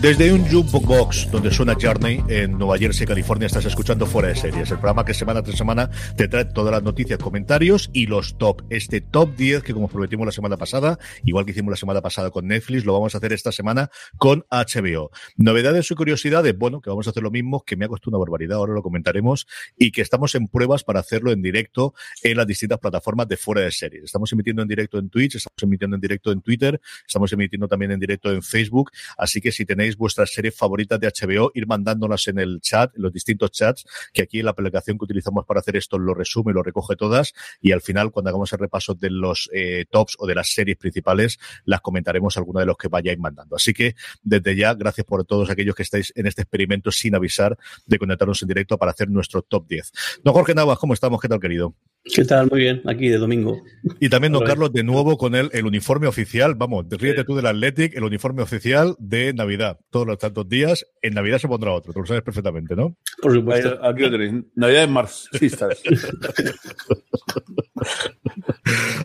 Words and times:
Desde 0.00 0.32
un 0.32 0.44
jukebox 0.48 1.30
donde 1.30 1.50
suena 1.50 1.76
Journey 1.80 2.22
en 2.28 2.56
Nueva 2.56 2.78
Jersey, 2.78 3.06
California, 3.06 3.46
estás 3.46 3.64
escuchando 3.64 4.06
Fuera 4.06 4.28
de 4.28 4.36
Series, 4.36 4.70
el 4.70 4.78
programa 4.78 5.04
que 5.04 5.12
semana 5.12 5.42
tras 5.42 5.56
semana 5.56 5.90
te 6.16 6.28
trae 6.28 6.44
todas 6.44 6.72
las 6.72 6.82
noticias, 6.82 7.18
comentarios 7.18 7.90
y 7.92 8.06
los 8.06 8.38
top. 8.38 8.62
Este 8.70 9.00
top 9.00 9.36
10 9.36 9.62
que 9.62 9.74
como 9.74 9.88
prometimos 9.88 10.26
la 10.26 10.32
semana 10.32 10.56
pasada, 10.56 10.98
igual 11.24 11.44
que 11.44 11.50
hicimos 11.50 11.70
la 11.70 11.76
semana 11.76 12.00
pasada 12.00 12.30
con 12.30 12.46
Netflix, 12.46 12.84
lo 12.84 12.92
vamos 12.92 13.14
a 13.14 13.18
hacer 13.18 13.32
esta 13.32 13.52
semana 13.52 13.90
con 14.16 14.44
HBO. 14.50 15.10
Novedades 15.36 15.90
y 15.90 15.94
curiosidades, 15.94 16.56
bueno, 16.56 16.80
que 16.80 16.90
vamos 16.90 17.06
a 17.06 17.10
hacer 17.10 17.22
lo 17.22 17.30
mismo, 17.30 17.62
que 17.64 17.76
me 17.76 17.84
ha 17.84 17.88
costado 17.88 18.10
una 18.10 18.18
barbaridad, 18.18 18.58
ahora 18.58 18.74
lo 18.74 18.82
comentaremos, 18.82 19.46
y 19.76 19.90
que 19.90 20.02
estamos 20.02 20.34
en 20.34 20.48
pruebas 20.48 20.84
para 20.84 21.00
hacerlo 21.00 21.32
en 21.32 21.42
directo 21.42 21.94
en 22.22 22.36
las 22.36 22.46
distintas 22.46 22.78
plataformas 22.78 23.28
de 23.28 23.36
Fuera 23.36 23.62
de 23.62 23.72
Series. 23.72 24.04
Estamos 24.04 24.32
emitiendo 24.32 24.62
en 24.62 24.68
directo 24.68 24.98
en 24.98 25.10
Twitch, 25.10 25.36
estamos 25.36 25.62
emitiendo 25.62 25.96
en 25.96 26.00
directo 26.00 26.32
en 26.32 26.40
Twitter, 26.40 26.80
estamos 27.06 27.32
emitiendo 27.32 27.68
también 27.68 27.92
en 27.92 28.00
directo 28.00 28.30
en 28.30 28.42
Facebook, 28.42 28.90
así 29.16 29.40
que 29.40 29.52
si 29.52 29.64
tenéis 29.68 29.98
vuestras 29.98 30.32
series 30.32 30.56
favoritas 30.56 30.98
de 30.98 31.06
HBO, 31.06 31.52
ir 31.54 31.66
mandándolas 31.66 32.26
en 32.26 32.38
el 32.38 32.60
chat, 32.60 32.96
en 32.96 33.02
los 33.02 33.12
distintos 33.12 33.50
chats, 33.52 33.84
que 34.14 34.22
aquí 34.22 34.38
en 34.38 34.46
la 34.46 34.52
aplicación 34.52 34.96
que 34.98 35.04
utilizamos 35.04 35.44
para 35.44 35.60
hacer 35.60 35.76
esto 35.76 35.98
lo 35.98 36.14
resume, 36.14 36.54
lo 36.54 36.62
recoge 36.62 36.96
todas, 36.96 37.34
y 37.60 37.72
al 37.72 37.82
final, 37.82 38.10
cuando 38.10 38.30
hagamos 38.30 38.50
el 38.54 38.58
repaso 38.58 38.94
de 38.94 39.10
los 39.10 39.50
eh, 39.52 39.84
tops 39.90 40.16
o 40.18 40.26
de 40.26 40.34
las 40.34 40.48
series 40.48 40.78
principales, 40.78 41.38
las 41.66 41.82
comentaremos 41.82 42.36
alguna 42.38 42.60
de 42.60 42.66
los 42.66 42.78
que 42.78 42.88
vayáis 42.88 43.18
mandando. 43.18 43.56
Así 43.56 43.74
que, 43.74 43.94
desde 44.22 44.56
ya, 44.56 44.72
gracias 44.72 45.06
por 45.06 45.24
todos 45.26 45.50
aquellos 45.50 45.74
que 45.74 45.82
estáis 45.82 46.12
en 46.16 46.26
este 46.26 46.42
experimento 46.42 46.90
sin 46.90 47.14
avisar 47.14 47.58
de 47.84 47.98
conectarnos 47.98 48.40
en 48.40 48.48
directo 48.48 48.78
para 48.78 48.92
hacer 48.92 49.10
nuestro 49.10 49.42
top 49.42 49.68
10. 49.68 49.92
Don 50.24 50.32
Jorge 50.32 50.54
Navas, 50.54 50.78
¿cómo 50.78 50.94
estamos? 50.94 51.20
¿Qué 51.20 51.28
tal, 51.28 51.40
querido? 51.40 51.74
¿Qué 52.04 52.24
tal? 52.24 52.48
Muy 52.50 52.60
bien, 52.60 52.80
aquí 52.86 53.08
de 53.08 53.18
domingo. 53.18 53.60
Y 54.00 54.08
también, 54.08 54.32
don 54.32 54.42
Carlos, 54.44 54.72
de 54.72 54.82
nuevo 54.82 55.18
con 55.18 55.34
el, 55.34 55.50
el 55.52 55.66
uniforme 55.66 56.06
oficial, 56.06 56.54
vamos, 56.54 56.86
ríete 56.88 57.22
tú 57.24 57.34
del 57.36 57.44
Athletic, 57.46 57.94
el 57.96 58.04
uniforme 58.04 58.42
oficial 58.42 58.94
de 58.98 59.34
Navidad. 59.34 59.78
Todos 59.90 60.06
los 60.06 60.16
tantos 60.16 60.48
días, 60.48 60.86
en 61.02 61.12
Navidad 61.14 61.38
se 61.38 61.48
pondrá 61.48 61.72
otro, 61.72 61.92
tú 61.92 62.00
lo 62.00 62.06
sabes 62.06 62.22
perfectamente, 62.22 62.74
¿no? 62.74 62.96
Por 63.20 63.34
supuesto. 63.34 63.78
Aquí 63.84 64.02
lo 64.02 64.10
tenéis. 64.10 64.44
Navidad 64.54 64.84
en 64.84 64.92
marxistas. 64.92 65.82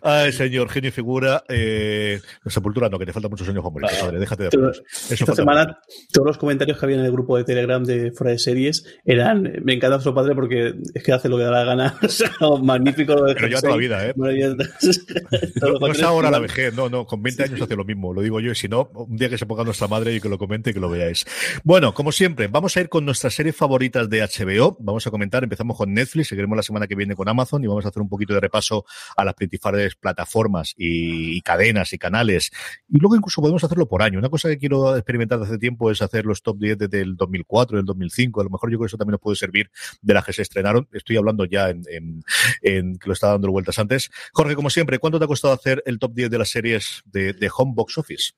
Ay, 0.01 0.31
señor, 0.33 0.69
genio 0.69 0.89
y 0.89 0.91
figura. 0.91 1.43
Eh, 1.47 2.19
sepultura 2.47 2.89
no, 2.89 2.99
que 2.99 3.05
te 3.05 3.13
faltan 3.13 3.31
muchos 3.31 3.47
años 3.47 3.63
favoritos, 3.63 3.97
padre, 3.97 4.19
déjate 4.19 4.43
de 4.43 4.49
Todo- 4.49 4.61
bromas. 4.61 4.81
Eso 5.09 5.13
Esta 5.23 5.35
semana, 5.35 5.79
todos 6.11 6.27
los 6.27 6.37
comentarios 6.37 6.77
que 6.77 6.85
había 6.85 6.97
en 6.97 7.05
el 7.05 7.11
grupo 7.11 7.37
de 7.37 7.43
Telegram 7.43 7.83
de 7.83 8.11
Fuera 8.11 8.31
de 8.31 8.39
Series 8.39 8.85
eran: 9.05 9.43
Me 9.63 9.73
encanta 9.73 9.95
nuestro 9.95 10.13
padre 10.13 10.35
porque 10.35 10.73
es 10.93 11.03
que 11.03 11.11
hace 11.13 11.29
lo 11.29 11.37
que 11.37 11.43
da 11.43 11.51
la 11.51 11.63
gana. 11.63 11.97
Magnífico 12.83 13.15
lo 13.15 13.23
de 13.25 13.33
Pero 13.35 13.47
lleva 13.47 13.61
Jersey. 13.61 13.69
toda 13.69 13.75
la 13.75 13.77
vida, 13.77 14.07
¿eh? 14.07 14.13
Ya- 14.39 15.63
No, 15.79 15.87
es 15.87 16.01
ahora 16.03 16.29
la 16.31 16.39
vejez, 16.39 16.73
no, 16.73 16.89
no, 16.89 17.05
con 17.05 17.21
20 17.21 17.43
años 17.43 17.61
hace 17.61 17.75
lo 17.75 17.85
mismo, 17.85 18.13
lo 18.13 18.21
digo 18.21 18.39
yo, 18.39 18.51
y 18.51 18.55
si 18.55 18.67
no, 18.67 18.89
un 18.93 19.15
día 19.17 19.29
que 19.29 19.37
se 19.37 19.45
ponga 19.45 19.63
nuestra 19.63 19.87
madre 19.87 20.13
y 20.15 20.21
que 20.21 20.29
lo 20.29 20.37
comente 20.37 20.69
y 20.71 20.73
que 20.73 20.79
lo 20.79 20.89
veáis. 20.89 21.25
Bueno, 21.63 21.93
como 21.93 22.11
siempre, 22.11 22.47
vamos 22.47 22.75
a 22.77 22.81
ir 22.81 22.89
con 22.89 23.05
nuestras 23.05 23.33
series 23.33 23.55
favoritas 23.55 24.09
de 24.09 24.21
HBO, 24.21 24.77
vamos 24.79 25.05
a 25.07 25.11
comentar, 25.11 25.43
empezamos 25.43 25.77
con 25.77 25.93
Netflix, 25.93 26.27
seguiremos 26.29 26.55
la 26.57 26.63
semana 26.63 26.87
que 26.87 26.95
viene 26.95 27.15
con 27.15 27.27
Amazon 27.29 27.63
y 27.63 27.67
vamos 27.67 27.85
a 27.85 27.89
hacer 27.89 28.01
un 28.01 28.09
poquito 28.09 28.33
de 28.33 28.39
repaso 28.39 28.85
a 29.15 29.23
las 29.25 29.33
principales 29.35 29.95
plataformas 29.95 30.73
y, 30.77 31.37
y 31.37 31.41
cadenas 31.41 31.93
y 31.93 31.97
canales, 31.97 32.51
y 32.89 32.99
luego 32.99 33.15
incluso 33.15 33.41
podemos 33.41 33.63
hacerlo 33.63 33.87
por 33.87 34.01
año. 34.01 34.19
Una 34.19 34.29
cosa 34.29 34.49
que 34.49 34.57
quiero 34.57 34.95
experimentar 34.95 35.39
desde 35.39 35.53
hace 35.53 35.59
tiempo 35.59 35.91
es 35.91 36.01
hacer 36.01 36.25
los 36.25 36.41
top 36.41 36.57
10 36.59 36.77
desde 36.77 37.01
el 37.01 37.15
2004, 37.15 37.77
del 37.77 37.85
2005, 37.85 38.41
a 38.41 38.43
lo 38.43 38.49
mejor 38.49 38.69
yo 38.71 38.77
creo 38.77 38.85
que 38.85 38.89
eso 38.89 38.97
también 38.97 39.13
nos 39.13 39.21
puede 39.21 39.35
servir 39.35 39.69
de 40.01 40.13
las 40.13 40.25
que 40.25 40.33
se 40.33 40.41
estrenaron, 40.41 40.87
estoy 40.93 41.17
hablando 41.17 41.45
ya 41.45 41.69
en, 41.69 41.81
en, 41.89 42.23
en 42.61 42.72
que 42.81 43.07
lo 43.07 43.13
estaba 43.13 43.33
dando 43.33 43.51
vueltas 43.51 43.79
antes. 43.79 44.09
Jorge, 44.31 44.55
como 44.55 44.69
siempre, 44.69 44.99
¿cuánto 44.99 45.19
te 45.19 45.25
ha 45.25 45.27
costado 45.27 45.53
hacer 45.53 45.83
el 45.85 45.99
top 45.99 46.13
10 46.13 46.29
de 46.29 46.37
las 46.37 46.49
series 46.49 47.01
de, 47.05 47.33
de 47.33 47.49
Home 47.55 47.73
Box 47.75 47.97
Office? 47.97 48.33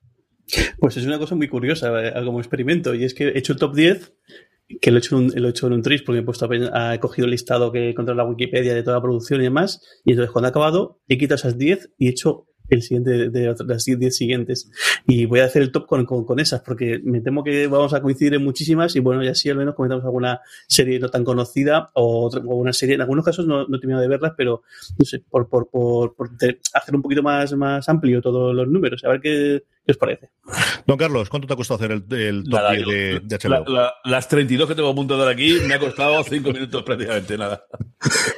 Pues 0.79 0.97
es 0.97 1.05
una 1.05 1.17
cosa 1.17 1.35
muy 1.35 1.47
curiosa 1.47 2.07
eh, 2.07 2.13
como 2.23 2.39
experimento. 2.39 2.93
Y 2.93 3.03
es 3.03 3.13
que 3.13 3.29
he 3.29 3.37
hecho 3.37 3.53
el 3.53 3.59
top 3.59 3.75
10, 3.75 4.13
que 4.81 4.91
lo 4.91 4.97
he 4.97 4.99
hecho 4.99 5.67
en 5.67 5.73
un, 5.73 5.81
tris 5.81 6.01
porque 6.01 6.19
he, 6.19 6.23
puesto, 6.23 6.49
he 6.51 6.99
cogido 6.99 7.25
el 7.25 7.31
listado 7.31 7.71
que 7.71 7.93
controla 7.93 8.23
la 8.23 8.29
Wikipedia 8.29 8.73
de 8.73 8.83
toda 8.83 8.97
la 8.97 9.01
producción 9.01 9.41
y 9.41 9.45
demás. 9.45 9.81
Y 10.03 10.11
entonces 10.11 10.31
cuando 10.31 10.47
he 10.47 10.51
acabado, 10.51 11.01
he 11.07 11.17
quitado 11.17 11.35
esas 11.35 11.57
10 11.57 11.91
y 11.97 12.07
he 12.07 12.09
hecho 12.09 12.47
el 12.69 12.81
siguiente 12.81 13.29
de, 13.29 13.55
las 13.65 13.85
10 13.85 14.15
siguientes. 14.15 14.71
Y 15.07 15.25
voy 15.25 15.39
a 15.39 15.45
hacer 15.45 15.61
el 15.61 15.71
top 15.71 15.85
con, 15.85 16.05
con, 16.05 16.25
con 16.25 16.39
esas, 16.39 16.61
porque 16.61 16.99
me 17.03 17.21
temo 17.21 17.43
que 17.43 17.67
vamos 17.67 17.93
a 17.93 18.01
coincidir 18.01 18.35
en 18.35 18.43
muchísimas. 18.43 18.95
Y 18.95 18.99
bueno, 18.99 19.23
ya 19.23 19.31
así 19.31 19.49
al 19.49 19.57
menos 19.57 19.75
comentamos 19.75 20.05
alguna 20.05 20.41
serie 20.67 20.99
no 20.99 21.09
tan 21.09 21.23
conocida 21.23 21.91
o, 21.93 22.25
otra, 22.25 22.41
o 22.41 22.55
una 22.55 22.73
serie. 22.73 22.95
En 22.95 23.01
algunos 23.01 23.25
casos 23.25 23.45
no, 23.47 23.67
no 23.67 23.77
he 23.77 23.79
terminado 23.79 24.01
de 24.01 24.09
verlas, 24.09 24.33
pero 24.37 24.63
no 24.97 25.05
sé, 25.05 25.23
por, 25.29 25.49
por, 25.49 25.69
por, 25.69 26.15
por 26.15 26.29
hacer 26.73 26.95
un 26.95 27.01
poquito 27.01 27.23
más, 27.23 27.53
más 27.53 27.87
amplio 27.89 28.21
todos 28.21 28.55
los 28.55 28.67
números. 28.67 29.03
A 29.03 29.09
ver 29.09 29.21
qué, 29.21 29.63
qué 29.85 29.91
os 29.91 29.97
parece. 29.97 30.29
Don 30.87 30.97
Carlos, 30.97 31.29
¿cuánto 31.29 31.47
te 31.47 31.53
ha 31.53 31.57
costado 31.57 31.77
hacer 31.77 31.91
el, 31.91 32.05
el 32.19 32.43
top 32.43 32.53
Nada, 32.53 32.71
10 32.71 32.83
yo- 32.85 32.91
de, 32.91 33.19
de 33.21 33.37
HBO? 33.37 33.49
la- 33.49 33.63
la- 33.67 33.93
las 34.03 34.27
32 34.27 34.67
que 34.67 34.75
tengo 34.75 34.89
a 34.89 34.95
punto 34.95 35.15
de 35.17 35.23
dar 35.23 35.33
aquí 35.33 35.59
me 35.67 35.73
ha 35.73 35.79
costado 35.79 36.23
5 36.23 36.51
minutos 36.51 36.83
prácticamente, 36.85 37.37
nada. 37.37 37.63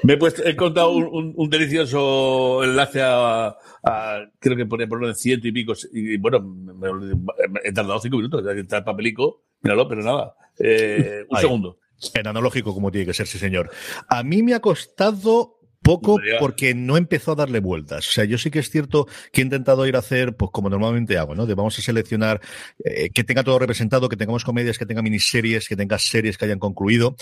Me 0.03 0.13
he, 0.13 0.17
puesto, 0.17 0.43
he 0.45 0.55
contado 0.55 0.91
un, 0.91 1.05
un- 1.05 1.33
un 1.35 1.49
delicioso 1.49 2.63
enlace 2.63 3.01
a, 3.01 3.55
a- 3.83 4.19
creo 4.39 4.55
que 4.57 4.65
ponía 4.65 4.87
por 4.87 5.01
orden 5.01 5.15
ciento 5.15 5.47
y 5.47 5.51
pico, 5.51 5.73
y 5.93 6.17
bueno, 6.17 6.39
me- 6.41 6.93
me- 6.93 7.59
he 7.63 7.71
tardado 7.73 7.99
5 7.99 8.15
minutos, 8.17 8.43
está 8.55 8.77
el 8.77 8.83
papelico, 8.83 9.43
míralo, 9.61 9.87
pero 9.87 10.03
nada. 10.03 10.35
Eh, 10.59 11.23
un 11.29 11.37
Ahí. 11.37 11.41
segundo. 11.41 11.79
En 12.13 12.27
analógico, 12.27 12.73
como 12.75 12.91
tiene 12.91 13.07
que 13.07 13.13
ser, 13.13 13.25
sí, 13.25 13.39
señor. 13.39 13.71
A 14.07 14.21
mí 14.21 14.43
me 14.43 14.53
ha 14.53 14.59
costado 14.59 15.56
poco 15.87 16.19
porque 16.39 16.75
no 16.75 16.97
empezó 16.97 17.31
a 17.31 17.35
darle 17.35 17.59
vueltas. 17.59 18.09
O 18.09 18.11
sea, 18.11 18.25
yo 18.25 18.37
sí 18.37 18.51
que 18.51 18.59
es 18.59 18.69
cierto 18.69 19.07
que 19.31 19.41
he 19.41 19.43
intentado 19.43 19.87
ir 19.87 19.95
a 19.95 19.99
hacer, 19.99 20.35
pues 20.35 20.51
como 20.51 20.69
normalmente 20.69 21.17
hago, 21.17 21.33
¿no? 21.33 21.45
De 21.45 21.55
vamos 21.55 21.79
a 21.79 21.81
seleccionar 21.81 22.41
eh, 22.83 23.09
que 23.09 23.23
tenga 23.23 23.43
todo 23.43 23.57
representado, 23.57 24.09
que 24.09 24.17
tengamos 24.17 24.43
comedias, 24.43 24.77
que 24.77 24.85
tenga 24.85 25.01
miniseries, 25.01 25.69
que 25.69 25.77
tenga 25.77 25.97
series 25.97 26.37
que 26.37 26.43
hayan 26.43 26.59
concluido, 26.59 27.15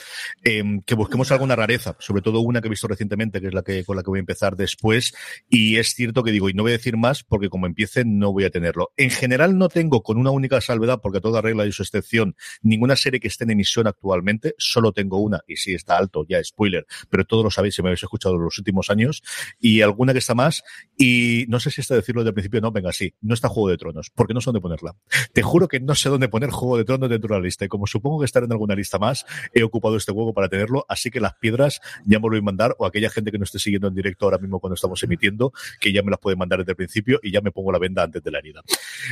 eh, 0.44 0.64
que 0.86 0.96
busquemos 0.96 1.32
alguna 1.32 1.56
rareza, 1.56 1.96
sobre 2.00 2.24
todo 2.24 2.40
una 2.40 2.60
que 2.62 2.68
he 2.68 2.70
visto 2.70 2.88
recientemente, 2.88 3.40
que 3.40 3.48
es 3.48 3.54
la 3.54 3.62
que 3.62 3.84
con 3.84 3.96
la 3.96 4.02
que 4.02 4.10
voy 4.10 4.18
a 4.18 4.22
empezar 4.22 4.56
después. 4.56 5.14
Y 5.48 5.78
es 5.78 5.94
cierto 5.94 6.24
que 6.24 6.32
digo, 6.32 6.50
y 6.50 6.54
no 6.54 6.64
voy 6.64 6.72
a 6.72 6.78
decir 6.78 6.98
más 6.98 7.24
porque 7.24 7.50
como 7.50 7.68
empiece 7.68 8.04
no 8.04 8.34
voy 8.34 8.46
a 8.46 8.50
tenerlo. 8.50 8.92
En 8.98 9.12
general 9.12 9.60
no 9.60 9.70
tengo, 9.70 10.02
con 10.02 10.18
una 10.18 10.32
única 10.32 10.60
salvedad, 10.60 11.02
porque 11.04 11.22
toda 11.22 11.42
regla 11.42 11.68
y 11.68 11.72
su 11.72 11.84
excepción, 11.84 12.36
ninguna 12.64 12.96
serie 12.96 13.20
que 13.20 13.28
esté 13.28 13.44
en 13.44 13.52
emisión 13.52 13.86
actualmente, 13.86 14.56
solo 14.58 14.92
tengo 14.92 15.20
una, 15.20 15.42
y 15.48 15.58
sí 15.58 15.76
está 15.76 15.98
alto, 15.98 16.26
ya 16.28 16.44
spoiler, 16.44 16.88
pero 17.10 17.26
todos 17.26 17.44
lo 17.44 17.52
sabéis, 17.52 17.76
si 17.76 17.84
me 17.84 17.90
habéis 17.90 18.02
escuchado 18.02 18.38
lo 18.38 18.55
últimos 18.58 18.90
años 18.90 19.24
y 19.60 19.82
alguna 19.82 20.14
que 20.14 20.20
está 20.20 20.36
más. 20.36 20.64
Y 20.98 21.46
no 21.48 21.60
sé 21.60 21.72
si 21.72 21.82
está 21.82 21.96
decirlo 21.96 22.22
desde 22.22 22.30
el 22.30 22.34
principio, 22.36 22.62
no, 22.62 22.72
venga, 22.72 22.92
sí, 22.92 23.14
no 23.22 23.34
está 23.34 23.50
Juego 23.50 23.70
de 23.70 23.78
Tronos, 23.78 24.12
porque 24.14 24.34
no 24.34 24.42
sé 24.42 24.46
dónde 24.46 24.62
ponerla. 24.62 24.96
Te 25.34 25.42
juro 25.42 25.68
que 25.68 25.80
no 25.80 25.96
sé 25.96 26.10
dónde 26.10 26.30
poner 26.30 26.50
Juego 26.50 26.78
de 26.78 26.86
Tronos 26.86 27.10
dentro 27.10 27.34
de 27.34 27.40
la 27.40 27.46
lista. 27.46 27.66
Y 27.66 27.68
como 27.68 27.88
supongo 27.88 28.20
que 28.20 28.26
estará 28.26 28.46
en 28.46 28.52
alguna 28.52 28.76
lista 28.76 29.00
más, 29.00 29.26
he 29.54 29.64
ocupado 29.64 29.98
este 29.98 30.12
juego 30.12 30.34
para 30.34 30.50
tenerlo. 30.50 30.86
Así 30.90 31.12
que 31.12 31.20
las 31.20 31.36
piedras 31.36 31.82
ya 32.06 32.20
me 32.20 32.24
lo 32.24 32.30
voy 32.30 32.40
a 32.40 32.42
mandar, 32.44 32.76
o 32.78 32.86
aquella 32.86 33.10
gente 33.10 33.32
que 33.32 33.38
no 33.38 33.44
esté 33.44 33.60
siguiendo 33.60 33.88
en 33.88 33.96
directo 33.96 34.26
ahora 34.26 34.38
mismo 34.38 34.60
cuando 34.60 34.76
estamos 34.76 35.02
emitiendo, 35.04 35.54
que 35.80 35.92
ya 35.92 36.02
me 36.04 36.12
las 36.12 36.20
puede 36.20 36.36
mandar 36.36 36.60
desde 36.60 36.72
el 36.72 36.76
principio 36.76 37.20
y 37.22 37.32
ya 37.32 37.42
me 37.42 37.52
pongo 37.52 37.72
la 37.72 37.80
venda 37.80 38.04
antes 38.04 38.24
de 38.24 38.32
la 38.32 38.40
herida. 38.40 38.62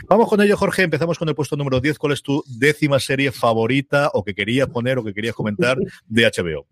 Vamos 0.07 0.28
con 0.30 0.42
ello, 0.42 0.57
Jorge. 0.57 0.84
Empezamos 0.84 1.18
con 1.18 1.30
el 1.30 1.36
puesto 1.36 1.56
número 1.56 1.80
10. 1.80 1.98
¿Cuál 1.98 2.13
es 2.13 2.22
tu 2.22 2.44
décima 2.48 3.00
serie 3.00 3.31
favorita 3.31 4.10
o 4.13 4.24
que 4.24 4.34
querías 4.34 4.68
poner 4.69 4.98
o 4.98 5.04
que 5.04 5.13
querías 5.13 5.36
comentar 5.36 5.78
de 6.07 6.24
HBO? 6.25 6.68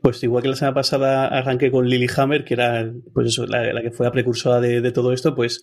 Pues 0.00 0.22
igual 0.22 0.42
que 0.42 0.48
la 0.48 0.56
semana 0.56 0.74
pasada 0.74 1.26
arranqué 1.26 1.70
con 1.70 1.88
Lilyhammer, 1.88 2.44
que 2.44 2.54
era 2.54 2.92
pues 3.12 3.28
eso, 3.28 3.46
la, 3.46 3.82
que 3.82 3.90
fue 3.90 4.06
la 4.06 4.12
precursora 4.12 4.60
de, 4.60 4.92
todo 4.92 5.12
esto, 5.12 5.34
pues 5.34 5.60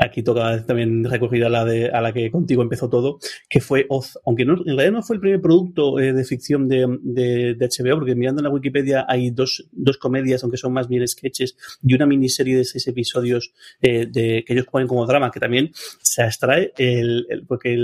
aquí 0.00 0.22
toca 0.22 0.64
también 0.66 1.04
recoger 1.04 1.44
a 1.44 1.48
la, 1.48 1.64
de, 1.64 1.90
a 1.90 2.00
la 2.00 2.12
que 2.12 2.30
contigo 2.30 2.62
empezó 2.62 2.88
todo, 2.88 3.18
que 3.48 3.60
fue 3.60 3.86
Oz. 3.88 4.18
Aunque 4.26 4.44
no, 4.44 4.54
en 4.54 4.76
realidad 4.76 4.92
no 4.92 5.02
fue 5.02 5.16
el 5.16 5.20
primer 5.20 5.40
producto 5.40 5.98
eh, 6.00 6.12
de 6.12 6.24
ficción 6.24 6.68
de, 6.68 6.86
de, 7.02 7.56
HBO, 7.56 7.98
porque 7.98 8.14
mirando 8.14 8.40
en 8.40 8.44
la 8.44 8.50
Wikipedia 8.50 9.06
hay 9.08 9.30
dos, 9.30 9.68
dos 9.72 9.98
comedias, 9.98 10.42
aunque 10.42 10.58
son 10.58 10.72
más 10.72 10.88
bien 10.88 11.06
sketches, 11.06 11.56
y 11.82 11.94
una 11.94 12.06
miniserie 12.06 12.56
de 12.56 12.64
seis 12.64 12.86
episodios 12.88 13.52
eh, 13.80 14.06
de, 14.10 14.44
que 14.46 14.52
ellos 14.54 14.66
ponen 14.66 14.88
como 14.88 15.06
drama, 15.06 15.30
que 15.30 15.40
también 15.40 15.70
se 15.74 16.22
extrae, 16.24 16.72
el, 16.78 17.44
porque 17.46 17.76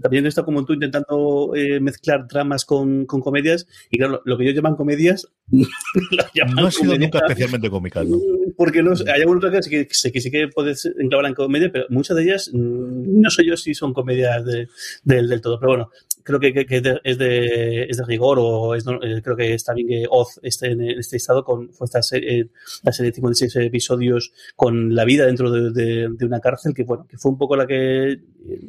también 0.00 0.26
está 0.26 0.44
como 0.44 0.64
tú 0.64 0.72
intentando 0.72 1.52
eh, 1.54 1.80
mezclar 1.80 2.26
dramas 2.26 2.64
con, 2.64 3.06
con 3.06 3.20
comedias, 3.20 3.66
y 3.90 3.98
claro, 3.98 4.12
lo, 4.12 4.22
lo 4.24 4.38
que 4.38 4.44
ellos 4.44 4.56
llaman 4.56 4.76
comedia 4.76 4.91
comedias. 4.92 5.26
No 5.52 6.66
ha 6.66 6.70
sido 6.70 6.98
nunca 6.98 7.18
especialmente 7.18 7.70
cómica, 7.70 8.02
¿no? 8.02 8.18
Porque 8.56 8.82
no, 8.82 8.92
hay 8.92 9.20
algunas 9.20 9.68
que, 9.68 9.86
que, 9.86 10.12
que, 10.12 10.20
sí 10.20 10.30
que 10.30 10.48
puedes 10.48 10.86
enclavar 10.98 11.26
en 11.26 11.34
comedia, 11.34 11.70
pero 11.72 11.86
muchas 11.90 12.16
de 12.16 12.22
ellas 12.24 12.50
mm, 12.52 13.20
no 13.20 13.30
sé 13.30 13.44
yo 13.44 13.56
si 13.56 13.74
son 13.74 13.92
comedias 13.92 14.44
de, 14.44 14.68
del 15.04 15.40
todo. 15.40 15.60
Pero 15.60 15.72
bueno, 15.72 15.90
creo 16.22 16.40
que, 16.40 16.52
que, 16.52 16.76
es, 16.76 16.82
de, 17.18 17.86
es 17.88 17.96
de 17.96 18.04
rigor 18.06 18.38
o 18.40 18.74
es, 18.74 18.84
eh, 18.86 19.20
creo 19.22 19.36
que 19.36 19.54
está 19.54 19.74
bien 19.74 19.88
que 19.88 20.06
Oz 20.08 20.38
esté 20.42 20.72
en 20.72 20.82
este 20.82 21.16
estado 21.16 21.44
con 21.44 21.72
fue 21.72 21.86
esta 21.86 22.02
serie, 22.02 22.48
la 22.82 22.92
serie 22.92 23.10
de 23.10 23.16
56 23.16 23.56
episodios 23.56 24.32
con 24.56 24.94
la 24.94 25.04
vida 25.04 25.26
dentro 25.26 25.50
de, 25.50 25.72
de, 25.72 26.26
una 26.26 26.40
cárcel 26.40 26.74
que 26.74 26.84
bueno 26.84 27.06
que 27.08 27.18
fue 27.18 27.32
un 27.32 27.38
poco 27.38 27.56
la 27.56 27.66
que 27.66 28.20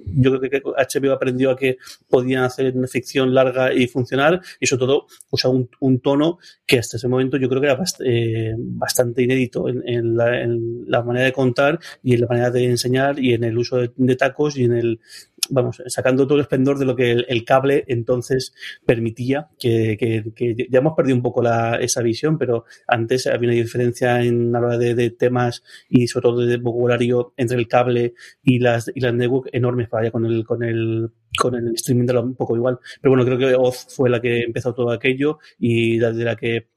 yo 0.06 0.40
creo 0.40 0.42
que 0.42 0.62
HBO 0.62 1.14
aprendió 1.14 1.52
a 1.52 1.56
que 1.56 1.78
podían 2.10 2.44
hacer 2.44 2.76
una 2.76 2.88
ficción 2.88 3.34
larga 3.34 3.74
y 3.74 3.88
funcionar 3.88 4.42
y 4.60 4.68
sobre 4.68 4.82
todo 4.82 5.08
usar 5.32 5.52
un, 5.52 5.70
un 5.80 6.00
tono 6.00 6.40
que 6.66 6.73
hasta 6.78 6.98
ese 6.98 7.08
momento 7.08 7.38
yo 7.38 7.50
creo 7.50 7.62
que 7.62 7.68
era 7.68 7.84
eh, 8.06 8.54
bastante 8.58 9.22
inédito 9.22 9.68
en, 9.68 9.88
en, 9.88 10.18
la, 10.18 10.42
en, 10.42 10.86
la, 10.88 11.02
manera 11.02 11.26
de 11.26 11.34
contar 11.34 11.80
y 12.02 12.14
en 12.14 12.22
la 12.22 12.28
manera 12.28 12.52
de 12.52 12.66
enseñar 12.66 13.20
y 13.20 13.34
en 13.34 13.44
el 13.44 13.58
uso 13.58 13.78
de 13.96 14.16
tacos 14.16 14.58
y 14.58 14.66
en 14.66 14.74
el 14.74 15.00
vamos, 15.50 15.82
sacando 15.88 16.26
todo 16.26 16.38
el 16.38 16.44
esplendor 16.44 16.78
de 16.80 16.86
lo 16.86 16.96
que 16.96 17.12
el, 17.12 17.46
cable 17.46 17.84
entonces 17.88 18.54
permitía, 18.86 19.50
que, 19.60 19.98
que, 19.98 20.68
ya 20.70 20.80
hemos 20.80 20.96
perdido 20.96 21.18
un 21.18 21.24
poco 21.24 21.42
la, 21.42 21.76
esa 21.76 22.02
visión, 22.02 22.38
pero 22.38 22.66
antes 22.88 23.28
había 23.28 23.50
una 23.50 23.58
diferencia 23.58 24.22
en 24.22 24.52
la 24.52 24.60
hora 24.60 24.78
de, 24.78 25.10
temas 25.12 25.64
y 25.90 26.08
sobre 26.08 26.24
todo 26.24 26.46
de 26.46 26.58
vocabulario 26.58 27.34
entre 27.38 27.58
el 27.58 27.68
cable 27.68 28.14
y 28.42 28.60
las, 28.60 28.92
y 28.94 29.00
las 29.00 29.14
network 29.14 29.50
enormes 29.52 29.90
para 29.90 30.04
allá 30.04 30.12
con 30.12 30.26
el, 30.26 30.46
con 30.46 30.64
el 30.64 31.12
con 31.38 31.56
el 31.56 31.74
streaming 31.74 32.06
de 32.06 32.14
lo 32.14 32.24
un 32.24 32.36
poco 32.36 32.56
igual. 32.56 32.80
Pero 33.02 33.16
bueno, 33.16 33.26
creo 33.26 33.38
que 33.38 33.56
Oz 33.56 33.88
fue 33.90 34.10
la 34.10 34.22
que 34.22 34.42
empezó 34.42 34.74
todo 34.74 34.92
aquello 34.92 35.40
y 35.58 35.98
de 35.98 36.14
la 36.24 36.36
que 36.36 36.68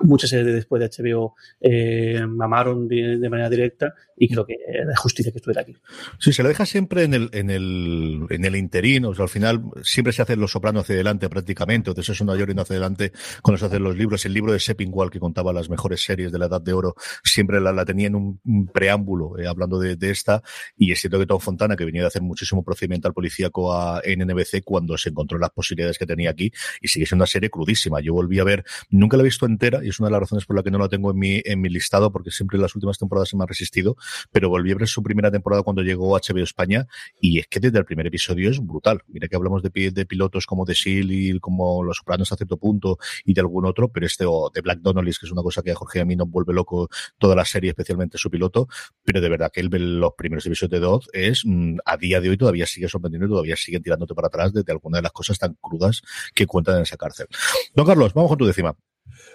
muchas 0.00 0.30
series 0.30 0.54
después 0.54 0.80
de 0.80 1.04
HBO 1.04 1.34
eh, 1.60 2.24
mamaron 2.26 2.88
de, 2.88 3.28
manera 3.28 3.48
directa 3.48 3.94
y 4.16 4.28
creo 4.28 4.46
que 4.46 4.54
es 4.54 4.98
justicia 4.98 5.32
que 5.32 5.38
estuviera 5.38 5.62
aquí. 5.62 5.76
Sí, 6.18 6.32
se 6.32 6.42
lo 6.42 6.48
deja 6.48 6.66
siempre 6.66 7.04
en 7.04 7.14
el, 7.14 7.30
en 7.32 7.50
el, 7.50 8.26
en 8.30 8.44
el 8.44 8.56
o 9.04 9.14
sea, 9.14 9.24
al 9.24 9.28
final 9.28 9.62
siempre 9.82 10.12
se 10.12 10.22
hacen 10.22 10.40
los 10.40 10.52
sopranos 10.52 10.84
hacia 10.84 10.94
adelante 10.94 11.28
prácticamente, 11.28 11.90
o 11.90 11.94
eso 11.96 12.24
mayor 12.36 12.50
y 12.50 12.54
no 12.54 12.62
hacia 12.62 12.74
adelante 12.74 13.12
cuando 13.42 13.58
se 13.58 13.66
hacen 13.66 13.82
los 13.82 13.96
libros. 13.96 14.24
El 14.26 14.32
libro 14.32 14.52
de 14.52 14.60
Seppingwall 14.60 15.10
que 15.10 15.20
contaba 15.20 15.52
las 15.52 15.70
mejores 15.70 16.02
series 16.02 16.32
de 16.32 16.38
la 16.38 16.46
Edad 16.46 16.60
de 16.60 16.72
Oro 16.72 16.94
siempre 17.24 17.60
la, 17.60 17.72
la 17.72 17.84
tenía 17.84 18.08
en 18.08 18.14
un, 18.14 18.40
preámbulo 18.72 19.38
eh, 19.38 19.46
hablando 19.46 19.78
de, 19.78 19.96
esta 20.10 20.42
y 20.76 20.92
es 20.92 21.00
cierto 21.00 21.18
que 21.18 21.26
Tom 21.26 21.40
Fontana, 21.40 21.76
que 21.76 21.84
venía 21.84 22.02
de 22.02 22.08
hacer 22.08 22.22
muchísimo 22.22 22.62
procedimental 22.62 23.12
policíaco 23.12 23.72
a, 23.72 24.02
NBC 24.06 24.62
cuando 24.64 24.96
se 24.96 25.10
encontró 25.10 25.38
las 25.38 25.50
posibilidades 25.50 25.98
que 25.98 26.06
tenía 26.06 26.30
aquí 26.30 26.52
y 26.80 26.88
sigue 26.88 27.06
siendo 27.06 27.22
una 27.22 27.26
serie 27.26 27.50
crudísima. 27.50 28.00
Yo 28.00 28.12
volví 28.12 28.38
a 28.38 28.44
ver, 28.44 28.64
nunca 28.90 29.16
la 29.16 29.22
he 29.22 29.24
visto 29.24 29.46
entera 29.46 29.75
y 29.82 29.88
es 29.88 30.00
una 30.00 30.08
de 30.08 30.12
las 30.12 30.20
razones 30.20 30.46
por 30.46 30.56
la 30.56 30.62
que 30.62 30.70
no 30.70 30.78
la 30.78 30.88
tengo 30.88 31.10
en 31.10 31.18
mi, 31.18 31.40
en 31.44 31.60
mi 31.60 31.68
listado, 31.68 32.10
porque 32.10 32.30
siempre 32.30 32.56
en 32.56 32.62
las 32.62 32.74
últimas 32.74 32.98
temporadas 32.98 33.28
se 33.28 33.36
me 33.36 33.44
ha 33.44 33.46
resistido, 33.46 33.96
pero 34.30 34.48
volví 34.48 34.72
a 34.72 34.76
ver 34.76 34.88
su 34.88 35.02
primera 35.02 35.30
temporada 35.30 35.62
cuando 35.62 35.82
llegó 35.82 36.16
HBO 36.16 36.42
España 36.42 36.86
y 37.20 37.38
es 37.38 37.46
que 37.48 37.60
desde 37.60 37.78
el 37.78 37.84
primer 37.84 38.06
episodio 38.06 38.50
es 38.50 38.58
brutal. 38.64 39.02
Mira 39.08 39.28
que 39.28 39.36
hablamos 39.36 39.62
de, 39.62 39.70
pilotos 39.70 40.46
como 40.46 40.64
de 40.64 40.74
Seal 40.74 41.10
y 41.10 41.38
como 41.40 41.82
Los 41.82 41.98
Sopranos 41.98 42.32
a 42.32 42.36
cierto 42.36 42.56
punto 42.56 42.98
y 43.24 43.34
de 43.34 43.40
algún 43.40 43.66
otro, 43.66 43.88
pero 43.88 44.06
este 44.06 44.24
o 44.26 44.50
de 44.54 44.60
Black 44.60 44.80
Donnelly, 44.80 45.12
que 45.12 45.26
es 45.26 45.32
una 45.32 45.42
cosa 45.42 45.62
que 45.62 45.72
a 45.72 45.74
Jorge 45.74 45.98
y 45.98 46.02
a 46.02 46.04
mí 46.04 46.16
nos 46.16 46.28
vuelve 46.28 46.52
loco 46.52 46.88
toda 47.18 47.34
la 47.34 47.44
serie, 47.44 47.70
especialmente 47.70 48.18
su 48.18 48.30
piloto, 48.30 48.68
pero 49.02 49.20
de 49.20 49.28
verdad 49.28 49.50
que 49.52 49.60
el, 49.60 49.68
los 50.00 50.12
primeros 50.16 50.46
episodios 50.46 50.70
de 50.70 50.80
Dodd 50.80 51.04
es, 51.12 51.42
mm, 51.44 51.78
a 51.84 51.96
día 51.96 52.20
de 52.20 52.30
hoy 52.30 52.36
todavía 52.36 52.66
sigue 52.66 52.88
sorprendiendo 52.88 53.26
todavía 53.28 53.56
siguen 53.56 53.82
tirándote 53.82 54.14
para 54.14 54.28
atrás 54.28 54.52
desde 54.52 54.72
alguna 54.72 54.98
de 54.98 55.02
las 55.02 55.12
cosas 55.12 55.38
tan 55.38 55.54
crudas 55.60 56.02
que 56.34 56.46
cuentan 56.46 56.76
en 56.76 56.82
esa 56.82 56.96
cárcel. 56.96 57.26
Don 57.74 57.86
Carlos, 57.86 58.14
vamos 58.14 58.30
con 58.30 58.38
tu 58.38 58.46
décima. 58.46 58.76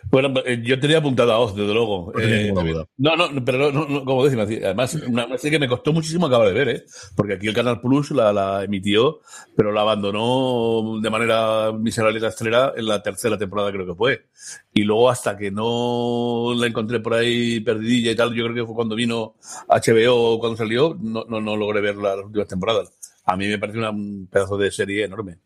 Bueno, 0.10 0.34
eh, 0.46 0.62
yo 0.62 0.80
tenía 0.80 0.98
apuntado 0.98 1.32
a 1.32 1.40
Oz, 1.40 1.56
desde 1.56 1.74
luego. 1.74 2.12
Eh, 2.20 2.54
no, 2.98 3.16
no, 3.16 3.46
pero 3.46 3.72
no, 3.72 4.04
como 4.04 4.26
decimos, 4.26 4.46
además, 4.46 4.96
una, 4.96 5.38
serie 5.38 5.52
que 5.52 5.60
me 5.60 5.68
costó 5.70 5.94
muchísimo 5.94 6.26
acabar 6.26 6.50
de 6.50 6.54
ver, 6.54 6.70
¿eh? 6.70 6.84
porque 7.16 7.36
aquí 7.36 7.48
el 7.48 7.54
Canal 7.54 7.80
Plus 7.80 8.12
la, 8.12 8.34
la 8.34 8.64
emitió, 8.64 9.22
pero 9.56 9.72
la 9.72 9.82
abandonó 9.82 11.00
de 11.02 11.10
manera 11.10 11.72
miserable 11.72 12.20
y 12.20 12.22
rastrera 12.22 12.74
en 12.76 12.88
la 12.88 13.02
tercera 13.02 13.38
temporada, 13.38 13.72
creo 13.72 13.86
que 13.86 13.96
fue. 13.96 14.26
Y 14.74 14.84
luego, 14.84 15.10
hasta 15.10 15.38
que 15.38 15.50
no 15.50 16.54
la 16.58 16.68
encontré 16.68 17.00
por 17.00 17.14
ahí 17.14 17.62
perdidilla 17.62 18.12
y 18.12 18.16
tal, 18.16 18.34
yo 18.34 18.44
creo 18.44 18.56
que 18.56 18.66
fue 18.66 18.76
cuando 18.76 18.96
vino 18.96 19.36
HBO, 19.70 20.40
cuando 20.40 20.58
salió, 20.58 20.98
no, 21.00 21.24
no, 21.30 21.40
no 21.40 21.56
logré 21.56 21.80
ver 21.80 21.96
las 21.96 22.18
últimas 22.18 22.48
temporadas. 22.48 22.92
A 23.24 23.38
mí 23.38 23.48
me 23.48 23.60
pareció 23.60 23.90
un 23.90 24.28
pedazo 24.30 24.58
de 24.58 24.72
serie 24.72 25.06
enorme. 25.06 25.38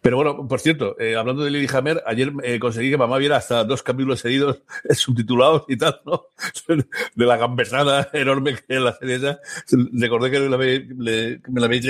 Pero 0.00 0.16
bueno, 0.16 0.48
por 0.48 0.60
cierto, 0.60 0.98
eh, 0.98 1.16
hablando 1.16 1.44
de 1.44 1.50
Lily 1.50 1.68
Hammer, 1.72 2.02
ayer 2.06 2.32
eh, 2.42 2.58
conseguí 2.58 2.90
que 2.90 2.96
mamá 2.96 3.18
viera 3.18 3.36
hasta 3.36 3.64
dos 3.64 3.82
capítulos 3.82 4.20
seguidos 4.20 4.62
subtitulados 4.90 5.64
y 5.68 5.76
tal, 5.76 6.00
¿no? 6.04 6.26
De 7.14 7.26
la 7.26 7.36
gambesada 7.36 8.08
enorme 8.12 8.56
que 8.56 8.76
es 8.76 8.80
la 8.80 8.94
serie 8.94 9.16
esa. 9.16 9.40
Recordé 9.92 10.30
que 10.30 10.40
me 10.40 11.60
la 11.60 11.66
habéis 11.66 11.86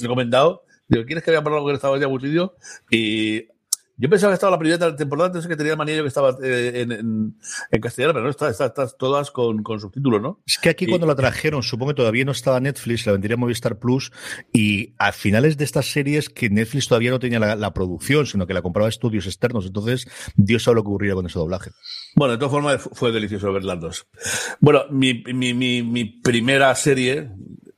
recomendado. 0.00 0.64
Digo, 0.88 1.04
¿quieres 1.04 1.24
que 1.24 1.32
vea 1.32 1.42
por 1.42 1.52
algo 1.52 1.66
que 1.66 1.74
estaba 1.74 1.98
ya 1.98 2.04
aburrido? 2.04 2.56
Y 2.90 3.48
yo 3.98 4.10
pensaba 4.10 4.32
que 4.32 4.34
estaba 4.34 4.50
la 4.50 4.58
primera 4.58 4.96
temporada, 4.96 5.28
entonces 5.28 5.48
que 5.48 5.56
tenía 5.56 5.72
el 5.72 5.78
manillo 5.78 6.02
que 6.02 6.08
estaba 6.08 6.36
eh, 6.42 6.82
en, 6.82 6.92
en, 6.92 7.80
castellano, 7.80 8.12
pero 8.12 8.24
no, 8.24 8.30
está, 8.30 8.50
está, 8.50 8.88
todas 8.88 9.30
con, 9.30 9.62
con, 9.62 9.80
subtítulos, 9.80 10.20
¿no? 10.20 10.42
Es 10.46 10.58
que 10.58 10.68
aquí 10.68 10.86
cuando 10.86 11.06
la 11.06 11.14
trajeron, 11.14 11.62
supongo 11.62 11.92
que 11.92 11.96
todavía 11.96 12.24
no 12.24 12.32
estaba 12.32 12.60
Netflix, 12.60 13.06
la 13.06 13.12
vendría 13.12 13.36
Movistar 13.36 13.78
Plus, 13.78 14.12
y 14.52 14.94
a 14.98 15.12
finales 15.12 15.56
de 15.56 15.64
estas 15.64 15.86
series 15.86 16.28
que 16.28 16.50
Netflix 16.50 16.88
todavía 16.88 17.10
no 17.10 17.18
tenía 17.18 17.38
la, 17.38 17.74
producción, 17.74 18.26
sino 18.26 18.46
que 18.46 18.54
la 18.54 18.62
compraba 18.62 18.88
estudios 18.88 19.26
externos, 19.26 19.66
entonces 19.66 20.06
Dios 20.36 20.62
sabe 20.62 20.76
lo 20.76 20.82
que 20.82 20.88
ocurría 20.88 21.14
con 21.14 21.26
ese 21.26 21.38
doblaje. 21.38 21.70
Bueno, 22.14 22.32
de 22.32 22.38
todas 22.38 22.52
formas 22.52 22.88
fue 22.92 23.12
delicioso 23.12 23.52
ver 23.52 23.64
las 23.64 23.80
dos. 23.80 24.06
Bueno, 24.60 24.84
mi, 24.90 25.22
mi, 25.34 25.52
mi, 25.52 25.82
mi 25.82 26.04
primera 26.04 26.74
serie, 26.74 27.30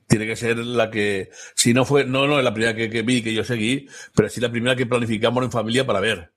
tiene 0.09 0.25
que 0.25 0.35
ser 0.35 0.57
la 0.57 0.89
que, 0.89 1.29
si 1.55 1.73
no 1.73 1.85
fue, 1.85 2.03
no, 2.03 2.27
no 2.27 2.39
es 2.39 2.43
la 2.43 2.53
primera 2.53 2.75
que, 2.75 2.89
que, 2.89 3.03
vi, 3.03 3.21
que 3.21 3.33
yo 3.33 3.43
seguí, 3.43 3.87
pero 4.15 4.27
sí 4.27 4.41
la 4.41 4.51
primera 4.51 4.75
que 4.75 4.87
planificamos 4.87 5.43
en 5.43 5.51
familia 5.51 5.85
para 5.85 5.99
ver. 5.99 6.31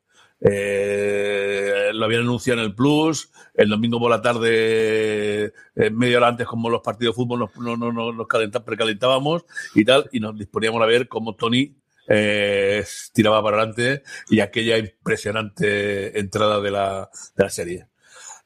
Eh, 0.44 1.90
lo 1.94 2.04
habían 2.04 2.22
anunciado 2.22 2.60
en 2.60 2.66
el 2.66 2.74
Plus, 2.74 3.30
el 3.54 3.70
domingo 3.70 3.98
por 3.98 4.10
la 4.10 4.20
tarde, 4.20 5.52
eh, 5.74 5.90
media 5.90 6.18
hora 6.18 6.28
antes, 6.28 6.46
como 6.46 6.68
los 6.68 6.82
partidos 6.82 7.14
de 7.14 7.22
fútbol, 7.22 7.40
nos, 7.40 7.56
no, 7.56 7.92
no, 7.92 8.12
nos 8.12 8.62
precalentábamos 8.64 9.46
y 9.74 9.84
tal, 9.84 10.08
y 10.12 10.20
nos 10.20 10.36
disponíamos 10.38 10.82
a 10.82 10.86
ver 10.86 11.08
cómo 11.08 11.34
Tony 11.34 11.74
eh, 12.08 12.84
tiraba 13.14 13.42
para 13.42 13.58
adelante 13.58 14.02
y 14.28 14.40
aquella 14.40 14.76
impresionante 14.76 16.18
entrada 16.18 16.60
de 16.60 16.70
la, 16.70 17.08
de 17.36 17.44
la 17.44 17.50
serie. 17.50 17.86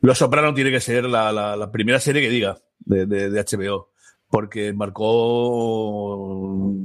Los 0.01 0.19
Soprano 0.19 0.55
tiene 0.55 0.71
que 0.71 0.81
ser 0.81 1.05
la, 1.05 1.69
primera 1.73 1.99
serie 1.99 2.23
que 2.23 2.31
diga 2.31 2.59
de 2.85 3.31
HBO 3.31 3.96
porque 4.31 4.73
marcó, 4.73 5.05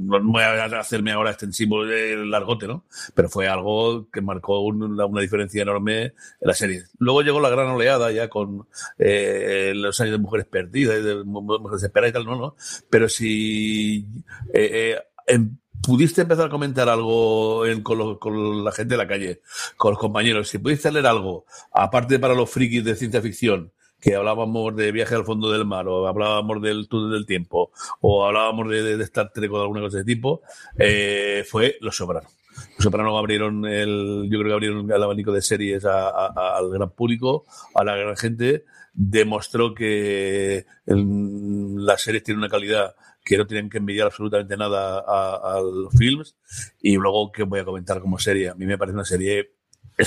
no 0.06 0.22
voy 0.22 0.42
a 0.42 0.64
hacerme 0.64 1.12
ahora 1.12 1.30
extensivo 1.30 1.84
el 1.84 2.30
largote, 2.30 2.66
¿no? 2.68 2.84
Pero 3.14 3.28
fue 3.28 3.48
algo 3.48 4.08
que 4.10 4.20
marcó 4.20 4.60
una, 4.60 5.06
diferencia 5.20 5.62
enorme 5.62 6.02
en 6.02 6.14
la 6.40 6.54
serie. 6.54 6.84
Luego 6.98 7.22
llegó 7.22 7.40
la 7.40 7.50
gran 7.50 7.68
oleada 7.68 8.12
ya 8.12 8.28
con 8.28 8.66
eh, 8.98 9.72
los 9.74 10.00
años 10.00 10.12
de 10.12 10.18
mujeres 10.18 10.46
perdidas, 10.46 11.02
de 11.02 11.24
mujeres 11.24 11.82
desesperadas 11.82 12.10
y 12.10 12.12
tal, 12.12 12.24
no, 12.26 12.36
no. 12.36 12.56
Pero 12.88 13.08
si 13.08 14.06
eh, 14.54 14.96
eh, 15.26 15.40
pudiste 15.82 16.22
empezar 16.22 16.46
a 16.46 16.50
comentar 16.50 16.88
algo 16.88 17.64
con, 17.82 18.18
con, 18.18 18.64
la 18.64 18.72
gente 18.72 18.94
de 18.94 18.98
la 18.98 19.08
calle, 19.08 19.40
con 19.76 19.92
los 19.92 19.98
compañeros, 20.00 20.48
si 20.48 20.58
pudiste 20.58 20.92
leer 20.92 21.06
algo, 21.06 21.44
aparte 21.72 22.20
para 22.20 22.34
los 22.34 22.48
frikis 22.48 22.84
de 22.84 22.94
ciencia 22.94 23.20
ficción, 23.20 23.72
que 24.02 24.16
hablábamos 24.16 24.74
de 24.74 24.90
viaje 24.90 25.14
al 25.14 25.24
fondo 25.24 25.52
del 25.52 25.64
mar, 25.64 25.86
o 25.86 26.08
hablábamos 26.08 26.60
del 26.60 26.88
túnel 26.88 27.12
del 27.12 27.24
tiempo, 27.24 27.70
o 28.00 28.26
hablábamos 28.26 28.68
de, 28.68 28.96
de 28.96 29.04
Star 29.04 29.30
Trek 29.32 29.50
o 29.52 29.58
de 29.58 29.62
alguna 29.62 29.80
cosa 29.80 29.98
de 29.98 30.04
tipo, 30.04 30.42
eh, 30.76 31.44
fue 31.48 31.76
Los 31.80 31.96
Sopranos. 31.96 32.36
Los 32.76 32.82
Sopranos 32.82 33.16
abrieron 33.16 33.64
el, 33.64 34.28
yo 34.28 34.40
creo 34.40 34.48
que 34.48 34.54
abrieron 34.54 34.90
el 34.90 35.02
abanico 35.02 35.30
de 35.30 35.40
series 35.40 35.84
al 35.84 36.68
gran 36.70 36.90
público, 36.90 37.44
a 37.76 37.84
la 37.84 37.94
gran 37.94 38.16
gente, 38.16 38.64
demostró 38.92 39.72
que 39.72 40.66
la 40.84 41.96
series 41.96 42.24
tiene 42.24 42.38
una 42.38 42.48
calidad 42.48 42.96
que 43.24 43.38
no 43.38 43.46
tienen 43.46 43.70
que 43.70 43.78
envidiar 43.78 44.08
absolutamente 44.08 44.56
nada 44.56 44.98
a, 44.98 45.54
a 45.54 45.60
los 45.60 45.94
films. 45.96 46.34
Y 46.80 46.96
luego, 46.96 47.30
que 47.30 47.44
voy 47.44 47.60
a 47.60 47.64
comentar 47.64 48.00
como 48.00 48.18
serie? 48.18 48.48
A 48.48 48.54
mí 48.54 48.66
me 48.66 48.76
parece 48.76 48.94
una 48.94 49.04
serie 49.04 49.52
e, 49.98 50.04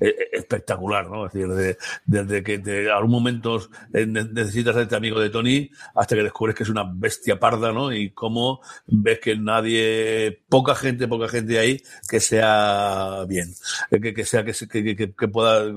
e, 0.00 0.28
espectacular, 0.32 1.08
¿no? 1.08 1.26
Es 1.26 1.32
decir, 1.32 1.76
desde, 2.06 2.42
que 2.42 2.54
en 2.54 2.88
algún 2.88 3.10
momento 3.10 3.60
eh, 3.92 4.06
necesitas 4.06 4.74
ser 4.74 4.94
amigo 4.94 5.20
de 5.20 5.30
Tony 5.30 5.70
hasta 5.94 6.16
que 6.16 6.22
descubres 6.22 6.56
que 6.56 6.62
es 6.62 6.68
una 6.68 6.84
bestia 6.84 7.38
parda, 7.38 7.72
¿no? 7.72 7.92
Y 7.92 8.10
cómo 8.10 8.60
ves 8.86 9.20
que 9.20 9.36
nadie, 9.36 10.40
poca 10.48 10.74
gente, 10.74 11.08
poca 11.08 11.28
gente 11.28 11.58
ahí 11.58 11.82
que 12.08 12.20
sea 12.20 13.24
bien, 13.28 13.54
eh, 13.90 14.00
que, 14.00 14.14
que 14.14 14.24
sea 14.24 14.44
que, 14.44 14.52
que, 14.52 15.14
que, 15.14 15.28
pueda 15.28 15.72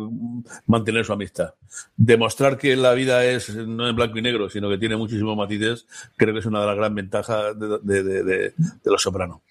mantener 0.66 1.06
su 1.06 1.14
amistad. 1.14 1.54
Demostrar 1.98 2.58
que 2.58 2.76
la 2.76 2.94
vida 2.94 3.26
es 3.26 3.54
no 3.54 3.88
en 3.88 3.96
blanco 3.96 4.18
y 4.18 4.22
negro, 4.22 4.50
sino 4.50 4.70
que 4.70 4.78
tiene 4.78 4.96
muchísimos 4.96 5.36
matices, 5.36 5.86
creo 6.16 6.34
que 6.34 6.40
es 6.40 6.46
una 6.46 6.62
de 6.62 6.68
las 6.68 6.76
grandes 6.76 7.04
ventajas 7.04 7.60
de, 7.60 8.04
de, 8.04 8.24
de, 8.24 8.54
Los 8.86 9.02
Sopranos. 9.02 9.42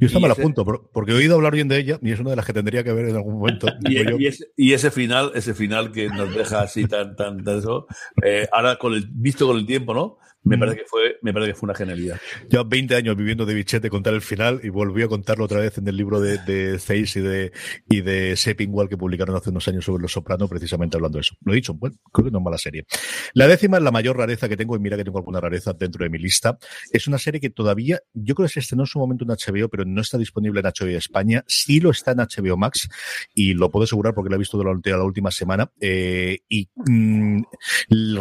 Yo 0.00 0.06
estaba 0.06 0.30
a 0.30 0.34
punto, 0.34 0.64
porque 0.64 1.12
he 1.12 1.14
oído 1.14 1.34
hablar 1.34 1.52
bien 1.54 1.68
de 1.68 1.78
ella 1.78 1.98
y 2.02 2.12
es 2.12 2.20
una 2.20 2.30
de 2.30 2.36
las 2.36 2.46
que 2.46 2.52
tendría 2.52 2.82
que 2.82 2.92
ver 2.92 3.08
en 3.08 3.16
algún 3.16 3.33
momento. 3.38 3.66
y, 4.56 4.72
ese, 4.72 4.90
final, 4.90 5.32
ese 5.34 5.54
final 5.54 5.92
que 5.92 6.08
nos 6.08 6.34
deja 6.34 6.62
así 6.62 6.86
tan, 6.86 7.16
tan, 7.16 7.42
tan 7.44 7.58
eso, 7.58 7.86
eh, 8.22 8.48
ahora 8.52 8.76
con 8.76 8.94
el, 8.94 9.06
visto 9.10 9.46
con 9.46 9.56
el 9.56 9.66
tiempo, 9.66 9.94
¿no? 9.94 10.18
Me 10.44 10.58
parece 10.58 10.78
que 10.78 10.84
fue, 10.84 11.18
me 11.22 11.32
parece 11.32 11.52
que 11.52 11.58
fue 11.58 11.66
una 11.66 11.74
genialidad. 11.74 12.20
Llevo 12.50 12.64
20 12.66 12.96
años 12.96 13.16
viviendo 13.16 13.46
de 13.46 13.54
bichete 13.54 13.88
contar 13.88 14.14
el 14.14 14.20
final 14.20 14.60
y 14.62 14.68
volví 14.68 15.02
a 15.02 15.08
contarlo 15.08 15.44
otra 15.44 15.60
vez 15.60 15.78
en 15.78 15.88
el 15.88 15.96
libro 15.96 16.20
de, 16.20 16.38
de 16.38 16.78
y 16.94 17.20
de, 17.20 17.52
y 17.88 18.00
de 18.02 18.36
Seppingwall 18.36 18.88
que 18.88 18.96
publicaron 18.96 19.34
hace 19.36 19.50
unos 19.50 19.66
años 19.68 19.84
sobre 19.84 20.02
Los 20.02 20.12
Sopranos, 20.12 20.48
precisamente 20.48 20.96
hablando 20.96 21.16
de 21.16 21.22
eso. 21.22 21.34
Lo 21.44 21.52
he 21.52 21.56
dicho, 21.56 21.74
bueno, 21.74 21.96
creo 22.12 22.26
que 22.26 22.30
no 22.30 22.38
es 22.38 22.44
mala 22.44 22.58
serie. 22.58 22.84
La 23.32 23.48
décima 23.48 23.78
es 23.78 23.82
la 23.82 23.90
mayor 23.90 24.16
rareza 24.16 24.48
que 24.48 24.56
tengo, 24.56 24.76
y 24.76 24.78
mira 24.78 24.96
que 24.96 25.04
tengo 25.04 25.18
alguna 25.18 25.40
rareza 25.40 25.72
dentro 25.72 26.04
de 26.04 26.10
mi 26.10 26.18
lista. 26.18 26.58
Es 26.92 27.06
una 27.06 27.18
serie 27.18 27.40
que 27.40 27.50
todavía, 27.50 28.00
yo 28.12 28.34
creo 28.34 28.46
que 28.46 28.52
se 28.52 28.60
estrenó 28.60 28.82
en 28.82 28.86
su 28.86 28.98
momento 28.98 29.24
en 29.24 29.30
HBO, 29.30 29.68
pero 29.68 29.84
no 29.84 30.00
está 30.00 30.18
disponible 30.18 30.60
en 30.60 30.66
HBO 30.66 30.98
España. 30.98 31.44
Sí 31.46 31.80
lo 31.80 31.90
está 31.90 32.12
en 32.12 32.18
HBO 32.18 32.56
Max, 32.56 32.88
y 33.34 33.54
lo 33.54 33.70
puedo 33.70 33.84
asegurar 33.84 34.14
porque 34.14 34.30
la 34.30 34.36
he 34.36 34.38
visto 34.38 34.56
durante 34.56 34.90
la 34.90 35.02
última 35.02 35.30
semana. 35.30 35.70
Eh, 35.80 36.40
y 36.48 36.68
mm, 36.74 37.42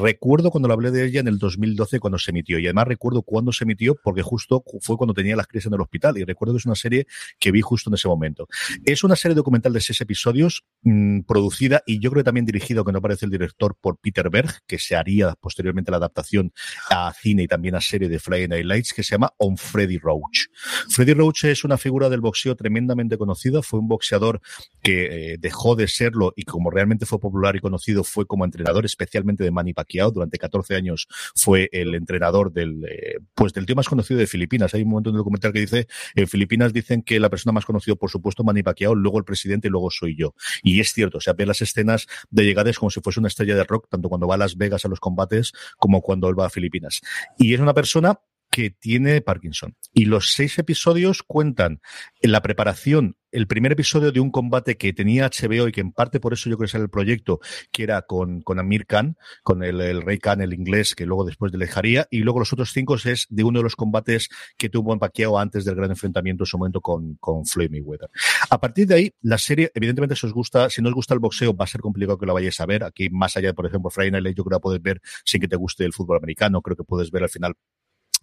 recuerdo 0.01 0.51
cuando 0.51 0.67
lo 0.67 0.73
hablé 0.73 0.91
de 0.91 1.05
ella 1.05 1.19
en 1.19 1.27
el 1.27 1.37
2012, 1.37 1.99
cuando 1.99 2.12
se 2.17 2.31
emitió. 2.31 2.59
Y 2.59 2.65
además 2.65 2.87
recuerdo 2.87 3.21
cuándo 3.21 3.51
se 3.51 3.63
emitió, 3.63 3.95
porque 4.03 4.21
justo 4.21 4.63
fue 4.81 4.97
cuando 4.97 5.13
tenía 5.13 5.35
las 5.35 5.47
crisis 5.47 5.67
en 5.67 5.73
el 5.73 5.81
hospital. 5.81 6.17
Y 6.17 6.23
recuerdo 6.23 6.53
que 6.53 6.59
es 6.59 6.65
una 6.65 6.75
serie 6.75 7.07
que 7.39 7.51
vi 7.51 7.61
justo 7.61 7.89
en 7.89 7.95
ese 7.95 8.07
momento. 8.07 8.47
Es 8.85 9.03
una 9.03 9.15
serie 9.15 9.35
documental 9.35 9.73
de 9.73 9.81
seis 9.81 10.01
episodios, 10.01 10.63
mmm, 10.81 11.21
producida 11.21 11.83
y 11.85 11.99
yo 11.99 12.09
creo 12.11 12.21
que 12.21 12.25
también 12.25 12.45
dirigido, 12.45 12.83
que 12.85 12.91
no 12.91 12.99
aparece 12.99 13.25
el 13.25 13.31
director, 13.31 13.75
por 13.79 13.97
Peter 13.97 14.29
Berg, 14.29 14.61
que 14.67 14.79
se 14.79 14.95
haría 14.95 15.35
posteriormente 15.39 15.91
la 15.91 15.97
adaptación 15.97 16.53
a 16.89 17.13
cine 17.13 17.43
y 17.43 17.47
también 17.47 17.75
a 17.75 17.81
serie 17.81 18.09
de 18.09 18.19
Friday 18.19 18.47
Night 18.47 18.65
Lights, 18.65 18.93
que 18.93 19.03
se 19.03 19.11
llama 19.11 19.33
On 19.37 19.57
Freddy 19.57 19.97
Roach. 19.97 20.47
Freddy 20.89 21.13
Roach 21.13 21.45
es 21.45 21.63
una 21.63 21.77
figura 21.77 22.09
del 22.09 22.21
boxeo 22.21 22.55
tremendamente 22.55 23.17
conocida. 23.17 23.61
Fue 23.61 23.79
un 23.79 23.87
boxeador 23.87 24.41
que 24.81 25.33
eh, 25.33 25.37
dejó 25.39 25.75
de 25.75 25.87
serlo 25.87 26.33
y 26.35 26.43
como 26.43 26.69
realmente 26.69 27.05
fue 27.05 27.19
popular 27.19 27.55
y 27.55 27.59
conocido, 27.59 28.03
fue 28.03 28.25
como 28.25 28.45
entrenador 28.45 28.85
especialmente 28.85 29.43
de 29.43 29.51
Manny 29.51 29.73
Pacquiao. 29.73 30.11
Durante 30.11 30.37
14 30.37 30.75
años 30.75 31.07
fue 31.35 31.69
el 31.71 31.95
entrenador 32.03 32.51
del, 32.51 32.85
eh, 32.85 33.19
pues 33.33 33.53
del 33.53 33.65
tío 33.65 33.75
más 33.75 33.89
conocido 33.89 34.19
de 34.19 34.27
Filipinas. 34.27 34.73
Hay 34.73 34.83
un 34.83 34.89
momento 34.89 35.09
en 35.09 35.15
el 35.15 35.19
documental 35.19 35.53
que 35.53 35.59
dice, 35.59 35.87
en 36.15 36.27
Filipinas 36.27 36.73
dicen 36.73 37.01
que 37.01 37.19
la 37.19 37.29
persona 37.29 37.53
más 37.53 37.65
conocida, 37.65 37.95
por 37.95 38.09
supuesto, 38.09 38.43
Manny 38.43 38.63
Pacquiao, 38.63 38.95
luego 38.95 39.17
el 39.17 39.25
presidente 39.25 39.67
y 39.67 39.71
luego 39.71 39.89
soy 39.89 40.15
yo. 40.15 40.35
Y 40.61 40.79
es 40.79 40.93
cierto, 40.93 41.17
o 41.17 41.21
sea, 41.21 41.33
ve 41.33 41.45
las 41.45 41.61
escenas 41.61 42.07
de 42.29 42.43
llegadas 42.43 42.77
como 42.77 42.89
si 42.89 43.01
fuese 43.01 43.19
una 43.19 43.27
estrella 43.27 43.55
de 43.55 43.63
rock, 43.63 43.87
tanto 43.89 44.09
cuando 44.09 44.27
va 44.27 44.35
a 44.35 44.37
Las 44.37 44.57
Vegas 44.57 44.85
a 44.85 44.87
los 44.87 44.99
combates 44.99 45.53
como 45.77 46.01
cuando 46.01 46.29
él 46.29 46.39
va 46.39 46.47
a 46.47 46.49
Filipinas. 46.49 47.01
Y 47.37 47.53
es 47.53 47.59
una 47.59 47.73
persona 47.73 48.19
que 48.53 48.69
tiene 48.69 49.19
Parkinson. 49.21 49.75
Y 49.93 50.05
los 50.05 50.31
seis 50.33 50.59
episodios 50.59 51.23
cuentan 51.23 51.81
en 52.21 52.31
la 52.31 52.43
preparación, 52.43 53.17
el 53.31 53.47
primer 53.47 53.71
episodio 53.71 54.11
de 54.11 54.19
un 54.19 54.29
combate 54.29 54.77
que 54.77 54.93
tenía 54.93 55.27
HBO 55.27 55.67
y 55.67 55.71
que 55.71 55.81
en 55.81 55.91
parte 55.91 56.19
por 56.19 56.33
eso 56.33 56.51
yo 56.51 56.57
creo 56.57 56.67
que 56.67 56.77
es 56.77 56.81
el 56.83 56.87
proyecto, 56.87 57.39
que 57.71 57.81
era 57.81 58.03
con, 58.03 58.41
con 58.41 58.59
Amir 58.59 58.85
Khan, 58.85 59.17
con 59.41 59.63
el, 59.63 60.03
Rey 60.03 60.19
Khan, 60.19 60.41
el 60.41 60.53
inglés, 60.53 60.93
que 60.93 61.07
luego 61.07 61.25
después 61.25 61.51
le 61.51 61.57
dejaría, 61.57 62.07
y 62.11 62.19
luego 62.19 62.37
los 62.37 62.53
otros 62.53 62.71
cinco 62.71 62.93
es 62.93 63.25
de 63.27 63.43
uno 63.43 63.57
de 63.57 63.63
los 63.63 63.75
combates 63.75 64.29
que 64.55 64.69
tuvo 64.69 64.93
en 64.93 64.99
Pacquiao 64.99 65.39
antes 65.39 65.65
del 65.65 65.73
gran 65.73 65.89
enfrentamiento 65.89 66.43
en 66.43 66.45
su 66.45 66.59
momento 66.59 66.79
con, 66.79 67.15
con 67.15 67.47
Floyd 67.47 67.71
Mayweather. 67.71 68.11
A 68.51 68.61
partir 68.61 68.85
de 68.85 68.93
ahí, 68.93 69.11
la 69.23 69.39
serie, 69.39 69.71
evidentemente, 69.73 70.15
si 70.15 70.27
os 70.27 70.33
gusta, 70.33 70.69
si 70.69 70.83
no 70.83 70.89
os 70.89 70.95
gusta 70.95 71.15
el 71.15 71.19
boxeo, 71.19 71.55
va 71.55 71.65
a 71.65 71.67
ser 71.67 71.81
complicado 71.81 72.19
que 72.19 72.27
la 72.27 72.33
vayáis 72.33 72.59
a 72.59 72.67
ver. 72.67 72.83
Aquí, 72.83 73.09
más 73.09 73.35
allá 73.35 73.47
de, 73.47 73.53
por 73.55 73.65
ejemplo, 73.65 73.89
Friday 73.89 74.11
Night 74.11 74.37
yo 74.37 74.43
creo 74.43 74.59
que 74.59 74.61
puedes 74.61 74.81
ver 74.83 75.01
sin 75.25 75.41
que 75.41 75.47
te 75.47 75.55
guste 75.55 75.85
el 75.85 75.93
fútbol 75.93 76.17
americano, 76.17 76.61
creo 76.61 76.77
que 76.77 76.83
puedes 76.83 77.09
ver 77.09 77.23
al 77.23 77.29
final 77.29 77.55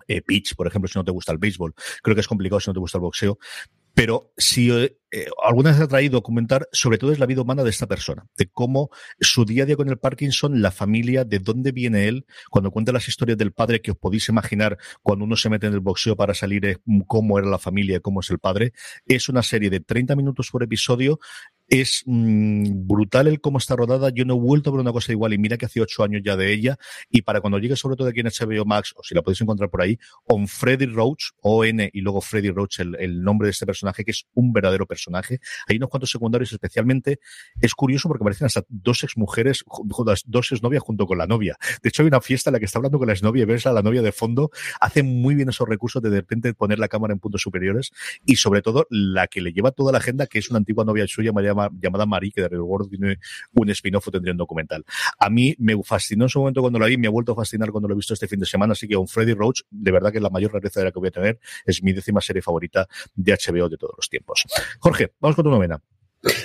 eh, 0.09 0.23
pitch, 0.23 0.55
por 0.55 0.67
ejemplo, 0.67 0.89
si 0.89 0.99
no 0.99 1.05
te 1.05 1.13
gusta 1.13 1.33
el 1.33 1.39
béisbol. 1.39 1.75
Creo 2.03 2.15
que 2.15 2.21
es 2.21 2.29
complicado 2.29 2.61
si 2.61 2.71
no 2.71 2.75
te 2.75 2.81
gusta 2.81 2.99
el 2.99 3.03
boxeo. 3.03 3.39
Pero 3.93 4.33
si 4.37 4.71
eh, 4.71 4.97
alguna 5.43 5.73
vez 5.73 5.81
ha 5.81 5.89
traído 5.89 6.23
comentar, 6.23 6.69
sobre 6.73 6.97
todo 6.97 7.13
es 7.13 7.19
la 7.19 7.27
vida 7.27 7.43
humana 7.43 7.65
de 7.65 7.71
esta 7.71 7.87
persona, 7.87 8.27
de 8.37 8.47
cómo 8.47 8.91
su 9.21 9.45
día 9.45 9.65
a 9.65 9.67
día 9.67 9.77
con 9.77 9.89
el 9.89 9.99
Parkinson, 9.99 10.63
la 10.63 10.71
familia, 10.71 11.25
de 11.25 11.41
dónde 11.41 11.73
viene 11.73 12.07
él, 12.07 12.25
cuando 12.51 12.71
cuenta 12.71 12.93
las 12.93 13.09
historias 13.09 13.37
del 13.37 13.53
padre 13.53 13.81
que 13.83 13.91
os 13.91 13.97
podéis 13.97 14.29
imaginar 14.29 14.79
cuando 15.03 15.25
uno 15.25 15.37
se 15.37 15.51
mete 15.51 15.67
en 15.67 15.75
el 15.75 15.81
boxeo 15.81 16.17
para 16.17 16.35
salir, 16.35 16.65
eh, 16.67 16.79
cómo 17.07 17.39
era 17.39 17.49
la 17.49 17.59
familia, 17.59 18.01
cómo 18.01 18.21
es 18.21 18.31
el 18.31 18.39
padre. 18.39 18.73
Es 19.07 19.29
una 19.29 19.43
serie 19.43 19.71
de 19.71 19.81
30 19.81 20.15
minutos 20.15 20.51
por 20.51 20.63
episodio 20.63 21.19
es 21.71 22.03
mmm, 22.05 22.87
brutal 22.87 23.29
el 23.29 23.41
cómo 23.41 23.59
está 23.59 23.77
rodada. 23.77 24.11
Yo 24.11 24.25
no 24.25 24.35
he 24.35 24.39
vuelto 24.39 24.71
a 24.71 24.73
ver 24.73 24.81
una 24.81 24.93
cosa 24.93 25.13
igual 25.13 25.33
y 25.33 25.39
mira 25.39 25.57
que 25.57 25.67
hace 25.67 25.81
ocho 25.81 26.03
años 26.03 26.21
ya 26.25 26.37
de 26.37 26.53
ella. 26.53 26.77
Y 27.09 27.23
para 27.23 27.41
cuando 27.41 27.59
llegue 27.59 27.77
sobre 27.77 27.97
todo 27.97 28.09
aquí 28.09 28.21
en 28.21 28.27
HBO 28.27 28.65
Max, 28.65 28.93
o 28.97 29.03
si 29.03 29.15
la 29.15 29.23
podéis 29.23 29.41
encontrar 29.41 29.71
por 29.71 29.81
ahí, 29.81 29.99
On 30.25 30.49
Freddy 30.49 30.87
Roach, 30.87 31.31
O-N 31.41 31.89
y 31.93 32.01
luego 32.01 32.21
Freddy 32.21 32.51
Roach, 32.51 32.81
el, 32.81 32.97
el, 32.97 33.23
nombre 33.23 33.47
de 33.47 33.53
este 33.53 33.67
personaje, 33.67 34.05
que 34.05 34.11
es 34.11 34.27
un 34.35 34.53
verdadero 34.53 34.87
personaje. 34.87 35.39
Hay 35.69 35.77
unos 35.77 35.89
cuantos 35.89 36.11
secundarios 36.11 36.53
especialmente. 36.53 37.21
Es 37.61 37.75
curioso 37.75 38.09
porque 38.09 38.25
aparecen 38.25 38.47
hasta 38.47 38.65
dos 38.69 39.05
exmujeres, 39.05 39.65
dos 40.27 40.53
exnovias 40.53 40.83
junto 40.83 41.07
con 41.07 41.19
la 41.19 41.27
novia. 41.27 41.57
De 41.83 41.89
hecho, 41.89 42.03
hay 42.03 42.09
una 42.09 42.21
fiesta 42.21 42.51
en 42.51 42.55
la 42.55 42.59
que 42.59 42.65
está 42.65 42.79
hablando 42.79 42.99
con 42.99 43.07
la 43.07 43.13
exnovia 43.13 43.43
y 43.43 43.47
ves 43.47 43.67
a 43.67 43.73
la 43.73 43.83
novia 43.83 44.03
de 44.03 44.11
fondo. 44.11 44.51
Hace 44.81 45.05
muy 45.05 45.37
bien 45.37 45.49
esos 45.49 45.69
recursos 45.69 46.03
de 46.03 46.11
de 46.11 46.17
repente 46.17 46.53
poner 46.53 46.81
la 46.81 46.89
cámara 46.89 47.13
en 47.13 47.21
puntos 47.21 47.43
superiores 47.43 47.93
y 48.25 48.37
sobre 48.37 48.61
todo 48.61 48.87
la 48.91 49.29
que 49.29 49.41
le 49.41 49.53
lleva 49.53 49.71
toda 49.71 49.93
la 49.93 49.99
agenda, 49.99 50.27
que 50.27 50.41
es 50.41 50.51
una 50.51 50.59
antigua 50.59 50.85
novia 50.85 51.07
suya, 51.07 51.33
María 51.33 51.55
llamada 51.81 52.07
Marie, 52.07 52.33
que 52.33 52.43
de 52.43 52.49
Real 52.49 52.63
World 52.63 52.91
tiene 52.91 53.19
un 53.53 53.71
spin-off 53.71 54.09
o 54.09 54.11
tendría 54.11 54.33
un 54.33 54.39
documental. 54.39 54.85
A 55.19 55.29
mí 55.29 55.55
me 55.59 55.75
fascinó 55.83 56.25
en 56.25 56.29
su 56.29 56.39
momento 56.39 56.61
cuando 56.61 56.79
la 56.79 56.87
vi, 56.87 56.97
me 56.97 57.09
ha 57.09 57.11
vuelto 57.11 57.33
a 57.33 57.35
fascinar 57.35 57.71
cuando 57.71 57.89
lo 57.89 57.95
he 57.95 57.97
visto 57.97 58.15
este 58.15 58.29
fin 58.29 58.39
de 58.39 58.47
semana, 58.47 58.73
así 58.73 58.87
que 58.87 58.97
un 58.97 59.09
Freddy 59.09 59.35
Roach, 59.35 59.63
de 59.71 59.91
verdad 59.91 60.11
que 60.13 60.19
es 60.19 60.23
la 60.23 60.31
mayor 60.31 60.53
rareza 60.53 60.81
de 60.81 60.87
la 60.87 60.93
que 60.93 60.99
voy 60.99 61.09
a 61.09 61.13
tener, 61.13 61.39
es 61.67 61.83
mi 61.83 61.93
décima 61.93 62.21
serie 62.21 62.43
favorita 62.43 62.87
de 63.15 63.33
HBO 63.33 63.69
de 63.69 63.77
todos 63.77 63.95
los 63.97 64.09
tiempos. 64.09 64.45
Jorge, 64.79 65.13
vamos 65.21 65.37
con 65.37 65.45
tu 65.45 65.51
novena. 65.51 65.81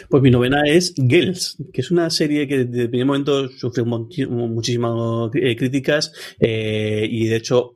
Pues 0.10 0.24
mi 0.24 0.32
novena 0.32 0.62
es 0.66 0.94
Girls, 0.96 1.58
que 1.74 1.82
es 1.82 1.92
una 1.92 2.10
serie 2.10 2.48
que 2.48 2.64
desde 2.64 2.84
el 2.84 2.90
primer 2.90 3.08
momento 3.08 3.50
sufrió 3.50 3.86
muchísimas 3.86 5.32
eh, 5.34 5.56
críticas 5.56 6.14
eh, 6.40 7.06
y 7.10 7.28
de 7.28 7.36
hecho 7.36 7.76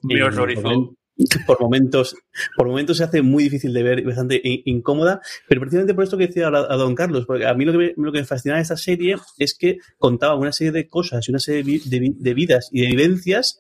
por 1.46 1.60
momentos, 1.62 2.16
por 2.56 2.68
momentos 2.68 2.98
se 2.98 3.04
hace 3.04 3.22
muy 3.22 3.44
difícil 3.44 3.74
de 3.74 3.84
ver 3.84 4.00
y 4.00 4.04
bastante 4.04 4.42
incómoda, 4.66 5.22
pero 5.48 5.62
precisamente 5.62 5.94
por 5.94 6.04
esto 6.04 6.18
que 6.18 6.28
decía 6.28 6.48
a, 6.48 6.52
don 6.52 6.96
Carlos, 6.96 7.26
porque 7.26 7.46
a 7.46 7.54
mí 7.54 7.66
lo 7.66 7.72
que 7.72 7.78
me, 7.78 7.94
lo 7.98 8.12
que 8.12 8.24
fascinaba 8.24 8.58
de 8.58 8.64
esta 8.64 8.78
serie 8.78 9.18
es 9.38 9.54
que 9.54 9.78
contaba 9.98 10.36
una 10.36 10.52
serie 10.52 10.72
de 10.72 10.88
cosas 10.88 11.28
y 11.28 11.32
una 11.32 11.40
serie 11.40 11.82
de, 11.86 12.14
de 12.16 12.34
vidas 12.34 12.70
y 12.72 12.82
de 12.82 12.88
vivencias 12.88 13.60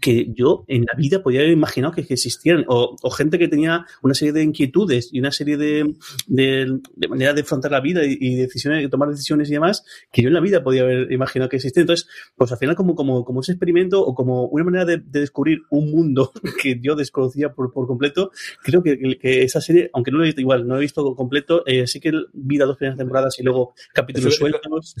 que 0.00 0.32
yo 0.34 0.64
en 0.68 0.84
la 0.84 0.94
vida 0.96 1.22
podía 1.22 1.40
haber 1.40 1.52
imaginado 1.52 1.92
que, 1.92 2.00
existieran, 2.00 2.64
o, 2.68 2.96
gente 3.10 3.38
que 3.38 3.48
tenía 3.48 3.86
una 4.02 4.14
serie 4.14 4.32
de 4.32 4.42
inquietudes 4.42 5.10
y 5.12 5.20
una 5.20 5.30
serie 5.30 5.56
de, 5.56 5.94
de, 6.26 6.80
de 6.94 7.08
maneras 7.08 7.34
de 7.34 7.42
afrontar 7.42 7.70
la 7.70 7.80
vida 7.80 8.02
y, 8.04 8.36
decisiones, 8.36 8.82
de 8.82 8.88
tomar 8.88 9.08
decisiones 9.08 9.48
y 9.48 9.52
demás, 9.52 9.84
que 10.12 10.22
yo 10.22 10.28
en 10.28 10.34
la 10.34 10.40
vida 10.40 10.62
podía 10.62 10.82
haber 10.82 11.12
imaginado 11.12 11.48
que 11.48 11.56
existían. 11.56 11.82
Entonces, 11.82 12.08
pues 12.36 12.50
al 12.52 12.58
final 12.58 12.74
como, 12.76 12.94
como, 12.94 13.24
como 13.24 13.40
ese 13.40 13.52
experimento 13.52 14.00
o 14.00 14.14
como 14.14 14.46
una 14.46 14.64
manera 14.64 14.84
de, 14.84 14.98
descubrir 14.98 15.62
un 15.70 15.90
mundo 15.90 16.32
que 16.62 16.80
yo 16.80 16.96
desconocía 16.96 17.52
por, 17.52 17.72
por 17.72 17.86
completo, 17.86 18.30
creo 18.62 18.82
que, 18.82 19.18
que, 19.18 19.42
esa 19.42 19.60
serie, 19.60 19.90
aunque 19.92 20.10
no 20.10 20.18
lo 20.18 20.24
he 20.24 20.28
visto 20.28 20.40
igual, 20.40 20.66
no 20.66 20.76
he 20.76 20.80
visto 20.80 21.14
completo, 21.14 21.62
eh, 21.66 21.86
sí 21.86 22.00
que 22.00 22.12
vi 22.32 22.56
las 22.56 22.68
dos 22.68 22.76
primeras 22.76 22.98
temporadas 22.98 23.38
y 23.38 23.42
luego 23.42 23.74
capítulos 23.92 24.34
sueltos. 24.36 24.94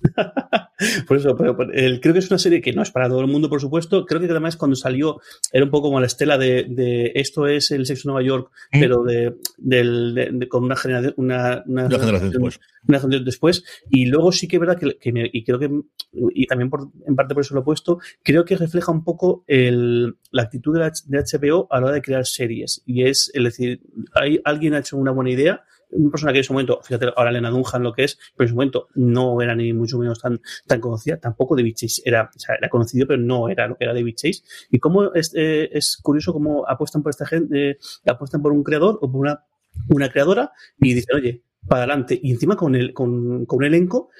por 1.06 1.16
eso, 1.16 1.36
pero, 1.36 1.56
creo 1.56 2.12
que 2.12 2.18
es 2.18 2.30
una 2.30 2.38
serie 2.38 2.60
que 2.60 2.72
no 2.72 2.82
es 2.82 2.90
para 2.90 3.08
todo 3.08 3.20
el 3.20 3.26
mundo, 3.26 3.48
por 3.48 3.60
supuesto. 3.60 4.06
Creo 4.06 4.20
que 4.20 4.26
además 4.26 4.56
cuando 4.56 4.76
salió 4.76 5.20
era 5.52 5.64
un 5.64 5.70
poco 5.70 5.88
como 5.88 6.00
la 6.00 6.06
estela 6.06 6.38
de, 6.38 7.12
esto 7.14 7.46
es 7.46 7.70
el 7.70 7.86
sexo 7.86 8.08
Nueva 8.08 8.26
York, 8.26 8.50
mm. 8.72 8.80
pero 8.80 9.02
de, 9.02 10.48
con 10.48 10.64
una 10.64 10.76
generación, 10.76 11.14
una, 11.16 11.62
generación 11.66 12.30
después. 12.30 12.60
Una 12.88 12.98
generación 12.98 13.24
después. 13.24 13.64
Y 13.90 14.06
luego 14.06 14.32
sí 14.32 14.48
que 14.48 14.56
es 14.56 14.60
verdad 14.60 14.78
que, 14.78 14.96
y 15.32 15.44
creo 15.44 15.58
que, 15.58 15.70
y 16.12 16.46
también 16.46 16.70
por, 16.70 16.90
en 17.06 17.16
parte 17.16 17.34
por 17.34 17.42
eso 17.42 17.54
lo 17.54 17.60
he 17.60 17.64
puesto, 17.64 17.98
creo 18.22 18.44
que 18.44 18.56
refleja 18.56 18.92
un 18.92 19.04
poco 19.04 19.44
el, 19.46 20.16
la 20.30 20.42
actitud 20.42 20.78
de, 20.78 20.90
de 21.06 21.18
HBO 21.18 21.66
a 21.70 21.80
la 21.80 21.86
hora 21.86 21.94
de 21.94 22.02
crear 22.02 22.26
series. 22.26 22.82
Y 22.86 23.04
es, 23.04 23.30
es 23.34 23.44
decir, 23.44 23.82
hay, 24.14 24.40
alguien 24.44 24.74
ha 24.74 24.78
hecho 24.78 24.96
una 24.96 25.10
buena 25.10 25.30
idea 25.30 25.64
una 25.92 26.10
persona 26.10 26.32
que 26.32 26.38
en 26.38 26.44
ese 26.44 26.52
momento, 26.52 26.80
fíjate 26.82 27.06
ahora 27.16 27.30
Elena 27.30 27.50
Dunham 27.50 27.82
lo 27.82 27.92
que 27.92 28.04
es, 28.04 28.18
pero 28.36 28.44
en 28.44 28.46
ese 28.46 28.54
momento 28.54 28.88
no 28.94 29.40
era 29.40 29.54
ni 29.54 29.72
mucho 29.72 29.98
menos 29.98 30.20
tan, 30.20 30.40
tan 30.66 30.80
conocida, 30.80 31.18
tampoco 31.18 31.56
David 31.56 31.74
Chase 31.74 32.02
era, 32.04 32.30
o 32.34 32.38
sea, 32.38 32.54
era 32.56 32.68
conocido, 32.68 33.06
pero 33.06 33.20
no 33.20 33.48
era 33.48 33.68
lo 33.68 33.76
que 33.76 33.84
era 33.84 33.94
David 33.94 34.14
Chase. 34.16 34.42
Y 34.70 34.78
cómo 34.78 35.12
es, 35.14 35.32
eh, 35.34 35.70
curioso 36.02 36.32
cómo 36.32 36.66
apuestan 36.68 37.02
por 37.02 37.10
esta 37.10 37.26
gente, 37.26 37.70
eh, 37.70 37.78
apuestan 38.06 38.42
por 38.42 38.52
un 38.52 38.62
creador 38.62 38.98
o 39.00 39.10
por 39.10 39.20
una, 39.20 39.44
una 39.88 40.10
creadora 40.10 40.52
y 40.80 40.94
dicen, 40.94 41.16
oye, 41.16 41.42
para 41.66 41.82
adelante. 41.82 42.18
Y 42.22 42.32
encima 42.32 42.56
con 42.56 42.74
el, 42.74 42.92
con, 42.92 43.44
con 43.46 43.58
un 43.58 43.64
elenco 43.64 44.10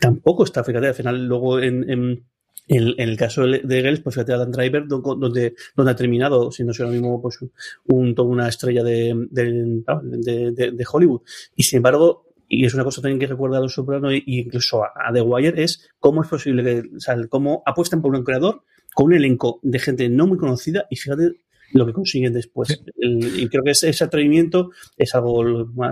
tampoco 0.00 0.44
está, 0.44 0.64
fíjate, 0.64 0.88
al 0.88 0.94
final 0.94 1.26
luego 1.26 1.60
en 1.60 2.24
en, 2.68 2.94
el 2.98 3.16
caso 3.16 3.46
de 3.46 3.82
Gels, 3.82 4.00
pues 4.00 4.14
fíjate 4.14 4.32
Dan 4.32 4.50
Driver, 4.50 4.86
donde, 4.86 5.54
donde 5.76 5.90
ha 5.90 5.96
terminado 5.96 6.50
siendo 6.50 6.72
ahora 6.78 6.90
mismo 6.90 7.22
pues, 7.22 7.38
un, 7.86 8.14
toda 8.14 8.28
una 8.28 8.48
estrella 8.48 8.82
de, 8.82 9.14
de, 9.30 10.72
de, 10.72 10.86
Hollywood. 10.90 11.22
Y 11.54 11.62
sin 11.62 11.78
embargo, 11.78 12.26
y 12.48 12.64
es 12.64 12.74
una 12.74 12.84
cosa 12.84 13.00
también 13.00 13.20
que 13.20 13.26
recuerda 13.26 13.58
a 13.58 13.60
Los 13.60 13.74
Sopranos 13.74 14.12
e 14.12 14.22
incluso 14.26 14.82
a, 14.84 15.12
The 15.12 15.20
Wire, 15.20 15.62
es 15.62 15.88
cómo 15.98 16.22
es 16.22 16.28
posible 16.28 16.62
que, 16.62 16.96
o 16.96 17.00
sea, 17.00 17.16
cómo 17.28 17.62
apuestan 17.66 18.02
por 18.02 18.14
un 18.14 18.24
creador 18.24 18.62
con 18.94 19.06
un 19.06 19.14
elenco 19.14 19.60
de 19.62 19.78
gente 19.78 20.08
no 20.08 20.26
muy 20.26 20.38
conocida 20.38 20.86
y 20.90 20.96
fíjate 20.96 21.32
lo 21.72 21.86
que 21.86 21.92
consiguen 21.92 22.32
después. 22.32 22.82
y 22.96 23.48
creo 23.48 23.62
que 23.64 23.72
ese, 23.72 23.88
ese 23.88 24.04
atrevimiento 24.04 24.70
es 24.96 25.14
algo 25.14 25.44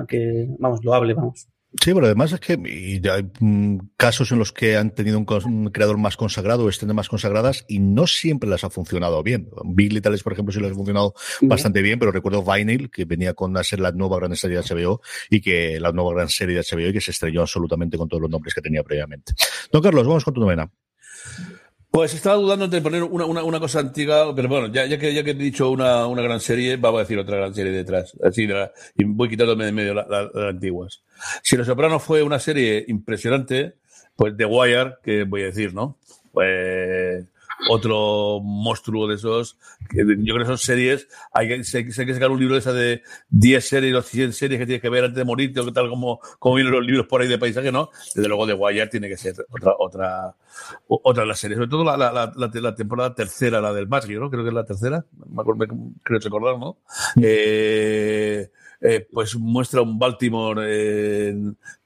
que, 0.08 0.48
vamos, 0.58 0.80
lo 0.84 0.94
hable, 0.94 1.14
vamos. 1.14 1.48
Sí, 1.82 1.92
pero 1.92 2.06
además 2.06 2.32
es 2.32 2.40
que 2.40 2.52
hay 2.52 3.30
mm, 3.40 3.78
casos 3.96 4.30
en 4.30 4.38
los 4.38 4.52
que 4.52 4.76
han 4.76 4.94
tenido 4.94 5.18
un, 5.18 5.70
creador 5.70 5.98
más 5.98 6.16
consagrado 6.16 6.64
o 6.64 6.68
escenas 6.68 6.94
más 6.94 7.08
consagradas 7.08 7.64
y 7.68 7.80
no 7.80 8.06
siempre 8.06 8.48
las 8.48 8.62
ha 8.64 8.70
funcionado 8.70 9.22
bien. 9.22 9.48
Big 9.64 9.92
Little, 9.92 10.16
por 10.18 10.32
ejemplo, 10.32 10.52
sí 10.52 10.60
les 10.60 10.70
ha 10.70 10.74
funcionado 10.74 11.14
bastante 11.42 11.82
bien, 11.82 11.98
pero 11.98 12.12
recuerdo 12.12 12.44
Vinyl, 12.44 12.90
que 12.90 13.04
venía 13.04 13.34
con 13.34 13.56
a 13.56 13.64
ser 13.64 13.80
la 13.80 13.90
nueva 13.92 14.18
gran 14.18 14.36
serie 14.36 14.58
de 14.58 14.62
HBO 14.62 15.00
y 15.28 15.40
que 15.40 15.80
la 15.80 15.92
nueva 15.92 16.14
gran 16.14 16.28
serie 16.28 16.54
de 16.54 16.62
HBO 16.62 16.88
y 16.88 16.92
que 16.92 17.00
se 17.00 17.10
estrelló 17.10 17.42
absolutamente 17.42 17.98
con 17.98 18.08
todos 18.08 18.20
los 18.20 18.30
nombres 18.30 18.54
que 18.54 18.60
tenía 18.60 18.82
previamente. 18.82 19.34
Don 19.72 19.82
Carlos, 19.82 20.06
vamos 20.06 20.24
con 20.24 20.34
tu 20.34 20.40
novena. 20.40 20.70
Pues 21.94 22.12
estaba 22.12 22.34
dudando 22.34 22.64
entre 22.64 22.80
poner 22.80 23.04
una, 23.04 23.24
una, 23.24 23.44
una, 23.44 23.60
cosa 23.60 23.78
antigua, 23.78 24.34
pero 24.34 24.48
bueno, 24.48 24.66
ya, 24.66 24.84
ya, 24.84 24.98
que, 24.98 25.14
ya 25.14 25.22
que 25.22 25.30
he 25.30 25.34
dicho 25.34 25.70
una, 25.70 26.08
una 26.08 26.22
gran 26.22 26.40
serie, 26.40 26.76
vamos 26.76 26.98
a 26.98 27.02
decir 27.02 27.16
otra 27.20 27.36
gran 27.36 27.54
serie 27.54 27.70
detrás. 27.70 28.18
Así 28.20 28.48
y 28.96 29.04
voy 29.04 29.28
quitándome 29.28 29.66
de 29.66 29.70
medio 29.70 29.94
las 29.94 30.08
antiguas. 30.34 31.04
Si 31.44 31.56
Los 31.56 31.68
Sopranos 31.68 32.02
fue 32.02 32.24
una 32.24 32.40
serie 32.40 32.84
impresionante, 32.88 33.74
pues 34.16 34.36
The 34.36 34.44
Wire, 34.44 34.94
que 35.04 35.22
voy 35.22 35.42
a 35.42 35.44
decir, 35.44 35.72
¿no? 35.72 35.96
Pues 36.32 37.26
otro 37.68 38.40
monstruo 38.42 39.06
de 39.08 39.16
esos. 39.16 39.58
Que 39.88 39.98
yo 39.98 40.34
creo 40.34 40.38
que 40.38 40.46
son 40.46 40.58
series. 40.58 41.08
Hay 41.32 41.48
que, 41.48 41.54
hay 41.54 41.84
que 41.84 42.14
sacar 42.14 42.30
un 42.30 42.38
libro 42.38 42.54
de 42.54 42.60
esa 42.60 42.72
de 42.72 43.02
10 43.30 43.68
series 43.68 43.94
o 43.94 44.02
100 44.02 44.32
series 44.32 44.58
que 44.58 44.66
tienes 44.66 44.82
que 44.82 44.88
ver 44.88 45.04
antes 45.04 45.16
de 45.16 45.24
morirte 45.24 45.60
o 45.60 45.72
tal 45.72 45.88
como, 45.88 46.20
como 46.38 46.56
vienen 46.56 46.72
los 46.72 46.84
libros 46.84 47.06
por 47.06 47.22
ahí 47.22 47.28
de 47.28 47.38
paisaje, 47.38 47.72
¿no? 47.72 47.90
Desde 48.14 48.28
luego, 48.28 48.46
The 48.46 48.54
Wire 48.54 48.86
tiene 48.88 49.08
que 49.08 49.16
ser 49.16 49.34
otra, 49.50 49.74
otra, 49.78 50.36
otra 50.86 51.22
de 51.22 51.28
las 51.28 51.38
series. 51.38 51.56
Sobre 51.56 51.70
todo 51.70 51.84
la, 51.84 51.96
la, 51.96 52.12
la, 52.12 52.50
la 52.52 52.74
temporada 52.74 53.14
tercera, 53.14 53.60
la 53.60 53.72
del 53.72 53.88
Mario, 53.88 54.20
¿no? 54.20 54.30
Creo 54.30 54.42
que 54.42 54.48
es 54.48 54.54
la 54.54 54.64
tercera. 54.64 55.04
Me 55.28 55.42
acuerdo, 55.42 55.66
creo 56.02 56.18
recordar, 56.20 56.58
¿no? 56.58 56.78
Eh, 57.20 58.50
eh, 58.86 59.08
pues 59.10 59.34
muestra 59.36 59.80
un 59.80 59.98
Baltimore 59.98 60.60
eh, 60.66 61.34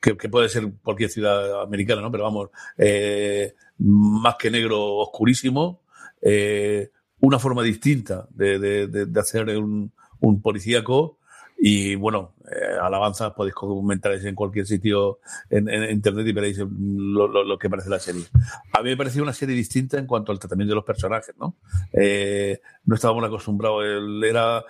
que, 0.01 0.17
que, 0.17 0.29
puede 0.29 0.49
ser 0.49 0.69
cualquier 0.83 1.11
ciudad 1.11 1.63
americana, 1.63 2.03
¿no? 2.03 2.11
Pero 2.11 2.25
vamos, 2.25 2.51
eh, 2.77 3.55
más 3.79 4.37
que 4.39 4.51
negro 4.51 4.97
oscurísimo, 4.97 5.81
eh, 6.23 6.91
una 7.21 7.39
forma 7.39 7.63
distinta 7.63 8.29
de, 8.31 8.59
de, 8.59 9.07
de 9.07 9.21
hacer 9.21 9.49
un, 9.57 9.93
un 10.21 10.43
policíaco. 10.43 11.19
Y 11.59 11.95
bueno, 11.97 12.35
eh, 12.51 12.79
alabanzas 12.81 13.33
podéis 13.33 13.55
comentar 13.55 14.13
en 14.13 14.35
cualquier 14.35 14.67
sitio 14.67 15.21
en, 15.51 15.69
internet 15.91 16.27
y 16.27 16.33
veréis 16.33 16.59
lo, 16.59 17.59
que 17.59 17.71
parece 17.71 17.91
la 17.91 17.99
serie. 17.99 18.25
A 18.73 18.83
mí 18.83 18.91
me 18.91 18.97
pareció 18.97 19.23
una 19.23 19.33
serie 19.33 19.55
distinta 19.55 19.99
en 19.99 20.07
cuanto 20.07 20.33
al 20.33 20.39
tratamiento 20.39 20.73
de 20.73 20.77
los 20.77 20.85
personajes, 20.85 21.35
¿no? 21.39 21.57
Eh, 21.93 22.61
no 22.85 22.95
estábamos 22.95 23.25
acostumbrados, 23.25 23.85
era 24.25 24.65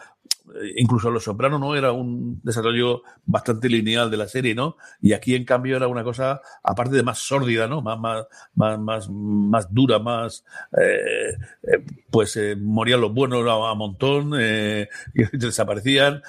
incluso 0.77 1.11
Los 1.11 1.25
Sopranos, 1.25 1.61
¿no? 1.61 1.75
Era 1.75 1.93
un 1.93 2.41
desarrollo 2.43 3.03
bastante 3.27 3.69
lineal 3.69 4.11
de 4.11 4.17
la 4.17 4.29
serie, 4.29 4.55
¿no? 4.55 4.77
Y 5.01 5.13
aquí, 5.13 5.35
en 5.35 5.45
cambio, 5.45 5.77
era 5.77 5.89
una 5.89 6.05
cosa, 6.05 6.41
aparte 6.63 6.97
de 6.97 7.03
más 7.03 7.19
sórdida, 7.19 7.67
¿no? 7.67 7.83
Más, 7.83 7.99
más, 7.99 8.27
más, 8.55 8.79
más, 8.79 9.09
más 9.11 9.73
dura, 9.73 9.99
más, 9.99 10.45
eh, 10.81 11.37
eh, 11.63 11.85
pues 12.11 12.39
morían 12.59 13.01
los 13.01 13.13
buenos 13.13 13.47
a, 13.49 13.75
montón, 13.75 14.31
desaparecían, 15.33 16.23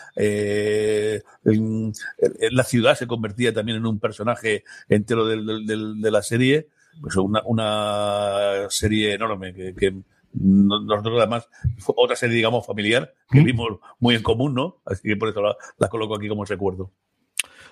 la 1.44 2.64
ciudad 2.64 2.96
se 2.96 3.08
convertía 3.08 3.54
también 3.54 3.78
en 3.78 3.86
un 3.86 4.00
personaje 4.00 4.64
entero 4.88 5.26
de, 5.26 5.38
de, 5.38 5.66
de, 5.66 5.94
de 5.96 6.12
la 6.12 6.22
serie, 6.22 6.68
pues 7.02 7.16
una, 7.16 7.42
una 7.46 8.70
serie 8.70 9.14
enorme 9.14 9.54
que, 9.54 9.74
que 9.74 9.96
nosotros 10.34 11.18
además, 11.18 11.50
otra 11.88 12.16
serie, 12.16 12.36
digamos, 12.36 12.66
familiar, 12.66 13.14
que 13.32 13.42
vimos 13.42 13.80
muy 14.00 14.16
en 14.16 14.24
común, 14.24 14.54
¿no? 14.54 14.82
Así 14.86 15.08
que 15.08 15.16
por 15.16 15.30
eso 15.30 15.42
la, 15.42 15.56
la 15.78 15.90
coloco 15.90 16.16
aquí 16.16 16.28
como 16.28 16.46
recuerdo. 16.46 16.92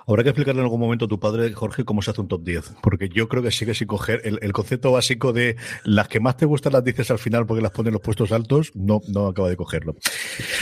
Habrá 0.08 0.24
que 0.24 0.30
explicarle 0.30 0.62
en 0.62 0.66
algún 0.66 0.80
momento 0.80 1.06
a 1.06 1.08
tu 1.10 1.20
padre, 1.20 1.52
Jorge, 1.52 1.84
cómo 1.84 2.02
se 2.02 2.12
hace 2.12 2.22
un 2.22 2.30
top 2.30 2.44
10, 2.44 2.76
porque 2.82 3.10
yo 3.10 3.28
creo 3.28 3.44
que 3.44 3.52
sigue 3.52 3.74
sin 3.74 3.88
coger 3.88 4.22
el, 4.24 4.40
el, 4.42 4.54
concepto 4.54 4.94
básico 4.94 5.34
de 5.34 5.58
las 5.84 6.08
que 6.08 6.22
más 6.22 6.38
te 6.38 6.46
gustan 6.46 6.72
las 6.74 6.84
dices 6.84 7.12
al 7.12 7.20
final 7.20 7.46
porque 7.46 7.62
las 7.62 7.72
ponen 7.72 7.90
en 7.90 7.94
los 7.96 8.02
puestos 8.02 8.32
altos, 8.32 8.72
no, 8.74 9.02
no 9.10 9.28
acaba 9.28 9.50
de 9.50 9.58
cogerlo. 9.58 9.98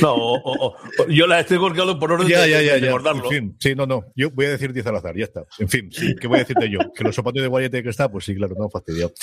No, 0.02 0.16
o, 0.16 0.42
o, 0.44 0.68
o, 0.68 1.08
yo 1.10 1.28
las 1.28 1.42
estoy 1.42 1.60
colgando 1.60 2.00
por 2.00 2.12
orden 2.12 2.28
ya, 2.28 2.42
de, 2.42 2.50
ya, 2.50 2.62
ya, 2.64 2.74
de 2.76 2.82
ya. 2.82 3.12
En 3.12 3.30
fin, 3.30 3.56
sí, 3.60 3.76
no, 3.76 3.86
no, 3.86 4.06
yo 4.16 4.32
voy 4.32 4.48
a 4.48 4.50
decir 4.50 4.74
10 4.74 4.88
al 4.88 4.96
azar, 4.96 5.16
ya 5.16 5.26
está. 5.26 5.46
En 5.60 5.70
fin, 5.70 5.92
sí, 5.92 6.16
¿qué 6.20 6.28
voy 6.28 6.38
a 6.38 6.40
decirte 6.40 6.68
yo? 6.70 6.80
¿Que 6.96 7.04
los 7.04 7.16
zapatos 7.16 7.42
de 7.42 7.48
Guayete 7.48 7.84
que 7.84 7.90
está? 7.90 8.10
Pues 8.10 8.26
sí, 8.26 8.36
claro, 8.36 8.56
no 8.58 8.68
fastidiado. 8.70 9.14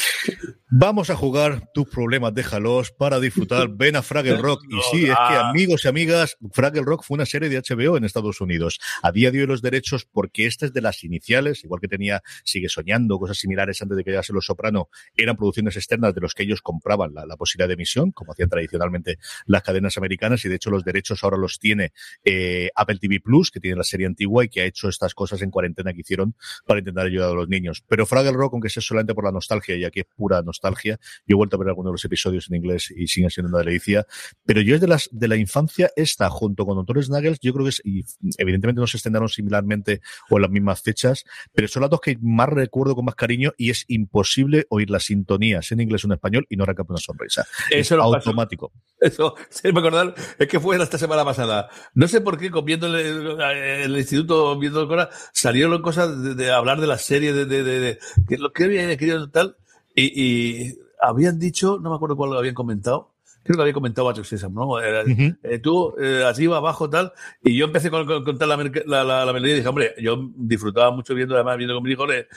Vamos 0.70 1.10
a 1.10 1.16
jugar 1.16 1.68
tus 1.74 1.88
problemas, 1.88 2.32
déjalos 2.32 2.92
para 2.92 3.18
disfrutar. 3.18 3.68
Ven 3.68 3.96
a 3.96 4.02
Fraggle 4.02 4.36
Rock. 4.36 4.62
Y 4.68 4.80
sí, 4.90 5.04
es 5.04 5.16
que 5.16 5.34
amigos 5.34 5.84
y 5.84 5.88
amigas, 5.88 6.36
Fraggle 6.52 6.82
Rock 6.82 7.02
fue 7.04 7.16
una 7.16 7.26
serie 7.26 7.48
de 7.48 7.60
HBO 7.60 7.96
en 7.96 8.04
Estados 8.04 8.40
Unidos. 8.40 8.78
A 9.02 9.12
día 9.12 9.30
de 9.30 9.40
hoy 9.40 9.46
los 9.46 9.62
derechos, 9.62 10.06
porque 10.12 10.46
esta 10.46 10.66
es 10.66 10.72
de 10.72 10.80
la 10.80 10.92
iniciales, 11.02 11.64
igual 11.64 11.80
que 11.80 11.88
tenía 11.88 12.22
Sigue 12.44 12.68
Soñando, 12.68 13.18
cosas 13.18 13.38
similares 13.38 13.80
antes 13.82 13.96
de 13.96 14.04
que 14.04 14.10
llegase 14.10 14.32
Los 14.32 14.46
Soprano, 14.46 14.88
eran 15.16 15.36
producciones 15.36 15.76
externas 15.76 16.14
de 16.14 16.20
los 16.20 16.34
que 16.34 16.42
ellos 16.42 16.60
compraban 16.60 17.14
la, 17.14 17.36
posibilidad 17.36 17.68
de 17.68 17.74
emisión, 17.74 18.12
como 18.12 18.32
hacían 18.32 18.48
tradicionalmente 18.48 19.18
las 19.46 19.62
cadenas 19.62 19.96
americanas, 19.96 20.44
y 20.44 20.48
de 20.48 20.56
hecho 20.56 20.70
los 20.70 20.84
derechos 20.84 21.24
ahora 21.24 21.36
los 21.36 21.58
tiene 21.58 21.92
eh, 22.24 22.70
Apple 22.74 22.98
TV 23.00 23.20
Plus, 23.20 23.50
que 23.50 23.60
tiene 23.60 23.76
la 23.76 23.84
serie 23.84 24.06
antigua 24.06 24.44
y 24.44 24.48
que 24.48 24.60
ha 24.60 24.64
hecho 24.64 24.88
estas 24.88 25.14
cosas 25.14 25.42
en 25.42 25.50
cuarentena 25.50 25.92
que 25.92 26.00
hicieron 26.00 26.34
para 26.66 26.80
intentar 26.80 27.06
ayudar 27.06 27.30
a 27.30 27.34
los 27.34 27.48
niños. 27.48 27.82
Pero 27.88 28.06
Fraggle 28.06 28.32
Rock, 28.32 28.52
aunque 28.54 28.68
sea 28.68 28.82
solamente 28.82 29.14
por 29.14 29.24
la 29.24 29.32
nostalgia, 29.32 29.76
y 29.76 29.84
aquí 29.84 30.00
es 30.00 30.06
pura 30.14 30.42
nostalgia, 30.42 30.98
yo 31.26 31.34
he 31.34 31.36
vuelto 31.36 31.56
a 31.56 31.58
ver 31.58 31.68
algunos 31.68 31.90
de 31.90 31.94
los 31.94 32.04
episodios 32.04 32.48
en 32.50 32.56
inglés 32.56 32.92
y 32.94 33.08
sigue 33.08 33.30
siendo 33.30 33.48
una 33.48 33.64
delicia, 33.64 34.06
pero 34.44 34.60
yo 34.60 34.74
es 34.74 34.80
de 34.80 34.88
las 34.88 35.08
de 35.10 35.28
la 35.28 35.36
infancia 35.36 35.90
esta, 35.96 36.28
junto 36.28 36.64
con 36.66 36.76
Doctor 36.76 37.02
Snuggles, 37.02 37.38
yo 37.40 37.52
creo 37.52 37.64
que 37.64 37.70
es, 37.70 37.82
y 37.84 38.04
evidentemente 38.38 38.80
no 38.80 38.86
se 38.86 38.98
estrenaron 38.98 39.28
similarmente 39.28 40.01
o 40.30 40.36
en 40.36 40.42
las 40.42 40.50
mismas 40.50 40.82
fechas, 40.82 41.24
pero 41.52 41.68
son 41.68 41.82
las 41.82 41.90
dos 41.90 42.00
que 42.00 42.18
más 42.20 42.48
recuerdo 42.48 42.94
con 42.94 43.04
más 43.04 43.14
cariño 43.14 43.52
y 43.56 43.70
es 43.70 43.84
imposible 43.88 44.66
oír 44.68 44.90
las 44.90 45.04
sintonías 45.04 45.70
en 45.72 45.80
inglés 45.80 46.04
o 46.04 46.08
en 46.08 46.12
español 46.12 46.46
y 46.48 46.56
no 46.56 46.64
arrancar 46.64 46.86
una 46.88 46.98
sonrisa. 46.98 47.46
Eso 47.70 47.94
es 47.94 48.00
automático. 48.00 48.72
Eso, 49.00 49.34
sí, 49.48 49.72
me 49.72 49.80
acordar, 49.80 50.14
es 50.38 50.48
que 50.48 50.60
fue 50.60 50.80
esta 50.80 50.98
semana 50.98 51.24
pasada. 51.24 51.68
No 51.94 52.08
sé 52.08 52.20
por 52.20 52.38
qué, 52.38 52.50
viendo 52.64 52.86
el, 52.86 53.40
el 53.40 53.96
instituto, 53.96 54.58
viendo 54.58 54.82
el 54.82 54.88
Cora, 54.88 55.10
salieron 55.32 55.82
cosas 55.82 56.22
de, 56.22 56.34
de, 56.34 56.50
hablar 56.52 56.80
de 56.80 56.86
la 56.86 56.98
serie, 56.98 57.32
de, 57.32 57.46
de, 57.46 57.62
de, 57.62 57.80
de 57.80 57.98
que 58.28 58.38
lo 58.38 58.52
que 58.52 58.64
habían 58.64 58.96
querido 58.96 59.28
tal, 59.30 59.56
y, 59.94 60.22
y 60.22 60.78
habían 61.00 61.38
dicho, 61.38 61.78
no 61.80 61.90
me 61.90 61.96
acuerdo 61.96 62.16
cuál 62.16 62.30
lo 62.30 62.38
habían 62.38 62.54
comentado, 62.54 63.11
creo 63.42 63.56
que 63.56 63.62
había 63.62 63.72
comentado 63.74 64.06
Patrick 64.08 64.26
Sesam, 64.26 64.54
¿no? 64.54 64.66
Uh 64.66 64.72
-huh. 64.78 65.38
eh, 65.42 65.58
tú, 65.58 65.94
eh, 66.00 66.24
arriba, 66.24 66.56
abajo, 66.58 66.88
tal. 66.88 67.12
Y 67.42 67.56
yo 67.56 67.66
empecé 67.66 67.90
con, 67.90 68.06
con, 68.06 68.24
con 68.24 68.38
tal 68.38 68.48
la, 68.48 68.56
la, 68.56 69.04
la, 69.04 69.24
la, 69.24 69.32
melodía 69.32 69.54
y 69.54 69.56
dije, 69.56 69.68
hombre, 69.68 69.94
yo 69.98 70.30
disfrutaba 70.36 70.90
mucho 70.90 71.14
viendo, 71.14 71.34
además, 71.34 71.56
viendo 71.56 71.74
con 71.74 71.82
mis 71.82 71.92
hijos, 71.92 72.08
le, 72.08 72.28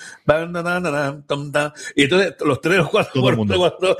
y 1.95 2.03
entonces 2.03 2.35
los 2.45 2.61
tres 2.61 2.79
o 2.79 2.89
cuatro, 2.89 3.21
Todo 3.21 3.29
el 3.29 3.37
mundo. 3.37 3.57
cuatro, 3.57 3.97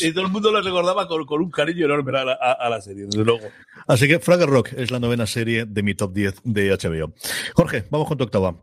y 0.00 0.12
todo 0.12 0.26
el 0.26 0.32
mundo 0.32 0.50
lo 0.50 0.60
recordaba 0.60 1.06
con, 1.08 1.24
con 1.26 1.40
un 1.42 1.50
cariño 1.50 1.86
enorme 1.86 2.18
a 2.18 2.24
la, 2.24 2.32
a, 2.32 2.52
a 2.74 2.80
serie, 2.80 3.06
desde 3.06 3.24
luego. 3.24 3.46
Así 3.86 4.08
que 4.08 4.18
Fragger 4.18 4.48
Rock 4.48 4.72
es 4.76 4.90
la 4.90 4.98
novena 4.98 5.26
serie 5.26 5.64
de 5.66 5.82
mi 5.82 5.94
top 5.94 6.12
10 6.12 6.40
de 6.44 6.70
HBO. 6.70 7.12
Jorge, 7.54 7.84
vamos 7.90 8.08
con 8.08 8.18
tu 8.18 8.24
octava. 8.24 8.56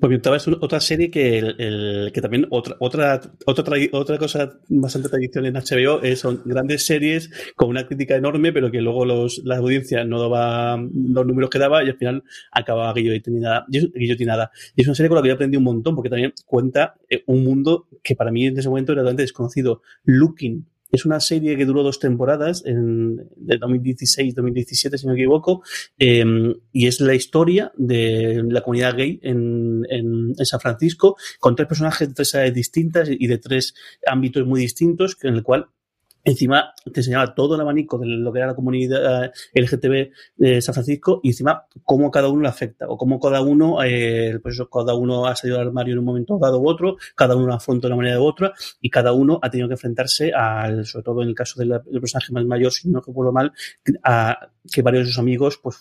Pues 0.00 0.16
octava 0.16 0.36
es 0.36 0.46
otra 0.46 0.80
serie 0.80 1.10
que, 1.10 1.38
el, 1.38 2.10
que 2.12 2.20
también 2.20 2.46
otra, 2.50 2.76
otra, 2.78 3.20
otra, 3.46 3.76
otra 3.92 4.18
cosa 4.18 4.58
bastante 4.68 5.08
tradicional 5.08 5.48
en 5.48 5.62
HBO 5.62 6.02
es, 6.02 6.20
son 6.20 6.42
grandes 6.44 6.86
series 6.86 7.30
con 7.56 7.68
una 7.70 7.86
crítica 7.86 8.14
enorme, 8.14 8.52
pero 8.52 8.70
que 8.70 8.80
luego 8.80 9.04
los, 9.04 9.42
la 9.44 9.56
audiencia 9.56 10.04
no 10.04 10.20
daba 10.20 10.76
los 10.76 11.26
números 11.26 11.50
que 11.50 11.58
daba 11.58 11.82
y 11.82 11.88
al 11.88 11.96
final 11.96 12.22
acababa 12.52 12.92
guillotinada. 12.94 13.66
guillotinada. 13.68 14.50
Y 14.76 14.82
es 14.82 14.86
una 14.86 14.94
serie 14.94 15.08
con 15.08 15.16
la 15.16 15.22
que 15.22 15.28
yo 15.28 15.34
aprendí 15.34 15.56
un 15.56 15.64
montón 15.64 15.94
porque 15.96 16.10
también 16.10 16.32
cuenta 16.46 16.94
eh, 17.08 17.24
un 17.26 17.44
mundo 17.44 17.88
que 18.02 18.14
para 18.14 18.30
mí 18.30 18.46
en 18.46 18.58
ese 18.58 18.68
momento 18.68 18.92
era 18.92 19.02
totalmente 19.02 19.22
desconocido. 19.22 19.82
Looking 20.04 20.66
es 20.90 21.04
una 21.04 21.20
serie 21.20 21.56
que 21.56 21.64
duró 21.64 21.82
dos 21.82 21.98
temporadas, 21.98 22.62
en, 22.64 23.16
de 23.36 23.58
2016-2017, 23.58 24.96
si 24.96 25.06
no 25.06 25.12
me 25.12 25.18
equivoco, 25.18 25.62
em, 25.98 26.54
y 26.72 26.86
es 26.86 27.00
la 27.00 27.14
historia 27.14 27.72
de 27.76 28.42
la 28.48 28.62
comunidad 28.62 28.96
gay 28.96 29.20
en, 29.22 29.82
en, 29.90 30.34
San 30.44 30.60
Francisco, 30.60 31.16
con 31.40 31.56
tres 31.56 31.68
personajes 31.68 32.08
de 32.08 32.14
tres 32.14 32.34
edades 32.34 32.54
distintas 32.54 33.08
y 33.10 33.26
de 33.26 33.38
tres 33.38 33.74
ámbitos 34.06 34.46
muy 34.46 34.60
distintos, 34.60 35.16
en 35.22 35.34
el 35.34 35.42
cual 35.42 35.68
Encima 36.24 36.72
te 36.92 37.00
enseñaba 37.00 37.34
todo 37.34 37.54
el 37.54 37.60
abanico 37.60 37.98
de 37.98 38.06
lo 38.06 38.32
que 38.32 38.38
era 38.38 38.48
la 38.48 38.54
comunidad 38.54 39.26
eh, 39.26 39.32
LGTB 39.54 40.10
de 40.36 40.62
San 40.62 40.72
Francisco 40.72 41.20
y 41.22 41.28
encima 41.28 41.66
cómo 41.82 42.10
cada 42.10 42.28
uno 42.28 42.42
le 42.42 42.48
afecta 42.48 42.86
o 42.88 42.96
cómo 42.96 43.20
cada 43.20 43.42
uno, 43.42 43.82
eh, 43.84 44.38
pues 44.42 44.54
eso, 44.54 44.68
cada 44.70 44.94
uno 44.94 45.26
ha 45.26 45.36
salido 45.36 45.58
del 45.58 45.68
armario 45.68 45.92
en 45.92 45.98
un 45.98 46.04
momento 46.06 46.38
dado 46.38 46.60
u 46.60 46.68
otro, 46.68 46.96
cada 47.14 47.36
uno 47.36 47.46
lo 47.46 47.54
afronta 47.54 47.88
de 47.88 47.92
una 47.92 48.02
manera 48.02 48.20
u 48.20 48.24
otra 48.24 48.54
y 48.80 48.88
cada 48.88 49.12
uno 49.12 49.38
ha 49.42 49.50
tenido 49.50 49.68
que 49.68 49.74
enfrentarse 49.74 50.32
al, 50.32 50.86
sobre 50.86 51.04
todo 51.04 51.22
en 51.22 51.28
el 51.28 51.34
caso 51.34 51.60
del 51.60 51.80
personaje 52.00 52.32
más 52.32 52.44
mayor, 52.46 52.72
si 52.72 52.88
no 52.88 53.00
recuerdo 53.00 53.32
mal, 53.32 53.52
a 54.02 54.48
que 54.70 54.82
varios 54.82 55.04
de 55.04 55.10
sus 55.10 55.18
amigos 55.18 55.58
pues 55.62 55.78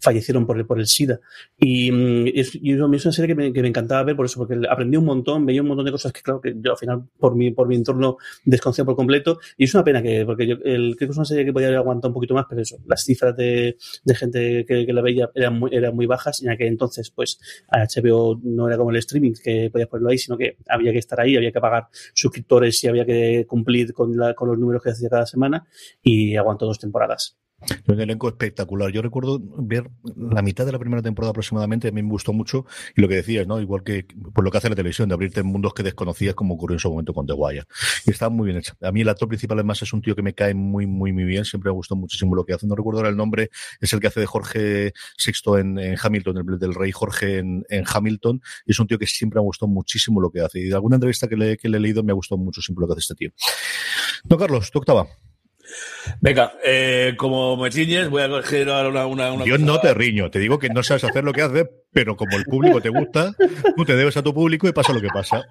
fallecieron 0.00 0.46
por 0.46 0.58
el, 0.58 0.66
por 0.66 0.78
el 0.78 0.86
SIDA. 0.86 1.20
Y, 1.58 1.90
mm, 1.90 2.26
es, 2.34 2.54
y 2.54 2.72
es 2.72 2.80
una 2.80 3.12
serie 3.12 3.28
que 3.28 3.34
me, 3.34 3.52
que 3.52 3.62
me, 3.62 3.68
encantaba 3.68 4.02
ver 4.02 4.16
por 4.16 4.26
eso, 4.26 4.38
porque 4.38 4.66
aprendí 4.68 4.96
un 4.96 5.04
montón, 5.04 5.44
veía 5.44 5.62
un 5.62 5.68
montón 5.68 5.86
de 5.86 5.92
cosas 5.92 6.12
que 6.12 6.22
claro 6.22 6.40
que 6.40 6.54
yo 6.56 6.72
al 6.72 6.78
final 6.78 7.04
por 7.18 7.34
mi, 7.34 7.50
por 7.50 7.68
mi 7.68 7.76
entorno 7.76 8.16
desconocía 8.44 8.84
por 8.84 8.96
completo 8.96 9.38
y 9.56 9.64
es 9.64 9.74
una 9.74 9.84
pena 9.84 10.02
que, 10.02 10.24
porque 10.24 10.46
yo 10.46 10.56
el, 10.64 10.96
creo 10.96 11.08
que 11.08 11.12
es 11.12 11.16
una 11.16 11.24
serie 11.24 11.44
que 11.44 11.52
podía 11.52 11.68
haber 11.68 11.78
aguantado 11.78 12.08
un 12.08 12.14
poquito 12.14 12.34
más, 12.34 12.46
pero 12.48 12.62
eso, 12.62 12.78
las 12.86 13.04
cifras 13.04 13.36
de, 13.36 13.76
de 14.04 14.14
gente 14.14 14.64
que, 14.66 14.86
que, 14.86 14.92
la 14.92 15.02
veía 15.02 15.30
eran 15.34 15.58
muy, 15.58 15.70
eran 15.74 15.94
muy 15.94 16.06
bajas, 16.06 16.40
ya 16.40 16.56
que 16.56 16.66
entonces 16.66 17.10
pues 17.10 17.38
HBO 17.70 18.40
no 18.42 18.68
era 18.68 18.76
como 18.76 18.90
el 18.90 18.96
streaming 18.96 19.32
que 19.42 19.70
podías 19.70 19.88
ponerlo 19.88 20.10
ahí, 20.10 20.18
sino 20.18 20.36
que 20.36 20.56
había 20.68 20.92
que 20.92 20.98
estar 20.98 21.20
ahí, 21.20 21.36
había 21.36 21.52
que 21.52 21.60
pagar 21.60 21.88
suscriptores 22.14 22.82
y 22.84 22.88
había 22.88 23.04
que 23.04 23.44
cumplir 23.46 23.92
con, 23.92 24.16
la, 24.16 24.34
con 24.34 24.48
los 24.48 24.58
números 24.58 24.82
que 24.82 24.90
hacía 24.90 25.08
cada 25.08 25.26
semana 25.26 25.66
y 26.02 26.36
aguantó 26.36 26.66
dos 26.66 26.78
temporadas. 26.78 27.36
Un 27.86 28.00
elenco 28.00 28.28
espectacular. 28.28 28.90
Yo 28.90 29.02
recuerdo 29.02 29.40
ver 29.42 29.90
la 30.16 30.42
mitad 30.42 30.66
de 30.66 30.72
la 30.72 30.78
primera 30.78 31.02
temporada 31.02 31.30
aproximadamente, 31.30 31.88
a 31.88 31.92
mí 31.92 32.02
me 32.02 32.10
gustó 32.10 32.32
mucho, 32.32 32.66
y 32.96 33.00
lo 33.00 33.08
que 33.08 33.16
decías, 33.16 33.46
¿no? 33.46 33.60
Igual 33.60 33.82
que 33.82 34.06
por 34.34 34.44
lo 34.44 34.50
que 34.50 34.58
hace 34.58 34.68
la 34.68 34.74
televisión, 34.74 35.08
de 35.08 35.14
abrirte 35.14 35.42
mundos 35.42 35.72
que 35.74 35.82
desconocías, 35.82 36.34
como 36.34 36.54
ocurrió 36.54 36.76
en 36.76 36.80
su 36.80 36.90
momento 36.90 37.14
con 37.14 37.26
The 37.26 37.32
Wire. 37.32 37.64
Y 38.06 38.10
está 38.10 38.28
muy 38.28 38.46
bien 38.46 38.58
hecha. 38.58 38.74
A 38.82 38.92
mí 38.92 39.00
el 39.00 39.08
actor 39.08 39.28
principal, 39.28 39.58
además, 39.58 39.80
es 39.82 39.92
un 39.92 40.02
tío 40.02 40.14
que 40.14 40.22
me 40.22 40.34
cae 40.34 40.54
muy, 40.54 40.86
muy, 40.86 41.12
muy 41.12 41.24
bien. 41.24 41.44
Siempre 41.44 41.70
me 41.70 41.74
gustó 41.74 41.96
muchísimo 41.96 42.34
lo 42.34 42.44
que 42.44 42.52
hace. 42.52 42.66
No 42.66 42.74
recuerdo 42.74 43.00
ahora 43.00 43.10
el 43.10 43.16
nombre, 43.16 43.50
es 43.80 43.92
el 43.92 44.00
que 44.00 44.08
hace 44.08 44.20
de 44.20 44.26
Jorge 44.26 44.92
VI 45.24 45.60
en, 45.60 45.96
Hamilton, 46.00 46.36
el 46.36 46.58
del 46.58 46.74
rey 46.74 46.92
Jorge 46.92 47.38
en, 47.38 47.64
Hamilton. 47.86 48.40
Y 48.66 48.72
es 48.72 48.78
un 48.78 48.86
tío 48.86 48.98
que 48.98 49.06
siempre 49.06 49.40
me 49.40 49.44
gustado 49.44 49.70
muchísimo 49.70 50.20
lo 50.20 50.30
que 50.30 50.40
hace. 50.40 50.60
Y 50.60 50.64
de 50.64 50.74
alguna 50.74 50.96
entrevista 50.96 51.28
que 51.28 51.36
le, 51.36 51.56
que 51.56 51.68
le 51.68 51.78
he 51.78 51.80
leído 51.80 52.02
me 52.02 52.12
ha 52.12 52.14
gustado 52.14 52.38
mucho 52.38 52.60
siempre 52.60 52.82
lo 52.82 52.88
que 52.88 52.92
hace 52.92 53.00
este 53.00 53.14
tío. 53.14 53.30
No, 54.28 54.36
Carlos, 54.36 54.70
tu 54.70 54.78
octava. 54.78 55.06
Venga, 56.20 56.54
eh, 56.64 57.14
como 57.16 57.56
me 57.56 57.70
chiñes, 57.70 58.08
voy 58.08 58.22
a 58.22 58.28
coger 58.28 58.68
ahora 58.70 59.06
una, 59.06 59.32
una, 59.32 59.44
Yo 59.44 59.58
no 59.58 59.80
te 59.80 59.94
riño, 59.94 60.30
te 60.30 60.38
digo 60.38 60.58
que 60.58 60.68
no 60.68 60.82
sabes 60.82 61.04
hacer 61.04 61.24
lo 61.24 61.32
que 61.32 61.42
haces, 61.42 61.66
pero 61.94 62.16
como 62.16 62.36
el 62.36 62.44
público 62.44 62.80
te 62.80 62.90
gusta, 62.90 63.34
tú 63.76 63.84
te 63.84 63.96
debes 63.96 64.16
a 64.16 64.22
tu 64.22 64.34
público 64.34 64.68
y 64.68 64.72
pasa 64.72 64.92
lo 64.92 65.00
que 65.00 65.08
pasa. 65.08 65.46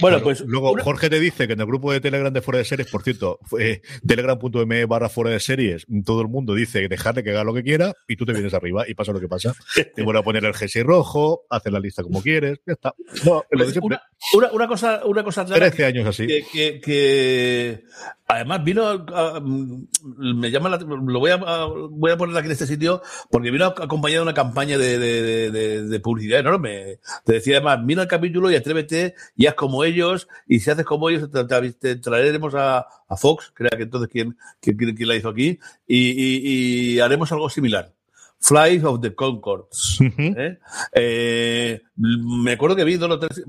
Bueno, 0.00 0.18
claro, 0.18 0.24
pues. 0.24 0.40
Luego, 0.46 0.72
una... 0.72 0.82
Jorge 0.82 1.08
te 1.08 1.18
dice 1.18 1.46
que 1.46 1.54
en 1.54 1.60
el 1.60 1.66
grupo 1.66 1.90
de 1.90 2.00
Telegram 2.00 2.32
de 2.32 2.42
Fuera 2.42 2.58
de 2.58 2.64
Series, 2.64 2.90
por 2.90 3.02
cierto, 3.02 3.38
eh, 3.58 3.80
telegram.me 4.06 4.84
barra 4.84 5.08
Fuera 5.08 5.30
de 5.30 5.40
Series, 5.40 5.86
todo 6.04 6.20
el 6.20 6.28
mundo 6.28 6.54
dice 6.54 6.88
dejarle 6.88 7.24
que 7.24 7.30
haga 7.30 7.42
lo 7.42 7.54
que 7.54 7.62
quiera 7.62 7.94
y 8.06 8.16
tú 8.16 8.26
te 8.26 8.32
vienes 8.32 8.52
arriba 8.54 8.84
y 8.86 8.94
pasa 8.94 9.12
lo 9.12 9.20
que 9.20 9.28
pasa. 9.28 9.54
Te 9.94 10.02
vuelve 10.02 10.20
a 10.20 10.22
poner 10.22 10.44
el 10.44 10.54
jersey 10.54 10.82
rojo, 10.82 11.46
hacer 11.48 11.72
la 11.72 11.80
lista 11.80 12.02
como 12.02 12.22
quieres, 12.22 12.60
ya 12.66 12.74
está. 12.74 12.94
No, 13.24 13.44
pues 13.50 13.76
una, 13.78 14.02
una, 14.34 14.52
una, 14.52 14.68
cosa, 14.68 15.00
una 15.04 15.24
cosa 15.24 15.44
clara 15.44 15.70
13 15.70 15.84
años 15.86 16.06
así. 16.06 16.26
Que, 16.26 16.44
que, 16.52 16.80
que, 16.80 17.84
además 18.28 18.64
vino 18.64 18.86
a, 18.86 19.36
a, 19.36 19.40
me 19.40 20.50
llama 20.50 20.68
la, 20.68 20.78
lo 20.78 21.18
voy 21.18 21.30
a, 21.30 21.36
voy 21.36 22.10
a 22.10 22.16
poner 22.16 22.36
aquí 22.36 22.46
en 22.46 22.52
este 22.52 22.66
sitio 22.66 23.02
porque 23.30 23.50
vino 23.50 23.66
acompañado 23.66 24.24
de 24.24 24.30
una 24.30 24.34
campaña 24.34 24.76
de, 24.78 24.98
de, 24.98 25.22
de, 25.22 25.45
de 25.50 26.00
publicidad 26.00 26.40
enorme. 26.40 26.98
Te 27.24 27.34
decía 27.34 27.56
además, 27.56 27.80
mira 27.82 28.02
el 28.02 28.08
capítulo 28.08 28.50
y 28.50 28.56
atrévete 28.56 29.14
y 29.34 29.46
haz 29.46 29.54
como 29.54 29.84
ellos, 29.84 30.28
y 30.46 30.60
si 30.60 30.70
haces 30.70 30.84
como 30.84 31.08
ellos, 31.08 31.30
te, 31.30 31.96
traeremos 31.96 32.54
a, 32.54 32.86
a, 33.08 33.16
Fox, 33.16 33.52
era 33.58 33.76
que 33.76 33.84
entonces 33.84 34.08
quien, 34.10 34.36
quien, 34.60 34.76
quien, 34.76 35.08
la 35.08 35.16
hizo 35.16 35.28
aquí, 35.28 35.58
y 35.86 36.98
haremos 37.00 37.32
algo 37.32 37.48
similar. 37.50 37.95
Flight 38.40 38.84
of 38.84 39.00
the 39.00 39.14
Concords. 39.14 40.00
Uh 40.00 40.04
-huh. 40.04 40.34
¿eh? 40.38 40.58
Eh, 40.92 41.80
me 41.96 42.52
acuerdo 42.52 42.76
que 42.76 42.84
vi 42.84 42.96
dos 42.96 43.10
o 43.10 43.18
tres, 43.18 43.42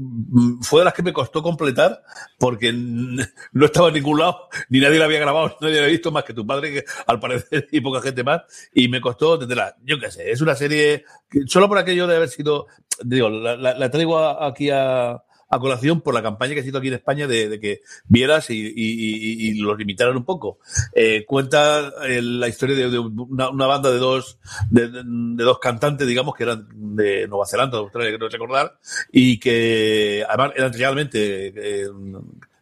fue 0.61 0.81
de 0.81 0.85
las 0.85 0.93
que 0.93 1.03
me 1.03 1.13
costó 1.13 1.43
completar 1.43 2.01
porque 2.39 2.71
no 2.73 3.65
estaba 3.65 3.89
en 3.89 3.95
ningún 3.95 4.19
lado, 4.19 4.47
ni 4.69 4.79
nadie 4.79 4.99
la 4.99 5.05
había 5.05 5.19
grabado, 5.19 5.55
nadie 5.61 5.75
la 5.75 5.81
había 5.81 5.91
visto 5.91 6.11
más 6.11 6.23
que 6.23 6.33
tu 6.33 6.45
padre, 6.45 6.73
que 6.73 6.85
al 7.05 7.19
parecer, 7.19 7.67
y 7.71 7.81
poca 7.81 8.01
gente 8.01 8.23
más, 8.23 8.41
y 8.73 8.87
me 8.87 9.01
costó 9.01 9.37
tenerla. 9.37 9.75
Yo 9.83 9.99
qué 9.99 10.09
sé, 10.11 10.31
es 10.31 10.41
una 10.41 10.55
serie 10.55 11.03
que 11.29 11.41
solo 11.47 11.67
por 11.67 11.77
aquello 11.77 12.07
de 12.07 12.15
haber 12.15 12.29
sido, 12.29 12.67
digo, 13.03 13.29
la, 13.29 13.55
la, 13.57 13.77
la 13.77 13.91
traigo 13.91 14.17
aquí 14.19 14.69
a, 14.69 15.21
a 15.49 15.59
colación 15.59 16.01
por 16.01 16.13
la 16.13 16.21
campaña 16.21 16.53
que 16.53 16.59
ha 16.59 16.63
sido 16.63 16.79
aquí 16.79 16.89
en 16.89 16.95
España 16.95 17.27
de, 17.27 17.49
de 17.49 17.59
que 17.59 17.81
vieras 18.07 18.49
y, 18.49 18.55
y, 18.55 18.71
y, 18.75 19.49
y, 19.49 19.53
los 19.59 19.77
limitaran 19.77 20.17
un 20.17 20.25
poco. 20.25 20.59
Eh, 20.93 21.25
cuenta 21.25 21.91
eh, 22.05 22.21
la 22.21 22.47
historia 22.47 22.75
de, 22.75 22.89
de 22.89 22.99
una, 22.99 23.49
una, 23.49 23.65
banda 23.65 23.91
de 23.91 23.97
dos, 23.97 24.39
de, 24.69 24.89
de, 24.89 25.43
dos 25.43 25.59
cantantes, 25.59 26.07
digamos, 26.07 26.35
que 26.35 26.43
eran 26.43 26.67
de 26.73 27.27
Nueva 27.27 27.45
Zelanda, 27.45 27.77
de 27.77 27.83
Australia, 27.83 28.17
creo 28.17 28.29
recordar, 28.29 28.77
y 29.11 29.39
que 29.39 30.25
además 30.27 30.51
eran 30.55 30.73
realmente 30.73 31.53
eh, 31.55 31.87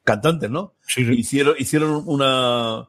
cantantes, 0.04 0.50
¿no? 0.50 0.76
Sí, 0.82 1.06
sí. 1.06 1.14
Hicieron, 1.14 1.56
hicieron 1.58 2.04
una, 2.06 2.88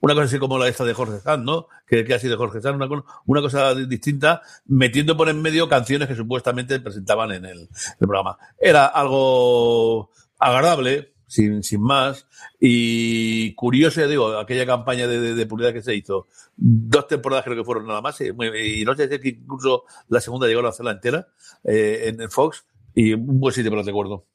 una 0.00 0.14
cosa 0.14 0.26
así 0.26 0.38
como 0.38 0.58
la 0.58 0.68
esta 0.68 0.84
de 0.84 0.94
Jorge 0.94 1.20
Sanz, 1.20 1.44
¿no? 1.44 1.68
Que, 1.86 2.04
que 2.04 2.14
ha 2.14 2.18
sido 2.18 2.36
Jorge 2.36 2.60
Sanz, 2.60 2.76
una, 2.76 2.88
una, 3.26 3.40
cosa 3.40 3.74
distinta, 3.74 4.42
metiendo 4.66 5.16
por 5.16 5.28
en 5.28 5.42
medio 5.42 5.68
canciones 5.68 6.08
que 6.08 6.14
supuestamente 6.14 6.80
presentaban 6.80 7.32
en 7.32 7.44
el, 7.44 7.60
el 7.60 7.68
programa. 7.98 8.38
Era 8.58 8.86
algo 8.86 10.10
agradable, 10.38 11.14
sin, 11.26 11.62
sin 11.62 11.82
más, 11.82 12.26
y 12.58 13.54
curioso, 13.54 14.06
digo, 14.08 14.38
aquella 14.38 14.66
campaña 14.66 15.06
de, 15.06 15.20
de, 15.20 15.34
de, 15.34 15.72
que 15.72 15.82
se 15.82 15.94
hizo, 15.94 16.26
dos 16.56 17.06
temporadas 17.06 17.44
creo 17.44 17.56
que 17.56 17.64
fueron 17.64 17.86
nada 17.86 18.00
más, 18.00 18.20
y, 18.20 18.84
no 18.84 18.94
sé 18.94 19.20
si 19.20 19.28
incluso 19.28 19.84
la 20.08 20.20
segunda 20.20 20.46
llegó 20.46 20.64
a 20.64 20.70
hacerla 20.70 20.92
entera 20.92 21.28
eh, 21.64 22.14
en 22.18 22.30
Fox, 22.30 22.64
y 22.94 23.12
un 23.12 23.38
buen 23.38 23.54
sitio, 23.54 23.70
pero 23.70 23.82
recuerdo 23.82 24.26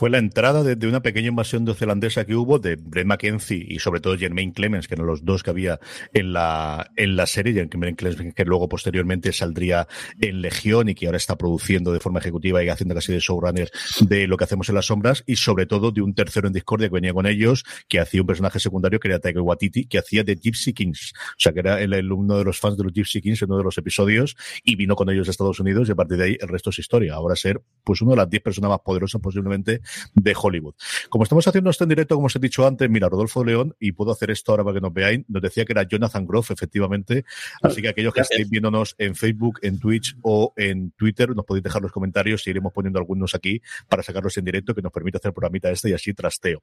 fue 0.00 0.08
la 0.08 0.16
entrada 0.16 0.62
de, 0.62 0.76
de, 0.76 0.88
una 0.88 1.02
pequeña 1.02 1.28
invasión 1.28 1.64
neozelandesa 1.64 2.24
que 2.24 2.34
hubo 2.34 2.58
de 2.58 2.76
Brett 2.76 3.04
McKenzie 3.04 3.66
y 3.68 3.80
sobre 3.80 4.00
todo 4.00 4.16
Jermaine 4.16 4.54
Clemens, 4.54 4.88
que 4.88 4.94
eran 4.94 5.06
los 5.06 5.26
dos 5.26 5.42
que 5.42 5.50
había 5.50 5.78
en 6.14 6.32
la, 6.32 6.90
en 6.96 7.16
la 7.16 7.26
serie, 7.26 7.52
Jermaine 7.52 7.96
Clemens 7.96 8.34
que 8.34 8.44
luego 8.46 8.66
posteriormente 8.66 9.30
saldría 9.34 9.86
en 10.18 10.40
Legión 10.40 10.88
y 10.88 10.94
que 10.94 11.04
ahora 11.04 11.18
está 11.18 11.36
produciendo 11.36 11.92
de 11.92 12.00
forma 12.00 12.18
ejecutiva 12.18 12.64
y 12.64 12.70
haciendo 12.70 12.94
casi 12.94 13.12
de 13.12 13.18
showrunner 13.18 13.70
de 14.00 14.26
lo 14.26 14.38
que 14.38 14.44
hacemos 14.44 14.70
en 14.70 14.76
las 14.76 14.86
sombras 14.86 15.22
y 15.26 15.36
sobre 15.36 15.66
todo 15.66 15.90
de 15.90 16.00
un 16.00 16.14
tercero 16.14 16.46
en 16.46 16.54
Discordia 16.54 16.88
que 16.88 16.94
venía 16.94 17.12
con 17.12 17.26
ellos, 17.26 17.66
que 17.86 18.00
hacía 18.00 18.22
un 18.22 18.26
personaje 18.26 18.58
secundario 18.58 19.00
que 19.00 19.08
era 19.08 19.18
Taika 19.18 19.42
Waititi, 19.42 19.84
que 19.84 19.98
hacía 19.98 20.24
de 20.24 20.36
Gypsy 20.36 20.72
Kings, 20.72 21.12
o 21.14 21.34
sea 21.36 21.52
que 21.52 21.60
era 21.60 21.78
el, 21.78 22.10
uno 22.10 22.38
de 22.38 22.44
los 22.44 22.58
fans 22.58 22.78
de 22.78 22.84
los 22.84 22.94
Gypsy 22.94 23.20
Kings 23.20 23.42
en 23.42 23.50
uno 23.50 23.58
de 23.58 23.64
los 23.64 23.76
episodios 23.76 24.34
y 24.64 24.76
vino 24.76 24.96
con 24.96 25.10
ellos 25.10 25.28
a 25.28 25.30
Estados 25.32 25.60
Unidos 25.60 25.90
y 25.90 25.92
a 25.92 25.94
partir 25.94 26.16
de 26.16 26.24
ahí 26.24 26.36
el 26.40 26.48
resto 26.48 26.70
es 26.70 26.78
historia. 26.78 27.12
Ahora 27.12 27.36
ser 27.36 27.60
pues 27.84 28.00
uno 28.00 28.12
de 28.12 28.16
las 28.16 28.30
diez 28.30 28.42
personas 28.42 28.70
más 28.70 28.80
poderosas 28.80 29.20
posiblemente 29.20 29.82
de 30.14 30.34
Hollywood. 30.40 30.74
Como 31.08 31.24
estamos 31.24 31.46
haciendo 31.46 31.70
esto 31.70 31.84
en 31.84 31.90
directo, 31.90 32.14
como 32.14 32.26
os 32.26 32.36
he 32.36 32.38
dicho 32.38 32.66
antes, 32.66 32.88
mira, 32.88 33.08
Rodolfo 33.08 33.44
León, 33.44 33.74
y 33.78 33.92
puedo 33.92 34.12
hacer 34.12 34.30
esto 34.30 34.52
ahora 34.52 34.64
para 34.64 34.74
que 34.74 34.80
nos 34.80 34.92
veáis, 34.92 35.24
nos 35.28 35.42
decía 35.42 35.64
que 35.64 35.72
era 35.72 35.82
Jonathan 35.84 36.26
Groff, 36.26 36.50
efectivamente. 36.50 37.24
Así 37.62 37.82
que 37.82 37.88
aquellos 37.88 38.14
que 38.14 38.20
estéis 38.20 38.48
viéndonos 38.48 38.94
en 38.98 39.14
Facebook, 39.14 39.60
en 39.62 39.78
Twitch 39.78 40.16
o 40.22 40.52
en 40.56 40.92
Twitter, 40.92 41.34
nos 41.34 41.44
podéis 41.44 41.64
dejar 41.64 41.82
los 41.82 41.92
comentarios 41.92 42.46
y 42.46 42.50
iremos 42.50 42.72
poniendo 42.72 42.98
algunos 42.98 43.34
aquí 43.34 43.60
para 43.88 44.02
sacarlos 44.02 44.36
en 44.36 44.44
directo, 44.44 44.74
que 44.74 44.82
nos 44.82 44.92
permite 44.92 45.18
hacer 45.18 45.32
programita 45.32 45.70
este 45.70 45.90
y 45.90 45.92
así 45.92 46.14
trasteo. 46.14 46.62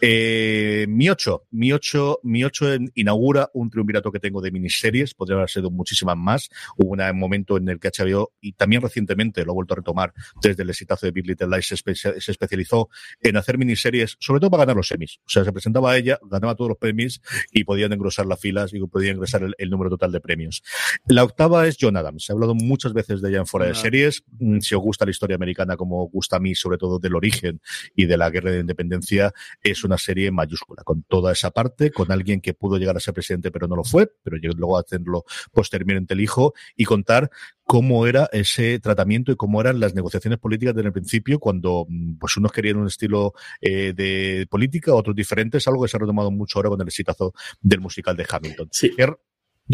Eh, 0.00 0.86
mi 0.88 1.08
8, 1.08 1.46
mi 1.52 1.72
8, 1.72 2.20
mi 2.22 2.44
8 2.44 2.76
inaugura 2.94 3.50
un 3.54 3.70
triunvirato 3.70 4.10
que 4.10 4.20
tengo 4.20 4.40
de 4.40 4.50
miniseries, 4.50 5.14
podría 5.14 5.36
haber 5.36 5.50
sido 5.50 5.70
muchísimas 5.70 6.16
más. 6.16 6.48
Hubo 6.76 6.90
un 6.90 7.18
momento 7.18 7.56
en 7.56 7.68
el 7.68 7.78
que 7.78 7.90
HBO, 7.90 8.32
y 8.40 8.52
también 8.52 8.82
recientemente 8.82 9.44
lo 9.44 9.52
ha 9.52 9.54
vuelto 9.54 9.74
a 9.74 9.76
retomar 9.76 10.12
desde 10.42 10.62
el 10.62 10.70
exitazo 10.70 11.06
de 11.06 11.12
Big 11.12 11.26
Little 11.26 11.48
Lies, 11.48 11.66
se 11.66 12.30
especializó 12.30 12.65
especializó 12.66 12.88
en 13.20 13.36
hacer 13.36 13.58
miniseries, 13.58 14.16
sobre 14.20 14.40
todo 14.40 14.50
para 14.50 14.62
ganar 14.62 14.76
los 14.76 14.88
semis. 14.88 15.18
O 15.26 15.30
sea, 15.30 15.44
se 15.44 15.52
presentaba 15.52 15.92
a 15.92 15.96
ella, 15.96 16.18
ganaba 16.22 16.54
todos 16.54 16.68
los 16.70 16.78
premios 16.78 17.20
y 17.52 17.64
podían 17.64 17.92
engrosar 17.92 18.26
las 18.26 18.40
filas 18.40 18.72
y 18.72 18.80
podían 18.86 19.16
ingresar 19.16 19.42
el, 19.56 19.70
número 19.70 19.90
total 19.90 20.12
de 20.12 20.20
premios. 20.20 20.62
La 21.06 21.24
octava 21.24 21.66
es 21.66 21.76
John 21.80 21.96
Adams. 21.96 22.28
He 22.28 22.32
hablado 22.32 22.54
muchas 22.54 22.92
veces 22.92 23.20
de 23.20 23.30
ella 23.30 23.38
en 23.38 23.46
fuera 23.46 23.66
de 23.66 23.74
series. 23.74 24.22
Mm, 24.38 24.60
si 24.60 24.74
os 24.74 24.80
gusta 24.80 25.04
la 25.04 25.10
historia 25.10 25.36
americana, 25.36 25.76
como 25.76 26.06
gusta 26.08 26.36
a 26.36 26.40
mí, 26.40 26.54
sobre 26.54 26.78
todo 26.78 26.98
del 26.98 27.14
origen 27.14 27.60
y 27.94 28.06
de 28.06 28.16
la 28.16 28.30
guerra 28.30 28.52
de 28.52 28.60
independencia, 28.60 29.32
es 29.62 29.84
una 29.84 29.98
serie 29.98 30.30
mayúscula, 30.30 30.82
con 30.84 31.02
toda 31.02 31.32
esa 31.32 31.50
parte, 31.50 31.90
con 31.90 32.10
alguien 32.12 32.40
que 32.40 32.54
pudo 32.54 32.78
llegar 32.78 32.96
a 32.96 33.00
ser 33.00 33.14
presidente 33.14 33.50
pero 33.50 33.68
no 33.68 33.76
lo 33.76 33.84
fue, 33.84 34.10
pero 34.22 34.36
luego 34.56 34.76
a 34.76 34.80
hacerlo 34.80 35.24
posteriormente 35.52 36.14
el 36.14 36.20
hijo 36.20 36.54
y 36.76 36.84
contar 36.84 37.30
cómo 37.66 38.06
era 38.06 38.28
ese 38.32 38.78
tratamiento 38.78 39.32
y 39.32 39.36
cómo 39.36 39.60
eran 39.60 39.80
las 39.80 39.94
negociaciones 39.94 40.38
políticas 40.38 40.74
desde 40.74 40.86
el 40.86 40.92
principio, 40.92 41.40
cuando 41.40 41.84
mm, 41.88 42.16
pues 42.18 42.36
unos 42.46 42.52
querían 42.52 42.76
un 42.76 42.86
estilo 42.86 43.34
eh, 43.60 43.92
de 43.94 44.46
política, 44.48 44.94
otros 44.94 45.14
diferentes, 45.14 45.66
algo 45.68 45.82
que 45.82 45.88
se 45.88 45.96
ha 45.96 46.00
retomado 46.00 46.30
mucho 46.30 46.58
ahora 46.58 46.70
con 46.70 46.80
el 46.80 46.86
exitazo 46.86 47.32
del 47.60 47.80
musical 47.80 48.16
de 48.16 48.26
Hamilton. 48.28 48.68
Sí. 48.70 48.92
Er, 48.96 49.16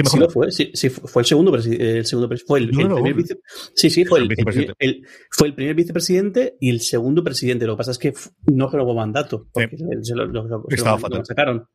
sí, 0.05 0.19
fue, 0.31 0.51
sí, 0.51 0.71
sí, 0.75 0.89
fue 0.91 1.23
el 1.23 1.27
segundo, 1.27 1.55
el 1.55 2.07
segundo 2.07 2.37
fue 2.47 2.61
el, 2.61 2.71
primer 2.71 3.25
sí, 3.75 3.91
sí, 3.91 4.05
fue 4.05 4.21
el, 4.21 4.29
el, 4.79 5.07
fue 5.31 5.49
el 5.49 5.55
primer 5.55 5.75
vicepresidente 5.75 6.57
y 6.61 6.71
el 6.71 6.81
segundo 6.81 7.23
presidente. 7.23 7.67
Lo 7.67 7.75
que 7.75 7.79
pasa 7.79 7.91
es 7.91 7.99
que 7.99 8.15
no 8.51 8.71
renovó 8.71 8.95
mandato, 8.95 9.49
porque 9.53 9.77
se, 10.03 10.15
lo, 10.15 10.67
Estaba 10.69 10.99
fatal. 10.99 11.25
sacaron. 11.27 11.69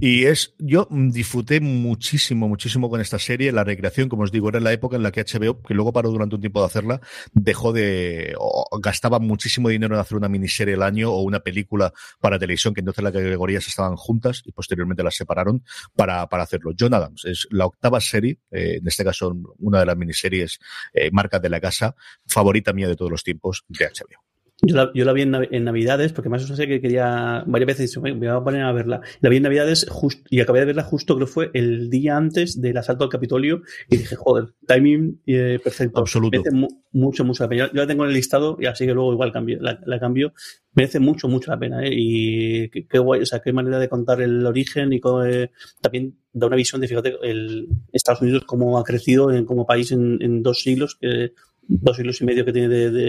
Y 0.00 0.24
es, 0.24 0.54
yo 0.58 0.88
disfruté 0.90 1.60
muchísimo, 1.60 2.48
muchísimo 2.48 2.88
con 2.88 3.00
esta 3.00 3.18
serie. 3.18 3.52
La 3.52 3.64
recreación, 3.64 4.08
como 4.08 4.22
os 4.22 4.32
digo, 4.32 4.48
era 4.48 4.60
la 4.60 4.72
época 4.72 4.96
en 4.96 5.02
la 5.02 5.12
que 5.12 5.24
HBO, 5.24 5.62
que 5.62 5.74
luego 5.74 5.92
paró 5.92 6.10
durante 6.10 6.34
un 6.36 6.40
tiempo 6.40 6.60
de 6.60 6.66
hacerla, 6.66 7.00
dejó 7.32 7.72
de, 7.72 8.34
gastaba 8.80 9.18
muchísimo 9.18 9.68
dinero 9.68 9.94
en 9.94 10.00
hacer 10.00 10.16
una 10.16 10.28
miniserie 10.28 10.74
al 10.74 10.82
año 10.82 11.10
o 11.10 11.22
una 11.22 11.40
película 11.40 11.92
para 12.20 12.38
televisión, 12.38 12.74
que 12.74 12.80
entonces 12.80 13.04
las 13.04 13.12
categorías 13.12 13.66
estaban 13.66 13.96
juntas 13.96 14.42
y 14.44 14.52
posteriormente 14.52 15.02
las 15.02 15.14
separaron 15.14 15.62
para, 15.94 16.26
para 16.28 16.44
hacerlo. 16.44 16.72
John 16.78 16.94
Adams 16.94 17.24
es 17.24 17.46
la 17.50 17.66
octava 17.66 18.00
serie, 18.00 18.38
eh, 18.50 18.78
en 18.80 18.86
este 18.86 19.04
caso 19.04 19.36
una 19.58 19.80
de 19.80 19.86
las 19.86 19.96
miniseries 19.96 20.58
eh, 20.92 21.10
marcas 21.12 21.42
de 21.42 21.50
la 21.50 21.60
casa, 21.60 21.94
favorita 22.26 22.72
mía 22.72 22.88
de 22.88 22.96
todos 22.96 23.10
los 23.10 23.22
tiempos 23.22 23.64
de 23.68 23.86
HBO. 23.86 24.29
Yo 24.62 24.76
la, 24.76 24.90
yo 24.94 25.04
la 25.04 25.12
vi 25.12 25.22
en, 25.22 25.64
Navidades, 25.64 26.12
porque 26.12 26.28
más 26.28 26.42
o 26.42 26.44
menos 26.44 26.58
que 26.58 26.80
quería 26.80 27.44
varias 27.46 27.78
veces, 27.78 27.98
me 27.98 28.12
voy 28.12 28.28
a 28.28 28.40
poner 28.40 28.62
a 28.62 28.72
verla. 28.72 29.00
La 29.20 29.30
vi 29.30 29.38
en 29.38 29.44
Navidades 29.44 29.86
just, 29.88 30.26
y 30.30 30.40
acabé 30.40 30.60
de 30.60 30.66
verla 30.66 30.82
justo, 30.82 31.14
creo 31.14 31.26
que 31.26 31.32
fue 31.32 31.50
el 31.54 31.88
día 31.88 32.16
antes 32.16 32.60
del 32.60 32.76
asalto 32.76 33.04
al 33.04 33.10
Capitolio 33.10 33.62
y 33.88 33.96
dije, 33.96 34.16
joder, 34.16 34.52
timing 34.66 35.22
eh, 35.26 35.58
perfecto. 35.62 36.00
Absoluto. 36.00 36.38
Merece 36.38 36.68
mucho, 36.92 37.24
mucho 37.24 37.44
la 37.44 37.48
pena. 37.48 37.70
Yo, 37.72 37.80
la 37.80 37.86
tengo 37.86 38.04
en 38.04 38.10
el 38.10 38.14
listado 38.14 38.58
y 38.60 38.66
así 38.66 38.84
que 38.84 38.92
luego 38.92 39.12
igual 39.12 39.32
cambio, 39.32 39.58
la, 39.60 39.98
cambio. 39.98 40.34
Merece 40.74 41.00
mucho, 41.00 41.26
mucho 41.26 41.50
la 41.50 41.58
pena. 41.58 41.82
¿eh? 41.82 41.90
Y 41.92 42.68
qué, 42.68 42.98
guay, 42.98 43.22
o 43.22 43.26
sea, 43.26 43.40
qué 43.40 43.52
manera 43.52 43.78
de 43.78 43.88
contar 43.88 44.20
el 44.20 44.44
origen 44.44 44.92
y 44.92 45.00
eh, 45.24 45.50
también 45.80 46.18
da 46.32 46.46
una 46.48 46.56
visión 46.56 46.80
de, 46.80 46.88
fíjate, 46.88 47.16
el 47.22 47.68
Estados 47.92 48.20
Unidos 48.20 48.44
cómo 48.46 48.78
ha 48.78 48.84
crecido 48.84 49.32
en, 49.32 49.46
como 49.46 49.66
país 49.66 49.90
en, 49.90 50.18
en 50.20 50.42
dos 50.42 50.60
siglos. 50.60 50.96
Que, 51.00 51.32
dos 51.62 51.96
siglos 51.96 52.20
y 52.20 52.24
medio 52.24 52.44
que 52.44 52.52
tiene 52.52 52.68
de, 52.68 52.90
de, 52.90 53.00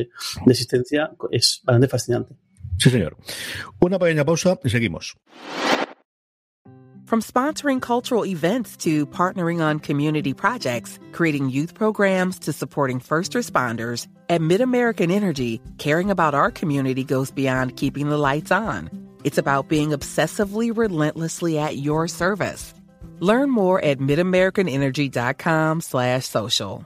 de 0.45 0.51
existencia, 0.51 1.11
es 1.31 1.61
bastante 1.63 1.87
fascinante. 1.87 2.35
Sí, 2.77 2.89
señor. 2.89 3.17
Una 3.79 3.99
pequeña 3.99 4.25
pausa 4.25 4.59
y 4.63 4.69
seguimos. 4.69 5.15
From 7.05 7.21
sponsoring 7.21 7.81
cultural 7.81 8.25
events 8.25 8.77
to 8.77 9.05
partnering 9.05 9.61
on 9.61 9.79
community 9.79 10.33
projects, 10.33 10.97
creating 11.11 11.49
youth 11.49 11.73
programs 11.73 12.39
to 12.39 12.53
supporting 12.53 13.01
first 13.01 13.33
responders, 13.33 14.07
at 14.29 14.39
MidAmerican 14.39 15.11
Energy, 15.11 15.59
caring 15.77 16.09
about 16.09 16.33
our 16.33 16.49
community 16.49 17.03
goes 17.03 17.29
beyond 17.29 17.75
keeping 17.75 18.07
the 18.07 18.17
lights 18.17 18.49
on. 18.49 18.89
It's 19.25 19.37
about 19.37 19.67
being 19.67 19.89
obsessively 19.89 20.71
relentlessly 20.75 21.59
at 21.59 21.75
your 21.75 22.07
service. 22.07 22.73
Learn 23.19 23.51
more 23.51 23.83
at 23.83 23.99
midamericanenergy.com 23.99 25.81
slash 25.81 26.25
social. 26.25 26.85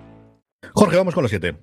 Jorge, 0.73 0.97
vamos 0.97 1.13
con 1.13 1.23
los 1.23 1.29
siete. 1.29 1.55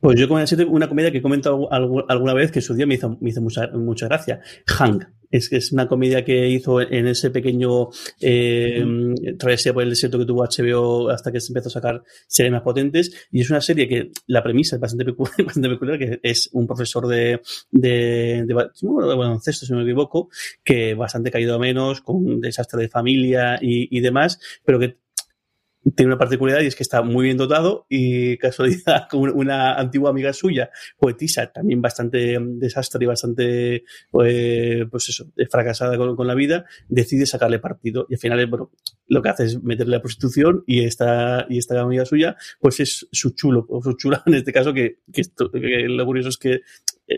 Pues 0.00 0.18
yo 0.18 0.28
con 0.28 0.40
el 0.40 0.48
siete, 0.48 0.64
una 0.64 0.88
comedia 0.88 1.10
que 1.12 1.18
he 1.18 1.22
comentado 1.22 1.70
alguna 1.70 2.32
vez 2.32 2.50
que 2.50 2.62
su 2.62 2.74
día 2.74 2.86
me 2.86 2.94
hizo, 2.94 3.18
me 3.20 3.30
hizo 3.30 3.42
mucha, 3.42 3.68
mucha 3.68 4.06
gracia. 4.06 4.40
Hang. 4.66 5.06
Es, 5.30 5.52
es 5.52 5.70
una 5.70 5.86
comedia 5.86 6.24
que 6.24 6.48
hizo 6.48 6.80
en 6.80 7.06
ese 7.06 7.30
pequeño 7.30 7.90
eh, 8.20 8.84
travesía 9.38 9.72
por 9.72 9.84
el 9.84 9.90
desierto 9.90 10.18
que 10.18 10.24
tuvo 10.24 10.42
HBO 10.42 11.08
hasta 11.08 11.30
que 11.30 11.40
se 11.40 11.52
empezó 11.52 11.68
a 11.68 11.72
sacar 11.72 12.02
series 12.26 12.52
más 12.52 12.62
potentes. 12.62 13.28
Y 13.30 13.42
es 13.42 13.50
una 13.50 13.60
serie 13.60 13.86
que 13.86 14.10
la 14.26 14.42
premisa 14.42 14.76
es 14.76 14.80
bastante 14.80 15.04
peculiar, 15.04 15.36
peculiar 15.70 15.98
que 15.98 16.20
es 16.22 16.48
un 16.52 16.66
profesor 16.66 17.06
de, 17.06 17.42
de, 17.70 18.44
de, 18.44 18.54
baloncesto, 18.54 19.66
si 19.66 19.72
no 19.72 19.78
me 19.78 19.84
equivoco, 19.84 20.30
que 20.64 20.94
bastante 20.94 21.30
caído 21.30 21.54
a 21.54 21.58
menos, 21.58 22.00
con 22.00 22.40
desastre 22.40 22.80
de 22.80 22.88
familia 22.88 23.58
y 23.60 24.00
demás, 24.00 24.40
pero 24.64 24.80
que 24.80 24.96
tiene 25.96 26.12
una 26.12 26.18
particularidad 26.18 26.62
y 26.62 26.66
es 26.66 26.76
que 26.76 26.82
está 26.82 27.02
muy 27.02 27.24
bien 27.24 27.36
dotado 27.36 27.86
y 27.88 28.36
casualidad 28.36 29.06
con 29.10 29.30
una 29.30 29.74
antigua 29.74 30.10
amiga 30.10 30.32
suya, 30.32 30.70
poetisa, 30.98 31.50
también 31.52 31.80
bastante 31.80 32.38
desastre 32.40 33.04
y 33.04 33.06
bastante, 33.06 33.84
eh, 34.24 34.86
pues 34.90 35.08
eso, 35.08 35.26
fracasada 35.50 35.96
con, 35.96 36.26
la 36.26 36.34
vida, 36.34 36.66
decide 36.88 37.24
sacarle 37.26 37.58
partido. 37.58 38.06
Y 38.08 38.14
al 38.14 38.20
final, 38.20 38.46
bueno, 38.46 38.70
lo 39.06 39.22
que 39.22 39.28
hace 39.30 39.44
es 39.44 39.62
meterle 39.62 39.96
a 39.96 40.02
prostitución 40.02 40.64
y 40.66 40.84
esta, 40.84 41.46
y 41.48 41.58
esta 41.58 41.80
amiga 41.80 42.04
suya, 42.04 42.36
pues 42.60 42.80
es 42.80 43.08
su 43.10 43.30
chulo, 43.30 43.66
o 43.68 43.82
su 43.82 43.94
chula 43.94 44.22
en 44.26 44.34
este 44.34 44.52
caso, 44.52 44.74
que, 44.74 44.98
que 45.12 45.24
lo 45.88 46.04
curioso 46.04 46.28
es 46.28 46.36
que 46.36 46.60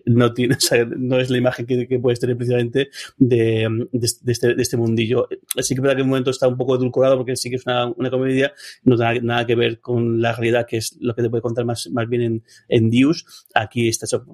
no, 0.06 0.32
tiene, 0.32 0.56
no 0.96 1.18
es 1.18 1.30
la 1.30 1.38
imagen 1.38 1.66
que, 1.66 1.86
que 1.86 1.98
puedes 1.98 2.20
tener 2.20 2.36
precisamente 2.36 2.90
de, 3.18 3.86
de, 3.92 4.32
este, 4.32 4.54
de, 4.54 4.62
este, 4.62 4.76
mundillo. 4.76 5.28
Sí 5.58 5.74
que 5.74 5.78
es 5.78 5.82
verdad 5.82 5.96
que 5.96 6.00
en 6.00 6.06
un 6.06 6.10
momento 6.10 6.30
está 6.30 6.48
un 6.48 6.56
poco 6.56 6.76
edulcorado 6.76 7.16
porque 7.16 7.36
sí 7.36 7.50
que 7.50 7.56
es 7.56 7.66
una, 7.66 7.88
una 7.88 8.10
comedia, 8.10 8.52
no 8.84 8.96
tiene 8.96 9.20
nada 9.20 9.46
que 9.46 9.54
ver 9.54 9.80
con 9.80 10.20
la 10.20 10.32
realidad, 10.32 10.66
que 10.66 10.78
es 10.78 10.96
lo 11.00 11.14
que 11.14 11.22
te 11.22 11.30
puede 11.30 11.42
contar 11.42 11.64
más, 11.64 11.88
más 11.90 12.08
bien 12.08 12.22
en, 12.22 12.44
en 12.68 12.90
Dios. 12.90 13.26
Aquí 13.54 13.88
está 13.88 14.06
eso, 14.06 14.24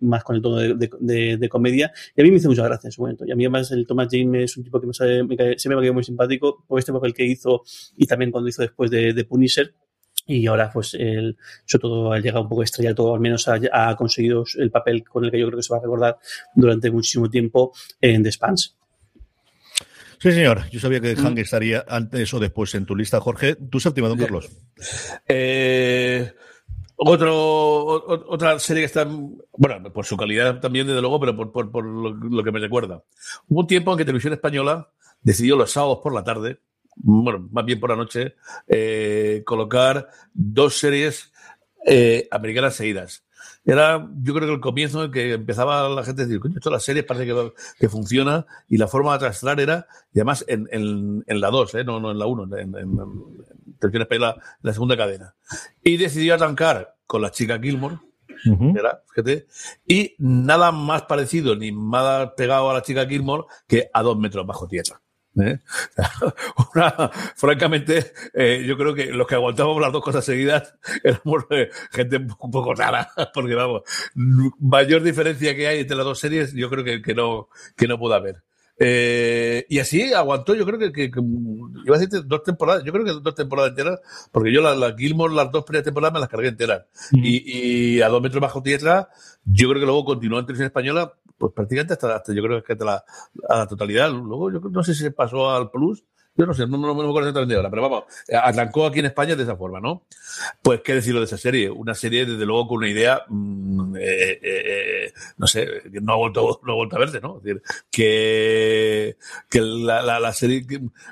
más 0.00 0.24
con 0.24 0.36
el 0.36 0.42
tono 0.42 0.56
de, 0.56 1.36
de, 1.36 1.48
comedia. 1.48 1.92
Y 2.16 2.20
a 2.20 2.24
mí 2.24 2.30
me 2.30 2.36
hizo 2.38 2.48
mucha 2.48 2.64
gracia 2.64 2.88
en 2.88 2.92
su 2.92 3.02
momento. 3.02 3.24
Y 3.26 3.32
a 3.32 3.36
mí 3.36 3.44
además 3.44 3.70
el 3.72 3.86
Thomas 3.86 4.08
Jane 4.10 4.44
es 4.44 4.56
un 4.56 4.64
tipo 4.64 4.80
que 4.80 4.86
me, 4.86 4.94
sabe, 4.94 5.24
me 5.24 5.36
cae, 5.36 5.56
me 5.66 5.74
ha 5.74 5.78
quedado 5.78 5.94
muy 5.94 6.04
simpático 6.04 6.64
por 6.66 6.78
este 6.78 6.92
papel 6.92 7.14
que 7.14 7.24
hizo 7.24 7.62
y 7.96 8.06
también 8.06 8.30
cuando 8.30 8.48
hizo 8.48 8.62
después 8.62 8.90
de, 8.90 9.12
de 9.12 9.24
Punisher 9.24 9.74
y 10.30 10.46
ahora 10.46 10.70
pues 10.72 10.94
él, 10.94 11.36
sobre 11.64 11.82
todo 11.82 12.12
ha 12.12 12.18
llegado 12.18 12.42
un 12.42 12.48
poco 12.48 12.62
estrella 12.62 12.94
todo 12.94 13.14
al 13.14 13.20
menos 13.20 13.48
ha, 13.48 13.96
conseguido 13.96 14.44
el 14.56 14.70
papel 14.70 15.04
con 15.04 15.24
el 15.24 15.30
que 15.30 15.40
yo 15.40 15.46
creo 15.46 15.58
que 15.58 15.62
se 15.62 15.72
va 15.72 15.78
a 15.78 15.82
recordar 15.82 16.18
durante 16.54 16.90
muchísimo 16.90 17.28
tiempo 17.28 17.72
en 18.00 18.22
The 18.22 18.32
Spans. 18.32 18.76
Sí, 20.20 20.32
señor. 20.32 20.68
Yo 20.70 20.80
sabía 20.80 21.00
que 21.00 21.16
Hank 21.16 21.36
mm. 21.36 21.38
estaría 21.38 21.84
antes 21.88 22.32
o 22.34 22.38
después 22.38 22.74
en 22.74 22.84
tu 22.84 22.94
lista, 22.94 23.20
Jorge. 23.20 23.56
¿Tu 23.56 23.80
séptima, 23.80 24.08
don 24.08 24.18
Carlos? 24.18 24.50
Eh, 25.26 26.30
otro, 26.96 28.04
otra 28.28 28.58
serie 28.58 28.82
que 28.82 28.86
está, 28.86 29.06
bueno, 29.06 29.90
por 29.90 30.04
su 30.04 30.18
calidad 30.18 30.60
también, 30.60 30.86
desde 30.86 31.00
luego, 31.00 31.18
pero 31.18 31.34
por, 31.34 31.50
por, 31.50 31.70
por 31.70 31.84
lo, 31.84 32.10
lo, 32.10 32.44
que 32.44 32.52
me 32.52 32.60
recuerda. 32.60 33.02
Hubo 33.48 33.60
un 33.60 33.66
tiempo 33.66 33.92
en 33.92 33.98
que 33.98 34.04
Televisión 34.04 34.34
Española 34.34 34.90
decidió 35.22 35.56
los 35.56 35.70
sábados 35.70 36.00
por 36.02 36.14
la 36.14 36.22
tarde 36.22 36.60
bueno, 36.96 37.48
más 37.50 37.64
bien 37.64 37.80
por 37.80 37.90
la 37.90 37.96
noche, 37.96 38.34
eh, 38.68 39.42
colocar 39.44 40.08
dos 40.32 40.78
series 40.78 41.32
eh, 41.86 42.28
americanas 42.30 42.74
seguidas. 42.74 43.24
Era, 43.64 44.08
yo 44.22 44.34
creo 44.34 44.48
que 44.48 44.54
el 44.54 44.60
comienzo 44.60 45.04
en 45.04 45.12
que 45.12 45.32
empezaba 45.34 45.88
la 45.88 46.04
gente 46.04 46.22
a 46.22 46.24
decir, 46.24 46.40
coño, 46.40 46.56
esto 46.56 46.70
las 46.70 46.82
series 46.82 47.04
parece 47.04 47.26
que, 47.26 47.52
que 47.78 47.88
funciona 47.88 48.46
y 48.68 48.78
la 48.78 48.88
forma 48.88 49.12
de 49.12 49.18
trasladar 49.20 49.60
era, 49.60 49.86
y 50.12 50.18
además 50.18 50.44
en, 50.48 50.68
en, 50.72 51.24
en 51.26 51.40
la 51.40 51.50
2, 51.50 51.74
¿eh? 51.76 51.84
no, 51.84 52.00
no 52.00 52.10
en 52.10 52.18
la 52.18 52.26
1, 52.26 52.56
en, 52.56 52.74
en, 52.74 52.74
en 52.76 54.20
la, 54.62 54.72
segunda 54.72 54.96
cadena. 54.96 55.34
Y 55.82 55.96
decidió 55.96 56.34
arrancar 56.34 56.96
con 57.06 57.22
la 57.22 57.30
chica 57.30 57.58
Gilmore, 57.58 57.98
Uh 58.46 58.72
fíjate, 59.14 59.46
y 59.86 60.14
nada 60.18 60.72
más 60.72 61.02
parecido 61.02 61.54
ni 61.56 61.72
nada 61.72 62.34
pegado 62.34 62.70
a 62.70 62.74
la 62.74 62.82
chica 62.82 63.04
Gilmore 63.04 63.44
que 63.66 63.90
a 63.92 64.02
dos 64.02 64.18
metros 64.18 64.46
bajo 64.46 64.66
tierra. 64.66 65.02
¿Eh? 65.42 65.60
francamente, 67.36 68.12
eh, 68.34 68.64
yo 68.66 68.76
creo 68.76 68.94
que 68.94 69.06
los 69.06 69.26
que 69.26 69.34
aguantábamos 69.34 69.80
las 69.80 69.92
dos 69.92 70.02
cosas 70.02 70.24
seguidas 70.24 70.74
éramos 71.04 71.44
eh, 71.50 71.70
gente 71.90 72.16
un 72.16 72.50
poco 72.50 72.74
rara, 72.74 73.10
porque 73.34 73.54
vamos, 73.54 73.82
mayor 74.14 75.02
diferencia 75.02 75.54
que 75.54 75.66
hay 75.66 75.80
entre 75.80 75.96
las 75.96 76.06
dos 76.06 76.18
series, 76.18 76.52
yo 76.52 76.68
creo 76.70 76.84
que, 76.84 77.02
que 77.02 77.14
no, 77.14 77.48
que 77.76 77.88
no 77.88 77.98
puede 77.98 78.14
haber. 78.16 78.42
Eh, 78.82 79.66
y 79.68 79.78
así 79.78 80.14
aguantó, 80.14 80.54
yo 80.54 80.64
creo 80.64 80.78
que, 80.78 80.90
que, 80.90 81.10
iba 81.84 81.96
a 81.96 81.98
decir 81.98 82.24
dos 82.24 82.42
temporadas, 82.42 82.82
yo 82.82 82.92
creo 82.94 83.04
que 83.04 83.12
dos 83.12 83.34
temporadas 83.34 83.72
enteras, 83.72 84.00
porque 84.32 84.50
yo 84.50 84.62
las 84.62 84.74
la 84.78 84.96
Gilmore, 84.96 85.34
las 85.34 85.52
dos 85.52 85.64
primeras 85.64 85.84
temporadas 85.84 86.14
me 86.14 86.20
las 86.20 86.30
cargué 86.30 86.48
enteras. 86.48 86.86
y, 87.12 87.96
y, 87.96 88.00
a 88.00 88.08
dos 88.08 88.22
metros 88.22 88.40
bajo 88.40 88.62
tierra, 88.62 89.10
yo 89.44 89.68
creo 89.68 89.80
que 89.80 89.86
luego 89.86 90.06
continuó 90.06 90.38
en 90.38 90.46
televisión 90.46 90.68
española, 90.68 91.12
pues 91.40 91.54
prácticamente 91.54 91.94
hasta, 91.94 92.14
hasta 92.14 92.34
yo 92.34 92.42
creo 92.42 92.62
que 92.62 92.74
hasta 92.74 92.84
la, 92.84 93.04
a 93.48 93.56
la 93.56 93.66
totalidad. 93.66 94.10
Luego 94.10 94.52
yo 94.52 94.60
no 94.60 94.84
sé 94.84 94.94
si 94.94 95.02
se 95.02 95.10
pasó 95.10 95.50
al 95.50 95.70
Plus, 95.70 96.04
yo 96.36 96.46
no 96.46 96.54
sé, 96.54 96.66
no, 96.66 96.78
no, 96.78 96.94
me 96.94 97.02
acuerdo 97.02 97.28
exactamente 97.28 97.56
ahora, 97.56 97.70
pero 97.70 97.82
vamos, 97.82 98.04
arrancó 98.32 98.86
aquí 98.86 99.00
en 99.00 99.06
España 99.06 99.36
de 99.36 99.42
esa 99.42 99.56
forma, 99.56 99.80
¿no? 99.80 100.06
Pues 100.62 100.80
qué 100.82 100.94
decirlo 100.94 101.20
de 101.20 101.26
esa 101.26 101.36
serie. 101.36 101.70
Una 101.70 101.94
serie, 101.94 102.24
desde 102.24 102.46
luego, 102.46 102.68
con 102.68 102.78
una 102.78 102.88
idea, 102.88 103.22
mmm, 103.28 103.96
eh, 103.96 104.40
eh, 104.42 105.12
no 105.36 105.46
sé, 105.46 105.66
que 105.92 106.00
no 106.00 106.14
ha 106.14 106.16
vuelto, 106.16 106.60
no 106.64 106.72
ha 106.72 106.76
vuelto 106.76 106.96
a 106.96 106.98
verse, 106.98 107.20
¿no? 107.20 107.38
Es 107.38 107.42
decir, 107.42 107.62
que, 107.90 109.16
que 109.48 109.60
la, 109.60 110.20
la, 110.20 110.32
serie 110.32 110.64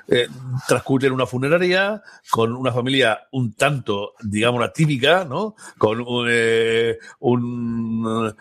eh, 0.07 0.27
transcurre 0.67 1.07
en 1.07 1.13
una 1.13 1.25
funeraria, 1.25 2.01
con 2.29 2.55
una 2.55 2.71
familia 2.71 3.27
un 3.31 3.53
tanto, 3.53 4.13
digamos, 4.21 4.61
la 4.61 4.73
típica, 4.73 5.25
¿no? 5.25 5.55
Con 5.77 6.05
eh, 6.29 6.97
un, 7.19 8.35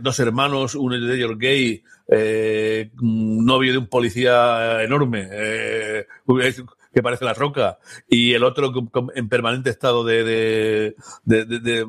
dos 0.00 0.20
hermanos, 0.20 0.74
uno 0.74 0.98
de 0.98 1.16
ellos 1.16 1.38
gay, 1.38 1.82
eh, 2.08 2.90
novio 3.00 3.72
de 3.72 3.78
un 3.78 3.86
policía 3.86 4.82
enorme, 4.82 5.28
eh, 5.30 6.06
que 6.92 7.02
parece 7.02 7.24
la 7.24 7.34
roca, 7.34 7.78
y 8.08 8.32
el 8.32 8.44
otro 8.44 8.72
en 9.14 9.28
permanente 9.28 9.70
estado 9.70 10.04
de, 10.04 10.94
de, 11.24 11.86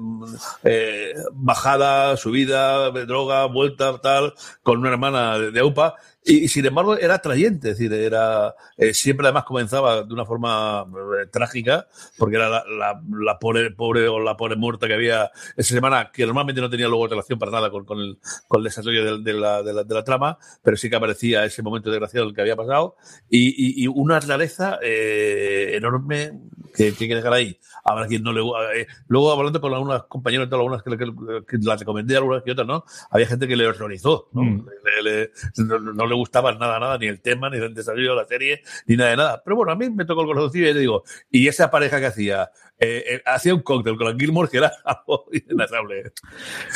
eh, 0.63 1.13
bajada, 1.31 2.17
subida, 2.17 2.91
droga, 2.91 3.45
vuelta, 3.45 3.99
tal, 4.01 4.33
con 4.61 4.79
una 4.79 4.89
hermana 4.89 5.39
de 5.39 5.63
UPA, 5.63 5.95
y, 6.29 6.43
y, 6.43 6.47
sin 6.47 6.65
embargo 6.65 6.97
era 6.97 7.15
atrayente, 7.15 7.71
es 7.71 7.77
decir, 7.77 7.91
era 7.93 8.55
eh, 8.77 8.93
siempre 8.93 9.25
además 9.27 9.43
comenzaba 9.45 10.03
de 10.03 10.13
una 10.13 10.25
forma 10.25 10.85
eh, 11.21 11.27
trágica, 11.31 11.87
porque 12.17 12.35
era 12.35 12.49
la, 12.49 12.63
la, 12.67 13.01
la, 13.09 13.39
pobre, 13.39 13.71
pobre 13.71 14.07
o 14.07 14.19
la 14.19 14.37
pobre 14.37 14.55
muerta 14.55 14.87
que 14.87 14.93
había 14.93 15.31
esa 15.57 15.73
semana, 15.73 16.11
que 16.11 16.25
normalmente 16.25 16.61
no 16.61 16.69
tenía 16.69 16.87
luego 16.87 17.07
relación 17.07 17.39
para 17.39 17.51
nada 17.51 17.71
con, 17.71 17.85
con, 17.85 17.99
el, 17.99 18.19
con 18.47 18.59
el 18.59 18.63
desarrollo 18.65 19.17
de, 19.17 19.23
de, 19.23 19.39
la, 19.39 19.63
de, 19.63 19.73
la, 19.73 19.83
de, 19.83 19.95
la, 19.95 20.03
trama, 20.03 20.37
pero 20.61 20.77
sí 20.77 20.89
que 20.89 20.95
aparecía 20.95 21.45
ese 21.45 21.63
momento 21.63 21.89
desgraciado 21.89 22.27
el 22.27 22.35
que 22.35 22.41
había 22.41 22.55
pasado, 22.55 22.95
y, 23.29 23.49
y, 23.49 23.83
y 23.83 23.87
una 23.87 24.19
rareza 24.19 24.79
eh, 24.83 25.71
enorme 25.75 26.39
que, 26.75 26.93
que 26.93 27.03
hay 27.05 27.09
que 27.09 27.15
dejar 27.15 27.33
ahí. 27.33 27.59
Habrá 27.83 28.07
quien 28.07 28.23
no 28.23 28.33
le 28.33 28.41
eh, 28.79 28.87
Luego, 29.07 29.31
hablando 29.31 29.59
con 29.59 29.73
algunas 29.73 30.03
compañeras, 30.03 30.47
algunas 30.51 30.83
que, 30.83 30.97
que, 30.97 31.05
que 31.47 31.57
las 31.61 31.79
recomendé, 31.79 32.17
algunas 32.17 32.43
que 32.43 32.51
otras, 32.51 32.67
¿no? 32.67 32.83
Había 33.09 33.27
gente 33.27 33.47
que 33.47 33.55
le 33.55 33.67
horrorizó, 33.67 34.29
¿no? 34.33 34.43
Mm. 34.43 34.65
Le, 35.03 35.11
le, 35.11 35.31
no, 35.57 35.79
no, 35.79 36.05
le 36.05 36.15
gustaba 36.19 36.53
nada, 36.53 36.79
nada, 36.79 36.97
ni 36.97 37.07
el 37.07 37.21
tema, 37.21 37.49
ni 37.49 37.57
el 37.57 37.73
desarrollo 37.73 38.11
de 38.11 38.21
la 38.21 38.27
serie, 38.27 38.61
ni 38.85 38.95
nada 38.95 39.09
de 39.09 39.17
nada. 39.17 39.41
Pero 39.43 39.55
bueno, 39.55 39.71
a 39.71 39.75
mí 39.75 39.89
me 39.89 40.05
tocó 40.05 40.21
el 40.21 40.27
corazoncillo 40.27 40.69
y 40.69 40.73
le 40.73 40.79
digo, 40.79 41.03
y 41.31 41.47
esa 41.47 41.71
pareja 41.71 41.99
que 41.99 42.05
hacía, 42.05 42.51
eh, 42.81 43.03
eh, 43.07 43.21
hacía 43.25 43.53
un 43.53 43.61
cóctel 43.61 43.97
con 43.97 44.07
la 44.07 44.15
Gilmore 44.17 44.49
que 44.49 44.57
era 44.57 44.71
algo 44.85 45.25
inenarrable. 45.33 46.13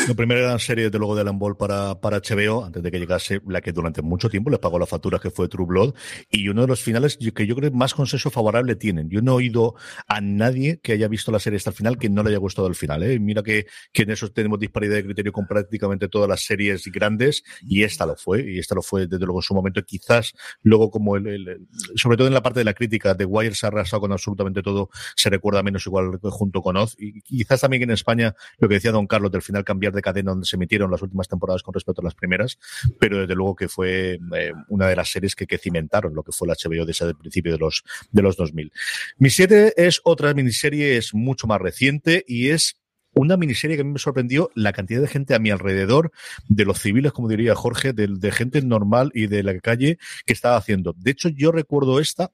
Lo 0.08 0.16
primero 0.16 0.42
era 0.42 0.50
una 0.50 0.60
serie, 0.60 0.86
desde 0.86 1.00
luego, 1.00 1.16
de 1.16 1.22
Alan 1.22 1.40
Ball 1.40 1.56
para, 1.56 2.00
para 2.02 2.20
HBO, 2.20 2.66
antes 2.66 2.84
de 2.84 2.92
que 2.92 3.00
llegase 3.00 3.42
la 3.48 3.62
que 3.62 3.72
durante 3.72 4.02
mucho 4.02 4.30
tiempo 4.30 4.50
les 4.50 4.60
pagó 4.60 4.78
la 4.78 4.86
factura, 4.86 5.20
que 5.20 5.32
fue 5.32 5.48
True 5.48 5.66
Blood, 5.66 5.94
y 6.30 6.50
uno 6.50 6.62
de 6.62 6.68
los 6.68 6.82
finales 6.82 7.18
que 7.34 7.48
yo 7.48 7.56
creo 7.56 7.72
más 7.72 7.94
consenso 7.94 8.30
favorable 8.30 8.76
tienen. 8.76 9.10
Yo 9.10 9.22
no 9.22 9.34
he 9.34 9.36
oído 9.36 9.76
a 10.08 10.20
nadie 10.20 10.80
que 10.82 10.92
haya 10.92 11.08
visto 11.08 11.32
la 11.32 11.40
serie 11.40 11.58
hasta 11.58 11.70
el 11.70 11.76
final 11.76 11.98
que 11.98 12.10
no 12.10 12.22
le 12.22 12.30
haya 12.30 12.40
gustado 12.40 12.68
el 12.68 12.76
final. 12.76 13.04
¿eh? 13.04 13.18
Mira 13.20 13.42
que, 13.42 13.68
que 13.94 14.04
en 14.04 14.12
eso 14.12 14.30
tenemos 14.32 14.60
disparidad 14.60 14.96
de 14.96 15.06
criterio 15.06 15.32
con 15.32 15.48
prácticamente 15.48 16.10
todas 16.10 16.28
las 16.28 16.42
series 16.42 16.86
grandes, 16.88 17.44
y 17.62 17.84
esta 17.84 18.06
lo 18.06 18.18
fue, 18.18 18.44
y 18.52 18.60
esta 18.60 18.76
lo 18.76 18.82
fue 18.82 19.08
desde 19.08 19.26
luego 19.26 19.40
en 19.40 19.44
su 19.44 19.54
momento. 19.54 19.82
Quizás 19.84 20.34
luego, 20.64 20.92
como 20.92 21.16
el, 21.16 21.28
el, 21.28 21.68
sobre 21.96 22.18
todo 22.18 22.28
en 22.28 22.34
la 22.34 22.44
parte 22.44 22.60
de 22.60 22.66
la 22.66 22.74
crítica, 22.74 23.14
de 23.14 23.24
Wire 23.24 23.56
se 23.56 23.66
ha 23.66 23.70
arrasado 23.70 24.02
con 24.02 24.12
absolutamente 24.12 24.62
todo, 24.62 24.90
se 25.16 25.30
recuerda 25.30 25.64
menos 25.64 25.88
igual 25.94 26.20
junto 26.32 26.62
con 26.62 26.78
Oz. 26.78 26.96
Y 26.98 27.22
quizás 27.22 27.62
también 27.62 27.84
en 27.84 27.92
España, 27.92 28.36
lo 28.58 28.68
que 28.68 28.76
decía 28.76 28.92
Don 28.92 29.08
Carlos, 29.08 29.32
del 29.32 29.42
final 29.42 29.64
cambiar 29.64 29.94
de 29.94 30.02
cadena 30.02 30.32
donde 30.32 30.46
se 30.46 30.56
emitieron 30.56 30.90
las 30.90 31.02
últimas 31.02 31.28
temporadas 31.28 31.62
con 31.62 31.74
respecto 31.74 32.02
a 32.02 32.06
las 32.06 32.16
primeras, 32.16 32.58
pero 33.00 33.20
desde 33.20 33.36
luego 33.36 33.56
que 33.56 33.68
fue 33.68 34.20
eh, 34.36 34.54
una 34.70 34.88
de 34.88 34.96
las 34.96 35.10
series 35.10 35.36
que, 35.36 35.54
cimentaron 35.58 36.16
lo 36.16 36.24
que 36.24 36.32
fue 36.32 36.48
la 36.48 36.56
HBO 36.56 36.86
desde 36.86 37.06
el 37.06 37.16
principio 37.16 37.52
de 37.52 37.60
los, 37.60 37.84
de 38.12 38.22
los 38.22 38.36
2000. 38.36 38.72
Mi 39.18 39.30
7 39.30 39.74
es 39.78 40.02
otra 40.04 40.34
miniserie, 40.34 40.98
es 40.98 41.14
mucho 41.14 41.48
más 41.48 41.62
reciente 41.62 42.26
y 42.28 42.50
es 42.50 42.82
una 43.14 43.38
miniserie 43.38 43.78
que 43.78 43.82
a 43.82 43.86
mí 43.86 43.92
me 43.92 44.00
sorprendió 44.00 44.50
la 44.56 44.74
cantidad 44.74 45.00
de 45.00 45.08
gente 45.08 45.36
a 45.36 45.40
mi 45.40 45.52
alrededor, 45.52 46.12
de 46.48 46.66
los 46.66 46.80
civiles, 46.80 47.12
como 47.12 47.28
diría 47.28 47.54
Jorge, 47.54 47.94
de 47.94 48.32
gente 48.32 48.64
normal 48.64 49.12
y 49.14 49.28
de 49.28 49.44
la 49.44 49.58
calle 49.60 50.00
que 50.26 50.34
estaba 50.34 50.58
haciendo. 50.58 50.96
De 50.98 51.12
hecho, 51.12 51.30
yo 51.30 51.52
recuerdo 51.52 52.00
esta 52.00 52.32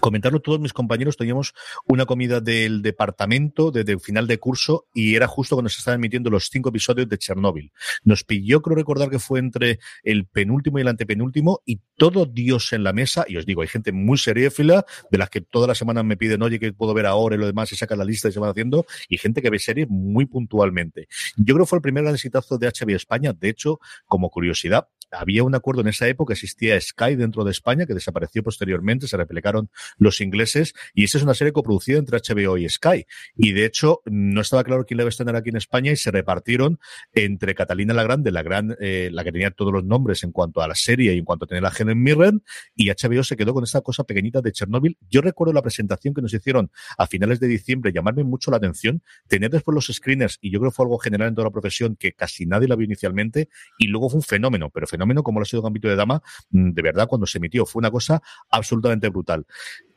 comentarlo 0.00 0.40
todos 0.40 0.60
mis 0.60 0.72
compañeros, 0.72 1.16
teníamos 1.16 1.54
una 1.86 2.06
comida 2.06 2.40
del 2.40 2.82
departamento 2.82 3.70
desde 3.70 3.92
el 3.92 4.00
final 4.00 4.26
de 4.26 4.38
curso 4.38 4.86
y 4.94 5.16
era 5.16 5.26
justo 5.26 5.56
cuando 5.56 5.68
se 5.68 5.78
estaban 5.78 5.98
emitiendo 6.00 6.30
los 6.30 6.48
cinco 6.50 6.68
episodios 6.68 7.08
de 7.08 7.18
Chernóbil. 7.18 7.72
Nos 8.04 8.24
pilló, 8.24 8.62
creo 8.62 8.76
recordar 8.76 9.10
que 9.10 9.18
fue 9.18 9.40
entre 9.40 9.80
el 10.02 10.26
penúltimo 10.26 10.78
y 10.78 10.82
el 10.82 10.88
antepenúltimo 10.88 11.62
y 11.64 11.80
todo 11.96 12.26
Dios 12.26 12.72
en 12.72 12.84
la 12.84 12.92
mesa, 12.92 13.24
y 13.28 13.36
os 13.36 13.46
digo, 13.46 13.62
hay 13.62 13.68
gente 13.68 13.92
muy 13.92 14.18
seriéfila, 14.18 14.84
de 15.10 15.18
las 15.18 15.30
que 15.30 15.40
todas 15.40 15.68
las 15.68 15.78
semanas 15.78 16.04
me 16.04 16.16
piden, 16.16 16.42
oye, 16.42 16.58
que 16.58 16.72
puedo 16.72 16.94
ver 16.94 17.06
ahora 17.06 17.36
y 17.36 17.38
lo 17.38 17.46
demás, 17.46 17.72
y 17.72 17.76
sacan 17.76 17.98
la 17.98 18.04
lista 18.04 18.28
y 18.28 18.32
se 18.32 18.40
van 18.40 18.50
haciendo, 18.50 18.86
y 19.08 19.18
gente 19.18 19.42
que 19.42 19.50
ve 19.50 19.58
series 19.58 19.88
muy 19.88 20.26
puntualmente. 20.26 21.08
Yo 21.36 21.54
creo 21.54 21.66
que 21.66 21.68
fue 21.68 21.78
el 21.78 21.82
primer 21.82 22.04
gran 22.04 22.14
exitazo 22.14 22.58
de 22.58 22.68
HBO 22.68 22.96
España, 22.96 23.32
de 23.32 23.48
hecho, 23.48 23.80
como 24.06 24.30
curiosidad, 24.30 24.88
había 25.10 25.42
un 25.42 25.54
acuerdo 25.54 25.82
en 25.82 25.88
esa 25.88 26.08
época, 26.08 26.32
existía 26.34 26.80
Sky 26.80 27.16
dentro 27.16 27.44
de 27.44 27.50
España, 27.50 27.86
que 27.86 27.94
desapareció 27.94 28.42
posteriormente, 28.42 29.08
se 29.08 29.16
replicaron 29.16 29.70
los 29.98 30.20
ingleses, 30.20 30.74
y 30.94 31.04
esa 31.04 31.18
es 31.18 31.24
una 31.24 31.34
serie 31.34 31.52
coproducida 31.52 31.98
entre 31.98 32.18
HBO 32.18 32.56
y 32.58 32.68
Sky. 32.68 33.06
Y 33.36 33.52
de 33.52 33.64
hecho, 33.64 34.02
no 34.06 34.40
estaba 34.40 34.64
claro 34.64 34.84
quién 34.84 34.98
la 34.98 35.02
iba 35.02 35.08
a 35.08 35.10
estrenar 35.10 35.36
aquí 35.36 35.50
en 35.50 35.56
España 35.56 35.92
y 35.92 35.96
se 35.96 36.10
repartieron 36.10 36.78
entre 37.12 37.54
Catalina 37.54 37.94
la 37.94 38.04
Grande, 38.04 38.30
la 38.30 38.42
gran, 38.42 38.76
eh, 38.80 39.10
la 39.12 39.24
que 39.24 39.32
tenía 39.32 39.50
todos 39.50 39.72
los 39.72 39.84
nombres 39.84 40.22
en 40.22 40.32
cuanto 40.32 40.62
a 40.62 40.68
la 40.68 40.74
serie 40.74 41.14
y 41.14 41.18
en 41.18 41.24
cuanto 41.24 41.44
a 41.44 41.48
tener 41.48 41.62
la 41.62 41.72
Helen 41.76 42.02
Mirren, 42.02 42.42
y 42.74 42.90
HBO 42.90 43.24
se 43.24 43.36
quedó 43.36 43.52
con 43.54 43.64
esta 43.64 43.80
cosa 43.80 44.04
pequeñita 44.04 44.40
de 44.40 44.52
Chernobyl. 44.52 44.96
Yo 45.08 45.20
recuerdo 45.20 45.52
la 45.52 45.62
presentación 45.62 46.14
que 46.14 46.22
nos 46.22 46.32
hicieron 46.32 46.70
a 46.96 47.06
finales 47.06 47.40
de 47.40 47.48
diciembre, 47.48 47.92
llamarme 47.92 48.24
mucho 48.24 48.50
la 48.50 48.58
atención, 48.58 49.02
tener 49.28 49.50
después 49.50 49.74
los 49.74 49.86
screeners, 49.86 50.38
y 50.40 50.50
yo 50.50 50.60
creo 50.60 50.70
que 50.70 50.76
fue 50.76 50.84
algo 50.84 50.98
general 50.98 51.28
en 51.28 51.34
toda 51.34 51.46
la 51.46 51.52
profesión 51.52 51.96
que 51.96 52.12
casi 52.12 52.46
nadie 52.46 52.68
la 52.68 52.76
vio 52.76 52.84
inicialmente, 52.84 53.48
y 53.78 53.88
luego 53.88 54.08
fue 54.10 54.18
un 54.18 54.22
fenómeno, 54.22 54.70
pero 54.70 54.86
fenómeno 54.86 54.99
como 55.22 55.40
lo 55.40 55.42
ha 55.42 55.46
sido 55.46 55.62
Gambito 55.62 55.88
de 55.88 55.96
Dama, 55.96 56.22
mm, 56.50 56.70
de 56.72 56.82
verdad, 56.82 57.06
cuando 57.06 57.26
se 57.26 57.38
emitió, 57.38 57.66
fue 57.66 57.80
una 57.80 57.90
cosa 57.90 58.22
absolutamente 58.50 59.08
brutal. 59.08 59.46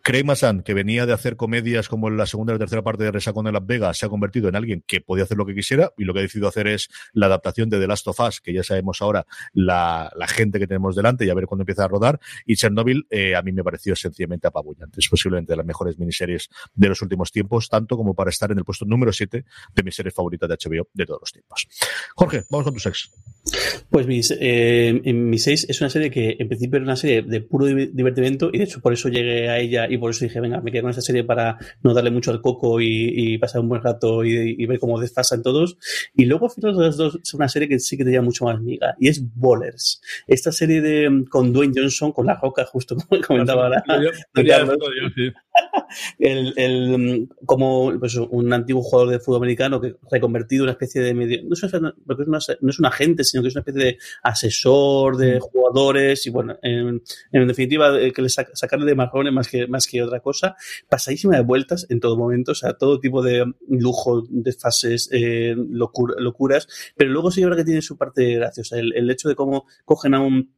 Craig 0.06 0.26
Massan, 0.26 0.64
que 0.64 0.74
venía 0.74 1.06
de 1.06 1.14
hacer 1.14 1.38
comedias 1.38 1.88
como 1.88 2.10
en 2.10 2.18
la 2.18 2.26
segunda 2.26 2.52
y 2.52 2.56
la 2.56 2.60
tercera 2.60 2.82
parte 2.82 3.06
de 3.06 3.12
Resacón 3.12 3.48
en 3.48 3.54
Las 3.54 3.66
Vegas, 3.66 3.98
se 3.98 4.06
ha 4.06 4.10
convertido 4.10 4.50
en 4.50 4.56
alguien 4.58 4.84
que 4.86 5.00
podía 5.00 5.24
hacer 5.24 5.38
lo 5.38 5.46
que 5.46 5.56
quisiera 5.56 5.94
y 5.98 6.04
lo 6.04 6.14
que 6.14 6.20
ha 6.20 6.24
decidido 6.24 6.50
hacer 6.50 6.68
es 6.68 6.90
la 7.14 7.28
adaptación 7.28 7.70
de 7.70 7.80
The 7.80 7.88
Last 7.88 8.06
of 8.10 8.20
Us, 8.20 8.42
que 8.42 8.52
ya 8.52 8.64
sabemos 8.64 9.02
ahora 9.02 9.26
la, 9.54 10.12
la 10.18 10.28
gente 10.28 10.60
que 10.60 10.68
tenemos 10.68 10.98
delante 10.98 11.26
y 11.26 11.30
a 11.30 11.34
ver 11.34 11.46
cuándo 11.46 11.62
empieza 11.62 11.86
a 11.86 11.88
rodar. 11.88 12.20
Y 12.46 12.58
Chernobyl 12.58 13.08
eh, 13.10 13.34
a 13.34 13.42
mí 13.44 13.54
me 13.54 13.64
pareció 13.64 13.96
sencillamente 13.96 14.46
apabullante. 14.46 15.00
Es 15.00 15.08
posiblemente 15.08 15.54
de 15.54 15.58
las 15.58 15.66
mejores 15.66 15.98
miniseries 15.98 16.50
de 16.74 16.90
los 16.90 17.02
últimos 17.02 17.32
tiempos, 17.32 17.70
tanto 17.70 17.96
como 17.96 18.14
para 18.14 18.30
estar 18.30 18.52
en 18.52 18.58
el 18.58 18.66
puesto 18.66 18.84
número 18.84 19.14
7 19.14 19.46
de 19.74 19.84
mis 19.84 19.96
series 19.96 20.14
favoritas 20.14 20.50
de 20.50 20.58
HBO 20.58 20.90
de 20.94 21.06
todos 21.06 21.22
los 21.22 21.32
tiempos. 21.32 21.66
Jorge, 22.16 22.44
vamos 22.50 22.66
con 22.66 22.74
tu 22.74 22.82
sex. 22.82 23.10
Pues 23.90 24.06
mis, 24.06 24.32
eh, 24.32 25.02
en 25.04 25.30
mi 25.30 25.38
6 25.38 25.68
es 25.70 25.80
una 25.80 25.90
serie 25.90 26.12
que 26.12 26.36
en 26.40 26.50
principio 26.50 26.78
era 26.78 26.84
una 26.84 26.98
serie 26.98 27.22
de 27.22 27.40
puro 27.40 27.68
divertimento 27.68 28.50
y 28.52 28.58
de 28.58 28.66
hecho 28.66 28.82
por 28.82 28.92
eso 28.92 29.08
llegué 29.08 29.50
a 29.50 29.60
ella 29.60 29.88
y 29.94 29.98
por 29.98 30.12
eso 30.12 30.26
dije, 30.26 30.40
venga, 30.40 30.62
me 30.62 30.72
quedo 30.72 30.84
con 30.84 30.90
esta 30.90 31.02
serie 31.02 31.24
para 31.24 31.58
no 31.82 31.94
darle 31.94 32.12
mucho 32.12 32.32
al 32.32 32.42
coco 32.42 32.82
y, 32.82 33.14
y 33.16 33.38
pasar 33.38 33.62
un 33.62 33.70
buen 33.70 33.82
rato 33.82 34.24
y, 34.24 34.56
y 34.58 34.66
ver 34.66 34.80
cómo 34.80 35.00
desfasan 35.00 35.42
todos. 35.42 35.78
Y 36.16 36.26
luego, 36.26 36.46
al 36.46 36.52
final 36.52 36.78
de 36.78 36.86
las 36.86 36.98
dos, 36.98 37.20
es 37.22 37.34
una 37.34 37.48
serie 37.48 37.68
que 37.68 37.80
sí 37.80 37.98
que 37.98 38.04
tenía 38.04 38.22
mucho 38.22 38.46
más 38.46 38.60
miga 38.62 38.96
y 39.00 39.08
es 39.10 39.22
Bowlers. 39.36 40.02
Esta 40.28 40.52
serie 40.52 40.82
de 40.82 41.26
con 41.30 41.54
Dwayne 41.54 41.74
Johnson, 41.76 42.12
con 42.12 42.26
la 42.26 42.36
roca, 42.36 42.66
justo 42.66 42.96
como 42.96 43.22
comentaba 43.28 43.64
ahora. 43.66 43.84
el, 46.20 46.54
el, 46.58 47.30
como 47.46 47.92
pues, 48.00 48.16
un 48.16 48.54
antiguo 48.54 48.82
jugador 48.82 49.12
de 49.12 49.20
fútbol 49.20 49.38
americano 49.38 49.80
que 49.80 49.96
reconvertido 50.12 50.64
en 50.64 50.66
una 50.66 50.72
especie 50.74 51.02
de 51.02 51.14
medio, 51.14 51.42
no 51.44 51.54
es, 51.54 51.64
una, 51.64 51.94
porque 52.06 52.24
es 52.24 52.28
una, 52.28 52.40
no 52.62 52.70
es 52.70 52.80
un 52.80 52.86
agente, 52.86 53.24
sino 53.24 53.42
que 53.42 53.50
es 53.50 53.56
una 53.56 53.62
especie 53.62 53.84
de 53.84 53.98
asesor 54.24 55.18
de 55.18 55.40
jugadores 55.40 56.26
y 56.28 56.30
bueno, 56.30 56.58
en, 56.62 57.02
en 57.32 57.48
definitiva, 57.48 57.92
que 58.14 58.22
le 58.22 58.30
sac, 58.30 58.50
sacarle 58.54 58.86
de 58.86 58.96
marrones 58.96 59.34
más 59.34 59.48
que, 59.48 59.68
más 59.68 59.88
que 59.88 60.02
otra 60.02 60.20
cosa, 60.20 60.56
pasadísima 60.90 61.36
de 61.36 61.44
vueltas 61.44 61.86
en 61.90 62.00
todo 62.00 62.18
momento, 62.18 62.54
o 62.54 62.56
sea, 62.56 62.74
todo 62.74 63.00
tipo 63.00 63.22
de 63.22 63.46
lujo, 63.70 64.24
de 64.30 64.54
fases, 64.54 65.10
eh, 65.12 65.56
locura, 65.58 66.16
locuras, 66.18 66.68
pero 66.96 67.12
luego 67.12 67.32
sí 67.32 67.44
ahora 67.44 67.56
que 67.56 67.66
tiene 67.66 67.82
su 67.82 67.98
parte 67.98 68.36
graciosa, 68.36 68.78
el, 68.78 68.94
el 68.96 69.10
hecho 69.10 69.30
de 69.30 69.36
cómo 69.36 69.66
cogen 69.86 70.14
a 70.14 70.22
un 70.22 70.52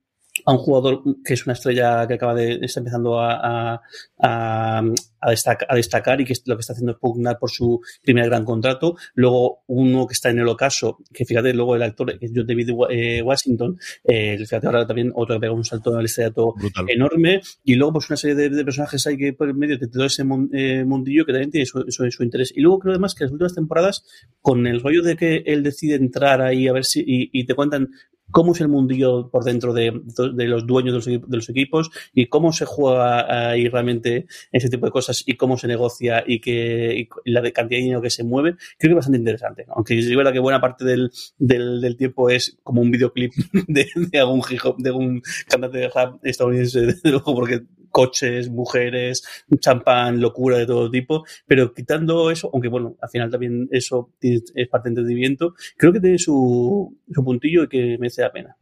a 0.43 0.51
un 0.51 0.57
jugador 0.57 1.01
que 1.23 1.33
es 1.33 1.45
una 1.45 1.53
estrella 1.53 2.05
que 2.07 2.15
acaba 2.15 2.33
de 2.33 2.59
está 2.61 2.79
empezando 2.79 3.19
a, 3.19 3.81
a, 4.19 4.83
a, 5.21 5.75
destacar, 5.75 6.21
y 6.21 6.25
que 6.25 6.33
lo 6.45 6.55
que 6.55 6.61
está 6.61 6.73
haciendo 6.73 6.93
es 6.93 6.97
pugnar 6.99 7.39
por 7.39 7.49
su 7.49 7.81
primer 8.03 8.25
gran 8.25 8.43
contrato. 8.43 8.95
Luego 9.13 9.63
uno 9.67 10.05
que 10.07 10.13
está 10.13 10.29
en 10.29 10.39
el 10.39 10.47
ocaso, 10.47 10.99
que 11.13 11.25
fíjate, 11.25 11.53
luego 11.53 11.75
el 11.75 11.83
actor, 11.83 12.17
que 12.19 12.25
es 12.25 12.31
John 12.35 12.45
David 12.45 12.69
eh, 12.89 13.21
Washington, 13.21 13.77
eh, 14.03 14.37
fíjate 14.37 14.67
ahora 14.67 14.85
también 14.85 15.11
otro 15.15 15.35
que 15.35 15.41
pega 15.41 15.53
un 15.53 15.65
salto 15.65 15.93
en 15.93 15.99
el 15.99 16.05
estrellato 16.05 16.53
enorme. 16.87 17.41
Y 17.63 17.75
luego 17.75 17.93
pues 17.93 18.09
una 18.09 18.17
serie 18.17 18.49
de, 18.49 18.65
personajes 18.65 19.07
hay 19.07 19.17
que 19.17 19.33
por 19.33 19.47
el 19.47 19.55
medio 19.55 19.77
de 19.77 19.87
todo 19.87 20.05
ese 20.05 20.23
eh, 20.53 20.85
mundillo 20.85 21.25
que 21.25 21.31
también 21.31 21.51
tiene 21.51 21.65
su, 21.65 21.83
su, 21.89 22.23
interés. 22.23 22.51
Y 22.55 22.61
luego 22.61 22.79
creo 22.79 22.93
además 22.93 23.15
que 23.15 23.23
las 23.23 23.31
últimas 23.31 23.55
temporadas, 23.55 24.03
con 24.41 24.67
el 24.67 24.81
rollo 24.81 25.01
de 25.01 25.15
que 25.15 25.43
él 25.45 25.63
decide 25.63 25.95
entrar 25.95 26.41
ahí 26.41 26.67
a 26.67 26.73
ver 26.73 26.85
si, 26.85 27.01
y, 27.01 27.29
y 27.33 27.45
te 27.45 27.55
cuentan 27.55 27.89
cómo 28.31 28.53
es 28.53 28.61
el 28.61 28.67
mundillo 28.67 29.29
por 29.29 29.43
dentro 29.43 29.73
de, 29.73 30.01
de 30.33 30.45
los 30.45 30.65
dueños 30.65 31.05
de 31.05 31.19
los, 31.29 31.49
equipos 31.49 31.91
y 32.13 32.27
cómo 32.27 32.51
se 32.51 32.65
juega 32.65 33.51
ahí 33.51 33.67
realmente 33.69 34.25
ese 34.51 34.69
tipo 34.69 34.85
de 34.85 34.91
cosas 34.91 35.23
y 35.25 35.35
cómo 35.35 35.57
se 35.57 35.67
negocia 35.67 36.23
y, 36.25 36.39
que, 36.39 37.07
la 37.25 37.41
de 37.41 37.53
cantidad 37.53 37.79
de 37.79 37.83
dinero 37.83 38.01
que 38.01 38.09
se 38.09 38.23
mueve, 38.23 38.55
creo 38.77 38.79
que 38.79 38.87
es 38.89 38.95
bastante 38.95 39.19
interesante. 39.19 39.65
Aunque 39.69 39.97
es 39.97 40.15
verdad 40.15 40.33
que 40.33 40.39
buena 40.39 40.61
parte 40.61 40.85
del, 40.85 41.11
del, 41.37 41.95
tiempo 41.97 42.29
es 42.29 42.57
como 42.63 42.81
un 42.81 42.91
videoclip 42.91 43.33
de, 43.67 43.87
algún 44.19 44.41
hip 44.49 44.59
hop, 44.63 44.77
de 44.77 44.91
un 44.91 45.21
cantante 45.47 45.77
de 45.77 45.89
rap 45.89 46.25
estadounidense, 46.25 46.81
de 46.81 46.95
luego, 47.03 47.35
porque 47.35 47.61
coches, 47.95 48.49
mujeres, 48.49 49.23
champán, 49.61 50.19
locura 50.19 50.57
de 50.57 50.65
todo 50.65 50.91
tipo, 50.91 51.23
pero 51.47 51.73
quitando 51.73 52.29
eso, 52.29 52.49
aunque 52.51 52.67
bueno, 52.67 52.97
al 53.01 53.09
final 53.09 53.31
también 53.31 53.69
eso 53.71 54.11
es 54.19 54.67
parte 54.69 54.89
de 54.89 54.95
entendimiento, 54.95 55.53
creo 55.77 55.93
que 55.93 56.01
tiene 56.01 56.19
su, 56.19 56.93
su 57.09 57.23
puntillo 57.23 57.63
y 57.63 57.69
que 57.69 57.97
merece 57.97 58.21
la 58.21 58.33
pena. 58.33 58.57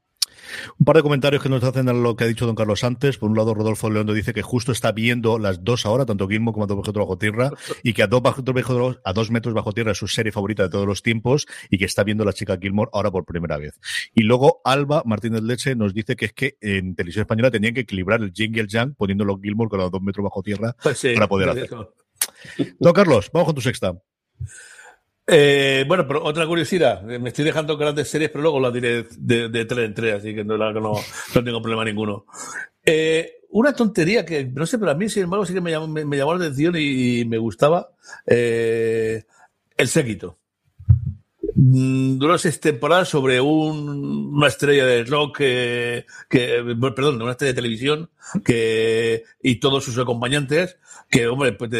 Un 0.80 0.86
par 0.86 0.95
de 0.95 1.04
comentarios 1.04 1.41
que 1.41 1.49
nos 1.49 1.64
hacen 1.64 1.89
a 1.89 1.93
lo 1.93 2.16
que 2.16 2.24
ha 2.24 2.28
dicho 2.28 2.45
don 2.45 2.56
Carlos 2.56 2.84
antes. 2.84 3.18
Por 3.18 3.30
un 3.30 3.38
lado, 3.38 3.54
Rodolfo 3.54 3.89
Leondo 3.89 4.14
dice 4.14 4.34
que 4.34 4.41
justo 4.41 4.72
está 4.72 4.91
viendo 4.91 5.39
las 5.39 5.64
dos 5.64 5.86
ahora, 5.86 6.06
tanto 6.06 6.28
Gilmo 6.28 6.54
como 6.54 6.66
a 6.66 6.68
dos 6.68 6.78
metros 6.78 6.95
bajo 6.95 7.18
tierra, 7.18 7.51
y 7.84 7.93
que 7.93 8.04
a 8.04 8.08
dos, 8.08 8.22
a 9.04 9.14
dos 9.14 9.32
metros 9.32 9.54
bajo 9.54 9.72
tierra 9.72 9.91
es 9.91 9.97
su 9.97 10.08
serie 10.08 10.32
favorita 10.32 10.64
de 10.64 10.70
todos 10.70 10.86
los 10.86 11.01
tiempos, 11.01 11.47
y 11.70 11.78
que 11.78 11.86
está 11.86 12.04
viendo 12.04 12.26
la 12.26 12.34
chica 12.34 12.58
Gilmore 12.62 12.89
ahora 12.93 13.12
por 13.12 13.26
primera 13.26 13.58
vez. 13.58 13.80
Y 14.14 14.24
luego 14.24 14.62
Alba 14.64 15.04
Martínez 15.06 15.41
Leche 15.43 15.76
nos 15.76 15.93
dice 15.93 16.16
que 16.16 16.26
es 16.26 16.34
que 16.34 16.58
en 16.62 16.95
televisión 16.95 17.22
española 17.24 17.51
tenían 17.51 17.74
que 17.74 17.82
equilibrar 17.82 18.22
el 18.22 18.32
Jing 18.34 18.56
y 18.56 18.60
el 18.60 18.68
Yang 18.68 18.95
poniéndolo 18.95 19.39
Gilmore 19.39 19.70
con 19.70 19.82
a 19.82 19.89
dos 19.89 20.01
metros 20.01 20.24
bajo 20.24 20.41
tierra 20.41 20.76
pues 20.82 21.01
para 21.16 21.28
poder 21.28 21.49
hacerlo. 21.49 21.93
Don 22.80 22.93
Carlos, 22.93 23.30
vamos 23.34 23.47
con 23.47 23.56
tu 23.56 23.62
sexta. 23.62 23.93
Eh, 25.26 25.86
bueno, 25.88 26.05
pero 26.05 26.24
otra 26.24 26.45
curiosidad, 26.45 27.01
me 27.01 27.30
estoy 27.30 27.45
dejando 27.45 27.78
grandes 27.78 28.09
series, 28.09 28.30
pero 28.30 28.41
luego 28.41 28.59
las 28.59 28.74
diré 28.74 29.05
de, 29.17 29.65
tres 29.65 29.86
en 29.86 29.93
tres, 29.93 30.15
así 30.15 30.36
que 30.36 30.43
no, 30.43 30.57
tengo 31.34 31.61
problema 31.61 31.86
ninguno. 31.86 32.26
Eh, 32.86 33.38
una 33.51 33.74
tontería 33.74 34.26
que, 34.26 34.45
no 34.45 34.65
sé, 34.65 34.78
pero 34.78 34.91
a 34.91 34.95
mí, 34.95 35.07
sin 35.07 35.24
embargo, 35.24 35.45
sí 35.45 35.53
que 35.53 35.61
me 35.61 35.71
llamó, 35.71 35.88
me, 35.88 36.17
llamó 36.17 36.34
la 36.34 36.45
atención 36.45 36.76
y, 36.78 37.24
me 37.26 37.38
gustaba, 37.38 37.91
eh, 38.28 39.24
el 39.78 39.88
séquito. 39.88 40.39
Mm, 41.56 42.18
duró 42.18 42.38
seis 42.38 42.60
temporadas 42.60 43.10
sobre 43.10 43.39
un, 43.39 44.34
una 44.34 44.47
estrella 44.47 44.86
de 44.86 45.04
rock 45.04 45.38
que, 45.38 46.06
que, 46.30 46.64
perdón, 46.95 47.22
una 47.22 47.32
estrella 47.32 47.51
de 47.51 47.56
televisión 47.56 48.10
que, 48.43 49.24
y 49.41 49.60
todos 49.60 49.84
sus 49.84 49.97
acompañantes, 49.99 50.78
que, 51.12 51.28
hombre, 51.28 51.54
pues 51.54 51.72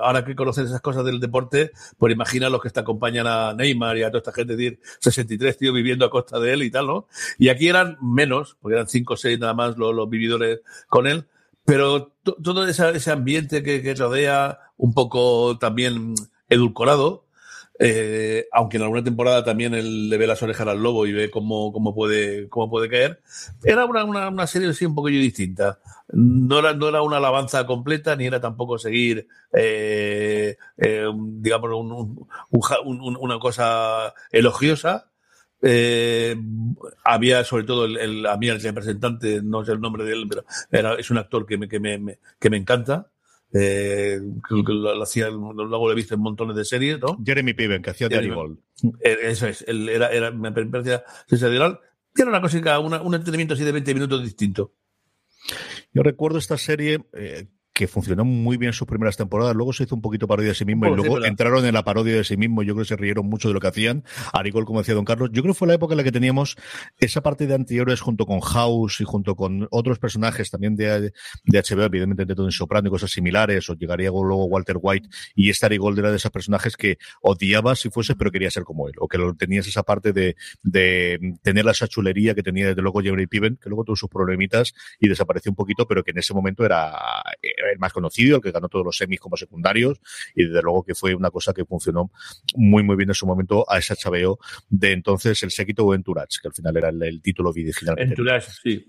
ahora 0.00 0.24
que 0.24 0.36
conocen 0.36 0.66
esas 0.66 0.80
cosas 0.80 1.04
del 1.04 1.18
deporte, 1.18 1.72
pues 1.98 2.12
imagina 2.12 2.48
los 2.48 2.62
que 2.62 2.70
te 2.70 2.80
acompañan 2.80 3.26
a 3.26 3.52
Neymar 3.52 3.96
y 3.98 4.04
a 4.04 4.10
toda 4.10 4.18
esta 4.18 4.32
gente, 4.32 4.54
decir, 4.54 4.78
63 5.00 5.58
tíos 5.58 5.74
viviendo 5.74 6.04
a 6.04 6.10
costa 6.10 6.38
de 6.38 6.52
él 6.52 6.62
y 6.62 6.70
tal, 6.70 6.86
¿no? 6.86 7.08
Y 7.38 7.48
aquí 7.48 7.68
eran 7.68 7.98
menos, 8.00 8.56
porque 8.60 8.76
eran 8.76 8.88
5 8.88 9.14
o 9.14 9.16
6 9.16 9.40
nada 9.40 9.54
más 9.54 9.76
los, 9.76 9.92
los 9.94 10.08
vividores 10.08 10.60
con 10.88 11.08
él, 11.08 11.26
pero 11.64 12.12
todo 12.22 12.66
ese 12.68 13.10
ambiente 13.10 13.64
que, 13.64 13.82
que 13.82 13.94
rodea, 13.94 14.60
un 14.76 14.94
poco 14.94 15.58
también 15.58 16.14
edulcorado, 16.48 17.25
eh, 17.78 18.46
aunque 18.52 18.76
en 18.76 18.82
alguna 18.84 19.04
temporada 19.04 19.44
también 19.44 19.74
él 19.74 20.08
le 20.08 20.16
ve 20.16 20.26
las 20.26 20.42
orejas 20.42 20.66
al 20.66 20.82
lobo 20.82 21.06
y 21.06 21.12
ve 21.12 21.30
cómo, 21.30 21.72
cómo, 21.72 21.94
puede, 21.94 22.48
cómo 22.48 22.70
puede 22.70 22.88
caer, 22.88 23.20
era 23.64 23.84
una, 23.84 24.04
una, 24.04 24.28
una 24.28 24.46
serie 24.46 24.68
así 24.68 24.86
un 24.86 24.94
poquillo 24.94 25.20
distinta. 25.20 25.78
No 26.12 26.60
era, 26.60 26.72
no 26.72 26.88
era 26.88 27.02
una 27.02 27.16
alabanza 27.16 27.66
completa, 27.66 28.14
ni 28.16 28.26
era 28.26 28.40
tampoco 28.40 28.78
seguir, 28.78 29.26
eh, 29.52 30.56
eh, 30.78 31.06
digamos, 31.14 31.70
un, 31.72 32.26
un, 32.50 33.16
una 33.20 33.38
cosa 33.38 34.14
elogiosa. 34.30 35.10
Había 37.04 37.42
sobre 37.44 37.64
todo 37.64 37.86
el, 37.86 37.96
el, 37.96 38.26
a 38.26 38.36
mí 38.36 38.48
el 38.48 38.60
representante, 38.60 39.40
no 39.42 39.64
sé 39.64 39.72
el 39.72 39.80
nombre 39.80 40.04
de 40.04 40.12
él, 40.12 40.26
pero 40.28 40.44
era, 40.70 40.94
es 40.94 41.10
un 41.10 41.18
actor 41.18 41.44
que 41.44 41.58
me, 41.58 41.68
que 41.68 41.80
me, 41.80 42.18
que 42.38 42.50
me 42.50 42.56
encanta. 42.56 43.10
Eh, 43.58 44.20
que 44.48 44.72
lo, 44.72 45.02
hacía, 45.02 45.28
luego 45.28 45.86
lo 45.86 45.92
he 45.92 45.94
visto 45.94 46.14
en 46.14 46.20
montones 46.20 46.56
de 46.56 46.64
series, 46.64 47.00
¿no? 47.00 47.18
Jeremy 47.24 47.54
Piven, 47.54 47.80
que 47.80 47.90
hacía 47.90 48.08
Gold. 48.08 48.58
Eh, 49.00 49.16
eso 49.22 49.46
es, 49.46 49.64
él 49.66 49.88
era, 49.88 50.10
era, 50.10 50.30
me 50.30 50.52
parecía 50.52 51.04
sensacional. 51.26 51.80
Era 52.14 52.28
una 52.28 52.40
cosa, 52.40 52.80
una, 52.80 53.00
un 53.00 53.14
entretenimiento 53.14 53.54
así 53.54 53.64
de 53.64 53.72
20 53.72 53.94
minutos 53.94 54.22
distinto. 54.22 54.74
Yo 55.92 56.02
recuerdo 56.02 56.38
esta 56.38 56.58
serie 56.58 57.04
eh, 57.14 57.46
que 57.76 57.86
funcionó 57.86 58.24
muy 58.24 58.56
bien 58.56 58.72
sus 58.72 58.88
primeras 58.88 59.18
temporadas. 59.18 59.54
Luego 59.54 59.74
se 59.74 59.84
hizo 59.84 59.94
un 59.94 60.00
poquito 60.00 60.26
parodia 60.26 60.48
de 60.48 60.54
sí 60.54 60.64
mismo 60.64 60.86
y 60.86 60.96
luego 60.96 61.22
entraron 61.22 61.66
en 61.66 61.74
la 61.74 61.84
parodia 61.84 62.16
de 62.16 62.24
sí 62.24 62.38
mismo. 62.38 62.62
Yo 62.62 62.72
creo 62.72 62.84
que 62.84 62.88
se 62.88 62.96
rieron 62.96 63.26
mucho 63.26 63.48
de 63.48 63.54
lo 63.54 63.60
que 63.60 63.66
hacían. 63.66 64.02
Arigol, 64.32 64.64
como 64.64 64.78
decía 64.78 64.94
Don 64.94 65.04
Carlos. 65.04 65.28
Yo 65.30 65.42
creo 65.42 65.52
que 65.52 65.58
fue 65.58 65.68
la 65.68 65.74
época 65.74 65.92
en 65.92 65.98
la 65.98 66.04
que 66.04 66.10
teníamos 66.10 66.56
esa 66.96 67.22
parte 67.22 67.46
de 67.46 67.54
anteriores 67.54 68.00
junto 68.00 68.24
con 68.24 68.40
House 68.40 69.02
y 69.02 69.04
junto 69.04 69.36
con 69.36 69.68
otros 69.70 69.98
personajes 69.98 70.50
también 70.50 70.74
de, 70.74 71.12
de 71.44 71.62
HBO, 71.62 71.82
evidentemente 71.82 72.34
de 72.34 72.42
en 72.42 72.50
Soprano 72.50 72.88
y 72.88 72.90
cosas 72.90 73.10
similares. 73.10 73.68
O 73.68 73.74
llegaría 73.74 74.08
luego 74.08 74.46
Walter 74.46 74.78
White 74.80 75.10
y 75.34 75.50
esta 75.50 75.66
Arigol 75.66 75.98
era 75.98 76.10
de 76.10 76.16
esos 76.16 76.30
personajes 76.30 76.78
que 76.78 76.96
odiabas 77.20 77.80
si 77.80 77.90
fuese, 77.90 78.16
pero 78.16 78.30
quería 78.30 78.50
ser 78.50 78.64
como 78.64 78.88
él. 78.88 78.94
O 79.00 79.06
que 79.06 79.18
tenías 79.38 79.66
esa 79.66 79.82
parte 79.82 80.14
de, 80.14 80.34
de 80.62 81.34
tener 81.42 81.66
esa 81.68 81.86
chulería 81.86 82.34
que 82.34 82.42
tenía 82.42 82.68
desde 82.68 82.80
luego 82.80 83.02
Jeremy 83.02 83.26
Piven, 83.26 83.58
que 83.62 83.68
luego 83.68 83.84
tuvo 83.84 83.96
sus 83.96 84.08
problemitas 84.08 84.72
y 84.98 85.10
desapareció 85.10 85.52
un 85.52 85.56
poquito, 85.56 85.86
pero 85.86 86.02
que 86.02 86.12
en 86.12 86.18
ese 86.18 86.32
momento 86.32 86.64
era 86.64 86.94
el 87.72 87.78
más 87.78 87.92
conocido, 87.92 88.36
el 88.36 88.42
que 88.42 88.50
ganó 88.50 88.68
todos 88.68 88.84
los 88.84 88.96
semis 88.96 89.20
como 89.20 89.36
secundarios, 89.36 89.98
y 90.34 90.44
desde 90.44 90.62
luego 90.62 90.82
que 90.82 90.94
fue 90.94 91.14
una 91.14 91.30
cosa 91.30 91.52
que 91.52 91.64
funcionó 91.64 92.10
muy, 92.54 92.82
muy 92.82 92.96
bien 92.96 93.10
en 93.10 93.14
su 93.14 93.26
momento 93.26 93.64
a 93.68 93.78
esa 93.78 93.94
HBO 93.94 94.38
de 94.68 94.92
entonces 94.92 95.42
el 95.42 95.50
séquito 95.50 95.84
o 95.84 95.94
Entourage, 95.94 96.38
que 96.40 96.48
al 96.48 96.54
final 96.54 96.76
era 96.76 96.88
el, 96.88 97.20
título 97.22 97.50
original. 97.50 97.98
Entourage, 97.98 98.50
sí. 98.62 98.86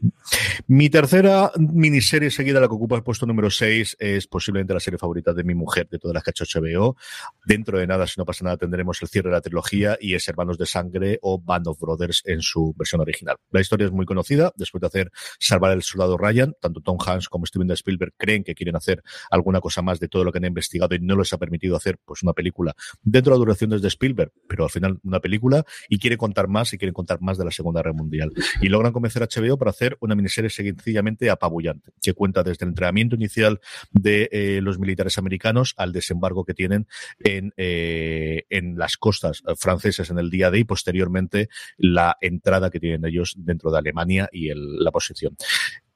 Mi 0.67 0.89
tercera 0.89 1.51
miniserie 1.57 2.29
seguida, 2.31 2.59
la 2.59 2.67
que 2.67 2.75
ocupa 2.75 2.95
el 2.95 3.03
puesto 3.03 3.25
número 3.25 3.49
6, 3.49 3.97
es 3.99 4.27
posiblemente 4.27 4.73
la 4.73 4.79
serie 4.79 4.97
favorita 4.97 5.33
de 5.33 5.43
mi 5.43 5.55
mujer 5.55 5.87
de 5.89 5.99
todas 5.99 6.13
las 6.13 6.23
que 6.23 6.31
ha 6.31 6.33
hecho 6.33 6.45
HBO. 6.45 6.97
Dentro 7.45 7.79
de 7.79 7.87
nada, 7.87 8.07
si 8.07 8.19
no 8.19 8.25
pasa 8.25 8.43
nada, 8.43 8.57
tendremos 8.57 9.01
el 9.01 9.07
cierre 9.07 9.29
de 9.29 9.35
la 9.35 9.41
trilogía 9.41 9.97
y 9.99 10.13
es 10.13 10.27
Hermanos 10.27 10.57
de 10.57 10.65
Sangre 10.65 11.19
o 11.21 11.39
Band 11.39 11.67
of 11.67 11.79
Brothers 11.79 12.23
en 12.25 12.41
su 12.41 12.73
versión 12.77 13.01
original. 13.01 13.37
La 13.51 13.61
historia 13.61 13.85
es 13.85 13.91
muy 13.91 14.05
conocida. 14.05 14.53
Después 14.55 14.81
de 14.81 14.87
hacer 14.87 15.11
Salvar 15.39 15.71
el 15.71 15.83
Soldado 15.83 16.17
Ryan, 16.17 16.53
tanto 16.59 16.81
Tom 16.81 16.97
Hanks 17.03 17.29
como 17.29 17.45
Steven 17.45 17.71
Spielberg 17.71 18.13
creen 18.17 18.43
que 18.43 18.55
quieren 18.55 18.66
hacer 18.75 19.03
alguna 19.31 19.61
cosa 19.61 19.81
más 19.81 19.99
de 19.99 20.07
todo 20.07 20.23
lo 20.23 20.31
que 20.31 20.39
han 20.39 20.45
investigado 20.45 20.95
y 20.95 20.99
no 20.99 21.15
les 21.15 21.31
ha 21.33 21.37
permitido 21.37 21.75
hacer 21.75 21.97
pues 22.03 22.23
una 22.23 22.33
película 22.33 22.75
dentro 23.01 23.33
de 23.33 23.37
la 23.37 23.39
duración 23.39 23.69
desde 23.69 23.87
Spielberg, 23.87 24.31
pero 24.47 24.65
al 24.65 24.69
final 24.69 24.99
una 25.03 25.19
película 25.19 25.63
y 25.89 25.99
quiere 25.99 26.17
contar 26.17 26.47
más 26.47 26.73
y 26.73 26.77
quieren 26.77 26.93
contar 26.93 27.21
más 27.21 27.37
de 27.37 27.45
la 27.45 27.51
Segunda 27.51 27.81
Guerra 27.81 27.93
Mundial. 27.93 28.33
Y 28.61 28.69
logran 28.69 28.93
convencer 28.93 29.23
a 29.23 29.27
HBO 29.27 29.57
para 29.57 29.71
hacer 29.71 29.97
una 29.99 30.15
miniserie 30.15 30.49
sencillamente 30.49 31.29
apabullante, 31.29 31.91
que 32.01 32.13
cuenta 32.13 32.43
desde 32.43 32.65
el 32.65 32.69
entrenamiento 32.69 33.15
inicial 33.15 33.59
de 33.91 34.29
eh, 34.31 34.59
los 34.61 34.79
militares 34.79 35.17
americanos 35.17 35.73
al 35.77 35.93
desembarco 35.93 36.43
que 36.43 36.53
tienen 36.53 36.87
en, 37.19 37.53
eh, 37.57 38.45
en 38.49 38.77
las 38.77 38.97
costas 38.97 39.43
francesas 39.57 40.09
en 40.09 40.19
el 40.19 40.29
día 40.29 40.51
de 40.51 40.57
y 40.57 40.63
posteriormente 40.63 41.49
la 41.77 42.17
entrada 42.21 42.69
que 42.69 42.79
tienen 42.79 43.05
ellos 43.05 43.35
dentro 43.37 43.71
de 43.71 43.77
Alemania 43.77 44.29
y 44.31 44.49
la 44.53 44.91
posición 44.91 45.35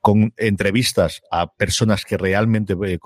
con 0.02 0.34
entrevistas 0.38 1.22
a 1.30 1.54
personas 1.54 2.06
que 2.06 2.18
realmente 2.18 2.74
eh, 2.86 3.00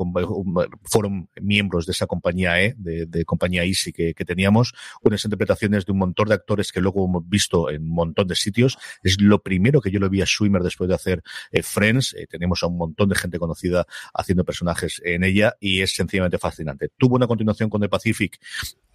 fueron 0.84 1.30
miembros 1.42 1.86
de 1.86 1.92
esa 1.92 2.08
compañía 2.08 2.62
E, 2.62 2.74
de, 2.78 3.26
compañía 3.26 3.66
Easy 3.66 3.92
que, 3.92 4.14
teníamos, 4.14 4.74
unas 5.04 5.24
interpretaciones 5.26 5.86
de 5.86 5.92
un 5.92 6.00
montón 6.00 6.30
de 6.30 6.36
actores 6.36 6.72
que 6.72 6.80
luego 6.80 7.06
hemos 7.06 7.28
visto 7.28 7.70
en 7.70 7.84
un 7.84 7.90
montón 7.90 8.28
de 8.28 8.36
sitios. 8.36 8.78
Es 9.04 9.20
lo 9.20 9.44
primero 9.44 9.82
que 9.82 9.92
yo 9.92 10.00
lo 10.00 10.10
vi 10.10 10.22
a 10.22 10.26
Swimmer 10.26 10.64
después 10.64 10.88
de 10.88 10.96
hacer 10.96 11.22
eh, 11.52 11.64
Friends. 11.64 12.14
Eh, 12.14 12.28
tenemos 12.28 12.64
a 12.64 12.68
un 12.68 12.78
montón 12.78 13.10
de 13.10 13.16
gente 13.16 13.40
conocida 13.40 13.86
haciendo 14.14 14.46
personajes 14.46 15.02
en 15.04 15.26
ella 15.26 15.56
y 15.60 15.82
es 15.82 15.94
sencillamente 15.94 16.38
fascinante. 16.38 16.90
Tuvo 16.98 17.16
una 17.16 17.28
continuación 17.28 17.70
con 17.70 17.82
The 17.82 17.90
Pacific 17.90 18.40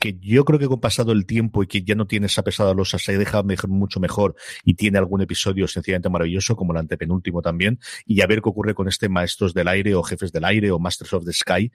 que 0.01 0.19
yo 0.19 0.45
creo 0.45 0.59
que 0.59 0.67
con 0.67 0.81
pasado 0.81 1.13
el 1.13 1.27
tiempo 1.27 1.63
y 1.63 1.67
que 1.67 1.83
ya 1.83 1.95
no 1.95 2.07
tiene 2.07 2.27
esa 2.27 2.43
pesada 2.43 2.75
losa 2.75 2.99
se 2.99 3.17
deja 3.19 3.43
mucho 3.69 4.01
mejor 4.01 4.35
y 4.65 4.75
tiene 4.75 4.99
algún 4.99 5.21
episodio 5.21 5.69
sencillamente 5.69 6.09
maravilloso 6.09 6.57
como 6.57 6.73
el 6.73 6.79
antepenúltimo 6.79 7.43
también 7.43 7.79
y 8.07 8.23
a 8.23 8.27
ver 8.27 8.41
qué 8.41 8.49
ocurre 8.49 8.75
con 8.75 8.89
este 8.89 9.11
Maestros 9.11 9.53
del 9.53 9.69
Aire 9.69 9.95
o 9.95 10.03
Jefes 10.03 10.33
del 10.33 10.47
Aire 10.47 10.71
o 10.71 10.79
Masters 10.79 11.13
of 11.13 11.25
the 11.27 11.33
Sky, 11.33 11.71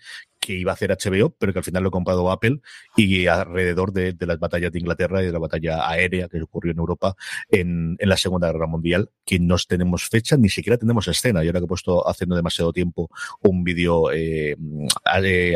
que 0.45 0.53
iba 0.53 0.71
a 0.71 0.75
hacer 0.75 0.91
HBO, 0.91 1.35
pero 1.39 1.53
que 1.53 1.59
al 1.59 1.65
final 1.65 1.81
lo 1.81 1.89
ha 1.89 1.91
comprado 1.91 2.29
Apple 2.29 2.59
y 2.95 3.25
alrededor 3.25 3.91
de, 3.91 4.15
las 4.19 4.37
batallas 4.37 4.71
de 4.71 4.77
Inglaterra 4.77 5.23
y 5.23 5.25
de 5.25 5.31
la 5.31 5.39
batalla 5.39 5.89
aérea 5.89 6.27
que 6.27 6.39
ocurrió 6.39 6.71
en 6.71 6.77
Europa 6.77 7.15
en, 7.49 7.97
la 7.99 8.15
Segunda 8.15 8.51
Guerra 8.51 8.67
Mundial, 8.67 9.09
que 9.25 9.39
no 9.39 9.55
tenemos 9.67 10.07
fecha, 10.07 10.37
ni 10.37 10.49
siquiera 10.49 10.77
tenemos 10.77 11.07
escena. 11.07 11.41
Yo 11.41 11.49
ahora 11.49 11.61
que 11.61 11.65
he 11.65 11.67
puesto 11.67 12.07
hace 12.07 12.27
no 12.27 12.35
demasiado 12.35 12.71
tiempo 12.71 13.09
un 13.41 13.63
vídeo 13.63 14.11
eh, 14.11 14.55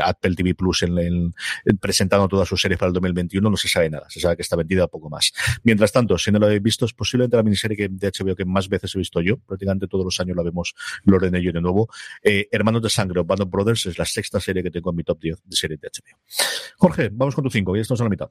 Apple 0.03 0.35
TV 0.35 0.55
Plus 0.55 0.81
en, 0.81 1.35
presentando 1.79 2.27
todas 2.27 2.47
sus 2.47 2.59
series 2.59 2.79
para 2.79 2.87
el 2.87 2.93
2021, 2.93 3.47
no 3.47 3.57
se 3.57 3.67
sabe 3.67 3.91
nada. 3.91 4.09
Se 4.09 4.19
sabe 4.19 4.37
que 4.37 4.41
está 4.41 4.55
vendida 4.55 4.87
poco 4.87 5.11
más. 5.11 5.31
Mientras 5.63 5.91
tanto, 5.91 6.17
si 6.17 6.31
no 6.31 6.39
lo 6.39 6.47
habéis 6.47 6.63
visto, 6.63 6.85
es 6.85 6.93
posiblemente 6.93 7.37
la 7.37 7.43
miniserie 7.43 7.77
que, 7.77 7.89
de 7.89 8.11
HBO 8.11 8.35
que 8.35 8.45
más 8.45 8.67
veces 8.67 8.95
he 8.95 8.97
visto 8.97 9.21
yo. 9.21 9.37
Prácticamente 9.37 9.87
todos 9.87 10.03
los 10.05 10.19
años 10.19 10.35
la 10.35 10.41
vemos 10.41 10.73
Loren 11.03 11.35
y 11.35 11.43
yo 11.43 11.51
de 11.51 11.61
nuevo. 11.61 11.89
Eh, 12.23 12.47
Hermanos 12.51 12.81
de 12.81 12.89
Sangre 12.89 13.21
Band 13.21 13.41
of 13.41 13.49
Brothers 13.51 13.85
es 13.85 13.99
la 13.99 14.05
sexta 14.05 14.39
serie 14.39 14.63
que 14.63 14.71
tengo 14.79 14.91
en 14.91 14.95
mi 14.95 15.03
top 15.03 15.19
10 15.19 15.43
de 15.45 15.55
series 15.55 15.79
de 15.81 15.87
HBO. 15.87 16.17
Jorge, 16.77 17.09
vamos 17.11 17.35
con 17.35 17.43
tu 17.43 17.49
5, 17.49 17.75
ya 17.75 17.81
estamos 17.81 18.01
a 18.01 18.03
la 18.05 18.09
mitad. 18.09 18.29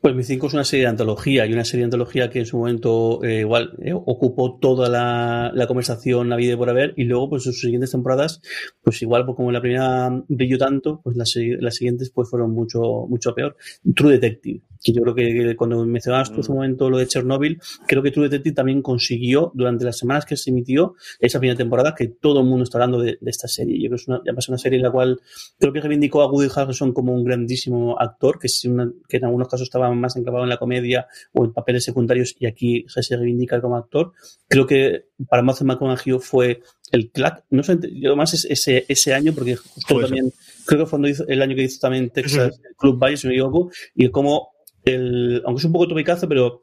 Pues 0.00 0.14
mi 0.14 0.22
5 0.22 0.46
es 0.46 0.54
una 0.54 0.64
serie 0.64 0.84
de 0.84 0.90
antología 0.90 1.46
y 1.46 1.52
una 1.52 1.64
serie 1.64 1.80
de 1.80 1.84
antología 1.84 2.30
que 2.30 2.40
en 2.40 2.46
su 2.46 2.58
momento 2.58 3.22
eh, 3.22 3.40
igual 3.40 3.76
eh, 3.82 3.92
ocupó 3.94 4.58
toda 4.58 4.88
la, 4.88 5.66
conversación 5.66 6.28
la 6.28 6.36
vida 6.36 6.56
por 6.56 6.68
haber 6.70 6.92
y 6.96 7.04
luego 7.04 7.30
pues 7.30 7.44
sus 7.44 7.60
siguientes 7.60 7.90
temporadas 7.90 8.42
pues 8.82 9.00
igual 9.02 9.24
pues, 9.24 9.36
como 9.36 9.50
la 9.50 9.60
primera 9.60 10.10
brilló 10.28 10.58
tanto 10.58 11.00
pues 11.02 11.16
las, 11.16 11.32
las 11.36 11.74
siguientes 11.74 12.10
pues 12.10 12.28
fueron 12.28 12.50
mucho 12.50 13.06
mucho 13.08 13.34
peor. 13.34 13.56
True 13.94 14.12
Detective 14.12 14.60
que 14.84 14.92
yo 14.92 15.00
creo 15.00 15.14
que 15.14 15.56
cuando 15.56 15.84
mencionabas 15.86 16.30
tú 16.30 16.40
hace 16.40 16.52
un 16.52 16.58
mm. 16.58 16.60
momento 16.60 16.90
lo 16.90 16.98
de 16.98 17.06
Chernobyl, 17.06 17.58
creo 17.86 18.02
que 18.02 18.10
True 18.10 18.28
Detective 18.28 18.54
también 18.54 18.82
consiguió 18.82 19.50
durante 19.54 19.84
las 19.84 19.96
semanas 19.96 20.26
que 20.26 20.36
se 20.36 20.50
emitió 20.50 20.94
esa 21.18 21.38
primera 21.38 21.56
temporada 21.56 21.94
que 21.94 22.08
todo 22.08 22.40
el 22.40 22.46
mundo 22.46 22.64
está 22.64 22.78
hablando 22.78 23.00
de, 23.00 23.18
esta 23.24 23.48
serie. 23.48 23.76
Yo 23.82 23.88
creo 23.88 23.96
que 23.96 24.02
es 24.02 24.08
una, 24.08 24.20
ya 24.24 24.32
una 24.46 24.58
serie 24.58 24.76
en 24.76 24.82
la 24.82 24.92
cual 24.92 25.18
creo 25.58 25.72
que 25.72 25.80
reivindicó 25.80 26.20
a 26.20 26.30
Woody 26.30 26.50
Harrelson 26.54 26.92
como 26.92 27.14
un 27.14 27.24
grandísimo 27.24 27.98
actor, 27.98 28.38
que, 28.38 28.46
es 28.46 28.62
una, 28.66 28.92
que 29.08 29.16
en 29.16 29.24
algunos 29.24 29.48
casos 29.48 29.64
estaba 29.64 29.90
más 29.94 30.16
enclavado 30.16 30.44
en 30.44 30.50
la 30.50 30.58
comedia 30.58 31.06
o 31.32 31.46
en 31.46 31.52
papeles 31.54 31.82
secundarios 31.82 32.36
y 32.38 32.46
aquí 32.46 32.84
se 32.86 33.16
reivindica 33.16 33.62
como 33.62 33.76
actor. 33.76 34.12
Creo 34.48 34.66
que 34.66 35.06
para 35.28 35.42
Matthew 35.42 35.66
McConaughey 35.66 36.18
fue 36.20 36.60
el 36.92 37.10
clack, 37.10 37.44
no 37.50 37.62
sé, 37.62 37.78
yo 37.94 38.14
más 38.14 38.34
es 38.34 38.44
ese, 38.44 38.84
ese 38.86 39.14
año, 39.14 39.32
porque 39.32 39.56
justo 39.56 39.98
también, 40.00 40.30
creo 40.66 40.84
que 40.84 40.86
fue 40.86 41.00
el 41.28 41.42
año 41.42 41.56
que 41.56 41.62
hizo 41.62 41.80
también 41.80 42.10
Texas 42.10 42.60
Club 42.76 43.02
Valle, 43.02 43.16
si 43.16 43.26
me 43.26 43.32
equivoco, 43.32 43.70
y 43.94 44.08
como 44.10 44.53
el, 44.84 45.42
aunque 45.44 45.60
es 45.60 45.64
un 45.64 45.72
poco 45.72 45.88
topicazo, 45.88 46.28
pero 46.28 46.62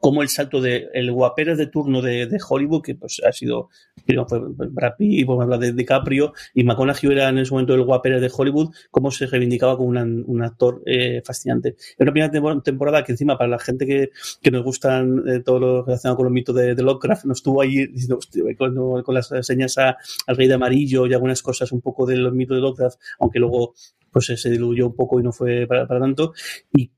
como 0.00 0.22
el 0.22 0.28
salto 0.28 0.60
de 0.60 0.88
el 0.94 1.12
guaperas 1.12 1.58
de 1.58 1.66
turno 1.66 2.00
de, 2.00 2.26
de, 2.26 2.38
Hollywood, 2.46 2.82
que 2.82 2.94
pues 2.94 3.20
ha 3.26 3.32
sido, 3.32 3.68
digamos, 4.06 4.30
fue 4.30 4.68
Brad 4.68 4.94
Pitt, 4.96 5.28
a 5.28 5.32
hablar 5.42 5.58
de 5.58 5.72
DiCaprio, 5.72 6.32
y 6.54 6.64
McConaughey 6.64 7.12
era 7.12 7.28
en 7.28 7.38
ese 7.38 7.52
momento 7.52 7.74
el 7.74 7.84
guaperas 7.84 8.20
de 8.20 8.30
Hollywood, 8.34 8.70
cómo 8.90 9.10
se 9.10 9.26
reivindicaba 9.26 9.76
como 9.76 9.90
un 9.90 10.42
actor 10.42 10.82
eh, 10.86 11.22
fascinante. 11.24 11.76
Es 11.78 11.96
una 11.98 12.12
primera 12.12 12.62
temporada 12.62 13.04
que 13.04 13.12
encima 13.12 13.36
para 13.36 13.50
la 13.50 13.58
gente 13.58 13.86
que, 13.86 14.10
que 14.40 14.50
nos 14.50 14.62
gustan 14.62 15.24
eh, 15.28 15.40
todo 15.40 15.58
lo 15.58 15.84
relacionado 15.84 16.16
con 16.16 16.24
los 16.24 16.32
mitos 16.32 16.54
de, 16.54 16.74
de 16.74 16.82
Lovecraft, 16.82 17.24
nos 17.26 17.38
estuvo 17.38 17.60
ahí 17.60 17.86
diciendo, 17.86 18.18
con, 18.56 19.02
con, 19.02 19.14
las 19.14 19.30
señas 19.42 19.76
al 19.78 19.96
rey 20.36 20.48
de 20.48 20.54
amarillo 20.54 21.06
y 21.06 21.12
algunas 21.12 21.42
cosas 21.42 21.70
un 21.72 21.80
poco 21.80 22.06
de 22.06 22.16
los 22.16 22.32
mitos 22.32 22.56
de 22.56 22.62
Lovecraft, 22.62 22.98
aunque 23.18 23.38
luego 23.38 23.74
pues 24.10 24.26
se 24.26 24.50
diluyó 24.50 24.86
un 24.88 24.94
poco 24.94 25.20
y 25.20 25.22
no 25.22 25.32
fue 25.32 25.66
para, 25.66 25.86
para 25.86 26.00
tanto. 26.00 26.34
Y 26.74 26.90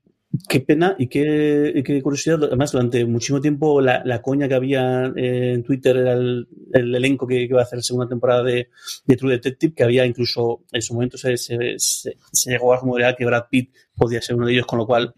Qué 0.49 0.59
pena 0.61 0.95
y 0.97 1.07
qué, 1.07 2.01
curiosidad. 2.01 2.43
Además, 2.43 2.71
durante 2.71 3.05
muchísimo 3.05 3.41
tiempo 3.41 3.79
la, 3.81 4.03
la 4.05 4.21
coña 4.21 4.47
que 4.47 4.55
había 4.55 5.05
en 5.15 5.63
Twitter 5.63 5.97
era 5.97 6.13
el, 6.13 6.47
el 6.73 6.95
elenco 6.95 7.27
que, 7.27 7.43
iba 7.43 7.59
a 7.59 7.63
hacer 7.63 7.77
la 7.77 7.83
segunda 7.83 8.07
temporada 8.07 8.43
de, 8.43 8.69
True 9.17 9.33
Detective, 9.33 9.73
que 9.73 9.83
había 9.83 10.05
incluso 10.05 10.63
en 10.71 10.81
su 10.81 10.93
momento 10.93 11.17
se, 11.17 11.37
se, 11.37 12.15
llegó 12.45 12.73
a 12.73 12.77
rumorear 12.77 13.15
que 13.15 13.25
Brad 13.25 13.45
Pitt 13.49 13.73
podía 13.95 14.21
ser 14.21 14.35
uno 14.35 14.47
de 14.47 14.53
ellos, 14.53 14.65
con 14.65 14.79
lo 14.79 14.85
cual 14.85 15.13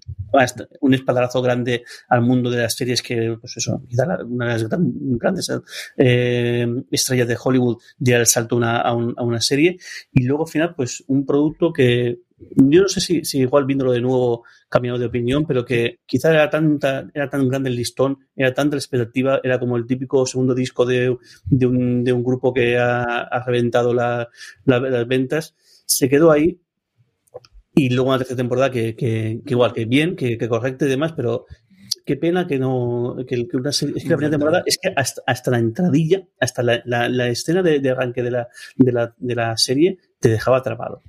un 0.81 0.93
espaldarazo 0.93 1.41
grande 1.41 1.83
al 2.09 2.21
mundo 2.21 2.49
de 2.51 2.61
las 2.61 2.75
series 2.75 3.01
que, 3.01 3.37
pues 3.39 3.57
eso, 3.57 3.81
una 4.27 4.45
de 4.45 4.63
las 4.63 4.69
grandes 4.69 5.51
eh, 5.97 6.67
estrellas 6.91 7.27
de 7.27 7.37
Hollywood 7.41 7.77
diera 7.97 8.19
el 8.19 8.27
salto 8.27 8.59
a 8.61 8.93
una 8.93 9.41
serie. 9.41 9.77
Y 10.11 10.23
luego 10.23 10.43
al 10.43 10.49
final, 10.49 10.75
pues 10.75 11.03
un 11.07 11.25
producto 11.25 11.73
que 11.73 12.19
yo 12.39 12.81
no 12.81 12.87
sé 12.87 13.01
si, 13.01 13.25
si, 13.25 13.39
igual 13.39 13.65
viéndolo 13.65 13.91
de 13.91 14.01
nuevo 14.01 14.43
cambiado 14.69 14.99
de 14.99 15.07
opinión, 15.07 15.45
pero 15.45 15.65
que 15.65 15.99
quizá 16.05 16.31
era, 16.31 16.49
tanta, 16.49 17.09
era 17.13 17.29
tan 17.29 17.47
grande 17.47 17.69
el 17.69 17.75
listón, 17.75 18.19
era 18.35 18.53
tanta 18.53 18.75
la 18.75 18.79
expectativa, 18.79 19.39
era 19.43 19.59
como 19.59 19.75
el 19.75 19.87
típico 19.87 20.25
segundo 20.25 20.53
disco 20.53 20.85
de, 20.85 21.17
de, 21.45 21.65
un, 21.65 22.03
de 22.03 22.13
un, 22.13 22.23
grupo 22.23 22.53
que 22.53 22.77
ha, 22.77 23.03
ha 23.03 23.43
reventado 23.43 23.93
la, 23.93 24.29
la, 24.65 24.79
las 24.79 25.07
ventas. 25.07 25.55
Se 25.85 26.09
quedó 26.09 26.31
ahí 26.31 26.59
y 27.73 27.89
luego 27.89 28.09
una 28.09 28.17
tercera 28.19 28.37
temporada 28.37 28.71
que, 28.71 28.95
que, 28.95 29.41
que 29.45 29.53
igual, 29.53 29.73
que 29.73 29.85
bien, 29.85 30.15
que, 30.15 30.37
que 30.37 30.49
correcta 30.49 30.85
y 30.85 30.89
demás, 30.89 31.13
pero 31.13 31.45
qué 32.05 32.17
pena 32.17 32.47
que 32.47 32.57
no. 32.59 33.15
Que, 33.27 33.47
que 33.47 33.57
una 33.57 33.71
serie, 33.71 33.95
es 33.97 34.03
que 34.03 34.09
la 34.09 34.17
primera 34.17 34.31
temporada 34.31 34.63
es 34.65 34.77
que 34.81 34.91
hasta, 34.95 35.21
hasta 35.27 35.51
la 35.51 35.59
entradilla, 35.59 36.23
hasta 36.39 36.63
la, 36.63 36.81
la, 36.85 37.09
la 37.09 37.27
escena 37.27 37.61
de, 37.61 37.79
de, 37.79 37.89
arranque 37.91 38.23
de 38.23 38.31
la, 38.31 38.47
de, 38.75 38.91
la, 38.91 39.13
de 39.17 39.35
la 39.35 39.57
serie, 39.57 39.99
te 40.19 40.29
dejaba 40.29 40.57
atrapado. 40.57 41.03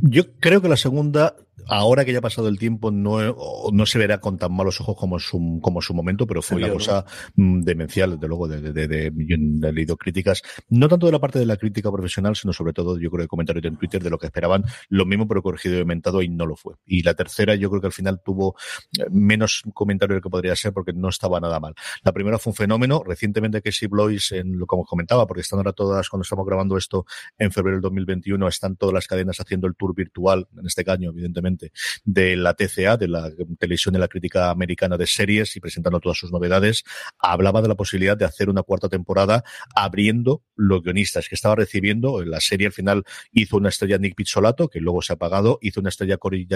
Yo 0.00 0.34
creo 0.38 0.60
que 0.60 0.68
la 0.68 0.76
segunda 0.76 1.36
ahora 1.68 2.04
que 2.04 2.12
ya 2.12 2.18
ha 2.18 2.22
pasado 2.22 2.48
el 2.48 2.58
tiempo, 2.58 2.90
no, 2.90 3.36
no 3.72 3.86
se 3.86 3.98
verá 3.98 4.18
con 4.18 4.38
tan 4.38 4.52
malos 4.52 4.80
ojos 4.80 4.96
como 4.96 5.18
su, 5.18 5.60
como 5.62 5.80
su 5.80 5.94
momento, 5.94 6.26
pero 6.26 6.42
fue 6.42 6.58
una 6.58 6.70
cosa 6.70 7.04
mm, 7.36 7.62
demencial, 7.62 8.12
desde 8.12 8.28
luego, 8.28 8.48
de, 8.48 8.60
de, 8.60 8.88
de, 8.88 9.06
he 9.06 9.72
leído 9.72 9.96
críticas, 9.96 10.42
no 10.68 10.88
tanto 10.88 11.06
de 11.06 11.12
la 11.12 11.18
parte 11.18 11.38
de 11.38 11.46
la 11.46 11.56
crítica 11.56 11.90
profesional, 11.90 12.36
sino 12.36 12.52
sobre 12.52 12.72
todo, 12.72 12.98
yo 12.98 13.10
creo, 13.10 13.22
de 13.22 13.28
comentarios 13.28 13.64
en 13.64 13.76
Twitter 13.76 14.02
de 14.02 14.10
lo 14.10 14.18
que 14.18 14.26
esperaban, 14.26 14.64
lo 14.88 15.06
mismo, 15.06 15.28
pero 15.28 15.42
corregido 15.42 15.76
y 15.76 15.80
aumentado, 15.80 16.22
y 16.22 16.28
no 16.28 16.46
lo 16.46 16.56
fue. 16.56 16.74
Y 16.86 17.02
la 17.02 17.14
tercera, 17.14 17.54
yo 17.54 17.70
creo 17.70 17.80
que 17.80 17.88
al 17.88 17.92
final 17.92 18.20
tuvo 18.24 18.56
eh, 18.98 19.04
menos 19.10 19.62
comentario 19.74 20.14
del 20.14 20.22
que 20.22 20.30
podría 20.30 20.56
ser, 20.56 20.72
porque 20.72 20.92
no 20.92 21.08
estaba 21.08 21.40
nada 21.40 21.60
mal. 21.60 21.74
La 22.02 22.12
primera 22.12 22.38
fue 22.38 22.52
un 22.52 22.56
fenómeno, 22.56 23.02
recientemente 23.04 23.62
que 23.62 23.72
Blois, 23.88 24.32
en 24.32 24.58
lo 24.58 24.66
como 24.66 24.84
comentaba, 24.84 25.26
porque 25.26 25.42
están 25.42 25.58
ahora 25.58 25.72
todas, 25.72 26.08
cuando 26.08 26.22
estamos 26.22 26.46
grabando 26.46 26.76
esto 26.76 27.06
en 27.38 27.50
febrero 27.50 27.76
del 27.76 27.82
2021, 27.82 28.48
están 28.48 28.76
todas 28.76 28.94
las 28.94 29.06
cadenas 29.06 29.40
haciendo 29.40 29.66
el 29.66 29.74
tour 29.74 29.94
virtual, 29.94 30.46
en 30.56 30.66
este 30.66 30.84
caño, 30.84 31.10
evidentemente, 31.10 31.57
de 32.04 32.36
la 32.36 32.54
TCA, 32.54 32.96
de 32.96 33.08
la 33.08 33.30
Televisión 33.58 33.92
de 33.92 33.98
la 33.98 34.08
Crítica 34.08 34.50
Americana 34.50 34.96
de 34.96 35.06
Series 35.06 35.56
y 35.56 35.60
presentando 35.60 36.00
todas 36.00 36.18
sus 36.18 36.32
novedades, 36.32 36.84
hablaba 37.18 37.62
de 37.62 37.68
la 37.68 37.74
posibilidad 37.74 38.16
de 38.16 38.24
hacer 38.24 38.48
una 38.48 38.62
cuarta 38.62 38.88
temporada 38.88 39.44
abriendo 39.74 40.42
los 40.56 40.82
guionistas 40.82 41.28
que 41.28 41.34
estaba 41.34 41.56
recibiendo. 41.56 42.24
La 42.24 42.40
serie 42.40 42.66
al 42.66 42.72
final 42.72 43.04
hizo 43.32 43.56
una 43.56 43.68
estrella 43.68 43.98
Nick 43.98 44.14
Pizzolato, 44.14 44.68
que 44.68 44.80
luego 44.80 45.02
se 45.02 45.12
ha 45.12 45.16
apagado, 45.16 45.58
hizo 45.62 45.80
una 45.80 45.88
estrella 45.88 46.16
Cory 46.16 46.46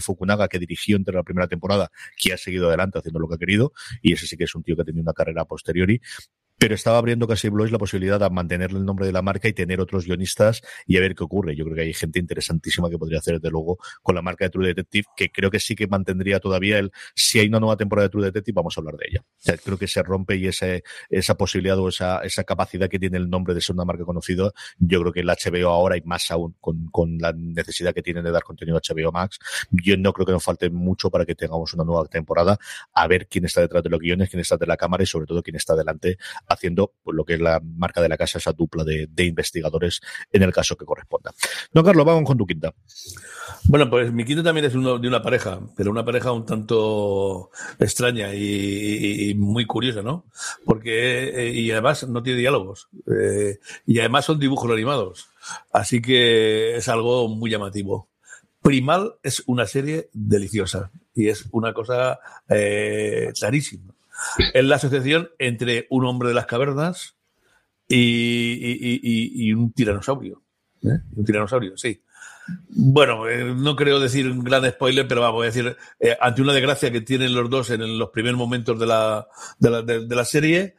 Fukunaga, 0.00 0.48
que 0.48 0.58
dirigió 0.58 0.96
entre 0.96 1.14
la 1.14 1.22
primera 1.22 1.48
temporada, 1.48 1.90
que 2.16 2.32
ha 2.32 2.36
seguido 2.36 2.68
adelante 2.68 2.98
haciendo 2.98 3.18
lo 3.18 3.28
que 3.28 3.34
ha 3.34 3.38
querido, 3.38 3.72
y 4.02 4.12
ese 4.12 4.26
sí 4.26 4.36
que 4.36 4.44
es 4.44 4.54
un 4.54 4.62
tío 4.62 4.76
que 4.76 4.82
ha 4.82 4.84
tenido 4.84 5.02
una 5.02 5.12
carrera 5.12 5.44
posteriori, 5.44 6.00
pero 6.60 6.74
estaba 6.74 6.98
abriendo 6.98 7.26
casi 7.26 7.48
Blois 7.48 7.72
la 7.72 7.78
posibilidad 7.78 8.20
de 8.20 8.28
mantener 8.28 8.72
el 8.72 8.84
nombre 8.84 9.06
de 9.06 9.12
la 9.12 9.22
marca 9.22 9.48
y 9.48 9.54
tener 9.54 9.80
otros 9.80 10.04
guionistas 10.04 10.60
y 10.86 10.98
a 10.98 11.00
ver 11.00 11.14
qué 11.14 11.24
ocurre. 11.24 11.56
Yo 11.56 11.64
creo 11.64 11.74
que 11.74 11.82
hay 11.82 11.94
gente 11.94 12.18
interesantísima 12.18 12.90
que 12.90 12.98
podría 12.98 13.18
hacer, 13.18 13.36
desde 13.36 13.50
luego, 13.50 13.78
con 14.02 14.14
la 14.14 14.20
marca 14.20 14.44
de 14.44 14.50
True 14.50 14.66
Detective, 14.66 15.06
que 15.16 15.30
creo 15.30 15.50
que 15.50 15.58
sí 15.58 15.74
que 15.74 15.86
mantendría 15.86 16.38
todavía 16.38 16.78
el, 16.78 16.92
si 17.14 17.38
hay 17.38 17.48
una 17.48 17.60
nueva 17.60 17.78
temporada 17.78 18.08
de 18.08 18.10
True 18.10 18.26
Detective, 18.26 18.54
vamos 18.54 18.76
a 18.76 18.80
hablar 18.82 18.96
de 18.96 19.06
ella. 19.08 19.56
Creo 19.64 19.78
que 19.78 19.88
se 19.88 20.02
rompe 20.02 20.36
y 20.36 20.48
esa 20.48 21.34
posibilidad 21.34 21.78
o 21.78 21.88
esa, 21.88 22.18
esa 22.24 22.44
capacidad 22.44 22.90
que 22.90 22.98
tiene 22.98 23.16
el 23.16 23.30
nombre 23.30 23.54
de 23.54 23.62
ser 23.62 23.74
una 23.74 23.86
marca 23.86 24.04
conocida, 24.04 24.52
yo 24.78 25.00
creo 25.00 25.12
que 25.14 25.20
el 25.20 25.28
HBO 25.28 25.70
ahora 25.70 25.96
y 25.96 26.02
más 26.02 26.30
aún 26.30 26.56
con, 26.60 26.88
con 26.88 27.16
la 27.16 27.32
necesidad 27.32 27.94
que 27.94 28.02
tienen 28.02 28.22
de 28.22 28.32
dar 28.32 28.42
contenido 28.42 28.76
a 28.76 28.82
HBO 28.86 29.12
Max, 29.12 29.38
yo 29.70 29.96
no 29.96 30.12
creo 30.12 30.26
que 30.26 30.32
nos 30.32 30.44
falte 30.44 30.68
mucho 30.68 31.08
para 31.08 31.24
que 31.24 31.34
tengamos 31.34 31.72
una 31.72 31.84
nueva 31.84 32.04
temporada, 32.04 32.58
a 32.92 33.06
ver 33.06 33.28
quién 33.28 33.46
está 33.46 33.62
detrás 33.62 33.82
de 33.82 33.88
los 33.88 33.98
guiones, 33.98 34.28
quién 34.28 34.40
está 34.40 34.58
de 34.58 34.66
la 34.66 34.76
cámara 34.76 35.02
y 35.02 35.06
sobre 35.06 35.24
todo 35.24 35.42
quién 35.42 35.56
está 35.56 35.74
delante 35.74 36.18
haciendo 36.50 36.92
pues, 37.02 37.16
lo 37.16 37.24
que 37.24 37.34
es 37.34 37.40
la 37.40 37.60
marca 37.62 38.02
de 38.02 38.08
la 38.08 38.16
casa, 38.16 38.38
esa 38.38 38.52
dupla 38.52 38.84
de, 38.84 39.08
investigadores 39.24 40.00
en 40.32 40.42
el 40.42 40.52
caso 40.52 40.76
que 40.76 40.84
corresponda. 40.84 41.32
Don 41.72 41.84
Carlos, 41.84 42.04
vamos 42.04 42.24
con 42.24 42.36
tu 42.36 42.46
quinta. 42.46 42.74
Bueno, 43.64 43.88
pues 43.88 44.12
mi 44.12 44.24
quinta 44.24 44.42
también 44.42 44.66
es 44.66 44.74
uno 44.74 44.98
de 44.98 45.06
una 45.06 45.22
pareja, 45.22 45.60
pero 45.76 45.90
una 45.90 46.04
pareja 46.04 46.32
un 46.32 46.44
tanto 46.44 47.50
extraña 47.78 48.34
y, 48.34 49.30
y 49.30 49.34
muy 49.34 49.66
curiosa, 49.66 50.02
¿no? 50.02 50.26
Porque, 50.64 51.48
eh, 51.48 51.52
y 51.52 51.70
además 51.70 52.08
no 52.08 52.22
tiene 52.22 52.40
diálogos, 52.40 52.88
eh, 53.06 53.58
y 53.86 54.00
además 54.00 54.24
son 54.24 54.40
dibujos 54.40 54.70
animados, 54.70 55.28
así 55.72 56.02
que 56.02 56.76
es 56.76 56.88
algo 56.88 57.28
muy 57.28 57.50
llamativo. 57.50 58.08
Primal 58.62 59.14
es 59.22 59.42
una 59.46 59.66
serie 59.66 60.10
deliciosa 60.12 60.90
y 61.14 61.28
es 61.28 61.46
una 61.52 61.72
cosa 61.72 62.18
eh, 62.48 63.32
clarísima 63.38 63.94
es 64.52 64.64
la 64.64 64.76
asociación 64.76 65.30
entre 65.38 65.86
un 65.90 66.04
hombre 66.04 66.28
de 66.28 66.34
las 66.34 66.46
cavernas 66.46 67.16
y, 67.88 69.52
un 69.52 69.72
tiranosaurio. 69.72 70.42
¿eh? 70.82 71.00
Un 71.14 71.24
tiranosaurio, 71.24 71.76
sí. 71.76 72.02
Bueno, 72.68 73.28
eh, 73.28 73.54
no 73.54 73.76
creo 73.76 74.00
decir 74.00 74.28
un 74.28 74.42
gran 74.42 74.68
spoiler, 74.68 75.06
pero 75.06 75.20
vamos 75.20 75.42
a 75.42 75.46
decir, 75.46 75.76
eh, 76.00 76.16
ante 76.20 76.42
una 76.42 76.52
desgracia 76.52 76.90
que 76.90 77.00
tienen 77.00 77.34
los 77.34 77.48
dos 77.48 77.70
en 77.70 77.98
los 77.98 78.10
primeros 78.10 78.38
momentos 78.38 78.78
de 78.78 78.86
la, 78.86 79.28
de 79.58 79.70
la, 79.70 79.82
de, 79.82 80.16
la 80.16 80.24
serie, 80.24 80.74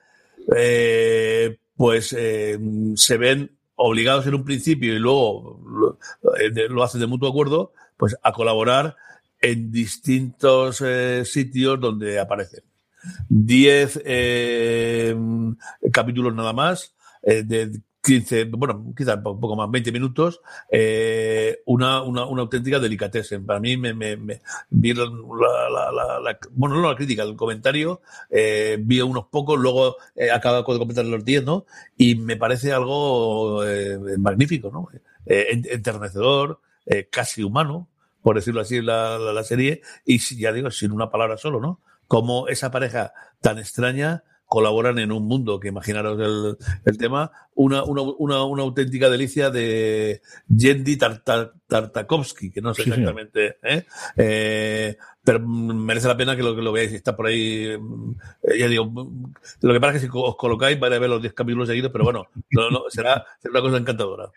pues 1.76 2.08
se 2.10 3.18
ven 3.18 3.58
obligados 3.76 4.28
en 4.28 4.36
un 4.36 4.44
principio 4.44 4.94
y 4.94 5.00
luego 5.00 5.62
lo, 5.66 5.98
lo 6.70 6.84
hacen 6.84 7.00
de 7.00 7.08
mutuo 7.08 7.30
acuerdo, 7.30 7.74
pues 7.98 8.16
a 8.22 8.32
colaborar 8.34 8.96
en 9.42 9.72
distintos 9.72 10.82
eh, 10.82 11.24
sitios 11.26 11.80
donde 11.80 12.20
aparecen. 12.20 12.64
Diez 13.30 14.00
eh, 14.06 15.16
capítulos 15.92 16.34
nada 16.36 16.54
más, 16.54 16.94
eh, 17.24 17.44
de 17.44 17.82
15, 18.04 18.46
bueno, 18.46 18.94
quizá 18.98 19.16
un 19.16 19.40
poco 19.40 19.56
más, 19.56 19.70
20 19.70 19.92
minutos, 19.92 20.42
eh, 20.72 21.62
una, 21.66 22.02
una, 22.02 22.26
una, 22.26 22.42
auténtica 22.42 22.80
delicatessen. 22.80 23.46
Para 23.46 23.60
mí, 23.60 23.78
me, 23.78 23.94
me, 23.94 24.18
me 24.18 24.42
vi 24.72 24.94
la, 24.94 25.06
la, 25.06 25.92
la, 25.92 26.20
la, 26.20 26.40
bueno, 26.52 26.82
no 26.82 26.90
la 26.90 26.96
crítica, 26.96 27.22
el 27.22 27.36
comentario, 27.36 28.02
eh, 28.32 28.78
vi 28.82 29.02
unos 29.02 29.26
pocos, 29.28 29.60
luego 29.60 29.98
acaba 30.34 30.58
de 30.58 30.64
comentar 30.64 31.06
los 31.06 31.24
10, 31.24 31.44
¿no? 31.44 31.66
Y 31.96 32.16
me 32.16 32.38
parece 32.38 32.74
algo 32.74 33.64
magnífico, 34.18 34.72
¿no? 34.72 34.90
Enternecedor, 35.26 36.60
casi 37.12 37.44
humano, 37.44 37.88
por 38.24 38.36
decirlo 38.36 38.62
así, 38.62 38.82
la, 38.82 39.20
la 39.20 39.44
serie, 39.44 39.82
y 40.06 40.18
ya 40.38 40.52
digo, 40.52 40.72
sin 40.72 40.92
una 40.92 41.12
palabra 41.12 41.38
solo, 41.38 41.60
¿no? 41.60 41.80
Como 42.12 42.50
esa 42.50 42.72
pareja 42.72 43.14
tan 43.40 43.58
extraña 43.58 44.26
colaboran 44.44 45.00
en 45.00 45.14
un 45.14 45.26
mundo 45.26 45.62
que 45.62 45.70
imaginaros 45.70 46.20
el, 46.20 46.58
el 46.84 46.98
tema, 46.98 47.32
una, 47.62 47.84
una, 47.84 48.02
una, 48.02 48.44
una, 48.44 48.64
auténtica 48.64 49.10
delicia 49.10 49.50
de 49.50 50.22
Yendi 50.48 50.98
Tartakovsky, 50.98 52.52
que 52.52 52.62
no 52.62 52.74
sé 52.74 52.84
exactamente, 52.84 53.58
¿eh? 53.64 53.86
Eh, 54.18 54.98
pero 55.24 55.40
merece 55.40 56.08
la 56.08 56.18
pena 56.18 56.36
que 56.36 56.42
lo, 56.42 56.56
que 56.56 56.64
lo 56.64 56.72
veáis, 56.72 56.92
está 56.94 57.16
por 57.16 57.28
ahí, 57.28 57.66
eh, 57.66 58.58
ya 58.58 58.68
digo, 58.68 58.92
lo 59.62 59.74
que 59.74 59.80
pasa 59.80 59.96
es 59.96 60.02
que 60.02 60.08
si 60.08 60.12
os 60.12 60.36
colocáis 60.36 60.80
vais 60.80 60.94
a 60.94 61.00
ver 61.00 61.10
los 61.10 61.22
10 61.22 61.34
capítulos 61.34 61.68
seguidos, 61.68 61.92
pero 61.92 62.04
bueno, 62.04 62.28
no, 62.50 62.72
no, 62.72 62.84
será, 62.90 63.24
será, 63.40 63.52
una 63.52 63.62
cosa 63.62 63.78
encantadora. 63.78 64.32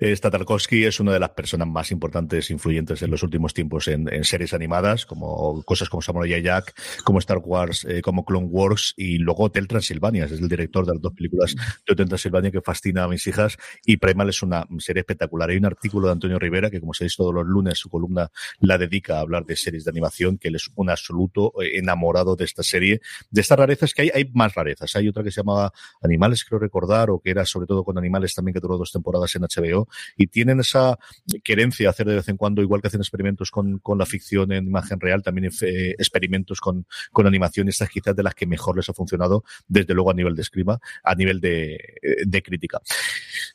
Esta 0.00 0.30
Tarkovsky 0.30 0.84
es 0.84 1.00
una 1.00 1.12
de 1.12 1.20
las 1.20 1.30
personas 1.30 1.68
más 1.68 1.90
importantes, 1.90 2.50
influyentes 2.50 3.02
en 3.02 3.10
los 3.10 3.22
últimos 3.22 3.52
tiempos 3.52 3.88
en, 3.88 4.12
en 4.12 4.24
series 4.24 4.54
animadas, 4.54 5.04
como 5.04 5.62
cosas 5.64 5.90
como 5.90 6.00
Samurai 6.00 6.42
Jack, 6.42 6.74
como 7.04 7.18
Star 7.18 7.38
Wars, 7.44 7.84
eh, 7.84 8.00
como 8.00 8.24
Clone 8.24 8.46
Wars 8.46 8.94
y 8.96 9.18
luego 9.18 9.44
Hotel 9.44 9.68
Transilvania, 9.68 10.24
es 10.24 10.32
el 10.32 10.48
director 10.48 10.86
de 10.86 10.94
las 10.94 11.02
dos 11.02 11.12
películas 11.12 11.54
de 11.54 11.92
Hotel 11.92 12.08
Transilvania 12.08 12.50
que 12.50 12.61
fascina 12.62 13.04
a 13.04 13.08
mis 13.08 13.26
hijas 13.26 13.56
y 13.84 13.96
Primal 13.96 14.28
es 14.28 14.42
una 14.42 14.66
serie 14.78 15.00
espectacular. 15.00 15.50
Hay 15.50 15.56
un 15.56 15.66
artículo 15.66 16.06
de 16.06 16.12
Antonio 16.12 16.38
Rivera 16.38 16.70
que, 16.70 16.80
como 16.80 16.94
sabéis, 16.94 17.16
todos 17.16 17.34
los 17.34 17.46
lunes 17.46 17.78
su 17.78 17.88
columna 17.88 18.30
la 18.60 18.78
dedica 18.78 19.18
a 19.18 19.20
hablar 19.20 19.44
de 19.44 19.56
series 19.56 19.84
de 19.84 19.90
animación, 19.90 20.38
que 20.38 20.48
él 20.48 20.56
es 20.56 20.70
un 20.74 20.90
absoluto 20.90 21.52
enamorado 21.60 22.36
de 22.36 22.44
esta 22.44 22.62
serie, 22.62 23.00
de 23.30 23.40
estas 23.40 23.58
rarezas 23.58 23.92
que 23.92 24.02
hay, 24.02 24.10
hay 24.14 24.30
más 24.32 24.54
rarezas. 24.54 24.94
Hay 24.96 25.08
otra 25.08 25.22
que 25.22 25.30
se 25.30 25.40
llamaba 25.40 25.72
Animales, 26.02 26.44
creo 26.44 26.58
recordar, 26.58 27.10
o 27.10 27.20
que 27.20 27.30
era 27.30 27.44
sobre 27.44 27.66
todo 27.66 27.84
con 27.84 27.98
animales 27.98 28.34
también 28.34 28.54
que 28.54 28.60
duró 28.60 28.78
dos 28.78 28.92
temporadas 28.92 29.34
en 29.34 29.42
HBO 29.42 29.88
y 30.16 30.26
tienen 30.26 30.60
esa 30.60 30.98
querencia 31.44 31.88
a 31.88 31.90
hacer 31.90 32.06
de 32.06 32.16
vez 32.16 32.28
en 32.28 32.36
cuando, 32.36 32.62
igual 32.62 32.80
que 32.80 32.88
hacen 32.88 33.00
experimentos 33.00 33.50
con, 33.50 33.78
con 33.78 33.98
la 33.98 34.06
ficción 34.06 34.52
en 34.52 34.66
imagen 34.66 35.00
real, 35.00 35.22
también 35.22 35.50
eh, 35.62 35.94
experimentos 35.98 36.60
con, 36.60 36.86
con 37.10 37.26
animación, 37.26 37.68
estas 37.68 37.88
quizás 37.88 38.14
de 38.16 38.22
las 38.22 38.34
que 38.34 38.46
mejor 38.46 38.76
les 38.76 38.88
ha 38.88 38.94
funcionado, 38.94 39.44
desde 39.66 39.94
luego 39.94 40.10
a 40.10 40.14
nivel 40.14 40.34
de 40.34 40.42
escriba, 40.42 40.80
a 41.02 41.14
nivel 41.14 41.40
de, 41.40 41.78
de 42.26 42.41
crítica. 42.42 42.80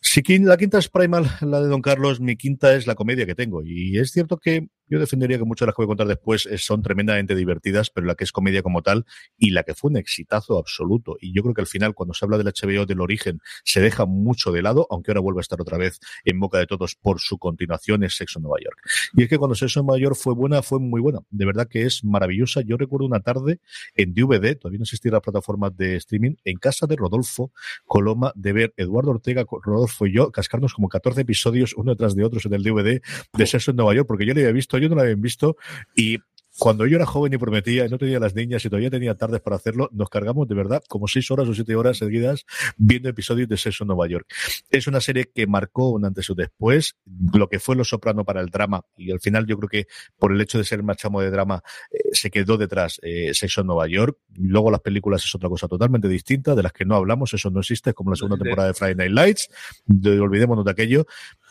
Si 0.02 0.22
la 0.40 0.58
quinta 0.58 0.80
es 0.80 0.90
Primal, 0.90 1.30
la 1.42 1.62
de 1.62 1.68
Don 1.68 1.82
Carlos, 1.82 2.20
mi 2.20 2.36
quinta 2.36 2.74
es 2.76 2.88
la 2.88 2.96
comedia 2.96 3.26
que 3.26 3.36
tengo. 3.36 3.62
Y 3.64 3.98
es 4.00 4.12
cierto 4.12 4.38
que 4.38 4.68
yo 4.90 5.00
defendería 5.00 5.38
que 5.38 5.46
muchas 5.46 5.66
de 5.66 5.68
las 5.68 5.76
que 5.76 5.82
voy 5.82 5.86
a 5.86 5.88
contar 5.88 6.08
después 6.08 6.48
son 6.58 6.82
tremendamente 6.82 7.36
divertidas, 7.36 7.90
pero 7.90 8.08
la 8.08 8.16
que 8.16 8.24
es 8.24 8.32
comedia 8.32 8.62
como 8.62 8.82
tal 8.82 9.06
y 9.38 9.52
la 9.52 9.64
que 9.64 9.74
fue 9.74 9.92
un 9.92 9.98
exitazo 9.98 10.58
absoluto. 10.58 11.18
Y 11.20 11.34
yo 11.34 11.42
creo 11.44 11.54
que 11.54 11.62
al 11.62 11.68
final, 11.68 11.94
cuando 11.94 12.14
se 12.14 12.26
habla 12.26 12.38
del 12.38 12.48
HBO 12.48 12.86
del 12.86 13.02
origen, 13.02 13.40
se 13.64 13.82
deja 13.82 14.06
mucho 14.06 14.52
de 14.52 14.62
lado, 14.62 14.88
aunque 14.90 15.12
ahora 15.12 15.22
vuelve 15.22 15.40
a 15.40 15.42
estar 15.42 15.62
otra 15.62 15.78
vez 15.78 16.00
en 16.26 16.40
boca 16.40 16.60
de 16.60 16.68
todos 16.68 16.96
por 16.96 17.20
su 17.20 17.38
continuación, 17.38 18.04
es 18.04 18.16
Sexo 18.16 18.40
en 18.40 18.44
Nueva 18.44 18.58
York. 18.64 18.80
Y 19.14 19.24
es 19.24 19.30
que 19.30 19.38
cuando 19.38 19.56
Sexo 19.56 19.80
en 19.80 19.86
Nueva 19.86 20.02
York 20.02 20.16
fue 20.16 20.34
buena, 20.34 20.62
fue 20.62 20.80
muy 20.80 21.02
buena. 21.02 21.20
De 21.30 21.46
verdad 21.46 21.68
que 21.68 21.84
es 21.84 22.04
maravillosa. 22.04 22.62
Yo 22.62 22.78
recuerdo 22.78 23.06
una 23.06 23.20
tarde 23.20 23.60
en 23.96 24.14
DVD, 24.14 24.58
todavía 24.58 24.80
no 24.80 24.84
existía 24.84 25.12
la 25.12 25.22
plataforma 25.22 25.70
de 25.70 25.96
streaming, 25.98 26.36
en 26.44 26.58
casa 26.58 26.88
de 26.88 26.96
Rodolfo 26.96 27.52
Coloma, 27.86 28.32
de 28.36 28.54
ver 28.54 28.74
Eduardo 28.78 29.12
Ortega, 29.12 29.46
Rodolfo 29.64 30.06
y 30.06 30.14
yo 30.14 30.32
cascarnos 30.32 30.74
como 30.74 30.90
14 30.90 31.22
episodios 31.22 31.74
uno 31.76 31.92
detrás 31.92 32.16
de 32.16 32.24
otros 32.24 32.46
en 32.46 32.54
el 32.54 32.64
DVD 32.64 33.02
de 33.34 33.46
Sexo 33.46 33.72
en 33.72 33.78
Nueva 33.78 33.94
York, 33.96 34.08
porque 34.08 34.26
yo 34.26 34.34
le 34.34 34.42
había 34.42 34.54
visto, 34.54 34.77
yo 34.78 34.90
no 34.90 34.96
lo 34.96 35.02
había 35.02 35.16
visto, 35.16 35.58
y 35.96 36.18
cuando 36.58 36.88
yo 36.88 36.96
era 36.96 37.06
joven 37.06 37.34
y 37.34 37.38
prometía, 37.38 37.88
no 37.88 37.98
tenía 37.98 38.20
las 38.20 38.34
niñas 38.34 38.66
y 38.66 38.70
todavía 38.70 38.90
tenía 38.90 39.16
tardes 39.16 39.42
para 39.42 39.58
hacerlo, 39.58 39.90
nos 39.92 40.10
cargamos 40.10 40.48
de 40.48 40.56
verdad 40.56 40.84
como 40.88 41.08
seis 41.08 41.30
horas 41.30 41.48
o 41.48 41.54
siete 41.54 41.76
horas 41.76 41.98
seguidas 41.98 42.46
viendo 42.78 43.10
episodios 43.10 43.48
de 43.48 43.58
Sexo 43.58 43.84
en 43.84 43.90
Nueva 43.90 44.08
York. 44.08 44.28
Es 44.70 44.88
una 44.88 45.00
serie 45.00 45.30
que 45.34 45.46
marcó 45.46 45.90
un 45.92 46.06
antes 46.06 46.30
o 46.30 46.36
después, 46.36 46.96
lo 47.34 47.48
que 47.48 47.60
fue 47.60 47.76
Lo 47.76 47.84
Soprano 47.84 48.26
para 48.26 48.42
el 48.42 48.48
drama, 48.48 48.82
y 48.98 49.12
al 49.12 49.20
final 49.20 49.46
yo 49.46 49.58
creo 49.58 49.70
que 49.70 49.88
por 50.18 50.32
el 50.32 50.42
hecho 50.42 50.58
de 50.58 50.64
ser 50.64 50.82
machamo 50.82 51.22
de 51.22 51.30
drama, 51.30 51.62
eh, 51.92 52.10
se 52.14 52.32
quedó 52.32 52.58
detrás 52.58 53.00
eh, 53.04 53.34
Sexo 53.34 53.62
en 53.62 53.68
Nueva 53.68 53.88
York. 53.88 54.18
Luego 54.36 54.72
las 54.72 54.82
películas 54.82 55.24
es 55.24 55.36
otra 55.36 55.50
cosa 55.50 55.68
totalmente 55.68 56.08
distinta, 56.08 56.56
de 56.56 56.64
las 56.64 56.74
que 56.74 56.86
no 56.86 56.96
hablamos, 56.96 57.34
eso 57.36 57.52
no 57.52 57.60
existe, 57.60 57.92
es 57.92 57.96
como 57.96 58.10
la 58.10 58.16
segunda 58.16 58.38
temporada 58.44 58.70
de 58.70 58.74
Friday 58.74 58.96
Night 58.96 59.12
Lights, 59.12 59.50
de, 59.86 60.20
olvidémonos 60.20 60.66
de 60.66 60.72
aquello, 60.72 61.06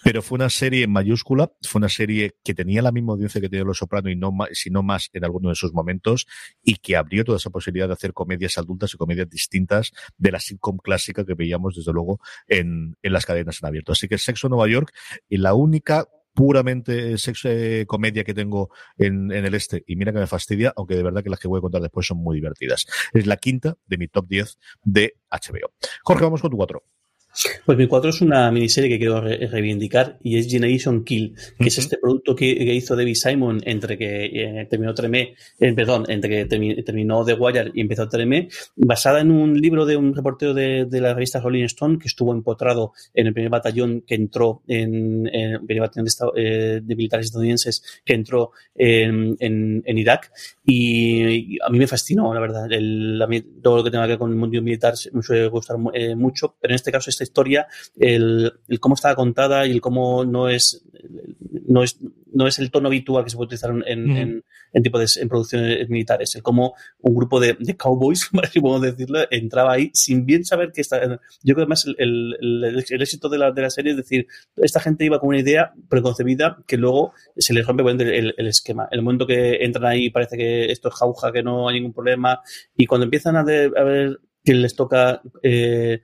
pero 0.07 0.23
fue 0.23 0.37
una 0.37 0.51
serie 0.51 0.85
en 0.85 0.93
mayúscula, 0.93 1.51
fue 1.63 1.81
una 1.81 1.89
serie 1.89 2.37
que 2.45 2.55
tenía 2.55 2.81
la 2.81 2.93
misma 2.93 3.15
audiencia 3.15 3.41
que 3.41 3.49
tenía 3.49 3.65
Los 3.65 3.79
Soprano 3.79 4.09
y 4.09 4.15
no 4.15 4.31
más, 4.31 4.51
si 4.53 4.71
no 4.71 4.85
más 4.85 5.11
en 5.13 5.25
alguno 5.25 5.49
de 5.49 5.57
sus 5.57 5.73
momentos 5.73 6.29
y 6.63 6.77
que 6.77 6.95
abrió 6.95 7.25
toda 7.25 7.39
esa 7.39 7.51
posibilidad 7.51 7.89
de 7.89 7.95
hacer 7.95 8.13
comedias 8.13 8.57
adultas 8.57 8.95
y 8.95 8.99
comedias 8.99 9.29
distintas 9.29 9.91
de 10.17 10.31
la 10.31 10.39
sitcom 10.39 10.77
clásica 10.77 11.25
que 11.25 11.35
veíamos 11.35 11.75
desde 11.75 11.93
luego 11.93 12.21
en, 12.47 12.97
en 13.03 13.13
las 13.13 13.27
cadenas 13.27 13.59
en 13.61 13.67
abierto. 13.67 13.91
Así 13.91 14.07
que 14.07 14.17
Sexo 14.17 14.47
en 14.47 14.53
Nueva 14.53 14.69
York 14.69 14.93
y 15.29 15.39
la 15.39 15.55
única 15.55 16.07
puramente 16.35 17.19
sexo 17.19 17.49
eh, 17.49 17.85
comedia 17.89 18.23
que 18.23 18.33
tengo 18.33 18.71
en, 18.99 19.33
en, 19.33 19.45
el 19.45 19.55
este 19.57 19.83
y 19.89 19.97
mira 19.97 20.13
que 20.13 20.21
me 20.21 20.29
fastidia, 20.29 20.73
aunque 20.77 20.95
de 20.95 21.03
verdad 21.03 21.25
que 21.25 21.31
las 21.31 21.41
que 21.41 21.49
voy 21.49 21.59
a 21.59 21.63
contar 21.63 21.83
después 21.83 22.07
son 22.07 22.19
muy 22.19 22.37
divertidas. 22.37 22.87
Es 23.13 23.27
la 23.27 23.39
quinta 23.39 23.77
de 23.87 23.99
mi 23.99 24.07
top 24.07 24.29
10 24.29 24.57
de 24.85 25.17
HBO. 25.33 25.73
Jorge, 26.05 26.23
vamos 26.23 26.43
con 26.43 26.53
tu 26.53 26.57
cuatro. 26.57 26.85
Pues 27.64 27.76
mi 27.76 27.87
4 27.87 28.11
es 28.11 28.20
una 28.20 28.51
miniserie 28.51 28.89
que 28.89 28.99
quiero 28.99 29.20
re 29.20 29.47
reivindicar 29.47 30.18
y 30.22 30.39
es 30.39 30.49
Generation 30.49 31.05
Kill, 31.05 31.34
que 31.34 31.41
uh 31.41 31.64
-huh. 31.64 31.66
es 31.66 31.78
este 31.78 31.99
producto 31.99 32.34
que, 32.34 32.57
que, 32.57 32.74
hizo 32.74 32.97
David 32.97 33.14
Simon 33.14 33.61
entre 33.64 33.99
que 33.99 34.26
eh, 34.26 34.66
terminó 34.70 34.95
Tremé, 34.95 35.34
eh, 35.61 35.72
perdón, 35.74 36.05
entre 36.09 36.30
que 36.30 36.45
termi 36.47 36.82
terminó 36.82 37.24
The 37.24 37.34
Wire 37.34 37.72
y 37.74 37.80
empezó 37.80 38.09
Tremé, 38.09 38.49
basada 38.76 39.20
en 39.20 39.30
un 39.30 39.61
libro 39.61 39.84
de 39.84 39.97
un 39.97 40.14
reportero 40.14 40.55
de, 40.55 40.87
de, 40.87 41.01
la 41.01 41.12
revista 41.14 41.41
Rolling 41.41 41.64
Stone 41.64 41.99
que 41.99 42.09
estuvo 42.09 42.32
empotrado 42.32 42.93
en 43.12 43.26
el 43.26 43.34
primer 43.34 43.51
batallón 43.51 44.03
que 44.07 44.14
entró 44.14 44.62
en, 44.66 45.26
en 45.26 45.51
el 45.53 45.66
primer 45.66 45.82
batallón 45.82 46.07
de, 46.07 46.12
eh, 46.37 46.80
de, 46.82 46.97
militares 46.97 47.26
estadounidenses 47.26 47.82
que 48.05 48.14
entró 48.14 48.53
en, 48.74 49.37
en, 49.41 49.82
en 49.84 49.99
Irak 49.99 50.32
y, 50.64 51.55
y, 51.55 51.59
a 51.64 51.68
mí 51.70 51.78
me 51.78 51.87
fascinó, 51.87 52.32
la 52.32 52.41
verdad, 52.41 52.72
el, 52.72 53.18
la, 53.18 53.28
todo 53.62 53.78
lo 53.78 53.84
que 53.84 53.91
tenga 53.91 54.05
que 54.05 54.11
ver 54.12 54.18
con 54.18 54.30
el 54.30 54.37
mundo 54.37 54.61
militar 54.62 54.95
me 55.12 55.22
suele 55.22 55.49
gustar 55.49 55.76
eh, 55.95 56.14
mucho, 56.14 56.57
pero 56.61 56.72
en 56.72 56.76
este 56.76 56.93
caso 56.93 57.11
esta 57.11 57.26
historia, 57.27 57.66
el, 57.99 58.53
el, 58.68 58.81
cómo 58.81 58.95
estaba 58.95 59.14
contada 59.14 59.66
y 59.66 59.72
el 59.72 59.81
cómo 59.81 60.24
no 60.24 60.49
es, 60.49 60.85
no 61.66 61.83
es, 61.83 61.99
no 62.33 62.47
es 62.47 62.59
el 62.59 62.70
tono 62.70 62.89
habitual 62.89 63.24
que 63.24 63.31
se 63.31 63.37
puede 63.37 63.47
utilizar 63.47 63.70
en, 63.70 64.07
mm. 64.07 64.16
en, 64.16 64.45
en 64.72 64.83
tipo 64.83 64.99
de 64.99 65.07
en 65.20 65.29
producciones 65.29 65.89
militares, 65.89 66.35
el 66.35 66.43
cómo 66.43 66.74
un 67.01 67.14
grupo 67.14 67.41
de, 67.41 67.57
de 67.59 67.77
cowboys, 67.77 68.31
si 68.53 68.61
podemos 68.61 68.83
decirlo, 68.83 69.20
entraba 69.31 69.72
ahí 69.72 69.91
sin 69.95 70.27
bien 70.27 70.45
saber 70.45 70.72
que 70.72 70.83
está. 70.83 71.01
Yo 71.43 71.55
creo 71.55 71.57
que 71.57 71.62
además 71.62 71.87
el, 71.87 71.97
el, 71.99 72.37
el, 72.41 72.85
el 72.89 73.03
éxito 73.03 73.29
de 73.29 73.39
la, 73.39 73.53
de 73.53 73.62
la, 73.62 73.70
serie 73.70 73.93
es 73.93 73.97
decir, 73.97 74.27
esta 74.57 74.81
gente 74.81 75.05
iba 75.05 75.18
con 75.18 75.31
una 75.31 75.41
idea 75.41 75.72
preconcebida 75.89 76.59
que 76.66 76.77
luego 76.77 77.14
se 77.37 77.55
les 77.55 77.66
rompe 77.66 77.85
el, 77.87 78.47
esquema. 78.47 78.89
El 78.91 79.03
momento 79.03 79.27
que 79.27 79.64
entran 79.64 79.87
ahí 79.87 80.11
parece 80.11 80.37
que 80.37 80.70
esto 80.70 80.89
es 80.89 80.95
jauja, 80.95 81.33
que 81.33 81.43
no 81.43 81.68
hay 81.68 81.77
ningún 81.77 81.93
problema, 81.93 82.41
y 82.77 82.87
cuando 82.87 83.05
empiezan 83.05 83.37
a, 83.37 83.45
de, 83.45 83.72
a 83.77 83.83
ver 83.83 84.20
que 84.47 84.55
les 84.55 84.76
toca 84.76 85.20
eh, 85.42 86.03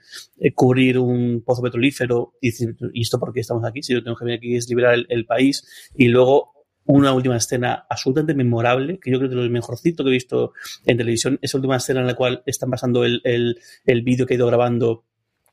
cubrir 0.57 0.99
un 0.99 1.43
pozo 1.47 1.62
petrolífero 1.62 2.34
y 2.40 2.51
decir, 2.51 2.76
¿y 2.93 3.03
esto 3.03 3.20
por 3.20 3.32
qué 3.32 3.38
estamos 3.38 3.64
aquí? 3.64 3.84
Si 3.84 3.93
yo 3.93 4.03
tengo 4.03 4.16
que 4.16 4.24
venir 4.24 4.38
aquí 4.38 4.57
es 4.57 4.68
liberar 4.68 4.99
el, 5.09 5.26
país. 5.26 5.64
Y 5.97 6.09
luego 6.09 6.53
una 6.84 7.12
última 7.12 7.36
escena 7.36 7.86
absolutamente 7.88 8.34
memorable, 8.34 8.99
que 8.99 9.12
yo 9.12 9.18
creo 9.18 9.30
que 9.30 9.36
es 9.36 9.45
lo 9.45 9.49
mejorcito 9.49 10.03
que 10.03 10.11
he 10.11 10.12
visto 10.12 10.55
en 10.84 10.97
televisión, 10.97 11.38
esa 11.40 11.57
última 11.57 11.76
escena 11.76 12.01
en 12.01 12.09
la 12.09 12.14
cual 12.14 12.43
están 12.45 12.68
pasando 12.68 13.05
el, 13.05 13.20
el, 13.22 13.61
el 13.86 14.03
vídeo 14.03 14.26
que 14.26 14.34
he 14.34 14.36
ido 14.36 14.49
grabando 14.49 15.05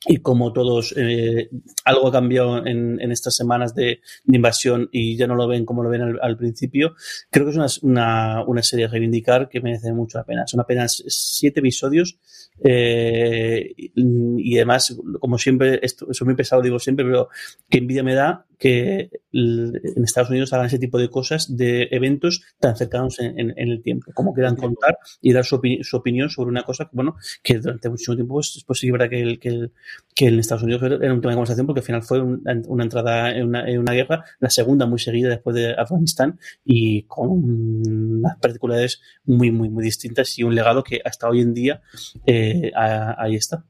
y 0.06 0.18
como 0.18 0.54
todos 0.54 0.94
eh, 0.96 1.50
algo 1.84 2.08
ha 2.08 2.12
cambiado 2.12 2.66
en, 2.66 3.00
estas 3.12 3.36
semanas 3.36 3.76
de, 3.76 4.02
invasión 4.28 4.88
y 4.92 5.18
ya 5.18 5.28
no 5.28 5.36
lo 5.36 5.48
ven 5.48 5.66
como 5.66 5.84
lo 5.84 5.90
ven 5.90 6.02
al, 6.02 6.20
al 6.22 6.38
principio, 6.38 6.96
creo 7.30 7.46
que 7.46 7.52
es 7.52 7.58
una, 7.58 7.68
una, 7.82 8.44
una, 8.46 8.64
serie 8.64 8.86
a 8.86 8.88
reivindicar 8.88 9.50
que 9.50 9.60
merece 9.62 9.92
mucho 9.92 10.18
la 10.18 10.24
pena. 10.24 10.48
Son 10.48 10.60
apenas 10.60 11.04
siete 11.08 11.60
episodios 11.60 12.18
eh, 12.64 13.74
y 13.76 14.56
además, 14.58 14.98
como 15.20 15.38
siempre, 15.38 15.80
esto, 15.82 16.08
eso 16.10 16.26
muy 16.26 16.36
pesado 16.36 16.62
digo 16.62 16.80
siempre, 16.80 17.06
pero 17.06 17.30
que 17.70 17.80
envidia 17.80 18.04
me 18.04 18.16
da 18.16 18.46
que 18.60 19.10
en 19.32 20.04
Estados 20.04 20.30
Unidos 20.30 20.52
hagan 20.52 20.66
ese 20.66 20.78
tipo 20.78 21.00
de 21.00 21.10
cosas, 21.10 21.56
de 21.56 21.88
eventos 21.92 22.44
tan 22.60 22.76
cercanos 22.76 23.18
en, 23.20 23.54
el 23.58 23.82
tiempo, 23.82 24.12
como 24.14 24.34
quieran 24.34 24.58
contar 24.58 24.98
y 25.22 25.32
dar 25.32 25.46
su, 25.46 25.56
opinión 25.94 26.30
sobre 26.30 26.50
una 26.50 26.64
cosa 26.64 26.86
que, 26.86 26.92
bueno, 26.94 27.16
que 27.42 27.60
durante 27.60 27.90
muchísimo 27.90 28.16
tiempo 28.16 28.34
pues, 28.36 28.64
pues 28.68 28.80
sí 28.80 28.88
que 28.88 28.92
verdad 28.92 29.10
que, 29.10 29.22
el, 29.22 29.40
que, 29.40 29.72
que 30.14 30.28
en 30.28 30.40
Estados 30.40 30.64
Unidos 30.64 30.84
era 30.84 31.14
un 31.14 31.22
tema 31.22 31.32
de 31.32 31.38
conversación 31.38 31.66
porque 31.66 31.80
al 31.80 31.86
final 31.86 32.04
fue 32.04 32.22
una 32.22 32.84
entrada 32.84 33.32
en 33.32 33.48
una, 33.48 33.70
en 33.70 33.80
una, 33.80 33.94
guerra, 33.94 34.26
la 34.40 34.50
segunda 34.50 34.86
muy 34.86 35.00
seguida 35.00 35.30
después 35.30 35.56
de 35.56 35.74
Afganistán 35.74 36.38
y 36.66 37.04
con 37.04 37.30
unas 37.30 38.38
particularidades 38.40 39.02
muy, 39.24 39.52
muy, 39.52 39.70
muy 39.70 39.84
distintas 39.84 40.38
y 40.38 40.44
un 40.44 40.54
legado 40.54 40.84
que 40.84 41.00
hasta 41.04 41.30
hoy 41.30 41.40
en 41.40 41.54
día 41.54 41.82
eh, 42.26 42.72
ahí 42.76 43.36
está. 43.36 43.64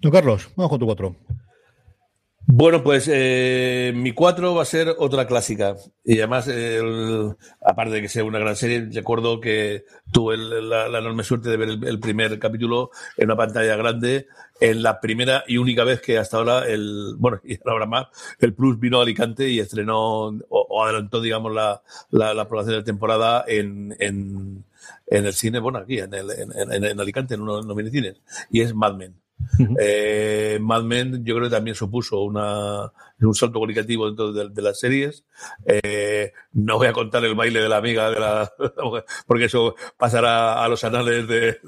Don 0.00 0.12
Carlos, 0.12 0.50
vamos 0.54 0.70
con 0.70 0.80
tu 0.80 0.86
cuatro. 0.86 1.16
Bueno, 2.52 2.82
pues 2.82 3.08
eh, 3.08 3.92
mi 3.94 4.12
4 4.12 4.54
va 4.56 4.62
a 4.62 4.64
ser 4.64 4.96
otra 4.98 5.28
clásica. 5.28 5.76
Y 6.04 6.18
además, 6.18 6.50
aparte 7.64 7.92
de 7.94 8.02
que 8.02 8.08
sea 8.08 8.24
una 8.24 8.40
gran 8.40 8.56
serie, 8.56 8.88
recuerdo 8.92 9.40
que 9.40 9.84
tuve 10.12 10.36
la, 10.36 10.86
enorme 10.86 11.22
suerte 11.22 11.48
de 11.48 11.56
ver 11.56 11.68
el, 11.68 12.00
primer 12.00 12.36
capítulo 12.40 12.90
en 13.16 13.26
una 13.26 13.36
pantalla 13.36 13.76
grande, 13.76 14.26
en 14.60 14.82
la 14.82 15.00
primera 15.00 15.44
y 15.46 15.58
única 15.58 15.84
vez 15.84 16.00
que 16.00 16.18
hasta 16.18 16.38
ahora, 16.38 16.66
el 16.66 17.14
bueno, 17.18 17.40
y 17.44 17.56
ahora 17.64 17.86
más, 17.86 18.08
el 18.40 18.52
Plus 18.52 18.80
vino 18.80 18.98
a 18.98 19.02
Alicante 19.02 19.48
y 19.48 19.60
estrenó 19.60 20.30
o, 20.48 20.84
adelantó, 20.84 21.20
digamos, 21.20 21.54
la, 21.54 21.82
la, 22.10 22.34
la, 22.34 22.42
aprobación 22.42 22.76
de 22.78 22.82
temporada 22.82 23.44
en, 23.46 23.94
en, 24.00 24.64
en, 25.06 25.26
el 25.26 25.34
cine, 25.34 25.60
bueno, 25.60 25.78
aquí, 25.78 26.00
en, 26.00 26.12
el, 26.14 26.28
en, 26.32 26.84
en 26.84 27.00
Alicante, 27.00 27.34
en 27.34 27.42
uno 27.42 27.60
de 27.60 27.68
los 27.68 27.76
minicines. 27.76 28.16
Y 28.50 28.62
es 28.62 28.74
Mad 28.74 28.94
Men 28.96 29.14
eh, 29.78 30.58
Mad 30.60 30.82
Men 30.84 31.24
yo 31.24 31.34
creo 31.36 31.48
que 31.48 31.54
también 31.54 31.74
supuso 31.74 32.20
una, 32.20 32.92
un 33.20 33.34
salto 33.34 33.54
comunicativo 33.54 34.06
dentro 34.06 34.32
de, 34.32 34.62
las 34.62 34.78
series. 34.78 35.24
Eh, 35.66 36.32
no 36.52 36.78
voy 36.78 36.86
a 36.86 36.92
contar 36.92 37.24
el 37.24 37.34
baile 37.34 37.60
de 37.60 37.68
la 37.68 37.78
amiga 37.78 38.10
de 38.10 38.20
la, 38.20 38.52
porque 39.26 39.44
eso 39.46 39.74
pasará 39.96 40.62
a 40.62 40.68
los 40.68 40.82
anales 40.84 41.26
de, 41.28 41.58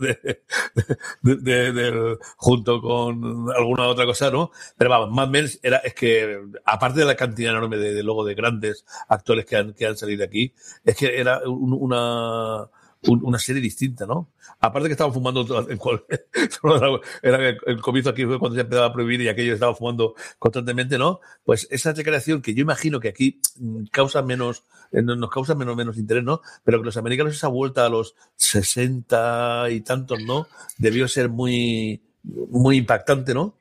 junto 2.36 2.80
con 2.80 3.50
alguna 3.56 3.88
otra 3.88 4.06
cosa, 4.06 4.30
¿no? 4.30 4.50
Pero 4.76 4.90
vamos, 4.90 5.10
Mad 5.10 5.28
Men 5.28 5.46
era, 5.62 5.78
es 5.78 5.94
que 5.94 6.40
aparte 6.64 7.00
de 7.00 7.06
la 7.06 7.16
cantidad 7.16 7.52
enorme 7.52 7.76
de, 7.76 8.02
luego 8.02 8.24
de 8.24 8.34
grandes 8.34 8.84
actores 9.08 9.44
que 9.44 9.56
han, 9.56 9.72
que 9.74 9.86
han 9.86 9.96
salido 9.96 10.24
aquí, 10.24 10.54
es 10.84 10.96
que 10.96 11.18
era 11.18 11.40
una 11.46 12.68
una 13.08 13.38
serie 13.38 13.60
distinta, 13.60 14.06
¿no? 14.06 14.28
Aparte 14.60 14.88
que 14.88 14.92
estaban 14.92 15.12
fumando, 15.12 15.44
era 17.22 17.48
el, 17.48 17.80
comienzo 17.80 18.10
aquí 18.10 18.24
fue 18.24 18.38
cuando 18.38 18.54
se 18.54 18.62
empezaba 18.62 18.86
a 18.86 18.92
prohibir 18.92 19.20
y 19.22 19.28
aquello 19.28 19.54
estaba 19.54 19.74
fumando 19.74 20.14
constantemente, 20.38 20.98
¿no? 20.98 21.20
Pues 21.44 21.66
esa 21.70 21.92
recreación 21.92 22.42
que 22.42 22.54
yo 22.54 22.62
imagino 22.62 23.00
que 23.00 23.08
aquí 23.08 23.40
mm, 23.58 23.86
causa 23.90 24.22
menos, 24.22 24.62
eh, 24.92 25.02
nos 25.02 25.30
causa 25.30 25.54
menos, 25.54 25.76
menos 25.76 25.98
interés, 25.98 26.22
¿no? 26.22 26.42
Pero 26.64 26.78
que 26.78 26.86
los 26.86 26.96
americanos 26.96 27.34
esa 27.34 27.48
vuelta 27.48 27.86
a 27.86 27.88
los 27.88 28.14
60 28.36 29.70
y 29.70 29.80
tantos, 29.80 30.22
¿no? 30.22 30.46
Debió 30.78 31.08
ser 31.08 31.28
muy, 31.28 32.02
muy 32.22 32.76
impactante, 32.76 33.34
¿no? 33.34 33.56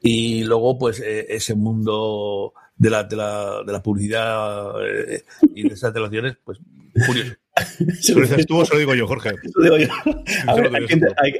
Y 0.00 0.44
luego, 0.44 0.78
pues, 0.78 1.00
eh, 1.00 1.26
ese 1.28 1.54
mundo 1.54 2.54
de 2.76 2.90
la, 2.90 3.04
de 3.04 3.16
la, 3.16 3.62
de 3.62 3.72
la 3.72 3.82
publicidad 3.82 4.72
eh, 4.86 5.24
y 5.54 5.68
de 5.68 5.74
esas 5.74 5.92
relaciones, 5.92 6.36
pues, 6.42 6.58
curioso. 7.06 7.34
¿Lo 8.14 8.20
dices 8.20 8.46
tú 8.46 8.58
o 8.58 8.64
se 8.66 8.74
lo 8.74 8.80
digo 8.80 8.94
yo, 8.94 9.06
Jorge? 9.06 9.30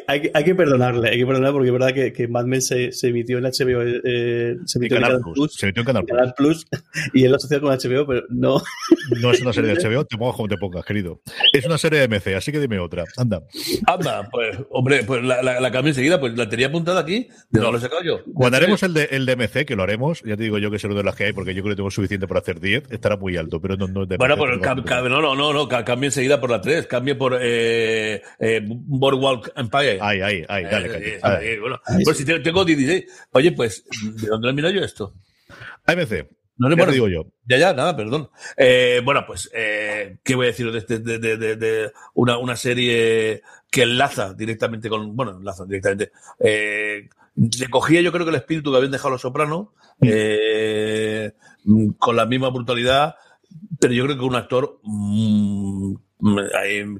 hay, 0.07 0.45
que, 0.45 0.55
perdonarle, 0.55 1.11
hay 1.11 1.19
que 1.19 1.27
perdonarle 1.27 1.53
porque 1.53 1.69
es 1.69 1.73
verdad 1.73 1.93
que, 1.93 2.13
que 2.13 2.27
Mad 2.27 2.47
Men 2.47 2.63
se, 2.63 2.91
se, 2.93 3.09
emitió 3.09 3.37
en 3.37 3.45
HBO, 3.45 3.83
eh, 3.83 4.57
se 4.65 4.79
emitió 4.79 4.97
en 4.97 5.03
Canal, 5.03 5.21
Plus, 5.35 5.55
se 5.55 5.67
emitió 5.67 5.83
en 5.83 5.87
Canal, 5.87 6.07
Canal 6.07 6.35
Plus. 6.35 6.67
y 7.13 7.25
él 7.25 7.33
lo 7.33 7.61
con 7.61 7.77
HBO, 7.77 8.07
pero 8.07 8.23
no. 8.31 8.63
No 9.21 9.31
es 9.31 9.41
una 9.41 9.53
serie 9.53 9.73
de 9.73 9.81
HBO, 9.81 10.05
te 10.05 10.17
pongas 10.17 10.35
como 10.35 10.49
te 10.49 10.57
pongas, 10.57 10.85
querido. 10.85 11.21
Es 11.53 11.65
una 11.65 11.79
serie 11.79 12.01
de 12.01 12.09
MC, 12.09 12.35
así 12.35 12.51
que 12.51 12.59
dime 12.59 12.79
otra. 12.81 13.05
Anda. 13.17 13.43
Anda, 13.87 14.29
pues, 14.31 14.59
hombre, 14.71 15.05
pues 15.05 15.23
la, 15.23 15.43
la, 15.43 15.61
la 15.61 15.71
cambio 15.71 15.91
enseguida, 15.91 16.19
pues 16.19 16.37
la 16.37 16.49
tenía 16.49 16.67
apuntada 16.67 17.01
aquí, 17.01 17.29
de 17.51 17.61
no 17.61 17.71
lo 17.71 17.79
he 17.79 17.81
sacado 17.81 18.03
yo. 18.03 18.21
Cuando 18.35 18.57
haremos 18.57 18.83
el 18.83 18.95
de, 18.95 19.05
el 19.13 19.27
de 19.27 19.37
MC, 19.37 19.65
que 19.65 19.77
lo 19.77 19.85
haremos, 19.85 20.23
ya 20.23 20.37
te 20.37 20.43
digo 20.43 20.59
yo 20.59 20.71
que 20.71 20.77
es 20.77 20.85
uno 20.85 20.97
de 20.97 21.05
las 21.05 21.15
que 21.15 21.25
hay, 21.25 21.33
porque 21.33 21.55
yo 21.55 21.63
creo 21.63 21.75
que 21.75 21.77
tengo 21.77 21.91
suficiente 21.91 22.27
para 22.27 22.41
hacer 22.41 22.59
10, 22.59 22.91
estará 22.91 23.17
muy 23.17 23.37
alto, 23.37 23.61
pero 23.61 23.77
no, 23.77 23.87
no 23.87 24.03
es 24.03 24.09
de 24.09 24.17
Bueno, 24.17 24.37
pues 24.37 24.59
no, 24.61 25.21
no, 25.21 25.35
no, 25.37 25.53
no, 25.53 25.69
cambio 26.07 26.09
enseguida 26.09 26.41
por 26.41 26.51
la 26.51 26.61
3 26.61 26.87
cambie 26.87 27.15
por 27.15 27.39
eh, 27.41 28.23
eh, 28.39 28.61
Boardwalk 28.65 29.53
Empire. 29.57 29.99
Ay, 30.01 30.21
ay, 30.49 30.65
dale, 30.65 30.97
eh, 30.97 31.21
eh, 31.43 31.59
bueno, 31.61 31.81
pues 32.05 32.17
si 32.17 32.25
tengo 32.25 32.65
16. 32.65 33.05
Oye, 33.33 33.53
pues, 33.53 33.85
¿de 34.03 34.29
dónde 34.29 34.49
lo 34.49 34.55
miro 34.55 34.71
yo 34.71 34.83
esto? 34.85 35.15
AMC. 35.87 36.29
No 36.59 36.71
le 36.71 36.93
digo 36.93 37.09
yo. 37.09 37.27
Ya, 37.45 37.59
ya, 37.59 37.75
nada, 37.75 37.95
perdón. 37.95 38.31
Eh, 38.57 39.03
bueno, 39.05 39.25
pues, 39.27 39.51
eh, 39.53 40.19
¿qué 40.23 40.35
voy 40.35 40.47
a 40.47 40.49
decir 40.49 40.73
de, 40.73 40.99
de, 40.99 41.37
de, 41.37 41.57
de, 41.57 41.93
una, 42.15 42.39
una 42.39 42.57
serie 42.57 43.43
que 43.71 43.83
enlaza 43.83 44.33
directamente 44.33 44.89
con, 44.89 45.15
bueno, 45.15 45.37
enlaza 45.39 45.67
directamente. 45.67 46.13
Eh, 46.41 47.09
recogía 47.61 48.01
yo 48.01 48.11
creo 48.11 48.25
que 48.25 48.31
el 48.31 48.37
espíritu 48.37 48.71
que 48.71 48.79
habían 48.79 48.93
dejado 48.93 49.11
los 49.11 49.21
sopranos, 49.21 49.69
eh, 50.01 51.33
con 51.99 52.17
la 52.17 52.25
misma 52.25 52.49
brutalidad, 52.49 53.17
pero 53.79 53.93
yo 53.93 54.05
creo 54.05 54.19
que 54.19 54.25
un 54.25 54.37
actor 54.37 54.81
mmm, 54.83 55.95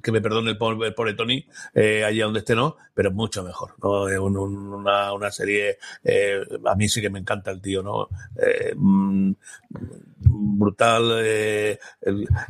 que 0.03 0.13
me 0.13 0.21
perdone 0.21 0.51
el 0.51 0.59
pobre, 0.59 1.15
Tony, 1.15 1.47
eh, 1.75 2.05
allí 2.05 2.21
donde 2.21 2.41
esté, 2.41 2.55
¿no? 2.55 2.77
Pero 2.95 3.11
mucho 3.11 3.43
mejor, 3.43 3.75
¿no? 3.83 4.03
una, 4.23 5.13
una, 5.13 5.31
serie, 5.31 5.79
eh, 6.05 6.41
a 6.67 6.75
mí 6.75 6.89
sí 6.89 7.01
que 7.01 7.09
me 7.09 7.19
encanta 7.19 7.51
el 7.51 7.63
tío, 7.63 7.83
¿no? 7.83 8.09
Eh, 8.37 8.75
mm, 8.77 9.33
brutal, 10.19 11.25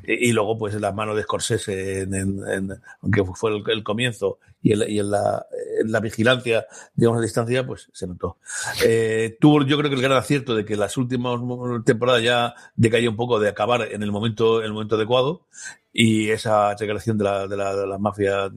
y 0.06 0.32
luego 0.32 0.58
pues 0.58 0.74
las 0.74 0.94
manos 0.94 1.16
de 1.16 1.22
Scorsese, 1.22 2.02
en, 2.02 2.14
en, 2.14 2.82
aunque 3.00 3.24
fue 3.34 3.62
el, 3.66 3.84
comienzo, 3.84 4.38
y, 4.62 4.72
en, 4.72 4.90
y 4.90 4.98
en, 4.98 5.10
la, 5.10 5.46
en, 5.80 5.92
la, 5.92 6.00
vigilancia, 6.00 6.66
digamos, 6.94 7.20
a 7.20 7.22
distancia, 7.22 7.66
pues 7.66 7.88
se 7.92 8.06
notó. 8.06 8.38
Eh, 8.84 9.36
tuvo 9.40 9.64
yo 9.64 9.78
creo 9.78 9.90
que 9.90 9.96
el 9.96 10.02
gran 10.02 10.16
acierto 10.16 10.54
de 10.54 10.64
que 10.64 10.76
las 10.76 10.96
últimas 10.96 11.40
temporadas 11.84 12.22
ya 12.22 12.54
decayó 12.74 13.10
un 13.10 13.16
poco 13.16 13.38
de 13.38 13.48
acabar 13.48 13.88
en 13.90 14.02
el 14.02 14.12
momento, 14.12 14.60
en 14.60 14.66
el 14.66 14.72
momento 14.72 14.96
adecuado, 14.96 15.46
y 15.92 16.30
esa 16.30 16.74
declaración 16.74 17.16
de 17.16 17.24
la, 17.24 17.46
de 17.46 17.56
la, 17.56 17.74
de 17.74 17.86
la 17.86 17.98
mafia 17.98 18.50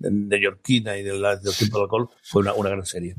neoyorquina 0.00 0.96
y 0.98 1.02
de 1.02 1.14
la, 1.14 1.36
del 1.36 1.54
tiempo 1.54 1.78
del 1.78 1.84
alcohol 1.84 2.10
fue 2.22 2.42
una, 2.42 2.52
una 2.52 2.70
gran 2.70 2.84
serie. 2.84 3.16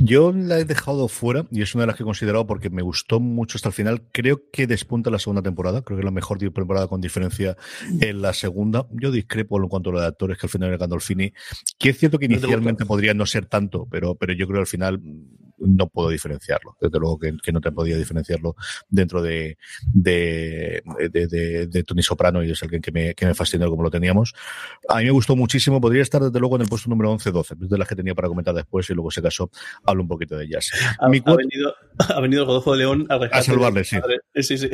Yo 0.00 0.32
la 0.32 0.58
he 0.58 0.64
dejado 0.64 1.08
fuera 1.08 1.46
y 1.50 1.62
es 1.62 1.74
una 1.74 1.82
de 1.82 1.86
las 1.88 1.96
que 1.96 2.02
he 2.02 2.06
considerado 2.06 2.46
porque 2.46 2.70
me 2.70 2.82
gustó 2.82 3.20
mucho 3.20 3.56
hasta 3.56 3.68
el 3.68 3.74
final. 3.74 4.02
Creo 4.12 4.42
que 4.52 4.66
despunta 4.66 5.10
la 5.10 5.18
segunda 5.18 5.42
temporada. 5.42 5.82
Creo 5.82 5.96
que 5.96 6.02
es 6.02 6.04
la 6.04 6.10
mejor 6.10 6.38
temporada 6.38 6.88
con 6.88 7.00
diferencia 7.00 7.56
en 8.00 8.22
la 8.22 8.32
segunda. 8.32 8.86
Yo 8.90 9.10
discrepo 9.10 9.60
en 9.62 9.68
cuanto 9.68 9.90
a 9.90 9.92
los 9.94 10.02
actores 10.02 10.38
que 10.38 10.46
al 10.46 10.50
final 10.50 10.68
era 10.68 10.78
Gandolfini, 10.78 11.32
que 11.78 11.90
es 11.90 11.98
cierto 11.98 12.18
que 12.18 12.26
inicialmente 12.26 12.84
podría 12.84 13.14
no 13.14 13.26
ser 13.26 13.46
tanto, 13.46 13.86
pero, 13.90 14.14
pero 14.14 14.32
yo 14.32 14.46
creo 14.46 14.58
que 14.58 14.60
al 14.60 14.66
final 14.66 15.00
no 15.58 15.88
puedo 15.88 16.08
diferenciarlo. 16.10 16.76
Desde 16.80 16.98
luego 16.98 17.18
que, 17.18 17.52
no 17.52 17.60
te 17.60 17.72
podía 17.72 17.96
diferenciarlo 17.96 18.56
dentro 18.88 19.22
de, 19.22 19.56
de, 19.92 20.82
de, 21.10 21.84
Tony 21.84 22.02
Soprano 22.02 22.42
y 22.42 22.50
es 22.50 22.62
alguien 22.62 22.82
que 22.82 22.92
me, 22.92 23.14
que 23.14 23.26
me 23.26 23.34
fascinó 23.34 23.70
como 23.70 23.82
lo 23.82 23.90
teníamos. 23.90 24.34
A 24.88 24.98
mí 24.98 25.04
me 25.04 25.10
gustó 25.10 25.36
muchísimo. 25.36 25.80
Podría 25.80 26.02
estar 26.02 26.22
desde 26.22 26.38
luego 26.38 26.56
en 26.56 26.62
el 26.62 26.68
puesto 26.68 26.90
número 26.90 27.12
11-12, 27.12 27.56
de 27.56 27.78
las 27.78 27.88
que 27.88 27.96
tenía 27.96 28.14
para 28.14 28.28
comentar 28.28 28.54
después 28.54 28.88
y 28.90 28.94
luego 28.94 29.10
se 29.10 29.22
casó 29.22 29.50
hablo 29.84 30.02
un 30.02 30.08
poquito 30.08 30.36
de 30.36 30.44
ellas. 30.44 30.70
Ha, 30.98 31.06
ha, 31.06 31.08
venido, 31.08 31.74
ha 31.98 32.20
venido 32.20 32.42
el 32.42 32.46
Godofo 32.46 32.72
de 32.72 32.78
León 32.78 33.06
a, 33.08 33.14
a 33.14 33.42
sí. 33.84 33.96
Sí, 34.40 34.58
sí. 34.58 34.70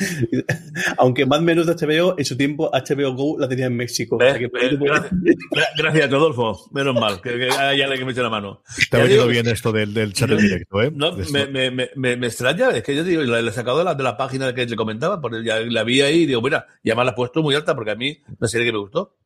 Aunque 0.98 1.26
más 1.26 1.42
menos 1.42 1.66
de 1.66 1.74
HBO, 1.74 2.14
en 2.18 2.24
su 2.24 2.36
tiempo 2.36 2.70
HBO 2.72 3.14
Go 3.14 3.38
la 3.38 3.48
tenía 3.48 3.66
en 3.66 3.76
México. 3.76 4.18
gracias, 5.76 6.10
Rodolfo. 6.10 6.68
Menos 6.72 6.94
mal, 6.94 7.20
que, 7.20 7.30
que 7.30 7.50
hay 7.50 7.82
alguien 7.82 8.00
que 8.00 8.04
me 8.04 8.12
eche 8.12 8.22
la 8.22 8.30
mano. 8.30 8.62
Te 8.90 8.96
ha 8.96 9.02
venido 9.02 9.26
bien 9.26 9.46
esto 9.48 9.72
del, 9.72 9.92
del 9.94 10.12
chat 10.12 10.30
directo, 10.30 10.82
¿eh? 10.82 10.90
No, 10.94 11.12
me, 11.12 11.46
me, 11.46 11.70
me, 11.70 12.16
me, 12.16 12.26
extraña, 12.26 12.70
es 12.70 12.82
que 12.82 12.94
yo 12.94 13.04
digo, 13.04 13.22
la, 13.22 13.40
he 13.40 13.52
sacado 13.52 13.78
de 13.78 13.84
la, 13.84 13.94
de 13.94 14.02
la 14.02 14.16
página 14.16 14.54
que 14.54 14.66
le 14.66 14.76
comentaba, 14.76 15.20
porque 15.20 15.44
ya 15.44 15.60
la 15.60 15.84
vi 15.84 16.00
ahí 16.00 16.22
y 16.22 16.26
digo, 16.26 16.42
mira, 16.42 16.66
ya 16.82 16.94
me 16.94 17.04
la 17.04 17.10
he 17.12 17.14
puesto 17.14 17.42
muy 17.42 17.54
alta 17.54 17.74
porque 17.74 17.90
a 17.90 17.96
mí 17.96 18.18
una 18.38 18.48
serie 18.48 18.66
que 18.66 18.72
me 18.72 18.78
gustó. 18.78 19.16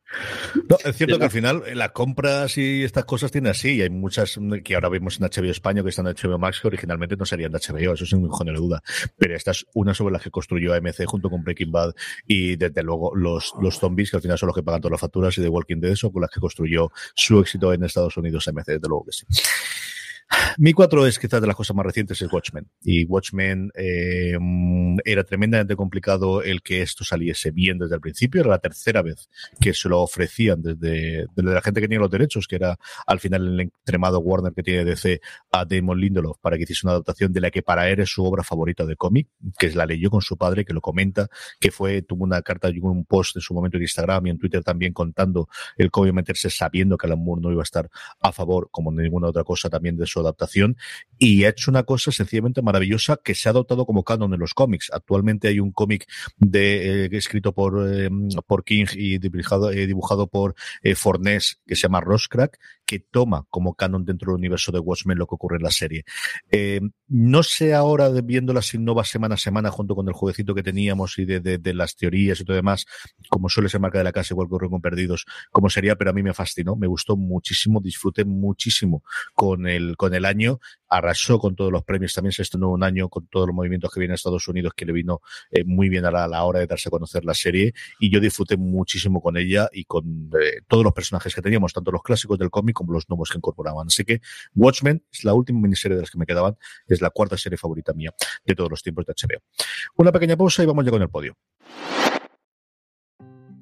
No, 0.68 0.76
es 0.84 0.96
cierto 0.96 1.18
que 1.18 1.24
al 1.24 1.30
final 1.30 1.62
eh, 1.66 1.74
las 1.74 1.92
compras 1.92 2.56
y 2.58 2.82
estas 2.82 3.04
cosas 3.04 3.30
tienen 3.30 3.50
así, 3.50 3.76
y 3.76 3.82
hay 3.82 3.90
muchas 3.90 4.38
que 4.62 4.74
ahora 4.74 4.88
vemos 4.88 5.18
en 5.18 5.26
HBO 5.26 5.50
España 5.50 5.82
que 5.82 5.88
están 5.88 6.06
en 6.06 6.14
HBO 6.14 6.38
Max 6.38 6.60
que 6.60 6.68
originalmente 6.68 7.16
no 7.16 7.24
serían 7.26 7.52
de 7.52 7.58
HBO, 7.58 7.94
eso 7.94 8.06
sin 8.06 8.22
ningún 8.22 8.46
de 8.46 8.52
duda. 8.52 8.82
Pero 9.16 9.34
esta 9.34 9.50
es 9.50 9.66
una 9.74 9.94
sobre 9.94 10.12
la 10.12 10.18
que 10.18 10.30
construyó 10.30 10.74
AMC 10.74 11.04
junto 11.06 11.30
con 11.30 11.42
Breaking 11.42 11.72
Bad 11.72 11.94
y 12.26 12.56
desde 12.56 12.82
luego 12.82 13.14
los, 13.14 13.52
los 13.60 13.78
zombies, 13.78 14.10
que 14.10 14.16
al 14.16 14.22
final 14.22 14.38
son 14.38 14.48
los 14.48 14.56
que 14.56 14.62
pagan 14.62 14.80
todas 14.80 14.92
las 14.92 15.00
facturas, 15.00 15.36
y 15.38 15.42
de 15.42 15.48
Walking 15.48 15.80
Dead, 15.80 15.94
son 15.94 16.12
con 16.12 16.22
las 16.22 16.30
que 16.30 16.40
construyó 16.40 16.90
su 17.14 17.40
éxito 17.40 17.72
en 17.72 17.84
Estados 17.84 18.16
Unidos 18.16 18.48
AMC, 18.48 18.66
desde 18.66 18.88
luego 18.88 19.04
que 19.06 19.12
sí. 19.12 19.26
Mi 20.58 20.72
cuatro 20.72 21.06
es 21.06 21.18
quizás 21.18 21.40
de 21.40 21.46
las 21.46 21.56
cosas 21.56 21.76
más 21.76 21.86
recientes 21.86 22.20
es 22.20 22.32
Watchmen. 22.32 22.68
Y 22.82 23.04
Watchmen 23.06 23.70
eh, 23.74 24.36
era 25.04 25.24
tremendamente 25.24 25.76
complicado 25.76 26.42
el 26.42 26.62
que 26.62 26.82
esto 26.82 27.04
saliese 27.04 27.50
bien 27.50 27.78
desde 27.78 27.94
el 27.94 28.00
principio. 28.00 28.40
Era 28.40 28.50
la 28.50 28.58
tercera 28.58 29.02
vez 29.02 29.28
que 29.60 29.74
se 29.74 29.88
lo 29.88 30.00
ofrecían 30.00 30.62
desde, 30.62 31.26
desde 31.34 31.54
la 31.54 31.60
gente 31.60 31.80
que 31.80 31.88
tenía 31.88 32.00
los 32.00 32.10
derechos, 32.10 32.46
que 32.46 32.56
era 32.56 32.78
al 33.06 33.20
final 33.20 33.46
el 33.46 33.60
extremado 33.60 34.20
Warner 34.20 34.52
que 34.52 34.62
tiene 34.62 34.84
DC 34.84 35.20
a 35.50 35.64
Damon 35.64 36.00
Lindelof 36.00 36.38
para 36.40 36.56
que 36.56 36.64
hiciese 36.64 36.86
una 36.86 36.92
adaptación 36.92 37.32
de 37.32 37.40
la 37.40 37.50
que 37.50 37.62
para 37.62 37.88
él 37.88 38.00
es 38.00 38.10
su 38.10 38.24
obra 38.24 38.42
favorita 38.42 38.84
de 38.86 38.96
cómic, 38.96 39.28
que 39.58 39.70
la 39.70 39.86
leyó 39.86 40.10
con 40.10 40.20
su 40.20 40.36
padre, 40.36 40.64
que 40.64 40.72
lo 40.72 40.80
comenta, 40.80 41.28
que 41.60 41.70
fue, 41.70 42.02
tuvo 42.02 42.24
una 42.24 42.42
carta 42.42 42.68
y 42.70 42.78
un 42.78 43.04
post 43.04 43.36
en 43.36 43.42
su 43.42 43.54
momento 43.54 43.76
en 43.76 43.82
Instagram 43.82 44.26
y 44.26 44.30
en 44.30 44.38
Twitter 44.38 44.62
también 44.62 44.92
contando 44.92 45.48
el 45.76 45.90
cómo 45.90 46.12
meterse 46.12 46.50
sabiendo 46.50 46.96
que 46.96 47.06
Alan 47.06 47.18
Moore 47.18 47.42
no 47.42 47.50
iba 47.50 47.62
a 47.62 47.64
estar 47.64 47.88
a 48.20 48.32
favor, 48.32 48.68
como 48.70 48.92
ninguna 48.92 49.28
otra 49.28 49.44
cosa 49.44 49.68
también 49.68 49.96
de 49.96 50.06
su 50.06 50.13
adaptación, 50.20 50.76
y 51.24 51.44
ha 51.44 51.48
hecho 51.48 51.70
una 51.70 51.84
cosa 51.84 52.12
sencillamente 52.12 52.60
maravillosa 52.60 53.18
que 53.22 53.34
se 53.34 53.48
ha 53.48 53.52
adoptado 53.52 53.86
como 53.86 54.04
canon 54.04 54.34
en 54.34 54.40
los 54.40 54.52
cómics. 54.52 54.90
Actualmente 54.92 55.48
hay 55.48 55.58
un 55.58 55.72
cómic 55.72 56.06
de 56.36 57.06
eh, 57.06 57.08
escrito 57.12 57.54
por, 57.54 57.90
eh, 57.90 58.10
por 58.46 58.62
King 58.62 58.84
y 58.92 59.16
dibujado, 59.16 59.70
eh, 59.70 59.86
dibujado 59.86 60.26
por 60.26 60.54
Fornés 60.94 61.62
que 61.66 61.76
se 61.76 61.82
llama 61.82 62.02
Roscrack, 62.02 62.58
que 62.84 62.98
toma 62.98 63.46
como 63.48 63.74
canon 63.74 64.04
dentro 64.04 64.32
del 64.32 64.38
universo 64.38 64.70
de 64.70 64.80
Watchmen 64.80 65.16
lo 65.16 65.26
que 65.26 65.34
ocurre 65.34 65.56
en 65.56 65.62
la 65.62 65.70
serie. 65.70 66.04
no 67.08 67.42
sé 67.42 67.72
ahora, 67.72 68.10
viendo 68.22 68.52
las 68.52 68.74
innovas 68.74 69.08
semana 69.08 69.36
a 69.36 69.38
semana 69.38 69.70
junto 69.70 69.94
con 69.94 70.06
el 70.06 70.12
jueguecito 70.12 70.54
que 70.54 70.62
teníamos 70.62 71.18
y 71.18 71.24
de, 71.24 71.40
de, 71.40 71.74
las 71.74 71.96
teorías 71.96 72.38
y 72.40 72.44
todo 72.44 72.56
demás, 72.56 72.84
como 73.30 73.48
suele 73.48 73.70
ser 73.70 73.80
marca 73.80 73.96
de 73.96 74.04
la 74.04 74.12
casa, 74.12 74.34
igual 74.34 74.48
que 74.48 74.54
ocurre 74.56 74.68
con 74.68 74.82
Perdidos, 74.82 75.24
como 75.50 75.70
sería, 75.70 75.96
pero 75.96 76.10
a 76.10 76.12
mí 76.12 76.22
me 76.22 76.34
fascinó, 76.34 76.76
me 76.76 76.86
gustó 76.86 77.16
muchísimo, 77.16 77.80
disfruté 77.80 78.26
muchísimo 78.26 79.02
con 79.32 79.66
el, 79.66 79.96
con 79.96 80.14
el 80.14 80.26
año 80.26 80.60
arrasó 80.96 81.38
con 81.38 81.56
todos 81.56 81.72
los 81.72 81.82
premios. 81.84 82.14
También 82.14 82.32
se 82.32 82.42
estrenó 82.42 82.70
un 82.70 82.82
año 82.82 83.08
con 83.08 83.26
todos 83.26 83.46
los 83.46 83.54
movimientos 83.54 83.92
que 83.92 84.00
viene 84.00 84.12
a 84.12 84.16
Estados 84.16 84.46
Unidos, 84.48 84.72
que 84.76 84.84
le 84.84 84.92
vino 84.92 85.20
eh, 85.50 85.64
muy 85.64 85.88
bien 85.88 86.04
a 86.04 86.10
la, 86.10 86.44
hora 86.44 86.60
de 86.60 86.66
darse 86.66 86.88
a 86.88 86.90
conocer 86.90 87.24
la 87.24 87.34
serie. 87.34 87.72
Y 87.98 88.10
yo 88.10 88.20
disfruté 88.20 88.56
muchísimo 88.56 89.20
con 89.20 89.36
ella 89.36 89.68
y 89.72 89.84
con 89.84 90.30
eh, 90.40 90.60
todos 90.68 90.84
los 90.84 90.92
personajes 90.92 91.34
que 91.34 91.42
teníamos, 91.42 91.72
tanto 91.72 91.90
los 91.90 92.02
clásicos 92.02 92.38
del 92.38 92.50
cómic 92.50 92.74
como 92.74 92.92
los 92.92 93.08
nuevos 93.08 93.30
que 93.30 93.38
incorporaban. 93.38 93.86
Así 93.88 94.04
que 94.04 94.20
Watchmen 94.54 95.04
es 95.12 95.24
la 95.24 95.34
última 95.34 95.60
miniserie 95.60 95.96
de 95.96 96.02
las 96.02 96.10
que 96.10 96.18
me 96.18 96.26
quedaban. 96.26 96.56
Es 96.86 97.00
la 97.00 97.10
cuarta 97.10 97.36
serie 97.36 97.58
favorita 97.58 97.92
mía 97.92 98.14
de 98.44 98.54
todos 98.54 98.70
los 98.70 98.82
tiempos 98.82 99.06
de 99.06 99.14
HBO. 99.14 99.42
Una 99.96 100.12
pequeña 100.12 100.36
pausa 100.36 100.62
y 100.62 100.66
vamos 100.66 100.84
ya 100.84 100.90
con 100.90 101.02
el 101.02 101.08
podio. 101.08 101.36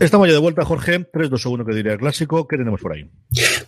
Estamos 0.00 0.26
ya 0.26 0.34
de 0.34 0.40
vuelta, 0.40 0.64
Jorge. 0.64 1.04
3, 1.12 1.30
2, 1.30 1.46
1, 1.46 1.64
que 1.64 1.72
diría 1.72 1.92
el 1.92 1.98
clásico. 1.98 2.48
¿Qué 2.48 2.56
tenemos 2.56 2.80
por 2.80 2.92
ahí? 2.94 3.08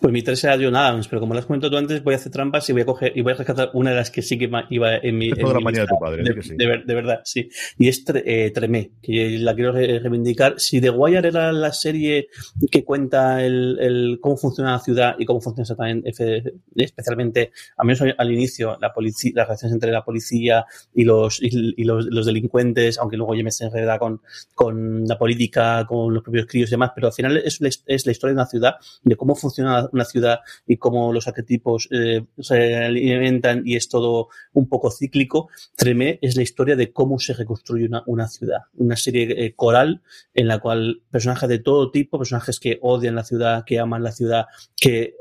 Pues 0.01 0.13
mi 0.13 0.23
3 0.23 0.43
era 0.45 0.57
John 0.61 0.75
Adams, 0.75 1.07
pero 1.07 1.21
como 1.21 1.35
las 1.35 1.47
comentado 1.47 1.71
tú 1.71 1.77
antes, 1.77 2.03
voy 2.03 2.15
a 2.15 2.17
hacer 2.17 2.33
trampas 2.33 2.69
y 2.69 2.73
voy 2.73 2.83
a 2.83 2.85
coger 2.85 3.13
y 3.17 3.23
voy 3.23 3.33
a 3.33 3.37
rescatar 3.37 3.71
una 3.75 3.91
de 3.91 3.97
las 3.97 4.11
que 4.11 4.23
sí 4.23 4.37
que 4.37 4.51
iba 4.71 4.97
en 4.97 5.19
mi. 5.19 5.29
Es 5.29 5.39
toda 5.39 5.57
en 5.59 5.65
la 5.65 5.71
mi 5.71 5.77
de 5.79 5.87
tu 5.87 5.99
padre, 6.01 6.23
de, 6.25 6.29
¿sí 6.31 6.35
que 6.35 6.43
sí? 6.43 6.55
de 6.57 6.67
ver- 6.67 6.85
de 6.85 6.95
verdad, 6.97 7.21
sí. 7.25 7.49
Y 7.79 7.87
es 7.89 8.05
eh, 8.13 8.51
Tremé, 8.53 8.91
que 9.01 9.39
la 9.39 9.55
quiero 9.55 9.71
re- 9.71 10.01
reivindicar. 10.01 10.55
Si 10.59 10.81
The 10.81 10.91
Wire 10.91 11.29
era 11.29 11.53
la 11.53 11.73
serie 11.73 12.27
que 12.73 12.85
cuenta 12.85 13.45
el, 13.45 13.79
el 13.81 14.19
cómo 14.21 14.37
funciona 14.37 14.73
la 14.73 14.81
ciudad 14.81 15.15
y 15.21 15.25
cómo 15.27 15.41
funciona 15.41 15.63
exactamente, 15.63 16.53
especialmente, 16.75 17.53
al 17.77 17.87
menos 17.87 18.03
al, 18.03 18.15
al 18.19 18.33
inicio, 18.33 18.77
la 18.81 18.93
policía, 18.93 19.31
las 19.37 19.47
relaciones 19.47 19.75
entre 19.75 19.93
la 19.93 20.05
policía 20.05 20.67
y 20.93 21.05
los, 21.05 21.41
y, 21.41 21.51
y 21.81 21.85
los, 21.85 22.07
los 22.07 22.27
delincuentes, 22.27 22.99
aunque 22.99 23.17
luego 23.17 23.35
ya 23.37 23.45
me 23.45 23.53
se 23.53 23.65
enreda 23.67 23.99
con, 24.01 24.21
con 24.55 25.05
la 25.07 25.17
política, 25.17 25.85
con 25.89 26.16
los 26.17 26.25
propios 26.25 26.47
críos 26.47 26.69
y 26.69 26.73
demás, 26.73 26.91
pero 26.95 27.07
al 27.07 27.13
final 27.13 27.37
es, 27.37 27.61
la- 27.61 27.69
es 27.87 28.07
la 28.07 28.13
historia 28.13 28.33
de 28.35 28.41
una 28.41 28.47
ciudad, 28.47 28.75
de 29.03 29.17
cómo 29.17 29.35
funciona 29.35 29.89
una 29.93 30.05
ciudad 30.05 30.41
y 30.67 30.77
cómo 30.77 31.13
los 31.13 31.27
arquetipos 31.29 31.89
eh, 31.93 32.25
se 32.39 32.77
alimentan 32.77 33.63
y 33.65 33.77
es 33.77 33.89
todo 33.89 34.29
un 34.53 34.69
poco 34.69 34.91
cíclico. 34.91 35.49
Tremé 35.77 36.19
es 36.23 36.37
la 36.37 36.43
historia 36.43 36.77
de 36.77 36.93
cómo 36.93 37.19
se 37.19 37.33
reconstruye 37.35 37.87
una, 37.87 38.03
una 38.07 38.29
ciudad, 38.29 38.63
una 38.75 38.97
serie 38.97 39.45
eh, 39.45 39.55
coral 39.55 40.03
en 40.35 40.49
la 40.49 40.59
cual 40.59 41.03
personajes 41.11 41.49
de 41.49 41.59
todo 41.61 41.91
tipo, 41.91 42.19
personajes 42.19 42.59
que 42.61 42.79
odian 42.83 43.15
la 43.15 43.25
ciudad, 43.25 43.65
que 43.65 43.79
aman 43.79 44.03
la 44.03 44.13
ciudad, 44.13 44.47
que 44.77 45.15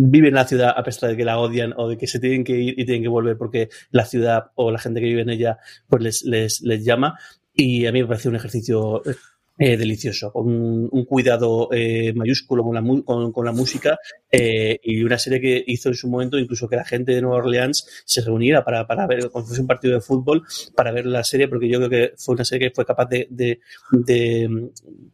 viven 0.00 0.28
en 0.28 0.34
la 0.36 0.46
ciudad 0.46 0.72
a 0.76 0.82
pesar 0.84 1.10
de 1.10 1.16
que 1.16 1.24
la 1.24 1.40
odian 1.40 1.74
o 1.76 1.88
de 1.88 1.96
que 1.96 2.06
se 2.06 2.20
tienen 2.20 2.44
que 2.44 2.56
ir 2.56 2.78
y 2.78 2.84
tienen 2.84 3.02
que 3.02 3.08
volver 3.08 3.36
porque 3.36 3.68
la 3.90 4.04
ciudad 4.04 4.52
o 4.54 4.70
la 4.70 4.78
gente 4.78 5.00
que 5.00 5.06
vive 5.06 5.22
en 5.22 5.30
ella 5.30 5.58
pues 5.88 6.24
les, 6.24 6.60
les, 6.62 6.84
llama 6.84 7.18
y 7.52 7.84
a 7.86 7.90
mí 7.92 8.00
me 8.02 8.06
parece 8.06 8.28
un 8.28 8.36
ejercicio 8.36 9.02
eh, 9.58 9.76
delicioso, 9.76 10.32
con 10.32 10.46
un, 10.46 10.88
un 10.90 11.04
cuidado 11.04 11.68
eh, 11.72 12.12
mayúsculo 12.14 12.62
con 12.62 12.74
la, 12.74 13.32
con 13.32 13.44
la 13.44 13.52
música 13.52 13.98
eh, 14.30 14.78
y 14.82 15.02
una 15.02 15.18
serie 15.18 15.40
que 15.40 15.64
hizo 15.66 15.88
en 15.88 15.94
su 15.94 16.08
momento 16.08 16.38
incluso 16.38 16.68
que 16.68 16.76
la 16.76 16.84
gente 16.84 17.12
de 17.12 17.22
Nueva 17.22 17.38
Orleans 17.38 17.86
se 18.04 18.20
reuniera 18.20 18.64
para, 18.64 18.86
para 18.86 19.06
ver, 19.06 19.30
como 19.30 19.44
si 19.44 19.48
fuese 19.48 19.62
un 19.62 19.66
partido 19.66 19.94
de 19.94 20.00
fútbol, 20.00 20.44
para 20.74 20.92
ver 20.92 21.06
la 21.06 21.24
serie, 21.24 21.48
porque 21.48 21.68
yo 21.68 21.78
creo 21.78 21.90
que 21.90 22.14
fue 22.16 22.34
una 22.34 22.44
serie 22.44 22.68
que 22.68 22.74
fue 22.74 22.84
capaz 22.84 23.06
de, 23.06 23.26
de, 23.30 23.60
de, 23.92 24.70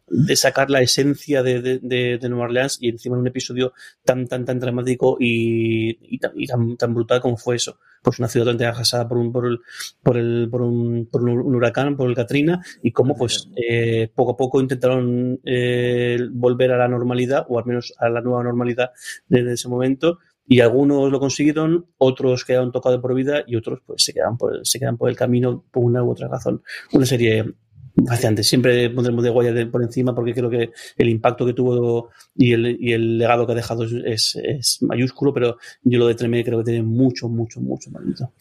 de 0.07 0.35
sacar 0.35 0.69
la 0.69 0.81
esencia 0.81 1.43
de, 1.43 1.79
de, 1.81 2.29
Nueva 2.29 2.45
Orleans 2.45 2.77
y 2.81 2.89
encima 2.89 3.15
en 3.15 3.21
un 3.21 3.27
episodio 3.27 3.73
tan, 4.03 4.27
tan, 4.27 4.45
tan 4.45 4.59
dramático 4.59 5.17
y, 5.19 5.97
y, 6.13 6.17
tan, 6.17 6.31
y 6.35 6.47
tan, 6.47 6.75
tan 6.77 6.93
brutal 6.93 7.21
como 7.21 7.37
fue 7.37 7.55
eso. 7.55 7.77
Pues 8.01 8.19
una 8.19 8.27
ciudad 8.27 8.45
totalmente 8.45 8.65
arrasada 8.65 9.07
por 9.07 9.17
un, 9.17 9.31
por 9.31 9.47
el, 9.47 9.59
por 10.03 10.17
el, 10.17 10.47
por 10.51 10.61
un, 10.61 11.07
por 11.11 11.23
un 11.23 11.55
huracán, 11.55 11.97
por 11.97 12.07
el 12.07 12.15
Katrina, 12.15 12.63
y 12.83 12.91
cómo 12.91 13.15
pues 13.15 13.49
eh, 13.55 14.11
poco 14.13 14.33
a 14.33 14.37
poco 14.37 14.61
intentaron 14.61 15.39
eh, 15.43 16.19
volver 16.31 16.71
a 16.71 16.77
la 16.77 16.87
normalidad, 16.87 17.47
o 17.49 17.57
al 17.57 17.65
menos 17.65 17.95
a 17.97 18.09
la 18.09 18.21
nueva 18.21 18.43
normalidad 18.43 18.91
desde 19.27 19.53
ese 19.53 19.67
momento, 19.67 20.19
y 20.47 20.59
algunos 20.59 21.11
lo 21.11 21.19
consiguieron, 21.19 21.87
otros 21.97 22.45
quedaron 22.45 22.71
tocados 22.71 23.01
por 23.01 23.15
vida 23.15 23.43
y 23.47 23.55
otros 23.55 23.79
pues 23.85 24.03
se 24.03 24.13
quedan 24.13 24.37
por, 24.37 24.59
se 24.65 24.79
quedan 24.79 24.97
por 24.97 25.09
el 25.09 25.15
camino 25.15 25.63
por 25.71 25.83
una 25.83 26.03
u 26.03 26.11
otra 26.11 26.27
razón. 26.27 26.61
Una 26.93 27.05
serie 27.05 27.45
fascinante. 28.07 28.43
Siempre 28.43 28.89
pondremos 28.89 29.23
de 29.23 29.29
Wire 29.29 29.65
por 29.67 29.81
encima 29.81 30.13
porque 30.13 30.33
creo 30.33 30.49
que 30.49 30.71
el 30.97 31.09
impacto 31.09 31.45
que 31.45 31.53
tuvo 31.53 32.09
y 32.35 32.53
el, 32.53 32.77
y 32.79 32.93
el 32.93 33.17
legado 33.17 33.45
que 33.45 33.53
ha 33.53 33.55
dejado 33.55 33.85
es, 33.85 34.35
es, 34.35 34.77
mayúsculo, 34.81 35.33
pero 35.33 35.57
yo 35.83 35.99
lo 35.99 36.07
de 36.07 36.15
Tremé 36.15 36.43
creo 36.43 36.59
que 36.59 36.65
tiene 36.65 36.83
mucho, 36.83 37.29
mucho, 37.29 37.61
mucho 37.61 37.89
mérito. 37.91 38.31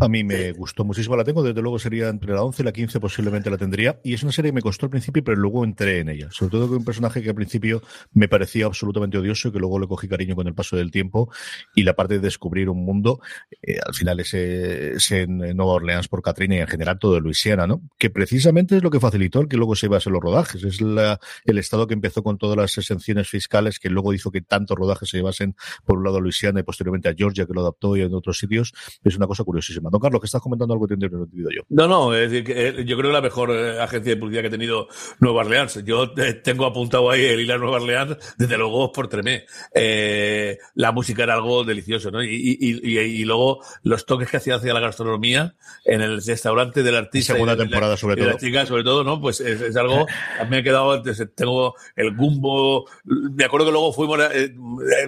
A 0.00 0.08
mí 0.08 0.24
me 0.24 0.50
gustó 0.52 0.84
muchísimo, 0.84 1.16
la 1.16 1.22
tengo, 1.22 1.44
desde 1.44 1.62
luego 1.62 1.78
sería 1.78 2.08
entre 2.08 2.32
la 2.32 2.42
11 2.42 2.62
y 2.62 2.64
la 2.64 2.72
15 2.72 2.98
posiblemente 2.98 3.48
la 3.48 3.56
tendría, 3.56 4.00
y 4.02 4.14
es 4.14 4.24
una 4.24 4.32
serie 4.32 4.50
que 4.50 4.56
me 4.56 4.60
costó 4.60 4.86
al 4.86 4.90
principio, 4.90 5.22
pero 5.22 5.36
luego 5.36 5.62
entré 5.62 6.00
en 6.00 6.08
ella, 6.08 6.28
sobre 6.32 6.50
todo 6.50 6.66
con 6.66 6.78
un 6.78 6.84
personaje 6.84 7.22
que 7.22 7.28
al 7.28 7.36
principio 7.36 7.80
me 8.12 8.28
parecía 8.28 8.66
absolutamente 8.66 9.18
odioso 9.18 9.48
y 9.48 9.52
que 9.52 9.60
luego 9.60 9.78
le 9.78 9.86
cogí 9.86 10.08
cariño 10.08 10.34
con 10.34 10.48
el 10.48 10.54
paso 10.54 10.76
del 10.76 10.90
tiempo, 10.90 11.30
y 11.76 11.84
la 11.84 11.94
parte 11.94 12.14
de 12.14 12.20
descubrir 12.20 12.68
un 12.70 12.84
mundo, 12.84 13.20
eh, 13.62 13.78
al 13.86 13.94
final 13.94 14.18
es, 14.18 14.34
eh, 14.34 14.94
es 14.94 15.12
en 15.12 15.38
Nueva 15.38 15.74
Orleans 15.74 16.08
por 16.08 16.22
Katrina 16.22 16.56
y 16.56 16.58
en 16.58 16.66
general 16.66 16.98
todo 16.98 17.20
Luisiana, 17.20 17.68
¿no? 17.68 17.80
Que 17.96 18.10
precisamente 18.10 18.76
es 18.76 18.82
lo 18.82 18.90
que 18.90 18.98
facilitó 18.98 19.42
el 19.42 19.48
que 19.48 19.56
luego 19.56 19.76
se 19.76 19.86
iba 19.86 19.96
a 19.96 19.98
hacer 19.98 20.12
los 20.12 20.22
rodajes, 20.22 20.64
es 20.64 20.80
la, 20.80 21.20
el 21.44 21.58
estado 21.58 21.86
que 21.86 21.94
empezó 21.94 22.24
con 22.24 22.36
todas 22.36 22.56
las 22.56 22.76
exenciones 22.76 23.28
fiscales 23.28 23.78
que 23.78 23.90
luego 23.90 24.12
hizo 24.12 24.32
que 24.32 24.40
tantos 24.40 24.76
rodajes 24.76 25.08
se 25.08 25.18
llevasen 25.18 25.54
por 25.84 25.98
un 25.98 26.04
lado 26.04 26.16
a 26.16 26.20
Luisiana 26.20 26.58
y 26.58 26.62
posteriormente 26.64 27.08
a 27.08 27.14
Georgia, 27.16 27.46
que 27.46 27.52
lo 27.52 27.60
adaptó 27.60 27.96
y 27.96 28.02
en 28.02 28.12
otros 28.12 28.38
sitios, 28.38 28.72
es 29.04 29.16
una 29.16 29.28
cosa 29.28 29.44
curiosísima. 29.44 29.83
Buenísima. 29.84 29.90
Don 29.90 30.00
Carlos, 30.00 30.20
que 30.20 30.26
estás 30.26 30.40
comentando 30.42 30.74
algo 30.74 30.86
que 30.86 30.96
te 30.96 31.04
he 31.04 31.06
entendido 31.06 31.50
yo. 31.50 31.62
No, 31.68 31.86
no, 31.88 32.14
es 32.14 32.30
decir, 32.30 32.44
que, 32.44 32.68
eh, 32.68 32.84
yo 32.84 32.96
creo 32.96 33.10
que 33.10 33.14
la 33.14 33.20
mejor 33.20 33.50
eh, 33.50 33.80
agencia 33.80 34.14
de 34.14 34.20
publicidad 34.20 34.42
que 34.42 34.48
ha 34.48 34.50
tenido 34.50 34.88
Nueva 35.20 35.40
Orleans. 35.40 35.84
Yo 35.84 36.12
eh, 36.16 36.34
tengo 36.34 36.66
apuntado 36.66 37.10
ahí 37.10 37.24
el 37.24 37.40
hilo 37.40 37.58
Nueva 37.58 37.76
Orleans, 37.76 38.16
desde 38.38 38.58
luego 38.58 38.92
por 38.92 39.08
Tremé. 39.08 39.44
Eh, 39.74 40.58
la 40.74 40.92
música 40.92 41.22
era 41.24 41.34
algo 41.34 41.64
delicioso, 41.64 42.10
¿no? 42.10 42.22
Y, 42.22 42.28
y, 42.60 42.80
y, 42.82 42.98
y 42.98 43.24
luego 43.24 43.60
los 43.82 44.06
toques 44.06 44.30
que 44.30 44.36
hacía 44.38 44.56
hacia 44.56 44.74
la 44.74 44.80
gastronomía 44.80 45.54
en 45.84 46.00
el 46.00 46.22
restaurante 46.24 46.82
del 46.82 46.96
artista. 46.96 47.34
Segunda 47.34 47.56
de, 47.56 47.62
temporada, 47.62 47.94
y 47.94 47.98
sobre 47.98 48.16
de 48.16 48.22
todo. 48.22 48.30
la 48.32 48.38
chica, 48.38 48.66
sobre 48.66 48.84
todo, 48.84 49.04
¿no? 49.04 49.20
Pues 49.20 49.40
es, 49.40 49.60
es 49.60 49.76
algo, 49.76 50.06
me 50.48 50.58
ha 50.58 50.62
quedado, 50.62 51.02
tengo 51.34 51.74
el 51.96 52.14
gumbo, 52.16 52.86
me 53.04 53.44
acuerdo 53.44 53.66
que 53.66 53.72
luego 53.72 53.92
fuimos, 53.92 54.18
eh, 54.32 54.54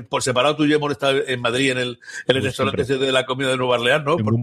por 0.09 0.23
separado 0.23 0.57
tú 0.57 0.65
y 0.65 0.71
yo 0.71 0.77
hemos 0.77 0.93
estado 0.93 1.19
en 1.27 1.41
Madrid 1.41 1.71
en 1.73 1.79
el, 1.79 1.99
en 2.27 2.37
el 2.37 2.43
restaurante 2.43 2.85
de 2.85 3.13
la 3.13 3.27
comida 3.27 3.49
de 3.51 3.57
Nueva 3.57 3.75
Orleans, 3.77 4.05
¿no? 4.05 4.17
Por- 4.17 4.37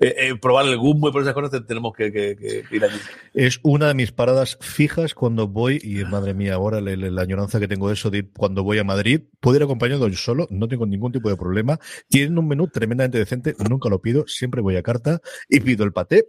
Eh, 0.00 0.14
eh, 0.18 0.34
probar 0.40 0.66
el 0.66 0.76
gumbo 0.78 1.08
y 1.08 1.12
por 1.12 1.22
esas 1.22 1.34
cosas 1.34 1.66
tenemos 1.66 1.92
que, 1.94 2.64
ir 2.70 2.84
allí. 2.84 2.96
Es 3.32 3.60
una 3.62 3.88
de 3.88 3.94
mis 3.94 4.12
paradas 4.12 4.56
fijas 4.60 5.14
cuando 5.14 5.48
voy, 5.48 5.80
y 5.82 6.04
madre 6.04 6.34
mía, 6.34 6.54
ahora 6.54 6.80
la, 6.80 6.96
la- 6.96 7.10
la 7.10 7.22
añoranza 7.22 7.60
que 7.60 7.68
tengo 7.68 7.88
de 7.88 7.94
eso 7.94 8.10
de 8.10 8.18
ir 8.18 8.30
cuando 8.36 8.62
voy 8.62 8.78
a 8.78 8.84
Madrid. 8.84 9.22
Puedo 9.40 9.56
ir 9.56 9.62
acompañado 9.62 10.08
yo 10.08 10.16
solo, 10.16 10.46
no 10.50 10.68
tengo 10.68 10.86
ningún 10.86 11.12
tipo 11.12 11.28
de 11.28 11.36
problema. 11.36 11.78
Tienen 12.08 12.38
un 12.38 12.48
menú 12.48 12.68
tremendamente 12.68 13.18
decente, 13.18 13.54
nunca 13.68 13.88
lo 13.88 14.00
pido, 14.00 14.24
siempre 14.26 14.60
voy 14.60 14.76
a 14.76 14.82
carta 14.82 15.20
y 15.48 15.60
pido 15.60 15.84
el 15.84 15.92
paté. 15.92 16.28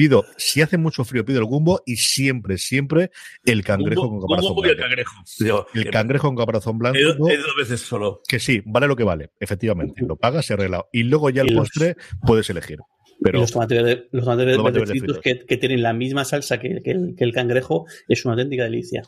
Pido, 0.00 0.24
si 0.38 0.62
hace 0.62 0.78
mucho 0.78 1.04
frío, 1.04 1.26
pido 1.26 1.40
el 1.40 1.44
gumbo 1.44 1.82
y 1.84 1.96
siempre, 1.96 2.56
siempre 2.56 3.10
el 3.44 3.62
cangrejo 3.62 4.04
Gumbo- 4.08 4.20
con 4.20 4.28
caparazón 4.30 4.54
gumbo 4.54 4.66
y 4.66 4.70
el 4.70 4.76
blanco. 4.76 4.88
cangrejo. 4.88 5.24
Digo, 5.38 5.66
El 5.74 5.84
que- 5.84 5.90
cangrejo 5.90 6.26
con 6.28 6.36
caparazón 6.36 6.78
blanco. 6.78 6.98
He 6.98 7.36
dos 7.36 7.54
veces 7.58 7.82
solo. 7.82 8.22
Que 8.26 8.40
sí, 8.40 8.62
vale 8.64 8.86
lo 8.86 8.96
que 8.96 9.04
vale, 9.04 9.32
efectivamente. 9.38 10.02
Lo 10.06 10.16
pagas 10.16 10.48
y 10.48 10.54
arreglado. 10.54 10.88
Y 10.90 11.02
luego 11.02 11.28
ya 11.28 11.42
el 11.42 11.54
postre 11.54 11.96
puedes 12.26 12.48
elegir. 12.48 12.78
Y 13.20 13.24
Pero 13.24 13.40
los 13.40 13.52
tomates 13.52 13.82
verdes, 13.82 14.04
los 14.12 14.24
tomates 14.24 14.46
verdes 14.46 14.56
Tomates 14.56 14.80
verdes 14.80 14.90
fritos 14.98 15.18
fritos. 15.18 15.40
que, 15.42 15.46
que 15.46 15.56
tienen 15.58 15.82
la 15.82 15.92
misma 15.92 16.24
salsa 16.24 16.58
que, 16.58 16.80
que 16.82 16.90
el, 16.92 17.14
que 17.16 17.24
el 17.24 17.32
cangrejo 17.32 17.86
es 18.08 18.24
una 18.24 18.32
auténtica 18.34 18.64
delicia. 18.64 19.02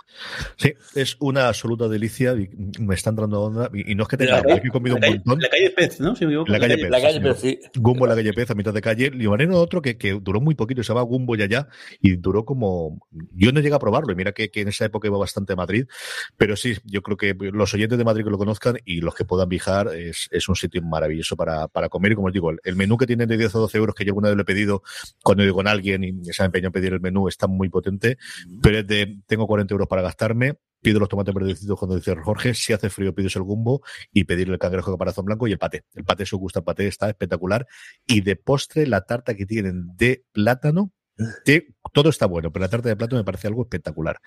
sí, 0.57 0.73
es 0.95 1.17
una 1.21 1.49
absoluta 1.49 1.89
delicia. 1.89 2.35
y 2.35 2.49
me 2.81 2.95
está 2.95 3.11
entrando 3.11 3.41
onda. 3.41 3.71
Y, 3.73 3.93
y 3.93 3.95
no 3.95 4.03
es 4.03 4.09
que 4.09 4.17
tenga, 4.19 4.37
La 4.37 4.43
calle- 4.43 4.61
que 4.63 4.69
he 4.69 4.71
comido 4.71 4.97
la 4.99 5.07
un 5.09 5.13
calle- 5.15 5.23
montón. 5.25 5.41
La 5.43 5.49
calle 5.49 5.71
Pez, 5.71 6.01
¿no? 6.01 6.15
Si 6.15 6.27
me 6.27 6.33
equivoco. 6.33 6.53
La 6.53 6.61
calle 6.61 6.77
Pez. 6.79 6.91
La 6.91 7.01
calle, 7.01 7.15
señor. 7.15 7.37
sí. 7.37 7.59
Gumbo 7.77 8.07
la 8.07 8.15
calle 8.15 8.33
Pez, 8.33 8.51
a 8.51 8.55
mitad 8.55 8.75
de 8.75 8.81
calle. 8.83 9.11
Y 9.15 9.27
otro 9.27 9.81
que, 9.83 9.97
que 9.97 10.13
duró 10.21 10.41
muy 10.41 10.55
poquito, 10.55 10.83
se 10.83 10.89
llama 10.89 11.03
Gumbo 11.03 11.35
Yaya, 11.37 11.69
y 12.01 12.17
duró 12.17 12.45
como. 12.45 13.07
Yo 13.35 13.51
no 13.53 13.61
llegué 13.61 13.75
a 13.75 13.79
probarlo, 13.79 14.13
y 14.13 14.17
mira 14.17 14.33
que, 14.33 14.51
que 14.51 14.61
en 14.61 14.69
esa 14.69 14.85
época 14.85 15.09
iba 15.09 15.19
bastante 15.19 15.55
a 15.55 15.57
Madrid, 15.57 15.87
pero 16.37 16.55
sí, 16.57 16.75
yo 16.85 17.03
creo 17.03 17.17
que 17.17 17.35
los 17.53 17.73
oyentes 17.75 17.99
de 17.99 18.05
Madrid 18.05 18.25
que 18.25 18.31
lo 18.31 18.39
conozcan 18.39 18.79
y 18.85 19.01
los 19.01 19.15
que 19.15 19.25
puedan 19.25 19.49
viajar, 19.49 19.89
es, 19.95 20.29
es 20.31 20.49
un 20.49 20.57
sitio 20.57 20.83
maravilloso 20.83 21.37
para, 21.37 21.69
para 21.69 21.89
comer. 21.89 22.13
Y 22.13 22.15
como 22.15 22.29
os 22.29 22.33
digo, 22.35 22.51
el, 22.51 22.59
el 22.65 22.77
menú 22.77 22.97
que 22.97 23.07
tienen 23.07 23.29
de 23.29 23.37
10 23.37 23.55
o 23.55 23.61
12 23.61 23.79
euros, 23.79 23.95
que 23.95 24.02
yo 24.05 24.11
alguna 24.11 24.29
vez 24.29 24.37
lo 24.37 24.43
he 24.43 24.47
pedido 24.47 24.83
cuando 25.23 25.43
digo 25.43 25.57
con 25.57 25.69
alguien 25.69 26.05
y 26.05 26.25
se 26.33 26.43
ha 26.43 26.47
empeñado 26.47 26.69
en 26.69 26.73
pedir 26.73 26.93
el 26.93 27.01
menú, 27.01 27.29
está 27.29 27.47
muy 27.47 27.69
potente, 27.69 28.19
pero 28.63 28.79
es 28.79 28.87
de 28.87 29.19
tengo 29.27 29.47
40 29.47 29.73
euros 29.75 29.89
para 29.89 30.03
gastarme. 30.03 30.55
Pido 30.81 30.99
los 30.99 31.09
tomates 31.09 31.33
verdecitos 31.33 31.79
cuando 31.79 31.95
dice 31.95 32.17
Jorge. 32.17 32.55
Si 32.55 32.73
hace 32.73 32.91
frío, 32.91 33.15
pides 33.15 33.37
el 33.37 33.43
gumbo 33.43 33.83
y 34.13 34.25
pedir 34.25 34.49
el 34.49 34.59
cangrejo 34.59 34.91
de 34.91 34.97
caparazón 34.97 35.25
blanco 35.25 35.47
y 35.47 35.53
el 35.53 35.59
paté. 35.59 35.85
El 35.95 36.03
paté, 36.03 36.27
si 36.27 36.35
os 36.35 36.41
gusta 36.41 36.59
el 36.59 36.65
paté, 36.65 36.89
está 36.89 37.09
espectacular. 37.09 37.69
Y 38.05 38.23
de 38.23 38.35
postre, 38.35 38.89
la 38.89 39.03
tarta 39.03 39.37
que 39.37 39.47
tienen 39.47 39.97
de 39.97 40.25
plátano, 40.33 40.93
que 41.45 41.69
todo 41.93 42.11
está 42.11 42.27
bueno, 42.27 42.53
pero 42.53 42.65
la 42.65 42.69
tarta 42.69 42.89
de 42.89 42.97
plátano 42.97 43.21
me 43.21 43.25
parece 43.25 43.47
algo 43.47 43.63
espectacular. 43.63 44.21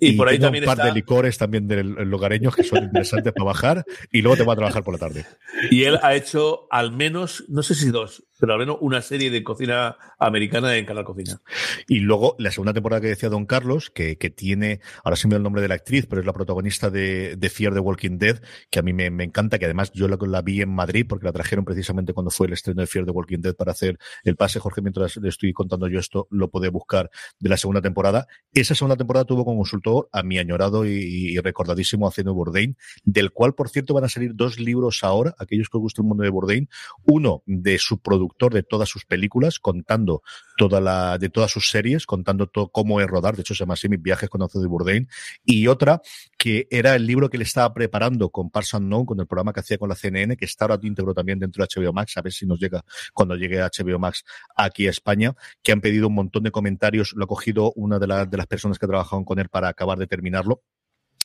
Y, 0.00 0.12
por 0.12 0.28
ahí 0.28 0.38
también 0.38 0.64
un 0.64 0.66
par 0.66 0.78
está. 0.78 0.86
de 0.86 0.94
licores 0.94 1.36
también 1.36 1.68
de 1.68 1.84
lugareños 1.84 2.56
que 2.56 2.64
son 2.64 2.84
interesantes 2.84 3.34
para 3.34 3.44
bajar 3.44 3.84
y 4.10 4.22
luego 4.22 4.38
te 4.38 4.44
va 4.44 4.54
a 4.54 4.56
trabajar 4.56 4.82
por 4.82 4.94
la 4.94 4.98
tarde. 4.98 5.26
Y 5.70 5.84
él 5.84 5.98
ha 6.02 6.14
hecho 6.14 6.66
al 6.70 6.92
menos, 6.92 7.44
no 7.48 7.62
sé 7.62 7.74
si 7.74 7.90
dos, 7.90 8.24
pero 8.40 8.54
al 8.54 8.58
menos 8.58 8.78
una 8.80 9.02
serie 9.02 9.30
de 9.30 9.44
cocina 9.44 9.96
americana 10.18 10.76
en 10.76 10.86
Canal 10.86 11.04
Cocina. 11.04 11.40
Y 11.86 12.00
luego 12.00 12.34
la 12.38 12.50
segunda 12.50 12.72
temporada 12.72 13.00
que 13.00 13.08
decía 13.08 13.28
Don 13.28 13.46
Carlos, 13.46 13.90
que, 13.90 14.16
que 14.16 14.30
tiene, 14.30 14.80
ahora 15.04 15.16
sí 15.16 15.28
me 15.28 15.36
el 15.36 15.42
nombre 15.42 15.62
de 15.62 15.68
la 15.68 15.74
actriz, 15.74 16.06
pero 16.06 16.20
es 16.20 16.26
la 16.26 16.32
protagonista 16.32 16.90
de, 16.90 17.36
de 17.36 17.50
Fear 17.50 17.74
the 17.74 17.80
Walking 17.80 18.18
Dead, 18.18 18.42
que 18.70 18.78
a 18.78 18.82
mí 18.82 18.92
me, 18.92 19.10
me 19.10 19.24
encanta, 19.24 19.58
que 19.58 19.64
además 19.66 19.92
yo 19.92 20.08
la, 20.08 20.18
la 20.20 20.42
vi 20.42 20.62
en 20.62 20.70
Madrid 20.74 21.06
porque 21.08 21.26
la 21.26 21.32
trajeron 21.32 21.64
precisamente 21.64 22.12
cuando 22.12 22.30
fue 22.30 22.46
el 22.46 22.52
estreno 22.54 22.80
de 22.80 22.86
Fear 22.86 23.04
the 23.04 23.12
Walking 23.12 23.40
Dead 23.40 23.54
para 23.54 23.72
hacer 23.72 23.98
el 24.24 24.36
pase. 24.36 24.58
Jorge, 24.58 24.82
mientras 24.82 25.16
le 25.16 25.28
estoy 25.28 25.52
contando 25.52 25.88
yo 25.88 25.98
esto, 25.98 26.26
lo 26.30 26.50
puede 26.50 26.68
buscar 26.68 27.10
de 27.38 27.48
la 27.48 27.56
segunda 27.56 27.80
temporada. 27.80 28.26
Esa 28.52 28.74
segunda 28.74 28.96
temporada 28.96 29.24
tuvo 29.24 29.44
como 29.44 29.58
consultor 29.58 30.08
a 30.12 30.22
mi 30.22 30.38
añorado 30.38 30.86
y, 30.86 30.90
y 30.90 31.38
recordadísimo 31.38 32.08
Haciendo 32.08 32.34
Bourdain, 32.34 32.76
del 33.04 33.30
cual, 33.30 33.54
por 33.54 33.68
cierto, 33.68 33.94
van 33.94 34.04
a 34.04 34.08
salir 34.08 34.34
dos 34.34 34.58
libros 34.58 35.02
ahora, 35.02 35.34
aquellos 35.38 35.68
que 35.68 35.76
os 35.76 35.82
gusta 35.82 36.02
el 36.02 36.08
mundo 36.08 36.24
de 36.24 36.30
Bourdain, 36.30 36.68
uno 37.04 37.42
de 37.46 37.78
su 37.78 38.00
de 38.38 38.62
todas 38.62 38.88
sus 38.88 39.04
películas, 39.04 39.58
contando 39.58 40.22
toda 40.56 40.80
la, 40.80 41.18
de 41.18 41.28
todas 41.30 41.50
sus 41.50 41.70
series, 41.70 42.06
contando 42.06 42.46
todo 42.46 42.68
cómo 42.68 43.00
es 43.00 43.06
rodar, 43.06 43.34
de 43.36 43.42
hecho 43.42 43.54
se 43.54 43.60
llama 43.60 43.74
así 43.74 43.88
Mis 43.88 44.00
viajes 44.02 44.28
con 44.28 44.42
Anthony 44.42 44.66
Bourdain, 44.68 45.08
y 45.44 45.66
otra 45.66 46.00
que 46.38 46.66
era 46.70 46.94
el 46.94 47.06
libro 47.06 47.28
que 47.28 47.38
le 47.38 47.44
estaba 47.44 47.72
preparando 47.74 48.30
con 48.30 48.50
Parks 48.50 48.74
Unknown, 48.74 49.06
con 49.06 49.20
el 49.20 49.26
programa 49.26 49.52
que 49.52 49.60
hacía 49.60 49.78
con 49.78 49.88
la 49.88 49.94
CNN, 49.94 50.36
que 50.36 50.44
está 50.44 50.64
ahora 50.64 50.78
íntegro 50.82 51.12
también 51.14 51.38
dentro 51.38 51.64
de 51.64 51.68
HBO 51.82 51.92
Max, 51.92 52.16
a 52.16 52.22
ver 52.22 52.32
si 52.32 52.46
nos 52.46 52.58
llega 52.58 52.82
cuando 53.12 53.36
llegue 53.36 53.60
HBO 53.60 53.98
Max 53.98 54.24
aquí 54.56 54.86
a 54.86 54.90
España, 54.90 55.34
que 55.62 55.72
han 55.72 55.80
pedido 55.80 56.08
un 56.08 56.14
montón 56.14 56.42
de 56.44 56.50
comentarios, 56.50 57.12
lo 57.16 57.24
ha 57.24 57.28
cogido 57.28 57.72
una 57.76 57.98
de, 57.98 58.06
la- 58.06 58.26
de 58.26 58.36
las 58.36 58.46
personas 58.46 58.78
que 58.78 58.86
trabajaban 58.86 59.24
con 59.24 59.38
él 59.38 59.48
para 59.48 59.68
acabar 59.68 59.98
de 59.98 60.06
terminarlo, 60.06 60.62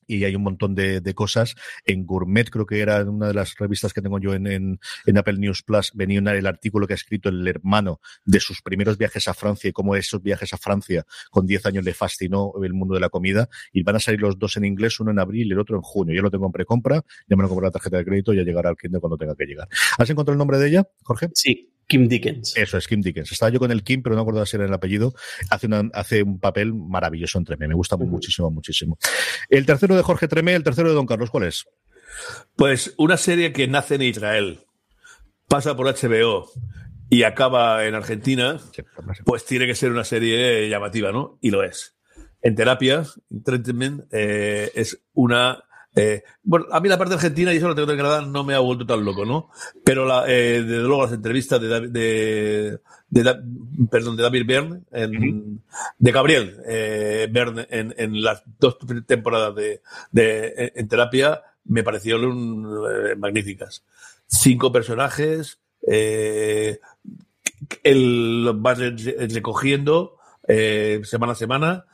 y 0.07 0.23
hay 0.23 0.35
un 0.35 0.43
montón 0.43 0.75
de, 0.75 1.01
de 1.01 1.13
cosas. 1.13 1.55
En 1.85 2.05
Gourmet, 2.05 2.49
creo 2.49 2.65
que 2.65 2.79
era 2.79 3.03
una 3.03 3.27
de 3.27 3.33
las 3.33 3.55
revistas 3.57 3.93
que 3.93 4.01
tengo 4.01 4.19
yo 4.19 4.33
en, 4.33 4.47
en, 4.47 4.79
en 5.05 5.17
Apple 5.17 5.37
News 5.37 5.63
Plus, 5.63 5.91
venía 5.93 6.19
el 6.19 6.47
artículo 6.47 6.87
que 6.87 6.93
ha 6.93 6.95
escrito 6.95 7.29
el 7.29 7.47
hermano 7.47 7.99
de 8.23 8.39
sus 8.39 8.61
primeros 8.61 8.97
viajes 8.97 9.27
a 9.27 9.33
Francia 9.33 9.69
y 9.69 9.73
cómo 9.73 9.95
esos 9.95 10.21
viajes 10.21 10.53
a 10.53 10.57
Francia 10.57 11.05
con 11.31 11.45
10 11.45 11.65
años 11.65 11.83
le 11.83 11.93
fascinó 11.93 12.53
el 12.63 12.73
mundo 12.73 12.95
de 12.95 13.01
la 13.01 13.09
comida. 13.09 13.49
Y 13.71 13.83
van 13.83 13.97
a 13.97 13.99
salir 13.99 14.21
los 14.21 14.37
dos 14.37 14.57
en 14.57 14.65
inglés, 14.65 14.99
uno 14.99 15.11
en 15.11 15.19
abril 15.19 15.47
y 15.47 15.51
el 15.51 15.59
otro 15.59 15.75
en 15.75 15.81
junio. 15.81 16.15
Yo 16.15 16.21
lo 16.21 16.31
tengo 16.31 16.45
en 16.45 16.51
precompra, 16.51 17.03
ya 17.27 17.35
me 17.35 17.43
lo 17.43 17.49
compré 17.49 17.67
la 17.67 17.71
tarjeta 17.71 17.97
de 17.97 18.05
crédito 18.05 18.33
ya 18.33 18.43
llegará 18.43 18.69
al 18.69 18.77
Kindle 18.77 18.99
cuando 18.99 19.17
tenga 19.17 19.35
que 19.35 19.45
llegar. 19.45 19.67
¿Has 19.97 20.09
encontrado 20.09 20.33
el 20.33 20.39
nombre 20.39 20.57
de 20.57 20.67
ella, 20.67 20.87
Jorge? 21.03 21.29
Sí, 21.33 21.74
Kim 21.87 22.07
Dickens. 22.07 22.55
Eso 22.57 22.77
es 22.77 22.87
Kim 22.87 23.01
Dickens. 23.01 23.31
Estaba 23.31 23.51
yo 23.51 23.59
con 23.59 23.71
el 23.71 23.83
Kim, 23.83 24.01
pero 24.01 24.15
no 24.15 24.21
acuerdo 24.21 24.45
si 24.45 24.55
era 24.55 24.65
el 24.65 24.73
apellido. 24.73 25.13
Hace, 25.49 25.67
una, 25.67 25.89
hace 25.93 26.23
un 26.23 26.39
papel 26.39 26.73
maravilloso 26.73 27.37
en 27.37 27.45
Tremé. 27.45 27.67
Me 27.67 27.75
gusta 27.75 27.97
muchísimo, 27.97 28.49
muchísimo. 28.49 28.97
El 29.49 29.65
tercero 29.65 29.95
de 29.95 30.01
Jorge 30.01 30.27
Tremé, 30.27 30.55
el 30.55 30.63
tercero 30.63 30.89
de 30.89 30.95
Don 30.95 31.05
Carlos, 31.05 31.29
¿cuál 31.29 31.43
es? 31.45 31.65
Pues 32.55 32.93
una 32.97 33.17
serie 33.17 33.53
que 33.53 33.67
nace 33.67 33.95
en 33.95 34.01
Israel, 34.03 34.59
pasa 35.47 35.75
por 35.75 35.87
HBO 35.87 36.49
y 37.09 37.23
acaba 37.23 37.85
en 37.85 37.95
Argentina, 37.95 38.59
pues 39.25 39.45
tiene 39.45 39.67
que 39.67 39.75
ser 39.75 39.91
una 39.91 40.03
serie 40.03 40.67
llamativa, 40.69 41.11
¿no? 41.11 41.37
Y 41.41 41.51
lo 41.51 41.63
es. 41.63 41.97
En 42.41 42.55
terapia, 42.55 43.03
en 43.31 43.43
treatment, 43.43 44.03
eh, 44.11 44.71
es 44.75 45.03
una. 45.13 45.63
Eh, 45.95 46.23
bueno, 46.43 46.65
a 46.71 46.79
mí 46.81 46.89
la 46.89 46.97
parte 46.97 47.13
argentina, 47.13 47.53
y 47.53 47.57
eso 47.57 47.67
lo 47.67 47.75
tengo 47.75 47.87
que 47.87 47.93
declarar, 47.93 48.27
no 48.27 48.43
me 48.43 48.53
ha 48.53 48.59
vuelto 48.59 48.85
tan 48.85 49.03
loco, 49.05 49.25
¿no? 49.25 49.49
Pero 49.83 50.05
la, 50.05 50.25
eh, 50.27 50.61
desde 50.61 50.83
luego 50.83 51.03
las 51.03 51.13
entrevistas 51.13 51.61
de, 51.61 51.67
David- 51.69 51.89
de, 51.89 52.79
de 53.09 53.35
perdón, 53.89 54.17
de 54.17 54.23
David 54.23 54.45
Byrne, 54.45 54.81
en- 54.91 55.61
de 55.97 56.11
Gabriel 56.11 56.57
eh, 56.67 57.27
Byrne 57.31 57.65
en, 57.69 57.93
en 57.97 58.21
las 58.21 58.43
dos 58.59 58.77
temporadas 59.07 59.55
de, 59.55 59.81
de- 60.11 60.73
en, 60.75 60.87
terapia, 60.87 61.41
me 61.65 61.83
parecieron 61.83 62.65
eh, 63.11 63.15
magníficas. 63.15 63.83
Cinco 64.27 64.71
personajes, 64.71 65.59
el, 67.83 68.43
los 68.43 68.61
vas 68.61 68.79
re- 68.79 69.27
recogiendo 69.29 70.17
semana 71.03 71.33
a 71.33 71.35
semana, 71.35 71.85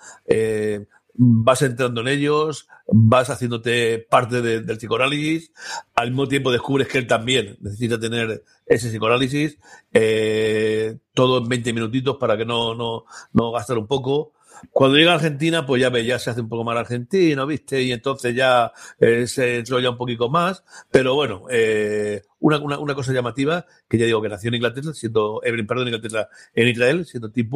vas 1.23 1.61
entrando 1.61 2.01
en 2.01 2.07
ellos, 2.07 2.67
vas 2.87 3.29
haciéndote 3.29 3.99
parte 3.99 4.41
de- 4.41 4.61
del 4.61 4.77
psicoanálisis, 4.77 5.51
al 5.93 6.09
mismo 6.09 6.27
tiempo 6.27 6.51
descubres 6.51 6.87
que 6.87 6.97
él 6.97 7.05
también 7.05 7.57
necesita 7.61 7.99
tener 7.99 8.43
ese 8.65 8.89
psicoanálisis, 8.89 9.59
eh, 9.93 10.97
todo 11.13 11.37
en 11.37 11.47
20 11.47 11.73
minutitos 11.73 12.17
para 12.17 12.37
que 12.37 12.45
no, 12.45 12.73
no, 12.73 13.05
no 13.33 13.51
gastar 13.51 13.77
un 13.77 13.85
poco. 13.85 14.33
Cuando 14.71 14.97
llega 14.97 15.11
a 15.11 15.15
Argentina, 15.15 15.65
pues 15.65 15.81
ya 15.81 15.89
ve, 15.89 16.05
ya 16.05 16.17
se 16.17 16.29
hace 16.31 16.41
un 16.41 16.49
poco 16.49 16.63
más 16.63 16.77
argentino, 16.77 17.45
¿viste? 17.47 17.81
Y 17.83 17.91
entonces 17.91 18.35
ya 18.35 18.71
eh, 18.99 19.27
se 19.27 19.59
enrolla 19.59 19.91
un 19.91 19.97
poquito 19.97 20.29
más. 20.29 20.63
Pero 20.91 21.15
bueno, 21.15 21.45
eh, 21.49 22.21
una, 22.39 22.59
una, 22.59 22.95
cosa 22.95 23.13
llamativa, 23.13 23.65
que 23.89 23.97
ya 23.97 24.05
digo 24.05 24.21
que 24.21 24.29
nació 24.29 24.49
en 24.49 24.55
Inglaterra, 24.55 24.93
siendo, 24.93 25.41
eh, 25.43 25.51
perdón, 25.63 25.87
en 25.87 25.93
Inglaterra, 25.95 26.29
en 26.53 26.67
Israel, 26.67 27.05
siendo 27.05 27.31
Tim. 27.31 27.49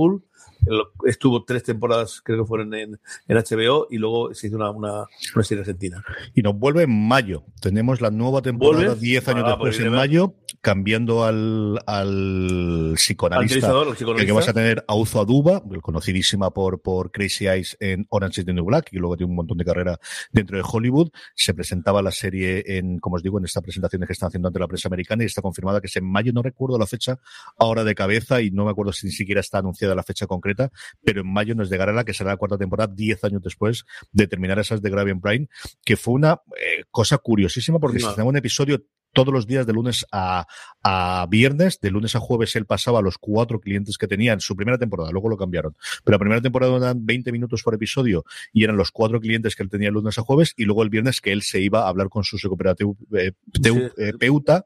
Estuvo 1.06 1.44
tres 1.44 1.64
temporadas, 1.64 2.22
creo 2.24 2.44
que 2.44 2.48
fueron 2.48 2.74
en, 2.74 3.00
en 3.28 3.38
HBO, 3.38 3.88
y 3.90 3.98
luego 3.98 4.34
se 4.34 4.48
hizo 4.48 4.56
una, 4.56 4.72
una, 4.72 5.06
una 5.36 5.44
serie 5.44 5.62
argentina. 5.62 6.04
Y 6.34 6.42
nos 6.42 6.58
vuelve 6.58 6.84
en 6.84 7.08
mayo. 7.08 7.44
Tenemos 7.62 8.02
la 8.02 8.12
nueva 8.12 8.42
temporada, 8.42 8.86
¿Vuelve? 8.86 9.00
10 9.00 9.28
años 9.30 9.44
Ah, 9.46 9.50
después 9.50 9.80
en 9.80 9.92
mayo. 9.92 10.34
Cambiando 10.66 11.24
al, 11.24 11.80
al 11.86 12.94
psicoanalista, 12.96 13.72
que 14.18 14.32
vas 14.32 14.50
a 14.50 14.54
tener 14.54 14.84
a 14.88 14.96
Uzo 14.96 15.22
Aduba, 15.22 15.62
conocidísima 15.80 16.50
por, 16.50 16.82
por 16.82 17.12
Crazy 17.12 17.46
Eyes 17.46 17.78
en 17.80 18.08
Orange 18.10 18.42
is 18.42 18.48
the 18.48 18.54
New 18.54 18.66
Black, 18.66 18.88
y 18.92 18.98
luego 18.98 19.16
tiene 19.16 19.30
un 19.30 19.36
montón 19.36 19.60
de 19.60 19.64
carrera 19.64 20.00
dentro 20.32 20.58
de 20.58 20.64
Hollywood. 20.68 21.12
Se 21.36 21.54
presentaba 21.54 22.02
la 22.02 22.10
serie 22.10 22.64
en, 22.66 22.98
como 22.98 23.18
os 23.18 23.22
digo, 23.22 23.38
en 23.38 23.46
esta 23.46 23.62
presentación 23.62 24.02
que 24.08 24.14
están 24.14 24.30
haciendo 24.30 24.48
ante 24.48 24.60
la 24.60 24.68
prensa 24.68 24.88
americana 24.88 25.22
y 25.22 25.28
está 25.28 25.44
confirmada 25.44 25.82
que 25.82 25.86
es 25.86 25.96
en 25.98 26.12
mayo, 26.12 26.34
no 26.34 26.42
recuerdo 26.42 26.80
la 26.80 26.88
fecha 26.88 27.20
ahora 27.60 27.84
de 27.84 27.94
cabeza 27.94 28.42
y 28.42 28.50
no 28.50 28.66
me 28.66 28.72
acuerdo 28.72 28.92
si 28.92 29.06
ni 29.06 29.14
siquiera 29.14 29.42
está 29.42 29.60
anunciada 29.60 29.94
la 29.94 30.02
fecha 30.02 30.26
concreta, 30.26 30.72
pero 31.04 31.22
en 31.22 31.32
mayo 31.32 31.54
nos 31.54 31.70
llegará 31.70 31.94
la 31.94 32.04
que 32.06 32.16
será 32.16 32.32
la 32.32 32.38
cuarta 32.38 32.58
temporada, 32.58 32.92
diez 32.92 33.24
años 33.24 33.44
después 33.44 33.86
de 34.12 34.26
terminar 34.26 34.58
esas 34.58 34.82
de 34.82 34.90
Gravian 34.90 35.22
Prime, 35.22 35.48
que 35.84 35.96
fue 35.96 36.16
una 36.16 36.42
eh, 36.58 36.86
cosa 36.90 37.20
curiosísima 37.20 37.78
porque 37.78 38.00
se 38.00 38.24
un 38.24 38.36
episodio 38.36 38.84
todos 39.16 39.34
los 39.34 39.48
días 39.48 39.66
de 39.66 39.74
lunes 39.74 40.06
a, 40.12 40.46
a, 40.84 41.26
viernes. 41.28 41.80
De 41.80 41.90
lunes 41.90 42.16
a 42.16 42.20
jueves 42.20 42.56
él 42.56 42.66
pasaba 42.66 43.00
a 43.00 43.02
los 43.02 43.18
cuatro 43.18 43.60
clientes 43.60 43.98
que 43.98 44.08
tenía 44.08 44.34
en 44.34 44.42
su 44.42 44.56
primera 44.56 44.78
temporada, 44.78 45.10
luego 45.12 45.30
lo 45.30 45.38
cambiaron. 45.38 45.76
Pero 46.04 46.16
la 46.16 46.20
primera 46.20 46.42
temporada 46.42 46.78
eran 46.78 47.06
20 47.06 47.32
minutos 47.32 47.64
por 47.64 47.74
episodio 47.74 48.26
y 48.54 48.64
eran 48.64 48.78
los 48.78 48.92
cuatro 48.92 49.20
clientes 49.20 49.56
que 49.56 49.64
él 49.64 49.70
tenía 49.70 49.88
el 49.88 49.96
lunes 49.96 50.20
a 50.20 50.22
jueves 50.22 50.54
y 50.56 50.66
luego 50.66 50.84
el 50.84 50.90
viernes 50.90 51.22
que 51.22 51.32
él 51.32 51.42
se 51.42 51.60
iba 51.60 51.86
a 51.86 51.90
hablar 51.90 52.10
con 52.10 52.24
su 52.24 52.38
psicoterapeuta 52.38 54.58
eh, 54.58 54.62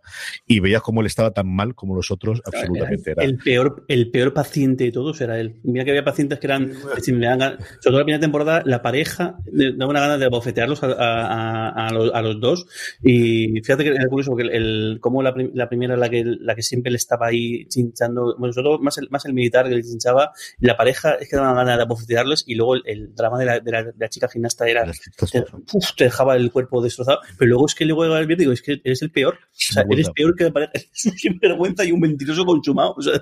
y 0.46 0.60
veía 0.60 0.82
cómo 0.82 1.02
él 1.02 1.08
estaba 1.08 1.32
tan 1.32 1.48
mal 1.48 1.76
como 1.76 1.96
los 1.96 2.12
otros, 2.12 2.42
absolutamente. 2.44 3.12
Era. 3.12 3.24
El, 3.24 3.38
peor, 3.38 3.86
el 3.88 4.12
peor 4.12 4.34
paciente 4.34 4.84
de 4.84 4.92
todos 4.92 5.22
era 5.22 5.40
él. 5.40 5.60
Mira 5.64 5.86
que 5.86 5.92
había 5.92 6.04
pacientes 6.04 6.40
que 6.40 6.48
eran, 6.48 6.74
si 7.02 7.14
me 7.14 7.28
dan, 7.28 7.40
sobre 7.40 7.58
todo 7.82 8.00
la 8.00 8.06
primera 8.06 8.20
temporada, 8.20 8.64
la 8.66 8.82
pareja 8.82 9.38
daba 9.46 9.92
una 9.92 10.00
gana 10.00 10.18
de 10.18 10.28
bofetearlos 10.28 10.84
a, 10.84 10.88
a, 10.88 11.88
a, 11.88 11.92
los, 11.92 12.14
a 12.14 12.22
los, 12.22 12.40
dos 12.40 12.66
y 13.04 13.62
fíjate 13.62 13.84
que 13.84 13.90
era 13.90 14.08
curioso 14.08 14.36
el, 14.42 15.00
como 15.02 15.22
la, 15.22 15.34
la, 15.54 15.70
primera 15.70 15.98
la 15.98 16.10
que, 16.10 16.24
la 16.26 16.56
que 16.56 16.62
siempre 16.62 16.92
le 16.92 16.98
estaba 16.98 17.28
ahí 17.28 17.66
chinchando, 17.68 18.36
bueno, 18.38 18.54
sobre 18.54 18.78
más 18.80 18.98
el, 18.98 19.10
más 19.10 19.26
el 19.26 19.34
militar 19.34 19.68
que 19.68 19.76
le 19.76 19.84
chinchaba, 19.84 20.32
la 20.60 20.78
pareja 20.78 21.14
es 21.14 21.30
que 21.30 21.36
daban 21.36 21.56
ganas 21.56 21.78
de 21.78 21.84
abofetearlos 21.84 22.44
y 22.48 22.56
luego 22.56 22.76
el, 22.76 23.14
drama 23.16 23.40
de 23.40 23.46
la, 23.46 23.60
de, 23.60 23.72
la, 23.72 23.84
de 23.84 24.10
chica 24.10 24.28
gimnasta 24.28 24.68
era, 24.68 24.86
te, 24.86 25.42
te, 25.98 26.04
dejaba 26.04 26.36
el 26.36 26.52
cuerpo 26.52 26.82
destrozado, 26.82 27.20
pero 27.38 27.50
luego 27.50 27.66
es 27.66 27.76
que 27.76 27.86
luego 27.86 28.06
el 28.06 28.28
digo, 28.38 28.52
es 28.52 28.62
que 28.62 28.82
eres 28.84 29.02
el 29.02 29.12
peor, 29.12 29.36
o 29.36 29.48
sea, 29.54 29.84
eres 29.90 30.10
peor 30.12 30.36
que 30.36 30.46
la 30.46 30.52
pareja, 30.52 30.72
es 30.94 31.06
un 31.06 31.18
sinvergüenza 31.18 31.86
y 31.86 31.92
un 31.92 32.00
mentiroso 32.00 32.46
consumado, 32.46 32.94
o 32.98 33.02
sea, 33.02 33.22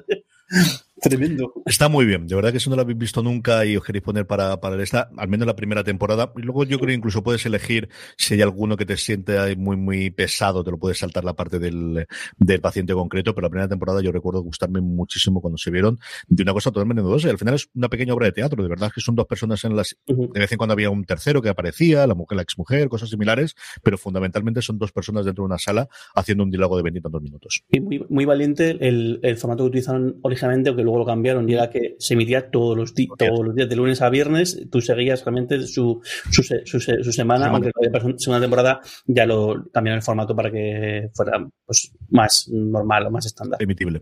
Tremendo. 1.01 1.53
Está 1.65 1.89
muy 1.89 2.05
bien. 2.05 2.27
De 2.27 2.35
verdad 2.35 2.51
que 2.51 2.59
si 2.59 2.69
no 2.69 2.75
lo 2.75 2.81
habéis 2.81 2.97
visto 2.97 3.21
nunca 3.21 3.65
y 3.65 3.77
os 3.77 3.83
queréis 3.83 4.03
poner 4.03 4.25
para, 4.25 4.59
para 4.59 4.81
esta, 4.81 5.09
al 5.17 5.27
menos 5.27 5.45
la 5.45 5.55
primera 5.55 5.83
temporada. 5.83 6.33
Y 6.35 6.41
luego 6.41 6.63
yo 6.63 6.79
creo 6.79 6.87
que 6.87 6.93
incluso 6.95 7.21
puedes 7.23 7.45
elegir 7.45 7.89
si 8.17 8.33
hay 8.33 8.41
alguno 8.41 8.77
que 8.77 8.85
te 8.85 8.97
siente 8.97 9.55
muy, 9.55 9.77
muy 9.77 10.09
pesado, 10.09 10.63
te 10.63 10.71
lo 10.71 10.79
puedes 10.79 10.97
saltar 10.97 11.23
la 11.23 11.35
parte 11.35 11.59
del, 11.59 12.07
del 12.37 12.61
paciente 12.61 12.93
concreto. 12.93 13.35
Pero 13.35 13.45
la 13.45 13.49
primera 13.49 13.67
temporada 13.67 14.01
yo 14.01 14.11
recuerdo 14.11 14.41
gustarme 14.41 14.81
muchísimo 14.81 15.39
cuando 15.39 15.57
se 15.57 15.69
vieron 15.69 15.99
de 16.27 16.43
una 16.43 16.53
cosa 16.53 16.71
totalmente 16.71 17.03
novedosa. 17.03 17.27
Y 17.27 17.31
al 17.31 17.37
final 17.37 17.55
es 17.55 17.69
una 17.75 17.89
pequeña 17.89 18.13
obra 18.13 18.25
de 18.25 18.31
teatro. 18.31 18.63
De 18.63 18.69
verdad 18.69 18.91
que 18.93 19.01
son 19.01 19.15
dos 19.15 19.27
personas 19.27 19.63
en 19.65 19.75
las, 19.75 19.95
de 20.07 20.39
vez 20.39 20.51
en 20.51 20.57
cuando 20.57 20.73
había 20.73 20.89
un 20.89 21.03
tercero 21.03 21.41
que 21.41 21.49
aparecía, 21.49 22.07
la 22.07 22.15
mujer, 22.15 22.35
la 22.35 22.41
exmujer, 22.41 22.89
cosas 22.89 23.09
similares. 23.09 23.55
Pero 23.83 23.97
fundamentalmente 23.97 24.61
son 24.61 24.79
dos 24.79 24.91
personas 24.91 25.25
dentro 25.25 25.43
de 25.43 25.47
una 25.47 25.59
sala 25.59 25.87
haciendo 26.15 26.43
un 26.43 26.49
diálogo 26.49 26.77
de 26.77 26.83
veintitantos 26.83 27.21
minutos. 27.21 27.63
Y 27.69 27.81
muy, 27.81 28.03
muy 28.09 28.25
valiente 28.25 28.77
el, 28.79 29.19
el 29.21 29.37
formato 29.37 29.63
que 29.63 29.67
utilizaron 29.67 30.17
originalmente, 30.23 30.75
que 30.75 30.86
luego 30.87 30.99
lo 30.99 31.05
cambiaron 31.05 31.49
y 31.49 31.53
era 31.53 31.69
que 31.69 31.95
se 31.99 32.13
emitía 32.13 32.49
todos 32.49 32.77
los, 32.77 32.93
todos 32.93 33.45
los 33.45 33.53
días, 33.53 33.67
de 33.67 33.75
lunes 33.75 34.01
a 34.01 34.09
viernes, 34.09 34.67
tú 34.71 34.79
seguías 34.79 35.23
realmente 35.25 35.61
su, 35.67 36.01
su, 36.31 36.43
su, 36.43 36.79
su 36.79 37.11
semana, 37.11 37.47
aunque 37.47 37.71
la 37.91 37.99
segunda 38.17 38.39
temporada 38.39 38.79
ya 39.05 39.25
lo 39.25 39.69
cambiaron 39.73 39.97
el 39.97 40.03
formato 40.03 40.33
para 40.33 40.49
que 40.49 41.09
fuera 41.13 41.45
pues, 41.65 41.91
más 42.09 42.49
normal 42.49 43.07
o 43.07 43.11
más 43.11 43.25
estándar. 43.25 43.61
Emitible. 43.61 43.99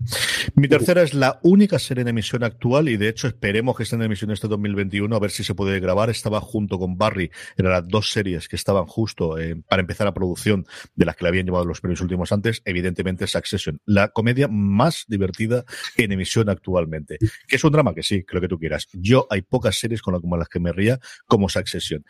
Mi 0.54 0.68
tercera 0.68 1.02
es 1.02 1.16
la 1.16 1.40
única 1.42 1.80
serie 1.80 2.04
en 2.04 2.10
emisión 2.10 2.44
actual 2.44 2.88
y 2.88 2.98
de 2.98 3.10
hecho 3.10 3.28
esperemos 3.28 3.76
que 3.76 3.84
esté 3.84 3.96
en 3.96 4.04
emisión 4.04 4.30
este 4.30 4.48
2021 4.48 5.16
a 5.16 5.20
ver 5.20 5.32
si 5.32 5.44
se 5.44 5.56
puede 5.56 5.80
grabar. 5.80 6.12
Estaba 6.12 6.40
junto 6.40 6.78
con 6.78 6.98
Barry, 6.98 7.32
eran 7.58 7.72
las 7.72 7.88
dos 7.88 8.12
series 8.12 8.48
que 8.48 8.56
estaban 8.56 8.86
justo 8.86 9.40
eh, 9.40 9.56
para 9.68 9.82
empezar 9.82 10.06
la 10.06 10.14
producción 10.14 10.68
de 10.94 11.06
las 11.06 11.16
que 11.16 11.24
le 11.24 11.30
habían 11.30 11.46
llevado 11.48 11.66
los 11.66 11.82
premios 11.82 12.02
últimos 12.02 12.32
antes, 12.32 12.62
evidentemente 12.66 13.26
Succession, 13.26 13.82
la 13.86 14.10
comedia 14.10 14.48
más 14.48 15.06
divertida 15.08 15.66
en 15.98 16.12
emisión 16.12 16.50
actual 16.50 16.75
¿Que 17.48 17.56
es 17.56 17.64
un 17.64 17.72
drama? 17.72 17.94
Que 17.94 18.04
sí, 18.04 18.24
creo 18.24 18.42
que 18.42 18.48
tú 18.48 18.60
quieras. 18.60 18.88
Yo 18.94 19.28
hay 19.30 19.42
pocas 19.42 19.78
series 19.80 20.02
con 20.02 20.14
las 20.14 20.50
que 20.50 20.60
me 20.60 20.72
ría 20.72 21.00
como 21.28 21.50
Succession. 21.50 22.04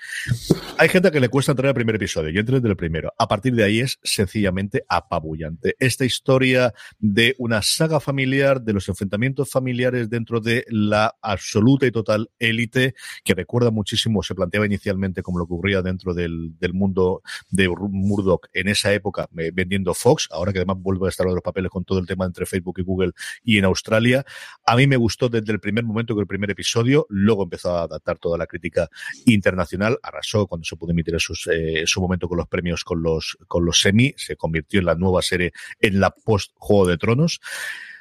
Hay 0.78 0.90
gente 0.90 1.12
que 1.12 1.20
le 1.20 1.30
cuesta 1.30 1.52
entrar 1.52 1.70
al 1.70 1.76
primer 1.76 1.96
episodio. 1.96 2.30
Yo 2.30 2.40
entré 2.40 2.56
desde 2.56 2.70
el 2.70 2.76
primero. 2.76 3.14
A 3.18 3.28
partir 3.28 3.54
de 3.54 3.64
ahí 3.64 3.80
es 3.80 4.00
sencillamente 4.04 4.84
apabullante. 4.90 5.76
Esta 5.80 6.06
historia 6.06 6.74
de 7.00 7.36
una 7.38 7.62
saga 7.62 8.00
familiar, 8.00 8.62
de 8.62 8.74
los 8.74 8.90
enfrentamientos 8.90 9.50
familiares 9.50 10.10
dentro 10.10 10.40
de 10.40 10.66
la 10.70 11.16
absoluta 11.22 11.86
y 11.86 11.92
total 11.92 12.30
élite, 12.40 12.96
que 13.24 13.34
recuerda 13.34 13.72
muchísimo, 13.72 14.24
se 14.24 14.36
planteaba 14.36 14.66
inicialmente 14.66 15.22
como 15.22 15.40
lo 15.40 15.48
que 15.48 15.54
ocurría 15.54 15.82
dentro 15.82 16.14
del, 16.14 16.58
del 16.60 16.74
mundo 16.74 17.22
de 17.50 17.70
Murdoch 17.70 18.48
en 18.54 18.68
esa 18.68 18.94
época, 18.94 19.28
eh, 19.38 19.52
vendiendo 19.54 19.94
Fox, 19.94 20.28
ahora 20.32 20.52
que 20.52 20.60
además 20.60 20.78
vuelve 20.80 21.08
a 21.08 21.10
estar 21.10 21.28
en 21.28 21.36
los 21.36 21.44
papeles 21.44 21.72
con 21.72 21.84
todo 21.84 22.00
el 22.00 22.08
tema 22.08 22.26
entre 22.26 22.46
Facebook 22.46 22.80
y 22.80 22.84
Google 22.84 23.12
y 23.44 23.58
en 23.58 23.66
Australia. 23.66 24.26
A 24.66 24.76
mí 24.76 24.88
me 24.88 24.98
gustó 24.98 25.30
desde 25.30 25.52
el 25.52 25.60
primer 25.60 25.84
momento 25.84 26.16
que 26.16 26.22
el 26.22 26.28
primer 26.28 26.52
episodio, 26.52 27.06
luego 27.10 27.44
empezó 27.44 27.76
a 27.76 27.84
adaptar 27.84 28.18
toda 28.18 28.38
la 28.38 28.48
crítica 28.48 28.90
internacional, 29.26 29.98
arrasó 30.02 30.48
cuando 30.48 30.66
se 30.66 30.76
pudo 30.76 30.92
emitir 30.92 31.16
eh, 31.52 31.84
su 31.86 32.02
momento 32.02 32.28
con 32.28 32.38
los 32.38 32.48
premios 32.48 32.84
con 32.84 33.02
los, 33.02 33.38
con 33.48 33.66
los 33.66 33.80
semi, 33.80 34.14
se 34.18 34.36
convirtió 34.36 34.80
en 34.80 34.86
la 34.86 34.96
nueva 34.96 35.22
serie 35.22 35.52
en 35.80 36.00
la 36.00 36.12
post 36.12 36.52
Juego 36.56 36.88
de 36.88 36.98
Tronos. 36.98 37.40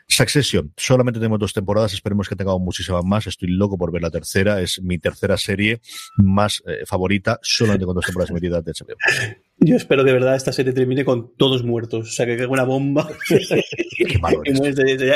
Succession, 0.07 0.72
solamente 0.76 1.18
tenemos 1.18 1.38
dos 1.38 1.55
temporadas, 1.55 1.94
esperemos 1.94 2.28
que 2.28 2.36
tengamos 2.36 2.61
muchísimas 2.61 3.05
más. 3.05 3.26
Estoy 3.26 3.48
loco 3.48 3.78
por 3.78 3.90
ver 3.90 4.02
la 4.02 4.11
tercera, 4.11 4.61
es 4.61 4.80
mi 4.82 4.98
tercera 4.98 5.38
serie 5.38 5.80
más 6.16 6.62
eh, 6.66 6.84
favorita, 6.86 7.38
solamente 7.42 7.86
con 7.86 7.94
dos 7.94 8.05
temporadas 8.05 8.30
emitidas 8.30 8.64
de 8.64 8.72
HBO. 8.72 8.96
Yo 9.65 9.77
espero 9.77 10.05
de 10.05 10.12
verdad 10.12 10.37
esta 10.37 10.53
serie 10.53 10.73
termine 10.73 11.05
con 11.05 11.35
todos 11.37 11.65
muertos. 11.65 12.09
O 12.09 12.12
sea, 12.12 12.27
que 12.27 12.37
caiga 12.37 12.53
una 12.53 12.65
bomba. 12.65 13.09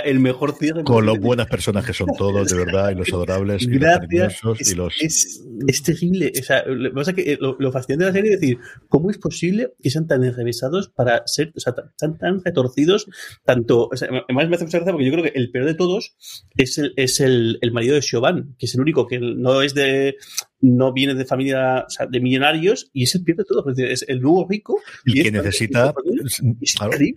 el 0.04 0.20
mejor 0.20 0.54
cierre. 0.54 0.84
Con 0.84 1.04
lo 1.04 1.16
buenas 1.16 1.46
personas 1.46 1.84
que 1.84 1.92
son 1.92 2.08
todos, 2.16 2.48
de 2.48 2.56
verdad, 2.56 2.90
y 2.90 2.94
los 2.94 3.12
adorables. 3.12 3.66
Gracias. 3.66 4.40
Y 4.60 4.74
los 4.74 5.02
es, 5.02 5.44
es, 5.66 5.82
terrible. 5.82 6.32
O 6.38 6.42
sea, 6.42 6.64
lo, 6.66 7.04
que, 7.04 7.36
lo, 7.40 7.56
lo, 7.58 7.72
fascinante 7.72 8.04
de 8.04 8.10
la 8.10 8.14
serie 8.14 8.34
es 8.34 8.40
decir, 8.40 8.58
¿cómo 8.88 9.10
es 9.10 9.18
posible 9.18 9.74
que 9.82 9.90
sean 9.90 10.06
tan 10.06 10.24
enrevesados 10.24 10.88
para 10.88 11.26
ser, 11.26 11.52
o 11.54 11.60
sea, 11.60 11.74
tan, 11.98 12.18
tan 12.18 12.42
retorcidos? 12.42 13.06
Tanto, 13.44 13.88
o 13.92 13.96
sea, 13.96 14.08
además 14.08 14.48
me 14.48 14.56
hace 14.56 14.64
mucha 14.64 14.78
gracia 14.78 14.92
porque 14.92 15.06
yo 15.06 15.12
creo 15.12 15.24
que 15.24 15.38
el 15.38 15.50
peor 15.50 15.66
de 15.66 15.74
todos 15.74 16.16
es 16.56 16.78
el, 16.78 16.94
es 16.96 17.20
el, 17.20 17.58
el 17.60 17.72
marido 17.72 17.94
de 17.94 18.02
Siobhan, 18.02 18.54
que 18.58 18.66
es 18.66 18.74
el 18.74 18.80
único 18.80 19.06
que 19.06 19.18
no 19.20 19.62
es 19.62 19.74
de, 19.74 20.16
no 20.60 20.92
viene 20.92 21.14
de 21.14 21.24
familia 21.24 21.84
o 21.86 21.90
sea, 21.90 22.06
de 22.06 22.20
millonarios 22.20 22.90
y 22.92 23.04
es 23.04 23.14
el 23.14 23.24
pierde 23.24 23.44
todo. 23.44 23.64
Es 23.76 24.04
el 24.08 24.20
nuevo 24.20 24.46
rico. 24.48 24.80
Y, 25.04 25.22
que 25.22 25.32
necesita 25.32 25.94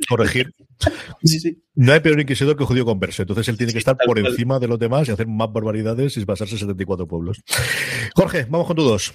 corregir. 0.08 0.54
No 1.74 1.94
hay 1.94 2.00
peor 2.00 2.20
inquisidor 2.20 2.58
que 2.58 2.66
judío 2.66 2.86
converso. 2.86 3.22
Entonces 3.22 3.48
él 3.48 3.58
tiene 3.58 3.72
que 3.72 3.80
estar 3.80 3.96
por 4.04 4.18
encima 4.20 4.60
de 4.60 4.68
los 4.68 4.78
demás 4.78 5.08
y 5.08 5.12
hacer 5.12 5.28
más 5.28 5.52
barbaridades 5.54 6.18
y 6.18 6.26
pasarse 6.26 6.58
74 6.58 7.08
pueblos. 7.08 7.42
Jorge, 8.16 8.46
vamos 8.50 8.68
con 8.68 8.76
tu 8.76 8.84
dos. 8.84 9.14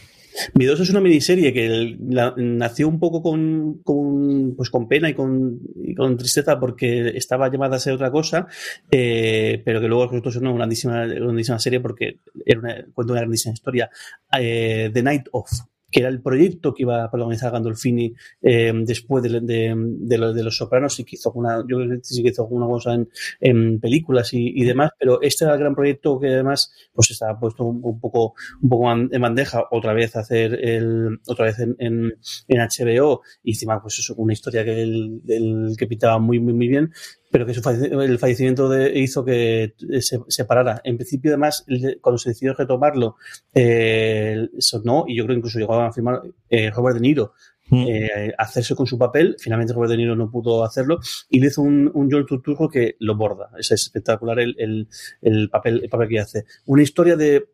Mi 0.54 0.64
dos 0.64 0.80
es 0.80 0.90
una 0.90 1.00
miniserie 1.00 1.52
que 1.52 1.96
nació 1.98 2.88
un 2.88 2.98
poco 2.98 3.22
con, 3.22 3.80
con, 3.82 4.54
pues 4.56 4.70
con 4.70 4.88
pena 4.88 5.08
y 5.08 5.14
con, 5.14 5.60
con, 5.96 6.16
tristeza 6.16 6.58
porque 6.58 7.08
estaba 7.16 7.50
llamada 7.50 7.76
a 7.76 7.80
ser 7.80 7.94
otra 7.94 8.10
cosa, 8.10 8.46
eh, 8.90 9.62
pero 9.64 9.80
que 9.80 9.88
luego 9.88 10.06
resultó 10.06 10.30
ser 10.30 10.42
una 10.42 10.52
grandísima, 10.52 11.06
grandísima 11.06 11.58
serie 11.58 11.80
porque 11.80 12.20
era 12.44 12.60
una, 12.60 12.84
cuenta 12.94 13.12
una 13.12 13.22
grandísima 13.22 13.54
historia. 13.54 13.90
Eh, 14.38 14.90
The 14.92 15.02
Night 15.02 15.28
of, 15.32 15.50
que 15.90 16.00
era 16.00 16.08
el 16.08 16.20
proyecto 16.20 16.74
que 16.74 16.82
iba 16.82 17.04
a 17.04 17.10
protagonizar 17.10 17.52
Gandolfini 17.52 18.14
eh, 18.42 18.72
después 18.84 19.22
de, 19.22 19.40
de, 19.40 20.18
los, 20.18 20.34
de, 20.34 20.42
los 20.42 20.56
Sopranos 20.56 20.98
y 20.98 21.04
que 21.04 21.16
hizo 21.16 21.32
una, 21.32 21.58
yo 21.68 21.78
creo 21.78 21.90
que 21.90 21.98
sí 22.02 22.22
que 22.22 22.30
hizo 22.30 22.42
alguna 22.42 22.66
cosa 22.66 22.96
en, 23.40 23.80
películas 23.80 24.30
y, 24.32 24.64
demás, 24.64 24.90
pero 24.98 25.20
este 25.22 25.44
era 25.44 25.54
el 25.54 25.60
gran 25.60 25.74
proyecto 25.74 26.18
que 26.18 26.28
además 26.28 26.72
pues 26.92 27.10
estaba 27.10 27.38
puesto 27.38 27.64
un, 27.64 27.80
un 27.82 28.00
poco 28.00 28.34
un 28.62 28.68
poco 28.68 28.90
en 28.92 29.20
bandeja 29.20 29.64
otra 29.70 29.92
vez 29.92 30.16
hacer 30.16 30.54
el 30.64 31.20
otra 31.26 31.46
vez 31.46 31.58
en, 31.60 31.76
en, 31.78 32.14
en 32.48 32.58
HBO 32.58 33.22
y 33.42 33.52
encima 33.52 33.80
pues 33.80 33.98
eso 33.98 34.14
una 34.16 34.32
historia 34.32 34.64
que 34.64 34.82
el, 34.82 35.22
el 35.28 35.74
que 35.78 35.86
pintaba 35.86 36.18
muy 36.18 36.40
muy 36.40 36.52
muy 36.52 36.68
bien 36.68 36.90
pero 37.36 37.44
que 37.44 37.52
su 37.52 37.68
el 37.68 38.18
fallecimiento 38.18 38.66
de, 38.66 38.98
hizo 38.98 39.22
que 39.22 39.74
se, 40.00 40.20
se, 40.26 40.44
parara. 40.46 40.80
En 40.84 40.96
principio, 40.96 41.32
además, 41.32 41.66
cuando 42.00 42.16
se 42.16 42.30
decidió 42.30 42.54
retomarlo, 42.54 43.16
eh, 43.52 44.48
sonó, 44.58 45.04
y 45.06 45.18
yo 45.18 45.24
creo 45.24 45.34
que 45.34 45.38
incluso 45.40 45.58
llegó 45.58 45.74
a 45.74 45.92
firmar 45.92 46.22
eh, 46.48 46.70
Robert 46.70 46.94
De 46.94 47.02
Niro, 47.02 47.34
mm. 47.68 47.84
eh, 47.88 48.32
hacerse 48.38 48.74
con 48.74 48.86
su 48.86 48.96
papel. 48.96 49.36
Finalmente 49.38 49.74
Robert 49.74 49.90
De 49.90 49.98
Niro 49.98 50.16
no 50.16 50.30
pudo 50.30 50.64
hacerlo 50.64 50.98
y 51.28 51.40
le 51.40 51.48
hizo 51.48 51.60
un, 51.60 51.90
un 51.92 52.10
Joel 52.10 52.24
Turturro 52.24 52.70
que 52.70 52.96
lo 53.00 53.16
borda. 53.16 53.50
Es 53.58 53.70
espectacular 53.70 54.40
el, 54.40 54.54
el, 54.56 54.88
el, 55.20 55.50
papel, 55.50 55.82
el 55.82 55.90
papel 55.90 56.08
que 56.08 56.20
hace. 56.20 56.46
Una 56.64 56.84
historia 56.84 57.16
de, 57.16 57.50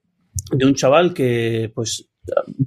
de 0.52 0.64
un 0.64 0.76
chaval 0.76 1.12
que, 1.12 1.72
pues, 1.74 2.08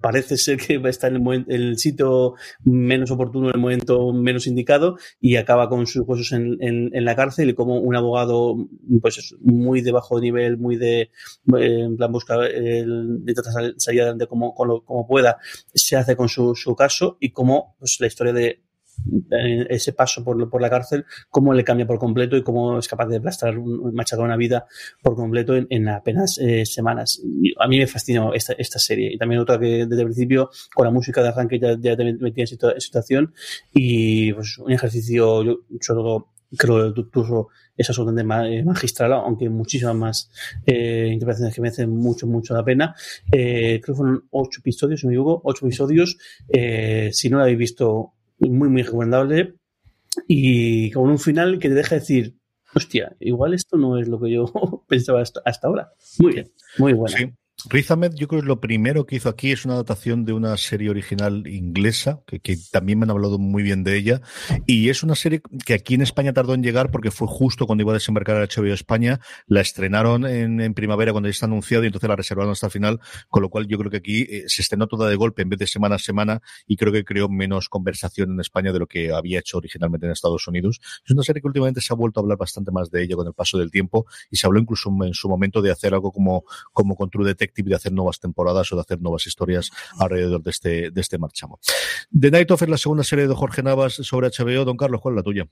parece 0.01 0.37
ser 0.37 0.57
que 0.57 0.77
va 0.77 0.87
a 0.87 0.91
estar 0.91 1.13
en 1.13 1.45
el, 1.47 1.77
sitio 1.77 2.35
menos 2.63 3.11
oportuno, 3.11 3.49
en 3.49 3.55
el 3.55 3.61
momento 3.61 4.11
menos 4.13 4.47
indicado, 4.47 4.97
y 5.19 5.37
acaba 5.37 5.69
con 5.69 5.87
sus 5.87 6.05
cosas 6.05 6.31
en, 6.33 6.57
en, 6.61 7.05
la 7.05 7.15
cárcel 7.15 7.49
y 7.49 7.53
como 7.53 7.79
un 7.79 7.95
abogado 7.95 8.55
pues 9.01 9.35
muy 9.41 9.81
de 9.81 9.91
bajo 9.91 10.19
nivel, 10.19 10.57
muy 10.57 10.75
de 10.75 11.11
en 11.47 11.95
plan 11.95 12.11
busca 12.11 12.35
el, 12.45 13.23
salir 13.77 14.01
adelante 14.01 14.27
como, 14.27 14.53
como, 14.53 15.07
pueda, 15.07 15.37
se 15.73 15.95
hace 15.95 16.15
con 16.15 16.29
su, 16.29 16.55
su 16.55 16.75
caso 16.75 17.17
y 17.19 17.31
como 17.31 17.75
pues, 17.79 17.97
la 17.99 18.07
historia 18.07 18.33
de 18.33 18.61
ese 19.69 19.93
paso 19.93 20.23
por, 20.23 20.49
por, 20.49 20.61
la 20.61 20.69
cárcel, 20.69 21.05
cómo 21.29 21.53
le 21.53 21.63
cambia 21.63 21.85
por 21.85 21.99
completo 21.99 22.37
y 22.37 22.43
cómo 22.43 22.79
es 22.79 22.87
capaz 22.87 23.07
de 23.07 23.17
aplastar, 23.17 23.55
machacar 23.59 24.25
una 24.25 24.37
vida 24.37 24.65
por 25.01 25.15
completo 25.15 25.55
en, 25.55 25.87
apenas 25.89 26.37
eh, 26.37 26.65
semanas. 26.65 27.21
A 27.59 27.67
mí 27.67 27.77
me 27.77 27.87
fascinó 27.87 28.33
esta, 28.33 28.53
esta, 28.53 28.79
serie. 28.79 29.13
Y 29.13 29.17
también 29.17 29.41
otra 29.41 29.59
que 29.59 29.85
desde 29.85 30.01
el 30.01 30.07
principio, 30.07 30.49
con 30.73 30.85
la 30.85 30.91
música 30.91 31.21
de 31.21 31.29
arranque 31.29 31.59
ya, 31.59 31.75
ya 31.79 31.95
te 31.95 32.13
metía 32.13 32.45
en 32.45 32.81
situación 32.81 33.33
y 33.73 34.33
pues 34.33 34.57
un 34.57 34.71
ejercicio, 34.71 35.43
yo 35.43 35.59
sobre 35.81 36.01
todo 36.01 36.29
creo 36.57 36.93
que 36.93 37.01
el 37.01 37.45
es 37.77 37.89
absolutamente 37.89 38.59
eh, 38.59 38.63
magistral, 38.63 39.13
aunque 39.13 39.49
muchísimas 39.49 39.95
más 39.95 40.31
eh, 40.65 41.09
interpretaciones 41.11 41.53
que 41.53 41.61
me 41.61 41.67
hacen 41.67 41.89
mucho, 41.89 42.27
mucho 42.27 42.53
la 42.53 42.63
pena. 42.63 42.95
creo 43.29 43.81
que 43.81 43.93
fueron 43.93 44.25
ocho 44.31 44.61
episodios, 44.61 45.01
si 45.01 45.07
me 45.07 45.13
equivoco, 45.13 45.41
ocho 45.43 45.65
episodios. 45.65 46.17
si 47.11 47.29
no 47.29 47.37
lo 47.37 47.43
habéis 47.43 47.57
visto, 47.57 48.13
muy, 48.39 48.69
muy 48.69 48.81
recomendable. 48.83 49.55
Y 50.27 50.91
con 50.91 51.09
un 51.09 51.19
final 51.19 51.59
que 51.59 51.69
te 51.69 51.75
deja 51.75 51.95
decir, 51.95 52.35
hostia, 52.73 53.15
igual 53.19 53.53
esto 53.53 53.77
no 53.77 53.99
es 53.99 54.07
lo 54.07 54.19
que 54.19 54.31
yo 54.31 54.45
pensaba 54.87 55.21
hasta, 55.21 55.41
ahora. 55.67 55.91
Muy 56.19 56.33
bien, 56.33 56.51
muy 56.77 56.93
bueno. 56.93 57.35
Riz 57.67 57.89
Ahmed, 57.89 58.13
yo 58.13 58.27
creo 58.27 58.41
que 58.41 58.47
lo 58.47 58.59
primero 58.59 59.05
que 59.05 59.15
hizo 59.15 59.27
aquí 59.27 59.51
es 59.51 59.65
una 59.65 59.73
adaptación 59.73 60.23
de 60.23 60.33
una 60.33 60.55
serie 60.55 60.91
original 60.91 61.47
inglesa, 61.47 62.21
que, 62.27 62.39
que, 62.39 62.57
también 62.71 62.99
me 62.99 63.05
han 63.05 63.09
hablado 63.09 63.39
muy 63.39 63.63
bien 63.63 63.83
de 63.83 63.97
ella, 63.97 64.21
y 64.67 64.89
es 64.89 65.01
una 65.01 65.15
serie 65.15 65.41
que 65.65 65.73
aquí 65.73 65.95
en 65.95 66.03
España 66.03 66.31
tardó 66.31 66.53
en 66.53 66.61
llegar 66.61 66.91
porque 66.91 67.09
fue 67.09 67.27
justo 67.27 67.65
cuando 67.65 67.81
iba 67.81 67.91
a 67.91 67.95
desembarcar 67.95 68.37
a 68.37 68.45
HBO 68.45 68.71
España, 68.71 69.19
la 69.47 69.61
estrenaron 69.61 70.27
en, 70.27 70.61
en 70.61 70.73
primavera 70.75 71.11
cuando 71.11 71.27
ya 71.27 71.31
está 71.31 71.47
anunciado 71.47 71.83
y 71.83 71.87
entonces 71.87 72.07
la 72.07 72.15
reservaron 72.15 72.51
hasta 72.51 72.67
el 72.67 72.71
final, 72.71 72.99
con 73.29 73.41
lo 73.41 73.49
cual 73.49 73.65
yo 73.67 73.79
creo 73.79 73.89
que 73.89 73.97
aquí 73.97 74.21
eh, 74.29 74.43
se 74.45 74.61
estrenó 74.61 74.85
toda 74.85 75.09
de 75.09 75.15
golpe 75.15 75.41
en 75.41 75.49
vez 75.49 75.57
de 75.57 75.67
semana 75.67 75.95
a 75.95 75.99
semana 75.99 76.41
y 76.67 76.77
creo 76.77 76.93
que 76.93 77.03
creó 77.03 77.29
menos 77.29 77.67
conversación 77.67 78.31
en 78.31 78.39
España 78.39 78.73
de 78.73 78.79
lo 78.79 78.85
que 78.87 79.11
había 79.11 79.39
hecho 79.39 79.57
originalmente 79.57 80.05
en 80.05 80.11
Estados 80.11 80.47
Unidos. 80.47 80.79
Es 81.03 81.11
una 81.11 81.23
serie 81.23 81.41
que 81.41 81.47
últimamente 81.47 81.81
se 81.81 81.93
ha 81.93 81.95
vuelto 81.95 82.19
a 82.19 82.21
hablar 82.21 82.37
bastante 82.37 82.71
más 82.71 82.91
de 82.91 83.03
ella 83.03 83.15
con 83.15 83.25
el 83.25 83.33
paso 83.33 83.57
del 83.57 83.71
tiempo 83.71 84.05
y 84.29 84.37
se 84.37 84.45
habló 84.45 84.59
incluso 84.59 84.91
en 85.03 85.15
su 85.15 85.27
momento 85.27 85.63
de 85.63 85.71
hacer 85.71 85.95
algo 85.95 86.11
como, 86.11 86.43
como 86.71 86.95
con 86.95 87.09
True 87.09 87.25
Detective 87.25 87.54
de 87.63 87.75
hacer 87.75 87.91
nuevas 87.93 88.19
temporadas 88.19 88.71
o 88.71 88.75
de 88.75 88.81
hacer 88.81 89.01
nuevas 89.01 89.25
historias 89.27 89.71
alrededor 89.99 90.43
de 90.43 90.51
este, 90.51 90.91
de 90.91 91.01
este 91.01 91.17
marchamo. 91.17 91.59
The 92.17 92.31
Night 92.31 92.51
of 92.51 92.61
es 92.61 92.69
la 92.69 92.77
segunda 92.77 93.03
serie 93.03 93.27
de 93.27 93.35
Jorge 93.35 93.63
Navas 93.63 93.93
sobre 93.93 94.29
HBO. 94.29 94.65
Don 94.65 94.77
Carlos, 94.77 95.01
¿cuál 95.01 95.13
es 95.13 95.17
la 95.17 95.23
tuya? 95.23 95.47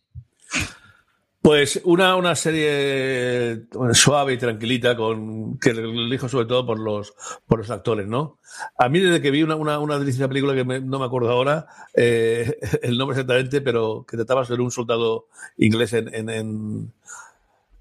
Pues 1.44 1.82
una, 1.84 2.16
una 2.16 2.36
serie 2.36 3.66
suave 3.92 4.32
y 4.32 4.38
tranquilita 4.38 4.96
con 4.96 5.60
que 5.60 5.72
elijo 5.72 6.30
sobre 6.30 6.46
todo 6.46 6.66
por 6.66 6.80
los 6.80 7.14
por 7.46 7.60
los 7.60 7.70
actores, 7.70 8.08
¿no? 8.08 8.40
A 8.78 8.88
mí 8.88 9.02
desde 9.02 9.22
que 9.22 9.30
vi 9.30 9.44
una, 9.44 9.58
una, 9.58 9.78
una 9.80 10.00
deliciosa 10.00 10.30
película 10.30 10.56
que 10.56 10.64
no 10.64 11.00
me 11.00 11.06
acuerdo 11.06 11.32
ahora 11.32 11.68
eh, 11.96 12.60
el 12.82 12.98
nombre 12.98 13.16
exactamente, 13.16 13.60
pero 13.60 14.06
que 14.08 14.16
trataba 14.16 14.46
sobre 14.46 14.62
un 14.62 14.72
soldado 14.72 15.28
inglés 15.58 15.92
en, 15.92 16.16
en, 16.16 16.30
en, 16.30 16.94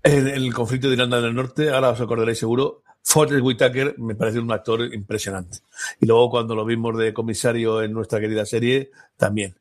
en 0.03 0.27
el 0.27 0.53
conflicto 0.53 0.89
de 0.89 0.95
Irlanda 0.95 1.21
del 1.21 1.33
Norte, 1.33 1.71
ahora 1.71 1.91
os 1.91 2.01
acordaréis 2.01 2.39
seguro, 2.39 2.83
Forrest 3.03 3.43
Whitaker 3.43 3.99
me 3.99 4.15
parece 4.15 4.39
un 4.39 4.51
actor 4.53 4.93
impresionante. 4.95 5.59
Y 6.01 6.07
luego 6.07 6.31
cuando 6.31 6.55
lo 6.55 6.65
vimos 6.65 6.97
de 6.97 7.13
comisario 7.13 7.83
en 7.83 7.93
nuestra 7.93 8.21
querida 8.21 8.47
serie, 8.47 8.91
también. 9.17 9.57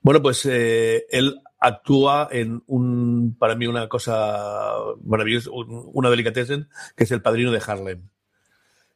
Bueno, 0.00 0.20
pues 0.20 0.44
eh, 0.46 1.06
él 1.10 1.40
actúa 1.58 2.28
en 2.30 2.62
un, 2.66 3.36
para 3.38 3.54
mí, 3.54 3.66
una 3.66 3.88
cosa 3.88 4.74
maravillosa, 5.02 5.50
una 5.50 6.10
delicatessen, 6.10 6.68
que 6.94 7.04
es 7.04 7.10
el 7.10 7.22
padrino 7.22 7.50
de 7.50 7.62
Harlem. 7.66 8.08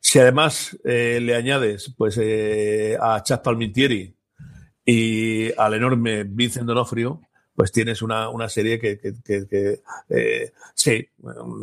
Si 0.00 0.18
además 0.18 0.78
eh, 0.84 1.18
le 1.20 1.34
añades 1.34 1.92
pues 1.96 2.18
eh, 2.18 2.96
a 3.00 3.22
Chad 3.22 3.42
Palmintieri 3.42 4.14
y 4.84 5.52
al 5.58 5.74
enorme 5.74 6.24
Vincent 6.24 6.66
Donofrio, 6.66 7.22
pues 7.58 7.72
tienes 7.72 8.02
una, 8.02 8.28
una 8.28 8.48
serie 8.48 8.78
que, 8.78 9.00
que, 9.00 9.14
que, 9.24 9.82
eh, 10.10 10.52
sí, 10.74 11.08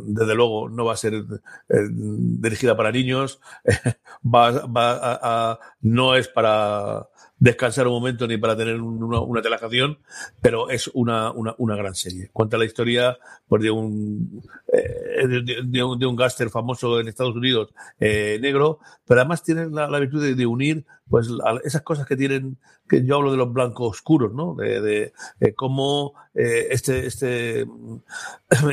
desde 0.07 0.35
luego 0.35 0.67
no 0.67 0.83
va 0.83 0.91
a 0.91 0.97
ser 0.97 1.13
eh, 1.13 1.87
dirigida 1.89 2.75
para 2.75 2.91
niños, 2.91 3.39
va, 4.21 4.65
va 4.65 4.91
a, 4.91 5.19
a, 5.53 5.59
no 5.79 6.15
es 6.15 6.27
para 6.27 7.07
descansar 7.45 7.85
un 7.85 7.93
momento 7.93 8.27
ni 8.27 8.37
para 8.37 8.57
tener 8.57 8.81
una, 8.81 9.19
una 9.19 9.41
pero 10.41 10.67
es 10.71 10.89
una, 10.95 11.31
una, 11.31 11.53
una, 11.59 11.75
gran 11.75 11.93
serie. 11.93 12.31
Cuenta 12.33 12.57
la 12.57 12.65
historia 12.65 13.19
pues, 13.47 13.61
de, 13.61 13.69
un, 13.69 14.41
eh, 14.73 15.27
de, 15.63 15.83
un, 15.83 15.99
de 15.99 16.05
un 16.07 16.15
gáster 16.15 16.49
famoso 16.49 16.99
en 16.99 17.07
Estados 17.07 17.35
Unidos 17.35 17.69
eh, 17.99 18.39
negro, 18.41 18.79
pero 19.05 19.19
además 19.19 19.43
tiene 19.43 19.67
la, 19.67 19.99
virtud 19.99 20.35
de, 20.35 20.45
unir 20.47 20.85
pues 21.07 21.29
esas 21.63 21.83
cosas 21.83 22.07
que 22.07 22.15
tienen, 22.15 22.57
que 22.89 23.05
yo 23.05 23.17
hablo 23.17 23.29
de 23.31 23.37
los 23.37 23.53
blancos 23.53 23.89
oscuros, 23.91 24.33
¿no? 24.33 24.55
De, 24.55 25.13
de 25.39 25.53
cómo 25.53 26.15
eh, 26.33 26.69
este, 26.71 27.05
este, 27.05 27.67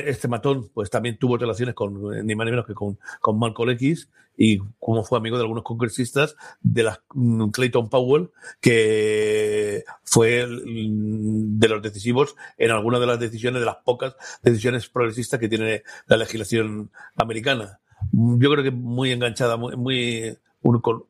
este 0.06 0.28
matón 0.28 0.70
pues 0.72 0.88
también 0.88 1.18
tuvo 1.18 1.36
relaciones 1.36 1.74
con 1.74 1.92
ni 2.26 2.34
más 2.34 2.46
ni 2.46 2.50
menos 2.52 2.66
que 2.66 2.72
con, 2.72 2.98
con 3.20 3.38
Malcolm 3.38 3.68
X 3.70 4.08
y 4.44 4.58
como 4.80 5.04
fue 5.04 5.18
amigo 5.18 5.36
de 5.36 5.44
algunos 5.44 5.62
congresistas 5.62 6.34
de 6.62 6.82
la 6.82 7.00
mm, 7.14 7.50
Clayton 7.50 7.88
Powell, 7.88 8.30
que 8.60 9.84
fue 10.02 10.48
de 10.48 11.68
los 11.68 11.80
decisivos 11.80 12.34
en 12.58 12.72
algunas 12.72 12.98
de 12.98 13.06
las 13.06 13.20
decisiones, 13.20 13.60
de 13.60 13.66
las 13.66 13.76
pocas 13.84 14.16
decisiones 14.42 14.88
progresistas 14.88 15.38
que 15.38 15.48
tiene 15.48 15.84
la 16.06 16.16
legislación 16.16 16.90
americana. 17.14 17.78
Yo 18.10 18.50
creo 18.50 18.64
que 18.64 18.72
muy 18.72 19.12
enganchada, 19.12 19.56
muy, 19.56 19.76
muy 19.76 20.36
un, 20.62 20.80
con 20.80 21.04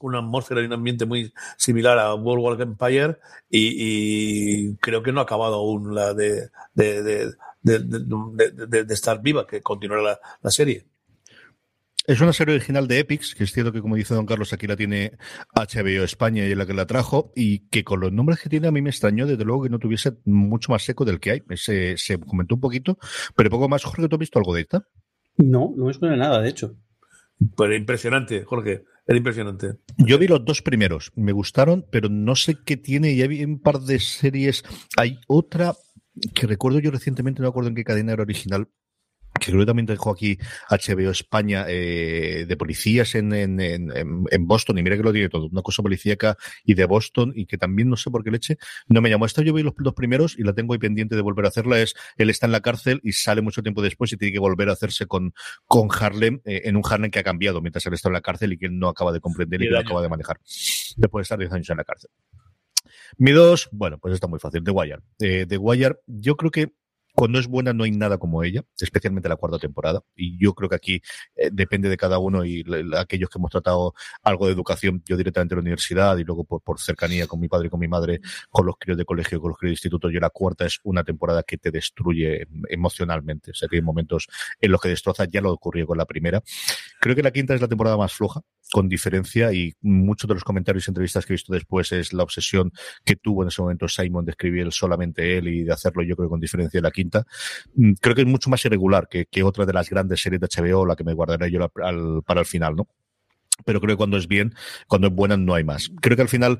una 0.00 0.18
atmósfera 0.18 0.60
y 0.60 0.66
un 0.66 0.74
ambiente 0.74 1.06
muy 1.06 1.32
similar 1.56 1.98
a 1.98 2.14
World 2.14 2.44
War 2.44 2.60
Empire 2.60 3.16
y, 3.48 4.74
creo 4.76 5.02
que 5.02 5.10
no 5.10 5.20
ha 5.20 5.22
acabado 5.22 5.54
aún 5.54 5.94
la 5.94 6.12
de 6.12 6.50
estar 8.90 9.22
viva, 9.22 9.46
que 9.46 9.62
continuará 9.62 10.02
la, 10.02 10.20
la 10.42 10.50
serie. 10.50 10.84
Es 12.06 12.20
una 12.20 12.34
serie 12.34 12.54
original 12.54 12.86
de 12.86 12.98
Epix, 12.98 13.34
que 13.34 13.44
es 13.44 13.52
cierto 13.52 13.72
que, 13.72 13.80
como 13.80 13.96
dice 13.96 14.14
Don 14.14 14.26
Carlos, 14.26 14.52
aquí 14.52 14.66
la 14.66 14.76
tiene 14.76 15.16
HBO 15.54 16.04
España 16.04 16.46
y 16.46 16.50
es 16.50 16.56
la 16.56 16.66
que 16.66 16.74
la 16.74 16.86
trajo, 16.86 17.32
y 17.34 17.60
que 17.68 17.82
con 17.82 18.00
los 18.00 18.12
nombres 18.12 18.40
que 18.40 18.50
tiene 18.50 18.68
a 18.68 18.70
mí 18.70 18.82
me 18.82 18.90
extrañó, 18.90 19.26
desde 19.26 19.44
luego, 19.44 19.62
que 19.62 19.70
no 19.70 19.78
tuviese 19.78 20.12
mucho 20.26 20.70
más 20.70 20.82
seco 20.82 21.06
del 21.06 21.18
que 21.18 21.30
hay. 21.30 21.42
Se, 21.56 21.96
se 21.96 22.18
comentó 22.18 22.56
un 22.56 22.60
poquito, 22.60 22.98
pero 23.34 23.48
poco 23.48 23.70
más. 23.70 23.84
Jorge, 23.84 24.06
¿tú 24.06 24.16
has 24.16 24.20
visto 24.20 24.38
algo 24.38 24.54
de 24.54 24.60
esta? 24.60 24.86
No, 25.38 25.72
no 25.76 25.86
me 25.86 25.94
suena 25.94 26.16
nada, 26.16 26.42
de 26.42 26.50
hecho. 26.50 26.76
Pero 27.56 27.74
impresionante, 27.74 28.44
Jorge. 28.44 28.84
Era 29.06 29.18
impresionante. 29.18 29.78
Yo 29.98 30.18
vi 30.18 30.28
los 30.28 30.44
dos 30.44 30.62
primeros, 30.62 31.10
me 31.14 31.32
gustaron, 31.32 31.86
pero 31.90 32.08
no 32.08 32.36
sé 32.36 32.56
qué 32.64 32.76
tiene. 32.76 33.16
Ya 33.16 33.26
vi 33.26 33.44
un 33.44 33.60
par 33.60 33.80
de 33.80 33.98
series. 33.98 34.62
Hay 34.96 35.20
otra 35.26 35.74
que 36.34 36.46
recuerdo 36.46 36.78
yo 36.78 36.90
recientemente, 36.90 37.40
no 37.40 37.46
me 37.46 37.50
acuerdo 37.50 37.68
en 37.68 37.74
qué 37.74 37.84
cadena 37.84 38.12
era 38.12 38.22
original, 38.22 38.68
que 39.44 39.52
creo 39.52 39.62
que 39.62 39.66
también 39.66 39.86
dejó 39.86 40.10
aquí 40.10 40.38
HBO 40.70 41.10
España 41.10 41.66
eh, 41.68 42.46
de 42.48 42.56
policías 42.56 43.14
en, 43.14 43.32
en, 43.34 43.60
en, 43.60 43.92
en, 44.30 44.46
Boston, 44.46 44.78
y 44.78 44.82
mira 44.82 44.96
que 44.96 45.02
lo 45.02 45.12
tiene 45.12 45.28
todo, 45.28 45.46
una 45.46 45.62
cosa 45.62 45.82
policíaca 45.82 46.36
y 46.64 46.74
de 46.74 46.84
Boston, 46.86 47.32
y 47.34 47.46
que 47.46 47.58
también 47.58 47.88
no 47.88 47.96
sé 47.96 48.10
por 48.10 48.24
qué 48.24 48.30
leche, 48.30 48.56
no 48.88 49.00
me 49.00 49.10
llamó. 49.10 49.26
Esta 49.26 49.42
yo 49.42 49.52
vi 49.52 49.62
los 49.62 49.74
dos 49.76 49.94
primeros 49.94 50.38
y 50.38 50.42
la 50.42 50.52
tengo 50.52 50.72
ahí 50.72 50.78
pendiente 50.78 51.16
de 51.16 51.22
volver 51.22 51.44
a 51.44 51.48
hacerla, 51.48 51.80
es, 51.80 51.94
él 52.16 52.30
está 52.30 52.46
en 52.46 52.52
la 52.52 52.60
cárcel 52.60 53.00
y 53.02 53.12
sale 53.12 53.42
mucho 53.42 53.62
tiempo 53.62 53.82
después 53.82 54.12
y 54.12 54.16
tiene 54.16 54.32
que 54.32 54.38
volver 54.38 54.68
a 54.68 54.72
hacerse 54.72 55.06
con, 55.06 55.34
con 55.66 55.88
Harlem, 55.90 56.40
eh, 56.44 56.62
en 56.64 56.76
un 56.76 56.82
Harlem 56.88 57.10
que 57.10 57.18
ha 57.18 57.24
cambiado 57.24 57.60
mientras 57.60 57.84
él 57.86 57.94
está 57.94 58.08
en 58.08 58.14
la 58.14 58.20
cárcel 58.20 58.52
y 58.52 58.58
que 58.58 58.66
él 58.66 58.78
no 58.78 58.88
acaba 58.88 59.12
de 59.12 59.20
comprender 59.20 59.60
y, 59.60 59.64
y 59.64 59.68
que 59.68 59.74
no 59.74 59.80
acaba 59.80 60.02
de 60.02 60.08
manejar, 60.08 60.38
después 60.96 61.20
de 61.20 61.22
estar 61.22 61.38
10 61.38 61.52
años 61.52 61.70
en 61.70 61.76
la 61.76 61.84
cárcel. 61.84 62.10
Mi 63.16 63.30
dos, 63.30 63.68
bueno, 63.72 63.98
pues 63.98 64.14
está 64.14 64.26
muy 64.26 64.38
fácil, 64.38 64.64
The 64.64 64.70
Wire. 64.70 64.98
Eh, 65.20 65.46
The 65.48 65.58
Wire, 65.58 65.96
yo 66.06 66.36
creo 66.36 66.50
que 66.50 66.72
cuando 67.14 67.38
es 67.38 67.46
buena 67.46 67.72
no 67.72 67.84
hay 67.84 67.92
nada 67.92 68.18
como 68.18 68.42
ella, 68.42 68.64
especialmente 68.78 69.28
la 69.28 69.36
cuarta 69.36 69.58
temporada. 69.58 70.02
Y 70.16 70.36
yo 70.42 70.52
creo 70.54 70.68
que 70.68 70.76
aquí 70.76 71.02
eh, 71.36 71.50
depende 71.52 71.88
de 71.88 71.96
cada 71.96 72.18
uno 72.18 72.44
y 72.44 72.64
aquellos 72.96 73.30
que 73.30 73.38
hemos 73.38 73.50
tratado 73.50 73.94
algo 74.22 74.46
de 74.46 74.52
educación, 74.52 75.02
yo 75.06 75.16
directamente 75.16 75.54
en 75.54 75.58
la 75.58 75.62
universidad 75.62 76.16
y 76.18 76.24
luego 76.24 76.44
por, 76.44 76.60
por 76.62 76.80
cercanía 76.80 77.26
con 77.26 77.40
mi 77.40 77.48
padre 77.48 77.68
y 77.68 77.70
con 77.70 77.80
mi 77.80 77.88
madre, 77.88 78.20
con 78.50 78.66
los 78.66 78.76
críos 78.78 78.98
de 78.98 79.04
colegio, 79.04 79.40
con 79.40 79.50
los 79.50 79.58
críos 79.58 79.70
de 79.70 79.74
instituto, 79.74 80.10
yo 80.10 80.20
la 80.20 80.30
cuarta 80.30 80.66
es 80.66 80.80
una 80.82 81.04
temporada 81.04 81.42
que 81.42 81.56
te 81.56 81.70
destruye 81.70 82.46
emocionalmente. 82.68 83.52
O 83.52 83.54
sea, 83.54 83.68
que 83.68 83.76
hay 83.76 83.82
momentos 83.82 84.26
en 84.60 84.72
los 84.72 84.80
que 84.80 84.88
destroza, 84.88 85.24
ya 85.24 85.40
lo 85.40 85.52
ocurrió 85.52 85.86
con 85.86 85.98
la 85.98 86.06
primera. 86.06 86.42
Creo 87.00 87.14
que 87.14 87.22
la 87.22 87.32
quinta 87.32 87.54
es 87.54 87.60
la 87.60 87.68
temporada 87.68 87.96
más 87.96 88.12
floja, 88.12 88.40
con 88.72 88.88
diferencia, 88.88 89.52
y 89.52 89.74
muchos 89.82 90.26
de 90.28 90.34
los 90.34 90.44
comentarios 90.44 90.86
y 90.86 90.90
entrevistas 90.90 91.26
que 91.26 91.32
he 91.32 91.36
visto 91.36 91.52
después 91.52 91.92
es 91.92 92.12
la 92.12 92.22
obsesión 92.22 92.72
que 93.04 93.16
tuvo 93.16 93.42
en 93.42 93.48
ese 93.48 93.62
momento 93.62 93.88
Simon 93.88 94.24
de 94.24 94.32
escribir 94.32 94.72
solamente 94.72 95.38
él 95.38 95.48
y 95.48 95.64
de 95.64 95.72
hacerlo 95.72 96.02
yo 96.02 96.16
creo 96.16 96.28
con 96.28 96.40
diferencia 96.40 96.78
de 96.78 96.82
la 96.82 96.90
quinta 96.90 97.24
mm, 97.74 97.92
creo 98.00 98.14
que 98.14 98.22
es 98.22 98.26
mucho 98.26 98.50
más 98.50 98.64
irregular 98.64 99.06
que, 99.08 99.26
que 99.26 99.42
otra 99.42 99.66
de 99.66 99.72
las 99.72 99.90
grandes 99.90 100.20
series 100.20 100.40
de 100.40 100.48
HBO, 100.48 100.86
la 100.86 100.96
que 100.96 101.04
me 101.04 101.14
guardaré 101.14 101.50
yo 101.50 101.60
al, 101.82 102.22
para 102.24 102.40
el 102.40 102.46
final, 102.46 102.74
¿no? 102.76 102.88
Pero 103.64 103.80
creo 103.80 103.94
que 103.94 103.96
cuando 103.96 104.16
es 104.16 104.26
bien, 104.26 104.54
cuando 104.88 105.08
es 105.08 105.14
buena, 105.14 105.36
no 105.36 105.54
hay 105.54 105.64
más. 105.64 105.90
Creo 106.00 106.16
que 106.16 106.22
al 106.22 106.28
final, 106.28 106.58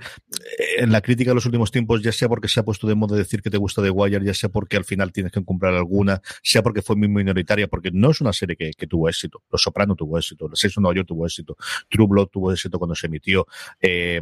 eh, 0.58 0.64
en 0.78 0.92
la 0.92 1.00
crítica 1.00 1.30
de 1.30 1.34
los 1.34 1.46
últimos 1.46 1.70
tiempos, 1.70 2.02
ya 2.02 2.12
sea 2.12 2.28
porque 2.28 2.48
se 2.48 2.60
ha 2.60 2.62
puesto 2.64 2.86
de 2.86 2.94
moda 2.94 3.16
decir 3.16 3.42
que 3.42 3.50
te 3.50 3.58
gusta 3.58 3.82
de 3.82 3.90
Wire, 3.90 4.24
ya 4.24 4.34
sea 4.34 4.48
porque 4.48 4.76
al 4.76 4.84
final 4.84 5.12
tienes 5.12 5.32
que 5.32 5.44
comprar 5.44 5.74
alguna, 5.74 6.22
sea 6.42 6.62
porque 6.62 6.82
fue 6.82 6.96
muy 6.96 7.08
minoritaria, 7.08 7.68
porque 7.68 7.90
no 7.92 8.10
es 8.10 8.20
una 8.20 8.32
serie 8.32 8.56
que, 8.56 8.70
que 8.72 8.86
tuvo 8.86 9.08
éxito. 9.08 9.42
Los 9.50 9.62
Soprano 9.62 9.94
tuvo 9.96 10.18
éxito, 10.18 10.48
Los 10.48 10.58
Seis 10.58 10.74
de 10.74 10.82
Nueva 10.82 10.96
York 10.96 11.08
tuvo 11.08 11.26
éxito, 11.26 11.56
True 11.88 12.06
Blood 12.06 12.28
tuvo 12.28 12.52
éxito 12.52 12.78
cuando 12.78 12.94
se 12.94 13.06
emitió. 13.06 13.46
Eh, 13.80 14.20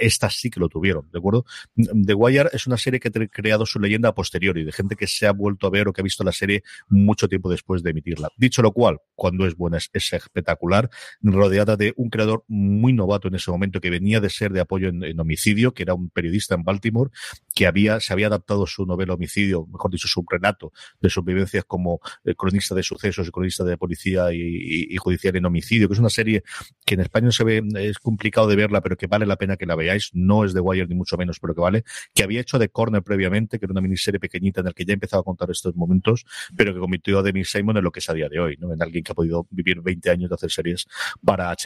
estas 0.00 0.34
sí 0.34 0.50
que 0.50 0.60
lo 0.60 0.68
tuvieron, 0.68 1.08
¿de 1.12 1.18
acuerdo? 1.18 1.44
The 1.74 2.14
Wire 2.14 2.50
es 2.52 2.66
una 2.66 2.76
serie 2.76 3.00
que 3.00 3.08
ha 3.08 3.26
creado 3.28 3.66
su 3.66 3.78
leyenda 3.78 4.08
a 4.08 4.14
posteriori, 4.14 4.64
de 4.64 4.72
gente 4.72 4.96
que 4.96 5.06
se 5.06 5.26
ha 5.26 5.32
vuelto 5.32 5.66
a 5.66 5.70
ver 5.70 5.88
o 5.88 5.92
que 5.92 6.00
ha 6.00 6.04
visto 6.04 6.24
la 6.24 6.32
serie 6.32 6.62
mucho 6.88 7.28
tiempo 7.28 7.50
después 7.50 7.82
de 7.82 7.90
emitirla. 7.90 8.28
Dicho 8.36 8.62
lo 8.62 8.72
cual, 8.72 8.98
cuando 9.14 9.46
es 9.46 9.56
buena 9.56 9.78
es, 9.78 9.90
es 9.92 10.12
espectacular, 10.12 10.90
rodeada 11.22 11.75
de 11.76 11.92
un 11.96 12.10
creador 12.10 12.44
muy 12.48 12.92
novato 12.92 13.28
en 13.28 13.34
ese 13.34 13.50
momento 13.50 13.80
que 13.80 13.90
venía 13.90 14.20
de 14.20 14.30
ser 14.30 14.52
de 14.52 14.60
apoyo 14.60 14.88
en, 14.88 15.18
homicidio, 15.20 15.74
que 15.74 15.82
era 15.82 15.94
un 15.94 16.10
periodista 16.10 16.54
en 16.54 16.62
Baltimore, 16.62 17.10
que 17.54 17.66
había, 17.66 18.00
se 18.00 18.12
había 18.12 18.26
adaptado 18.26 18.66
su 18.66 18.86
novela 18.86 19.14
Homicidio, 19.14 19.66
mejor 19.66 19.90
dicho, 19.90 20.08
su 20.08 20.24
relato 20.28 20.72
de 21.00 21.10
sus 21.10 21.24
vivencias 21.24 21.64
como 21.64 22.00
eh, 22.24 22.34
cronista 22.34 22.74
de 22.74 22.82
sucesos 22.82 23.28
y 23.28 23.30
cronista 23.30 23.64
de 23.64 23.76
policía 23.76 24.32
y, 24.32 24.94
judicial 24.96 25.36
en 25.36 25.46
homicidio, 25.46 25.88
que 25.88 25.94
es 25.94 26.00
una 26.00 26.10
serie 26.10 26.42
que 26.84 26.94
en 26.94 27.00
España 27.00 27.30
se 27.30 27.44
ve, 27.44 27.62
es 27.78 27.98
complicado 27.98 28.48
de 28.48 28.56
verla, 28.56 28.80
pero 28.80 28.96
que 28.96 29.06
vale 29.06 29.26
la 29.26 29.36
pena 29.36 29.56
que 29.56 29.66
la 29.66 29.74
veáis. 29.74 30.10
No 30.12 30.44
es 30.44 30.54
de 30.54 30.60
Wire 30.60 30.86
ni 30.86 30.94
mucho 30.94 31.16
menos, 31.16 31.38
pero 31.40 31.54
que 31.54 31.60
vale. 31.60 31.84
Que 32.14 32.22
había 32.22 32.40
hecho 32.40 32.58
de 32.58 32.68
Corner 32.68 33.02
previamente, 33.02 33.58
que 33.58 33.66
era 33.66 33.72
una 33.72 33.80
miniserie 33.80 34.20
pequeñita 34.20 34.60
en 34.60 34.66
la 34.66 34.72
que 34.72 34.84
ya 34.84 34.94
empezaba 34.94 35.20
a 35.20 35.24
contar 35.24 35.50
estos 35.50 35.74
momentos, 35.76 36.24
pero 36.56 36.72
que 36.74 36.80
convirtió 36.80 37.18
a 37.18 37.22
Demi 37.22 37.44
Simon 37.44 37.76
en 37.76 37.84
lo 37.84 37.90
que 37.90 38.00
es 38.00 38.10
a 38.10 38.14
día 38.14 38.28
de 38.28 38.40
hoy, 38.40 38.56
¿no? 38.58 38.72
En 38.72 38.82
alguien 38.82 39.04
que 39.04 39.12
ha 39.12 39.14
podido 39.14 39.46
vivir 39.50 39.80
20 39.80 40.10
años 40.10 40.30
de 40.30 40.34
hacer 40.34 40.50
series 40.50 40.86
para 41.24 41.50
HBO. 41.50 41.65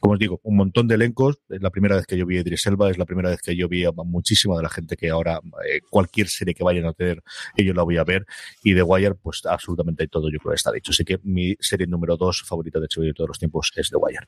Como 0.00 0.14
os 0.14 0.18
digo, 0.18 0.40
un 0.42 0.56
montón 0.56 0.88
de 0.88 0.94
elencos. 0.94 1.38
Es 1.48 1.62
la 1.62 1.70
primera 1.70 1.96
vez 1.96 2.06
que 2.06 2.16
yo 2.16 2.26
vi 2.26 2.38
a 2.38 2.40
Idris 2.40 2.66
Elba, 2.66 2.90
es 2.90 2.98
la 2.98 3.04
primera 3.04 3.30
vez 3.30 3.40
que 3.42 3.56
yo 3.56 3.68
vi 3.68 3.84
a 3.84 3.92
muchísima 3.92 4.56
de 4.56 4.62
la 4.62 4.68
gente 4.68 4.96
que 4.96 5.10
ahora 5.10 5.40
eh, 5.68 5.80
cualquier 5.90 6.28
serie 6.28 6.54
que 6.54 6.64
vayan 6.64 6.86
a 6.86 6.92
tener, 6.92 7.22
ellos 7.56 7.74
la 7.74 7.82
voy 7.82 7.96
a 7.96 8.04
ver. 8.04 8.26
Y 8.62 8.74
The 8.74 8.82
Wire, 8.82 9.14
pues 9.14 9.42
absolutamente 9.46 10.06
todo 10.08 10.30
yo 10.30 10.38
creo 10.38 10.52
que 10.52 10.56
está 10.56 10.72
dicho. 10.72 10.90
Así 10.90 11.04
que 11.04 11.18
mi 11.22 11.56
serie 11.60 11.86
número 11.86 12.16
dos 12.16 12.42
favorita 12.46 12.80
de 12.80 12.86
HBO 12.86 13.04
de 13.04 13.14
todos 13.14 13.28
los 13.28 13.38
tiempos 13.38 13.72
es 13.76 13.90
The 13.90 13.96
Wire. 13.96 14.26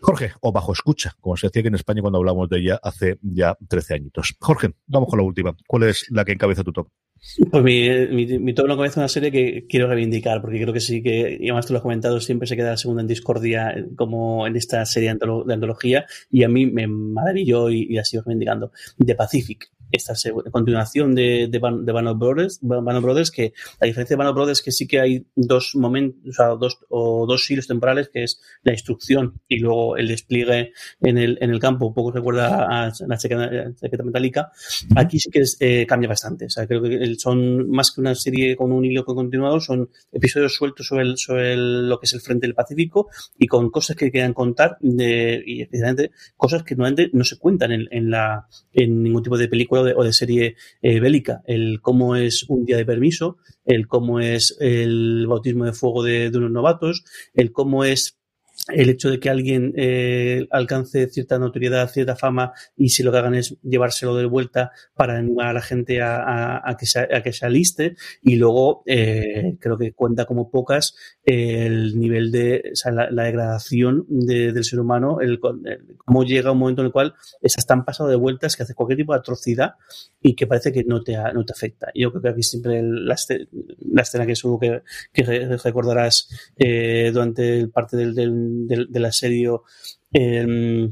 Jorge, 0.00 0.32
o 0.40 0.52
bajo 0.52 0.72
escucha, 0.72 1.14
como 1.20 1.36
se 1.36 1.46
decía 1.46 1.62
que 1.62 1.68
en 1.68 1.74
España 1.74 2.00
cuando 2.00 2.18
hablamos 2.18 2.48
de 2.48 2.58
ella 2.58 2.80
hace 2.82 3.18
ya 3.22 3.56
13 3.68 3.94
añitos. 3.94 4.34
Jorge, 4.40 4.74
vamos 4.86 5.08
con 5.08 5.18
la 5.18 5.24
última. 5.24 5.56
¿Cuál 5.66 5.84
es 5.84 6.06
la 6.10 6.24
que 6.24 6.32
encabeza 6.32 6.64
tu 6.64 6.72
top? 6.72 6.88
Pues 7.50 7.62
mi, 7.62 7.88
mi, 8.08 8.38
mi 8.38 8.54
top 8.54 8.84
es 8.84 8.96
una 8.96 9.08
serie 9.08 9.30
que 9.30 9.66
quiero 9.68 9.88
reivindicar, 9.88 10.40
porque 10.40 10.60
creo 10.60 10.72
que 10.72 10.80
sí 10.80 11.02
que, 11.02 11.36
y 11.38 11.48
además 11.48 11.66
tú 11.66 11.74
lo 11.74 11.78
has 11.78 11.82
comentado, 11.82 12.18
siempre 12.20 12.48
se 12.48 12.56
queda 12.56 12.70
la 12.70 12.76
segunda 12.76 13.02
en 13.02 13.08
discordia 13.08 13.70
eh, 13.70 13.88
como 13.94 14.46
en 14.46 14.56
esta 14.56 14.84
serie 14.86 15.14
de 15.14 15.54
antología, 15.54 16.06
y 16.30 16.44
a 16.44 16.48
mí 16.48 16.66
me 16.66 16.86
maravilló 16.86 17.68
y, 17.70 17.82
y 17.90 17.94
la 17.94 18.04
reivindicando. 18.24 18.72
The 19.04 19.14
Pacific 19.14 19.70
esta 19.90 20.14
continuación 20.50 21.14
de, 21.14 21.48
de, 21.48 21.60
de 21.60 21.92
Band 21.92 22.18
Brothers, 22.18 22.60
Brothers, 22.62 23.30
que 23.30 23.52
a 23.80 23.86
diferencia 23.86 24.16
de 24.16 24.22
Band 24.22 24.34
Brothers, 24.34 24.62
que 24.62 24.72
sí 24.72 24.86
que 24.86 25.00
hay 25.00 25.26
dos 25.34 25.72
momentos, 25.74 26.20
o 26.28 26.32
sea, 26.32 26.46
dos, 26.48 26.78
o 26.88 27.26
dos 27.26 27.50
hilos 27.50 27.66
temporales, 27.66 28.08
que 28.08 28.24
es 28.24 28.40
la 28.62 28.72
instrucción 28.72 29.40
y 29.48 29.58
luego 29.58 29.96
el 29.96 30.08
despliegue 30.08 30.72
en 31.00 31.18
el, 31.18 31.38
en 31.40 31.50
el 31.50 31.60
campo, 31.60 31.86
un 31.86 31.94
poco 31.94 32.12
recuerda 32.12 32.66
a 32.66 32.92
la 33.06 33.18
chaqueta, 33.18 34.04
metálica, 34.04 34.50
aquí 34.96 35.18
sí 35.18 35.30
que 35.30 35.42
eh, 35.60 35.86
cambia 35.86 36.08
bastante. 36.08 36.46
O 36.46 36.50
sea, 36.50 36.66
creo 36.66 36.82
que 36.82 37.14
son 37.16 37.70
más 37.70 37.90
que 37.90 38.00
una 38.00 38.14
serie 38.14 38.56
con 38.56 38.72
un 38.72 38.84
hilo 38.84 39.04
continuado, 39.04 39.60
son 39.60 39.90
episodios 40.12 40.54
sueltos 40.54 40.86
sobre, 40.86 41.02
el, 41.02 41.18
sobre 41.18 41.56
lo 41.56 41.98
que 41.98 42.06
es 42.06 42.14
el 42.14 42.20
frente 42.20 42.46
del 42.46 42.54
Pacífico 42.54 43.08
y 43.38 43.46
con 43.46 43.70
cosas 43.70 43.96
que 43.96 44.10
quieran 44.10 44.34
contar 44.34 44.76
de, 44.80 45.42
y 45.44 45.62
especialmente 45.62 46.10
cosas 46.36 46.62
que 46.62 46.74
normalmente 46.74 47.10
no 47.12 47.24
se 47.24 47.38
cuentan 47.38 47.72
en, 47.72 47.88
en, 47.90 48.10
la, 48.10 48.46
en 48.72 49.02
ningún 49.02 49.22
tipo 49.22 49.36
de 49.36 49.48
película 49.48 49.79
o 49.80 50.04
de, 50.04 50.12
serie 50.12 50.56
eh, 50.82 51.00
bélica, 51.00 51.42
el 51.46 51.80
cómo 51.80 52.16
es 52.16 52.44
un 52.48 52.64
día 52.64 52.76
de 52.76 52.86
permiso, 52.86 53.38
el 53.64 53.86
cómo 53.88 54.20
es 54.20 54.56
el 54.60 55.26
bautismo 55.26 55.64
de 55.64 55.72
fuego 55.72 56.02
de, 56.02 56.30
de 56.30 56.38
unos 56.38 56.50
novatos, 56.50 57.04
el 57.34 57.52
cómo 57.52 57.84
es 57.84 58.19
el 58.72 58.90
hecho 58.90 59.10
de 59.10 59.20
que 59.20 59.30
alguien 59.30 59.72
eh, 59.76 60.46
alcance 60.50 61.08
cierta 61.08 61.38
notoriedad, 61.38 61.88
cierta 61.90 62.16
fama 62.16 62.52
y 62.76 62.90
si 62.90 63.02
lo 63.02 63.12
que 63.12 63.18
hagan 63.18 63.34
es 63.34 63.56
llevárselo 63.62 64.16
de 64.16 64.26
vuelta 64.26 64.72
para 64.94 65.16
animar 65.18 65.48
a 65.48 65.52
la 65.52 65.62
gente 65.62 66.00
a, 66.02 66.76
que, 66.78 66.86
se, 66.86 67.00
a 67.00 67.22
que 67.22 67.32
se 67.32 67.46
aliste 67.46 67.96
y 68.22 68.36
luego 68.36 68.82
eh, 68.86 69.56
creo 69.60 69.76
que 69.78 69.92
cuenta 69.92 70.24
como 70.24 70.50
pocas 70.50 70.94
el 71.24 71.98
nivel 71.98 72.30
de 72.30 72.72
la, 72.90 73.24
degradación 73.24 74.06
del 74.08 74.64
ser 74.64 74.80
humano, 74.80 75.20
el, 75.20 75.38
cómo 75.40 76.24
llega 76.24 76.52
un 76.52 76.58
momento 76.58 76.82
en 76.82 76.86
el 76.86 76.92
cual 76.92 77.14
estás 77.40 77.66
tan 77.66 77.84
pasado 77.84 78.08
de 78.08 78.16
vueltas 78.16 78.56
que 78.56 78.62
hace 78.62 78.74
cualquier 78.74 78.98
tipo 78.98 79.12
de 79.12 79.20
atrocidad 79.20 79.74
y 80.20 80.34
que 80.34 80.46
parece 80.46 80.72
que 80.72 80.84
no 80.84 81.02
te, 81.02 81.16
no 81.34 81.44
te 81.44 81.52
afecta. 81.52 81.90
Yo 81.94 82.10
creo 82.10 82.22
que 82.22 82.28
aquí 82.28 82.42
siempre 82.42 82.82
la, 82.82 83.14
escena 83.14 84.26
que 84.26 84.34
subo 84.34 84.58
que, 84.58 84.82
recordarás 85.62 86.28
eh, 86.56 87.10
durante 87.12 87.66
parte 87.68 87.96
del, 87.96 88.14
del, 88.14 88.59
del, 88.66 89.04
asedio 89.04 89.62
eh, 90.12 90.90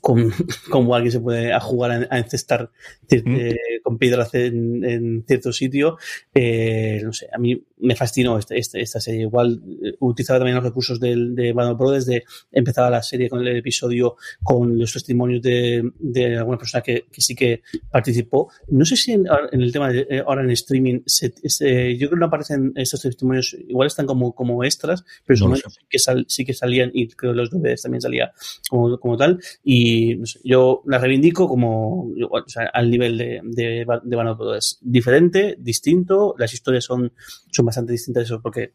con, 0.00 0.32
como 0.70 0.94
alguien 0.94 1.12
se 1.12 1.20
puede 1.20 1.52
a 1.52 1.60
jugar 1.60 2.06
a, 2.10 2.18
encestar 2.18 2.70
eh, 3.08 3.56
con 3.82 3.98
piedras 3.98 4.34
en, 4.34 4.84
en, 4.84 5.24
cierto 5.26 5.52
sitio. 5.52 5.96
Eh, 6.34 7.00
no 7.04 7.12
sé, 7.12 7.28
a 7.32 7.38
mí 7.38 7.62
me 7.78 7.94
fascinó 7.94 8.38
este, 8.38 8.58
este, 8.58 8.80
esta 8.80 9.00
serie. 9.00 9.22
Igual 9.22 9.62
eh, 9.82 9.94
utilizaba 10.00 10.38
también 10.38 10.56
los 10.56 10.64
recursos 10.64 10.98
del, 10.98 11.34
de 11.34 11.52
Band 11.52 11.76
Pro 11.76 11.90
desde 11.90 12.24
empezaba 12.52 12.90
la 12.90 13.02
serie 13.02 13.28
con 13.28 13.40
el 13.40 13.56
episodio 13.56 14.16
con 14.42 14.78
los 14.78 14.92
testimonios 14.92 15.42
de, 15.42 15.90
de 15.98 16.36
alguna 16.36 16.58
persona 16.58 16.82
que, 16.82 17.06
que, 17.10 17.20
sí 17.20 17.34
que 17.34 17.62
participó. 17.90 18.50
No 18.68 18.84
sé 18.84 18.96
si 18.96 19.12
en, 19.12 19.26
en 19.52 19.60
el 19.60 19.72
tema 19.72 19.90
de 19.90 20.22
ahora 20.26 20.42
en 20.42 20.50
streaming, 20.50 21.00
se, 21.06 21.32
se, 21.44 21.96
yo 21.96 22.08
creo 22.08 22.10
que 22.10 22.20
no 22.20 22.26
aparecen 22.26 22.72
estos 22.76 23.02
testimonios, 23.02 23.56
igual 23.68 23.86
están 23.86 24.06
como, 24.06 24.34
como 24.34 24.64
extras, 24.64 25.04
pero 25.24 25.48
no 25.48 25.56
sí, 25.56 25.62
que 25.88 25.98
sal, 25.98 26.24
sí 26.28 26.44
que 26.44 26.54
salían 26.54 26.90
y 26.92 27.08
creo 27.08 27.32
que 27.32 27.36
los 27.36 27.50
DVDs 27.50 27.82
también 27.82 28.00
salía 28.00 28.32
como, 28.68 28.98
como 28.98 29.16
tal. 29.16 29.40
Y 29.62 29.75
sé, 30.24 30.40
yo 30.44 30.82
la 30.86 30.98
reivindico 30.98 31.48
como 31.48 32.08
o 32.30 32.44
sea, 32.46 32.70
al 32.72 32.90
nivel 32.90 33.18
de, 33.18 33.40
de, 33.42 33.86
de 34.04 34.56
Es 34.56 34.78
diferente, 34.80 35.56
distinto, 35.58 36.34
las 36.38 36.52
historias 36.52 36.84
son, 36.84 37.12
son 37.50 37.66
bastante 37.66 37.92
distintas 37.92 38.24
eso 38.24 38.40
porque 38.40 38.74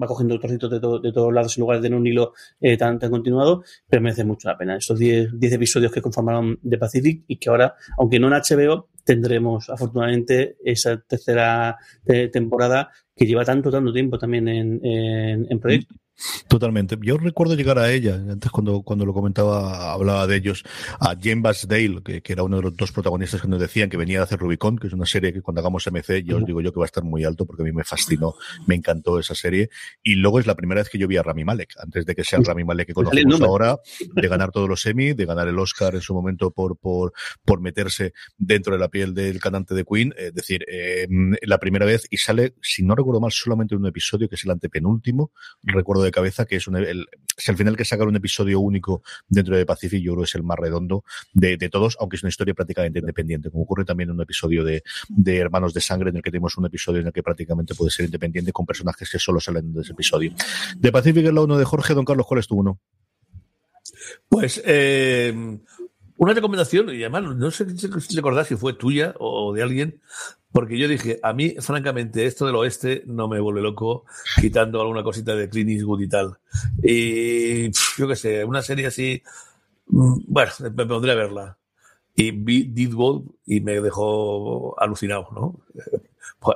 va 0.00 0.06
cogiendo 0.06 0.38
trocitos 0.38 0.70
de, 0.70 0.78
de 0.78 1.12
todos 1.12 1.32
lados 1.32 1.56
en 1.56 1.62
lugar 1.62 1.78
de 1.78 1.82
tener 1.82 1.98
un 1.98 2.06
hilo 2.06 2.32
eh, 2.60 2.76
tan, 2.76 2.98
tan 2.98 3.10
continuado, 3.10 3.62
pero 3.88 4.02
merece 4.02 4.24
mucho 4.24 4.48
la 4.48 4.56
pena. 4.56 4.76
Estos 4.76 4.98
10 4.98 5.32
episodios 5.40 5.92
que 5.92 6.00
conformaron 6.00 6.58
The 6.68 6.78
Pacific 6.78 7.24
y 7.26 7.36
que 7.36 7.50
ahora, 7.50 7.74
aunque 7.98 8.18
no 8.18 8.28
en 8.28 8.34
HBO, 8.34 8.88
tendremos 9.04 9.68
afortunadamente 9.68 10.56
esa 10.64 10.98
tercera 11.00 11.76
eh, 12.06 12.28
temporada 12.28 12.90
que 13.14 13.26
lleva 13.26 13.44
tanto, 13.44 13.70
tanto 13.70 13.92
tiempo 13.92 14.18
también 14.18 14.48
en, 14.48 14.84
en, 14.84 15.46
en 15.50 15.60
proyecto. 15.60 15.94
Totalmente. 16.48 16.96
Yo 17.00 17.16
recuerdo 17.16 17.54
llegar 17.54 17.78
a 17.78 17.90
ella, 17.90 18.14
antes 18.14 18.50
cuando, 18.50 18.82
cuando 18.82 19.06
lo 19.06 19.12
comentaba, 19.12 19.92
hablaba 19.92 20.26
de 20.26 20.36
ellos, 20.36 20.62
a 21.00 21.16
Jane 21.20 21.40
Basdale, 21.40 22.02
que, 22.04 22.22
que, 22.22 22.32
era 22.32 22.42
uno 22.42 22.56
de 22.56 22.62
los 22.62 22.76
dos 22.76 22.92
protagonistas 22.92 23.40
que 23.40 23.48
nos 23.48 23.58
decían 23.58 23.88
que 23.88 23.96
venía 23.96 24.20
a 24.20 24.24
hacer 24.24 24.38
Rubicon, 24.38 24.78
que 24.78 24.86
es 24.86 24.92
una 24.92 25.06
serie 25.06 25.32
que 25.32 25.42
cuando 25.42 25.60
hagamos 25.60 25.86
MC, 25.86 26.22
yo 26.24 26.38
os 26.38 26.44
digo 26.44 26.60
yo 26.60 26.72
que 26.72 26.78
va 26.78 26.84
a 26.84 26.86
estar 26.86 27.02
muy 27.02 27.24
alto 27.24 27.46
porque 27.46 27.62
a 27.62 27.64
mí 27.64 27.72
me 27.72 27.84
fascinó, 27.84 28.34
me 28.66 28.74
encantó 28.74 29.18
esa 29.18 29.34
serie. 29.34 29.70
Y 30.02 30.16
luego 30.16 30.38
es 30.38 30.46
la 30.46 30.54
primera 30.54 30.80
vez 30.80 30.90
que 30.90 30.98
yo 30.98 31.08
vi 31.08 31.16
a 31.16 31.22
Rami 31.22 31.44
Malek, 31.44 31.74
antes 31.78 32.06
de 32.06 32.14
que 32.14 32.24
sea 32.24 32.38
el 32.38 32.44
Rami 32.44 32.64
Malek 32.64 32.88
que 32.88 32.94
conocemos 32.94 33.40
ahora, 33.40 33.78
de 34.14 34.28
ganar 34.28 34.50
todos 34.50 34.68
los 34.68 34.84
Emmy, 34.86 35.14
de 35.14 35.24
ganar 35.24 35.48
el 35.48 35.58
Oscar 35.58 35.94
en 35.94 36.00
su 36.02 36.14
momento 36.14 36.50
por, 36.50 36.76
por, 36.76 37.12
por 37.44 37.60
meterse 37.60 38.12
dentro 38.36 38.74
de 38.74 38.78
la 38.78 38.88
piel 38.88 39.14
del 39.14 39.40
cantante 39.40 39.74
de 39.74 39.84
Queen. 39.84 40.14
Es 40.16 40.34
decir, 40.34 40.64
eh, 40.68 41.08
la 41.42 41.58
primera 41.58 41.86
vez 41.86 42.06
y 42.10 42.18
sale, 42.18 42.54
si 42.60 42.82
no 42.82 42.94
recuerdo 42.94 43.20
mal, 43.20 43.32
solamente 43.32 43.74
en 43.74 43.80
un 43.80 43.86
episodio 43.86 44.28
que 44.28 44.34
es 44.34 44.44
el 44.44 44.50
antepenúltimo, 44.50 45.32
recuerdo 45.62 46.01
de 46.02 46.10
cabeza, 46.10 46.46
que 46.46 46.56
es 46.56 46.66
un, 46.66 46.76
el, 46.76 47.06
si 47.36 47.50
al 47.50 47.56
final 47.56 47.76
que 47.76 47.84
sacar 47.84 48.06
un 48.06 48.16
episodio 48.16 48.60
único 48.60 49.02
dentro 49.28 49.56
de 49.56 49.66
Pacific, 49.66 50.02
yo 50.02 50.12
creo 50.12 50.22
que 50.22 50.28
es 50.28 50.34
el 50.34 50.42
más 50.42 50.58
redondo 50.58 51.04
de, 51.32 51.56
de, 51.56 51.68
todos, 51.68 51.96
aunque 52.00 52.16
es 52.16 52.22
una 52.22 52.30
historia 52.30 52.54
prácticamente 52.54 52.98
independiente, 52.98 53.50
como 53.50 53.64
ocurre 53.64 53.84
también 53.84 54.10
en 54.10 54.16
un 54.16 54.22
episodio 54.22 54.64
de, 54.64 54.82
de 55.08 55.36
Hermanos 55.38 55.74
de 55.74 55.80
Sangre, 55.80 56.10
en 56.10 56.16
el 56.16 56.22
que 56.22 56.30
tenemos 56.30 56.56
un 56.56 56.66
episodio 56.66 57.00
en 57.00 57.06
el 57.06 57.12
que 57.12 57.22
prácticamente 57.22 57.74
puede 57.74 57.90
ser 57.90 58.04
independiente 58.06 58.52
con 58.52 58.66
personajes 58.66 59.10
que 59.10 59.18
solo 59.18 59.40
salen 59.40 59.72
de 59.72 59.82
ese 59.82 59.92
episodio. 59.92 60.34
De 60.76 60.92
Pacific 60.92 61.26
es 61.26 61.32
la 61.32 61.42
uno 61.42 61.58
de 61.58 61.64
Jorge, 61.64 61.94
don 61.94 62.04
Carlos, 62.04 62.26
¿cuál 62.26 62.40
es 62.40 62.46
tu 62.46 62.56
uno? 62.56 62.80
Pues 64.28 64.62
eh, 64.64 65.34
una 66.16 66.34
recomendación, 66.34 66.90
y 66.90 67.02
además 67.02 67.36
no 67.36 67.50
sé 67.50 67.66
si 67.76 68.16
recordás 68.16 68.48
si 68.48 68.56
fue 68.56 68.74
tuya 68.74 69.14
o 69.18 69.52
de 69.52 69.62
alguien, 69.62 70.00
porque 70.52 70.78
yo 70.78 70.86
dije, 70.86 71.18
a 71.22 71.32
mí, 71.32 71.54
francamente, 71.60 72.26
esto 72.26 72.46
del 72.46 72.56
oeste 72.56 73.02
no 73.06 73.26
me 73.26 73.40
vuelve 73.40 73.62
loco, 73.62 74.04
quitando 74.40 74.80
alguna 74.80 75.02
cosita 75.02 75.34
de 75.34 75.48
Clint 75.48 75.70
Eastwood 75.70 76.02
y 76.02 76.08
tal. 76.08 76.38
Y 76.82 77.70
yo 77.98 78.06
qué 78.06 78.16
sé, 78.16 78.44
una 78.44 78.60
serie 78.60 78.86
así, 78.86 79.22
mm, 79.86 80.24
bueno, 80.28 80.52
me 80.74 80.86
pondré 80.86 81.12
a 81.12 81.16
verla. 81.16 81.58
Y 82.14 82.30
vi 82.32 82.64
Deadwood 82.64 83.22
y 83.46 83.60
me 83.62 83.80
dejó 83.80 84.78
alucinado, 84.78 85.28
¿no? 85.32 85.60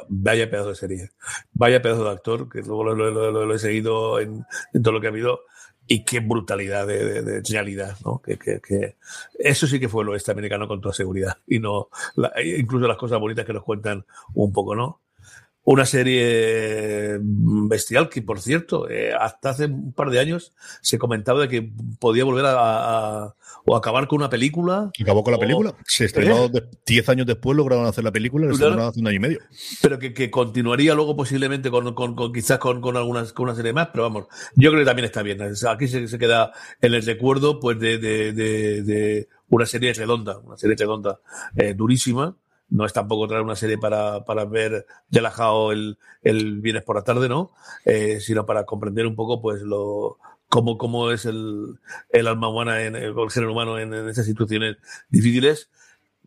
Vaya 0.09 0.51
pedazo 0.51 0.71
de 0.71 0.75
serie. 0.75 1.11
Vaya 1.55 1.81
pedazo 1.81 2.05
de 2.05 2.11
actor, 2.11 2.49
que 2.51 2.61
luego 2.61 2.85
lo, 2.85 2.95
lo, 2.95 3.11
lo, 3.11 3.47
lo 3.47 3.55
he 3.55 3.59
seguido 3.59 4.21
en, 4.21 4.45
en, 4.75 4.83
todo 4.83 4.93
lo 4.93 5.01
que 5.01 5.07
ha 5.07 5.11
habido. 5.11 5.41
Y 5.89 6.05
qué 6.05 6.21
brutalidad 6.21 6.87
de, 6.87 7.23
de, 7.23 7.43
genialidad, 7.45 7.97
¿no? 8.05 8.21
Que, 8.21 8.37
que, 8.39 8.61
que, 8.61 8.97
eso 9.39 9.67
sí 9.67 9.79
que 9.79 9.89
fue 9.89 10.03
el 10.03 10.09
oeste 10.11 10.33
americano 10.33 10.67
con 10.67 10.81
toda 10.81 10.95
seguridad 10.95 11.39
y 11.47 11.59
no 11.59 11.89
incluso 12.45 12.89
las 12.89 12.97
cosas 12.97 13.21
bonitas 13.21 13.45
que 13.45 13.53
nos 13.53 13.63
cuentan 13.63 14.05
un 14.35 14.53
poco, 14.53 14.75
¿no? 14.75 15.01
Una 15.63 15.85
serie 15.85 17.19
bestial 17.21 18.09
que, 18.09 18.23
por 18.23 18.41
cierto, 18.41 18.89
eh, 18.89 19.13
hasta 19.13 19.51
hace 19.51 19.65
un 19.65 19.93
par 19.93 20.11
de 20.11 20.21
años 20.21 20.55
se 20.81 20.97
comentaba 20.97 21.41
de 21.41 21.49
que 21.49 21.73
podía 21.99 22.25
volver 22.25 22.47
a, 22.47 23.25
a 23.25 23.35
o 23.67 23.77
acabar 23.77 24.07
con 24.07 24.19
una 24.19 24.31
película. 24.31 24.91
Acabó 25.01 25.25
con 25.25 25.33
la 25.33 25.39
película. 25.39 25.75
Se 25.85 26.05
estrenó 26.05 26.49
10 26.87 27.09
años 27.09 27.27
después, 27.27 27.57
lograron 27.57 27.87
hacer 27.87 28.05
la 28.05 28.13
película, 28.13 28.53
y 28.53 28.57
claro. 28.57 28.87
hace 28.87 29.01
un 29.01 29.09
año 29.09 29.17
y 29.17 29.21
medio. 29.21 29.41
Pero 29.83 29.99
que, 29.99 30.15
que 30.15 30.31
continuaría 30.31 30.95
luego 30.95 31.17
posiblemente 31.17 31.71
con, 31.71 31.93
con, 31.95 32.15
con 32.15 32.33
quizás 32.33 32.59
con, 32.59 32.81
con, 32.81 32.97
algunas, 32.97 33.33
con 33.33 33.45
una 33.45 33.55
serie 33.55 33.73
más, 33.73 33.89
pero 33.89 34.05
vamos, 34.05 34.27
yo 34.55 34.71
creo 34.71 34.83
que 34.83 34.87
también 34.87 35.07
está 35.07 35.23
bien. 35.23 35.41
Aquí 35.43 35.89
se, 35.89 36.07
se 36.07 36.19
queda 36.19 36.53
en 36.81 36.95
el 36.95 37.05
recuerdo 37.05 37.59
pues 37.59 37.79
de, 37.81 37.99
de, 37.99 38.33
de, 38.33 38.83
de 38.83 39.29
una 39.49 39.67
serie 39.67 39.93
redonda, 39.93 40.39
una 40.39 40.57
serie 40.57 40.77
redonda 40.77 41.21
eh, 41.57 41.75
durísima 41.75 42.37
no 42.69 42.85
es 42.85 42.93
tampoco 42.93 43.29
traer 43.29 43.43
una 43.45 43.57
serie 43.57 43.79
para, 43.79 44.25
para 44.25 44.45
ver 44.45 44.87
relajado 45.11 45.73
el, 45.73 45.99
el 46.23 46.61
viernes 46.61 46.83
por 46.83 46.97
la 46.97 47.03
tarde, 47.03 47.29
¿no? 47.29 47.53
Eh, 47.85 48.19
sino 48.21 48.45
para 48.45 48.65
comprender 48.65 49.07
un 49.07 49.15
poco, 49.15 49.41
pues, 49.41 49.63
lo, 49.63 50.19
cómo, 50.49 50.79
cómo 50.79 51.11
es 51.11 51.25
el, 51.25 51.79
el 52.11 52.27
alma 52.27 52.49
humana, 52.49 52.83
en, 52.83 52.97
el, 52.97 53.15
género 53.31 53.53
humano 53.53 53.79
en, 53.79 53.93
en 53.93 54.09
esas 54.09 54.27
situaciones 54.27 54.77
difíciles, 55.09 55.71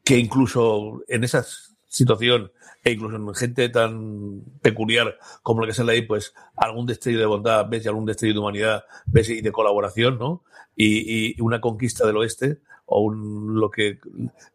que 0.03 0.17
incluso 0.17 1.03
en 1.07 1.23
esa 1.23 1.45
situación 1.87 2.51
e 2.83 2.91
incluso 2.91 3.17
en 3.17 3.35
gente 3.35 3.69
tan 3.69 4.41
peculiar 4.61 5.17
como 5.43 5.65
la 5.65 5.73
que 5.73 5.83
la 5.83 5.91
ahí, 5.91 6.03
pues 6.03 6.33
algún 6.55 6.85
destello 6.85 7.19
de 7.19 7.25
bondad, 7.25 7.67
ves, 7.67 7.85
y 7.85 7.87
algún 7.87 8.05
destello 8.05 8.33
de 8.33 8.39
humanidad, 8.39 8.85
ves, 9.05 9.29
y 9.29 9.41
de 9.41 9.51
colaboración, 9.51 10.17
¿no? 10.17 10.43
Y, 10.75 11.35
y 11.35 11.41
una 11.41 11.59
conquista 11.59 12.07
del 12.07 12.17
oeste, 12.17 12.59
o 12.89 13.01
un, 13.01 13.59
lo 13.59 13.69
que 13.69 13.99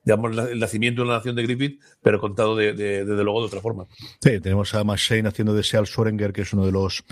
llamamos 0.04 0.36
el 0.50 0.58
nacimiento 0.58 1.02
de 1.02 1.08
la 1.08 1.14
nación 1.14 1.36
de 1.36 1.42
Griffith, 1.44 1.80
pero 2.02 2.20
contado 2.20 2.56
de, 2.56 2.72
de, 2.72 3.04
desde 3.04 3.24
luego 3.24 3.40
de 3.40 3.46
otra 3.46 3.60
forma. 3.60 3.86
Sí, 4.20 4.40
tenemos 4.40 4.74
a 4.74 4.82
Shane 4.96 5.28
haciendo 5.28 5.54
de 5.54 5.62
Seal 5.62 5.86
Schwerenger, 5.86 6.32
que 6.32 6.42
es 6.42 6.52
uno 6.52 6.66
de 6.66 6.72
los 6.72 7.04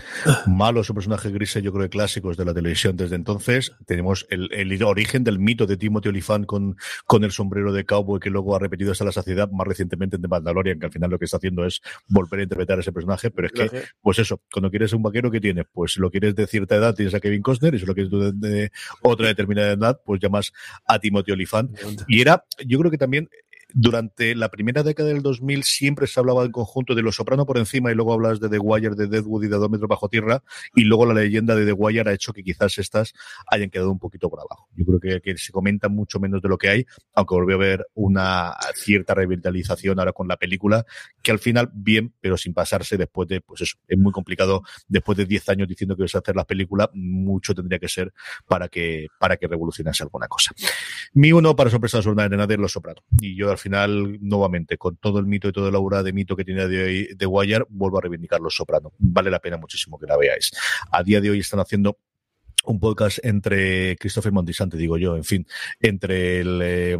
malos 0.46 0.90
o 0.90 0.94
personajes 0.94 1.32
grises, 1.32 1.62
yo 1.62 1.72
creo, 1.72 1.88
clásicos 1.88 2.36
de 2.36 2.44
la 2.44 2.52
televisión 2.52 2.96
desde 2.96 3.16
entonces. 3.16 3.72
Tenemos 3.86 4.26
el, 4.30 4.52
el 4.52 4.82
origen 4.82 5.22
del 5.22 5.38
mito 5.38 5.66
de 5.66 5.76
Timothy 5.76 6.08
Olyphant 6.08 6.46
con, 6.46 6.76
con 7.06 7.22
el 7.22 7.30
sombrero 7.30 7.72
de 7.72 7.84
cowboy 7.84 8.18
que 8.18 8.30
luego 8.30 8.56
ha 8.56 8.58
repetido 8.58 8.90
hasta 8.90 9.04
la 9.04 9.12
saciedad, 9.12 9.48
más 9.50 9.66
recientemente 9.66 10.16
en 10.16 10.22
The 10.22 10.28
Mandalorian, 10.28 10.80
que 10.80 10.86
al 10.86 10.92
final 10.92 11.10
lo 11.10 11.18
que 11.18 11.26
está 11.26 11.36
haciendo 11.36 11.64
es 11.64 11.80
volver 12.08 12.40
a 12.40 12.42
interpretar 12.42 12.78
a 12.78 12.80
ese 12.80 12.90
personaje, 12.90 13.30
pero 13.30 13.46
es 13.46 13.52
que, 13.52 13.82
pues 14.00 14.18
eso, 14.18 14.40
cuando 14.52 14.70
quieres 14.70 14.92
un 14.92 15.02
vaquero, 15.02 15.30
¿qué 15.30 15.40
tienes? 15.40 15.66
Pues 15.72 15.92
si 15.92 16.00
lo 16.00 16.10
quieres 16.10 16.34
de 16.34 16.46
cierta 16.48 16.74
edad, 16.74 16.94
tienes 16.94 17.14
a 17.14 17.20
Kevin 17.20 17.42
Costner, 17.42 17.74
y 17.74 17.78
si 17.78 17.86
lo 17.86 17.94
quieres 17.94 18.10
de, 18.10 18.32
de 18.32 18.72
otra 19.02 19.28
determinada 19.28 19.72
edad, 19.72 20.00
pues 20.04 20.20
llamas 20.20 20.52
a 20.86 20.98
Timothy 20.98 21.11
Timothy 21.12 21.32
Olyphant. 21.32 21.78
Y 22.08 22.20
era, 22.20 22.44
yo 22.66 22.78
creo 22.78 22.90
que 22.90 22.98
también 22.98 23.28
durante 23.74 24.34
la 24.34 24.50
primera 24.50 24.82
década 24.82 25.08
del 25.08 25.22
2000 25.22 25.64
siempre 25.64 26.06
se 26.06 26.20
hablaba 26.20 26.44
en 26.44 26.52
conjunto 26.52 26.94
de 26.94 27.02
Los 27.02 27.16
Soprano 27.16 27.46
por 27.46 27.58
encima 27.58 27.90
y 27.90 27.94
luego 27.94 28.12
hablas 28.12 28.40
de 28.40 28.48
The 28.48 28.58
Wire, 28.58 28.94
de 28.94 29.06
Deadwood 29.06 29.44
y 29.44 29.48
de 29.48 29.56
Dos 29.56 29.70
metros 29.70 29.88
bajo 29.88 30.08
tierra 30.08 30.42
y 30.74 30.84
luego 30.84 31.06
la 31.06 31.14
leyenda 31.14 31.54
de 31.54 31.64
The 31.64 31.72
Wire 31.72 32.10
ha 32.10 32.12
hecho 32.12 32.32
que 32.32 32.42
quizás 32.42 32.78
estas 32.78 33.12
hayan 33.46 33.70
quedado 33.70 33.90
un 33.90 33.98
poquito 33.98 34.28
por 34.28 34.40
abajo. 34.40 34.68
Yo 34.74 34.84
creo 34.84 35.20
que, 35.20 35.36
se 35.36 35.52
comenta 35.52 35.88
mucho 35.88 36.20
menos 36.20 36.42
de 36.42 36.48
lo 36.48 36.58
que 36.58 36.68
hay, 36.68 36.86
aunque 37.14 37.34
volvió 37.34 37.56
a 37.56 37.58
haber 37.58 37.86
una 37.94 38.54
cierta 38.74 39.14
revitalización 39.14 39.98
ahora 39.98 40.12
con 40.12 40.28
la 40.28 40.36
película, 40.36 40.84
que 41.22 41.30
al 41.30 41.38
final 41.38 41.70
bien, 41.72 42.14
pero 42.20 42.36
sin 42.36 42.54
pasarse 42.54 42.96
después 42.96 43.28
de, 43.28 43.40
pues 43.40 43.62
eso, 43.62 43.76
es 43.88 43.98
muy 43.98 44.12
complicado 44.12 44.62
después 44.88 45.16
de 45.16 45.26
10 45.26 45.48
años 45.50 45.68
diciendo 45.68 45.96
que 45.96 46.02
vas 46.02 46.14
a 46.14 46.18
hacer 46.18 46.36
la 46.36 46.44
película, 46.44 46.90
mucho 46.92 47.54
tendría 47.54 47.78
que 47.78 47.88
ser 47.88 48.12
para 48.46 48.68
que, 48.68 49.08
para 49.18 49.36
que 49.36 49.46
revolucionase 49.46 50.02
alguna 50.02 50.28
cosa. 50.28 50.52
Mi 51.14 51.32
uno, 51.32 51.54
para 51.56 51.70
sorpresa 51.70 52.00
de 52.00 52.36
nadie, 52.36 52.56
Los 52.56 52.72
Soprano. 52.72 53.02
Y 53.20 53.36
yo 53.36 53.50
final, 53.62 54.18
nuevamente, 54.20 54.76
con 54.76 54.96
todo 54.96 55.18
el 55.18 55.26
mito 55.26 55.48
y 55.48 55.52
toda 55.52 55.70
la 55.70 55.78
aura 55.78 56.02
de 56.02 56.12
mito 56.12 56.36
que 56.36 56.44
tiene 56.44 56.68
de 56.68 56.84
hoy 56.84 57.08
de 57.14 57.26
Wire, 57.26 57.64
vuelvo 57.70 57.98
a 57.98 58.02
reivindicar 58.02 58.40
Los 58.40 58.54
Soprano. 58.54 58.92
Vale 58.98 59.30
la 59.30 59.38
pena 59.38 59.56
muchísimo 59.56 59.98
que 59.98 60.06
la 60.06 60.16
veáis. 60.16 60.50
A 60.90 61.02
día 61.02 61.20
de 61.20 61.30
hoy 61.30 61.38
están 61.38 61.60
haciendo 61.60 61.98
un 62.64 62.78
podcast 62.78 63.18
entre 63.24 63.96
Christopher 63.96 64.32
Montisanti, 64.32 64.76
digo 64.76 64.98
yo, 64.98 65.16
en 65.16 65.24
fin, 65.24 65.46
entre 65.80 66.40
el 66.40 66.60
eh, 66.62 66.98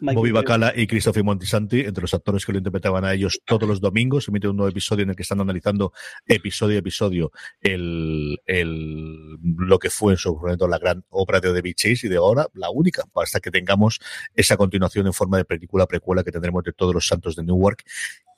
Bobby 0.00 0.30
Bacala 0.30 0.72
y 0.74 0.86
Christopher 0.86 1.24
Montisanti, 1.24 1.80
entre 1.80 2.02
los 2.02 2.14
actores 2.14 2.44
que 2.44 2.52
lo 2.52 2.58
interpretaban 2.58 3.04
a 3.04 3.12
ellos 3.12 3.40
todos 3.44 3.68
los 3.68 3.80
domingos, 3.80 4.28
emite 4.28 4.48
un 4.48 4.56
nuevo 4.56 4.70
episodio 4.70 5.04
en 5.04 5.10
el 5.10 5.16
que 5.16 5.22
están 5.22 5.40
analizando 5.40 5.92
episodio 6.26 6.76
a 6.76 6.80
episodio 6.80 7.32
el, 7.60 8.40
el, 8.46 9.38
lo 9.42 9.78
que 9.78 9.90
fue 9.90 10.14
en 10.14 10.18
su 10.18 10.34
momento 10.34 10.68
la 10.68 10.78
gran 10.78 11.04
obra 11.10 11.40
de 11.40 11.52
David 11.52 11.74
Chase 11.76 12.06
y 12.06 12.10
de 12.10 12.16
ahora 12.16 12.46
la 12.54 12.70
única, 12.70 13.04
hasta 13.14 13.40
que 13.40 13.50
tengamos 13.50 14.00
esa 14.34 14.56
continuación 14.56 15.06
en 15.06 15.12
forma 15.12 15.36
de 15.36 15.44
película 15.44 15.86
precuela 15.86 16.24
que 16.24 16.32
tendremos 16.32 16.64
de 16.64 16.72
todos 16.72 16.94
los 16.94 17.06
santos 17.06 17.36
de 17.36 17.44
Newark 17.44 17.84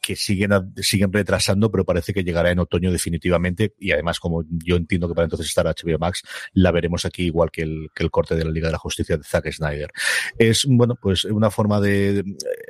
que 0.05 0.17
siguen, 0.17 0.51
siguen 0.77 1.11
retrasando, 1.11 1.71
pero 1.71 1.85
parece 1.85 2.13
que 2.13 2.23
llegará 2.23 2.51
en 2.51 2.59
otoño 2.59 2.93
definitivamente. 2.93 3.73
Y 3.79 3.93
además, 3.93 4.21
como 4.21 4.45
yo 4.51 4.77
entiendo 4.77 5.09
que 5.09 5.15
para 5.15 5.25
entonces 5.25 5.47
estará 5.47 5.73
HBO 5.73 5.99
Max, 5.99 6.23
la 6.53 6.71
veremos 6.73 7.07
aquí 7.07 7.25
igual 7.25 7.51
que 7.51 7.63
el, 7.63 7.89
que 7.95 8.03
el 8.03 8.11
corte 8.11 8.37
de 8.37 8.45
la 8.45 8.51
Liga 8.51 8.69
de 8.69 8.73
la 8.73 8.79
Justicia 8.79 9.17
de 9.17 9.25
Zack 9.25 9.51
Snyder. 9.51 9.91
Es, 10.39 10.67
bueno, 10.69 10.99
pues 11.01 11.25
una 11.25 11.51
forma 11.51 11.81
de, 11.81 12.23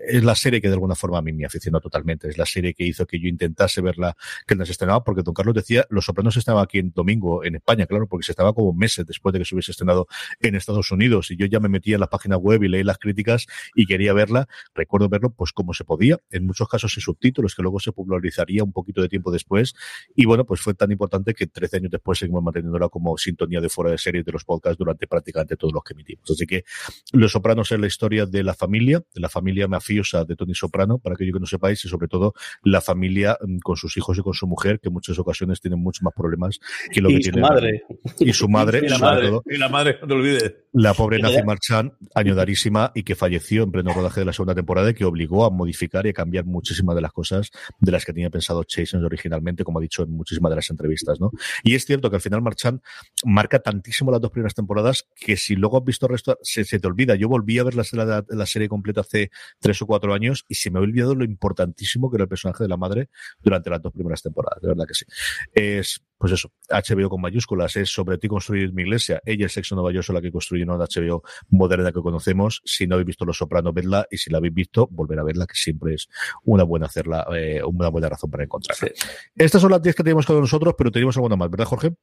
es 0.06 0.23
la 0.23 0.36
serie 0.36 0.61
que 0.61 0.69
de 0.69 0.74
alguna 0.74 0.94
forma 0.94 1.19
a 1.19 1.23
mí 1.23 1.32
me 1.32 1.44
aficionó 1.44 1.81
totalmente. 1.81 2.28
Es 2.28 2.39
la 2.39 2.47
serie 2.47 2.73
que 2.73 2.85
hizo 2.85 3.05
que 3.05 3.19
yo 3.19 3.27
intentase 3.27 3.81
verla, 3.81 4.16
que 4.47 4.55
nos 4.55 4.70
estrenaba, 4.70 5.02
porque 5.02 5.23
Don 5.23 5.35
Carlos 5.35 5.56
decía, 5.56 5.85
Los 5.90 6.05
Sopranos 6.05 6.36
estaba 6.36 6.62
aquí 6.62 6.78
en 6.78 6.93
domingo 6.94 7.44
en 7.44 7.56
España, 7.56 7.86
claro, 7.86 8.06
porque 8.06 8.27
se 8.27 8.32
estaba 8.32 8.52
como 8.52 8.73
meses 8.73 9.05
después 9.06 9.32
de 9.32 9.40
que 9.40 9.44
se 9.44 9.56
hubiese 9.56 9.73
estrenado 9.73 10.06
en 10.40 10.55
Estados 10.55 10.93
Unidos. 10.93 11.32
Y 11.32 11.36
yo 11.36 11.47
ya 11.47 11.59
me 11.59 11.69
metía 11.69 11.94
en 11.94 12.01
la 12.01 12.09
página 12.09 12.36
web 12.36 12.62
y 12.62 12.69
leí 12.69 12.85
las 12.85 12.98
críticas 12.98 13.47
y 13.74 13.86
quería 13.86 14.12
verla. 14.12 14.47
Recuerdo 14.73 15.09
verlo, 15.09 15.31
pues 15.31 15.51
como 15.51 15.74
se 15.74 15.82
podía. 15.85 16.20
En 16.31 16.47
muchos 16.47 16.69
casos 16.69 16.97
en 16.97 17.01
subtítulos 17.01 17.24
títulos 17.25 17.55
que 17.55 17.63
luego 17.63 17.81
se 17.81 17.91
popularizaría 17.91 18.63
un 18.63 18.71
poquito 18.71 19.01
de 19.01 19.09
tiempo 19.09 19.33
después. 19.33 19.75
Y 20.15 20.27
bueno, 20.27 20.45
pues 20.45 20.61
fue 20.61 20.75
tan 20.75 20.93
importante 20.93 21.33
que 21.33 21.47
13 21.47 21.79
años 21.79 21.91
después 21.91 22.19
seguimos 22.19 22.43
manteniéndola 22.43 22.91
como 22.91 23.17
sintonía 23.17 23.63
de 23.63 23.71
fuera 23.71 23.91
de 23.91 23.97
series 23.97 24.27
de 24.27 24.33
los 24.33 24.45
podcasts 24.45 24.77
durante 24.77 25.07
prácticamente 25.07 25.57
todos 25.57 25.73
los 25.73 25.83
que 25.83 25.95
emitimos. 25.95 26.31
Así 26.31 26.45
que 26.45 26.65
Los 27.13 27.33
Sopranos 27.33 27.73
es 27.73 27.81
la 27.81 27.87
historia 27.87 28.27
de 28.27 28.43
la 28.43 28.53
familia, 28.53 29.03
de 29.15 29.21
la 29.23 29.31
familia 29.31 29.67
mafiosa 29.69 30.27
de 30.27 30.37
Tony 30.37 30.55
Soprano, 30.55 30.99
para 30.99 31.15
aquello 31.15 31.33
que 31.33 31.41
no 31.41 31.47
sepáis, 31.47 31.83
y 31.87 31.89
sobre 31.89 32.09
todo 32.09 32.35
la 32.63 32.83
familia 32.83 33.39
mm, 33.41 33.59
con 33.61 33.77
sus 33.77 33.97
hijos 33.97 34.19
y 34.19 34.21
con 34.21 34.35
su 34.35 34.47
mujer, 34.47 34.81
que 34.81 34.89
en 34.89 34.93
muchas 34.93 35.19
ocasiones 35.19 35.63
tienen 35.63 35.81
muchos 35.81 36.03
más 36.03 36.13
problemas 36.15 36.59
que 36.93 37.01
lo 37.01 37.09
y 37.09 37.15
que 37.15 37.21
tiene. 37.21 37.41
Madre. 37.41 37.85
Y 38.19 38.35
su 38.35 38.51
madre. 38.51 38.81
y 38.85 38.89
la 38.89 38.99
madre. 38.99 39.29
Todo, 39.29 39.43
y 39.47 39.57
la 39.57 39.69
madre, 39.71 39.97
no 40.03 40.07
te 40.07 40.13
olvides. 40.13 40.55
La 40.73 40.93
pobre 40.93 41.21
Nazi 41.21 41.43
Marchand, 41.43 41.93
añodarísima, 42.15 42.93
y 42.95 43.03
que 43.03 43.15
falleció 43.15 43.63
en 43.63 43.73
pleno 43.73 43.95
rodaje 43.95 44.21
de 44.21 44.27
la 44.27 44.33
segunda 44.35 44.55
temporada 44.55 44.91
y 44.91 44.95
que 44.95 45.05
obligó 45.05 45.47
a 45.47 45.51
modificar 45.51 46.05
y 46.07 46.11
a 46.11 46.13
cambiar 46.13 46.45
muchísimas 46.45 46.97
de 46.97 47.03
las 47.03 47.13
cosas 47.15 47.51
de 47.78 47.93
las 47.93 48.05
que 48.05 48.12
tenía 48.12 48.28
pensado 48.28 48.65
Chase 48.65 48.99
originalmente, 48.99 49.65
como 49.65 49.78
ha 49.78 49.82
dicho 49.82 50.03
en 50.03 50.11
muchísimas 50.11 50.51
de 50.51 50.57
las 50.57 50.69
entrevistas, 50.69 51.19
¿no? 51.20 51.31
Y 51.62 51.74
es 51.74 51.86
cierto 51.86 52.11
que 52.11 52.16
al 52.16 52.23
final 52.23 52.43
Marchand 52.43 52.81
marca 53.24 53.61
tantísimo 53.61 54.11
las 54.11 54.20
dos 54.20 54.31
primeras 54.31 54.55
temporadas 54.55 55.07
que 55.16 55.36
si 55.36 55.57
luego 55.57 55.78
has 55.78 55.85
visto 55.85 56.07
el 56.07 56.12
resto, 56.12 56.39
se, 56.43 56.65
te 56.65 56.86
olvida. 56.86 57.15
Yo 57.15 57.28
volví 57.28 57.59
a 57.59 57.65
ver 57.65 57.74
la, 57.74 58.47
serie 58.47 58.69
completa 58.69 59.01
hace 59.01 59.31
tres 59.61 59.81
o 59.81 59.86
cuatro 59.86 60.12
años 60.12 60.45
y 60.49 60.57
se 60.57 60.70
me 60.70 60.78
ha 60.78 60.82
olvidado 60.82 61.15
lo 61.15 61.24
importantísimo 61.24 62.11
que 62.11 62.16
era 62.16 62.24
el 62.24 62.28
personaje 62.28 62.65
de 62.65 62.69
la 62.69 62.77
madre 62.77 63.09
durante 63.41 63.70
las 63.70 63.81
dos 63.81 63.93
primeras 63.93 64.23
temporadas, 64.23 64.61
de 64.61 64.69
verdad 64.69 64.86
que 64.86 64.95
sí. 64.95 65.07
Es, 65.55 66.03
pues 66.25 66.33
eso, 66.33 66.51
HBO 66.71 67.11
con 67.11 67.21
mayúsculas, 67.21 67.77
es 67.77 67.93
sobre 67.93 68.17
ti 68.17 68.29
construir 68.29 68.73
mi 68.73 68.81
iglesia. 68.81 69.21
Ella 69.27 69.45
es 69.45 69.53
Sexo 69.53 69.75
Nueva 69.75 69.93
York, 69.93 70.09
la 70.09 70.23
que 70.23 70.33
construye 70.33 70.65
una 70.65 70.79
HBO 70.79 71.23
moderna 71.51 71.93
que 71.93 72.01
conocemos. 72.01 72.63
Si 72.65 72.87
no 72.87 72.95
habéis 72.95 73.09
visto 73.09 73.27
Los 73.27 73.37
Sopranos, 73.37 73.75
vedla 73.75 74.07
y 74.11 74.17
si 74.17 74.31
la 74.31 74.39
habéis 74.39 74.55
visto, 74.55 74.89
volver 74.91 75.19
a 75.19 75.23
verla, 75.23 75.47
que 75.47 75.55
siempre 75.55 75.97
es 75.97 76.09
una 76.45 76.65
buena 76.65 76.87
hacerla, 76.87 77.27
eh, 77.37 77.63
una 77.63 77.91
buena 77.91 78.09
razón 78.09 78.31
para 78.31 78.43
encontrarla. 78.43 78.89
Sí. 78.89 79.05
Estas 79.37 79.61
son 79.61 79.71
las 79.71 79.83
10 79.83 79.97
que 79.97 80.03
tenemos 80.03 80.25
con 80.25 80.41
nosotros, 80.41 80.75
pero 80.79 80.91
tenemos 80.91 81.15
alguna 81.15 81.37
más, 81.37 81.51
¿verdad, 81.51 81.67
Jorge? 81.67 81.95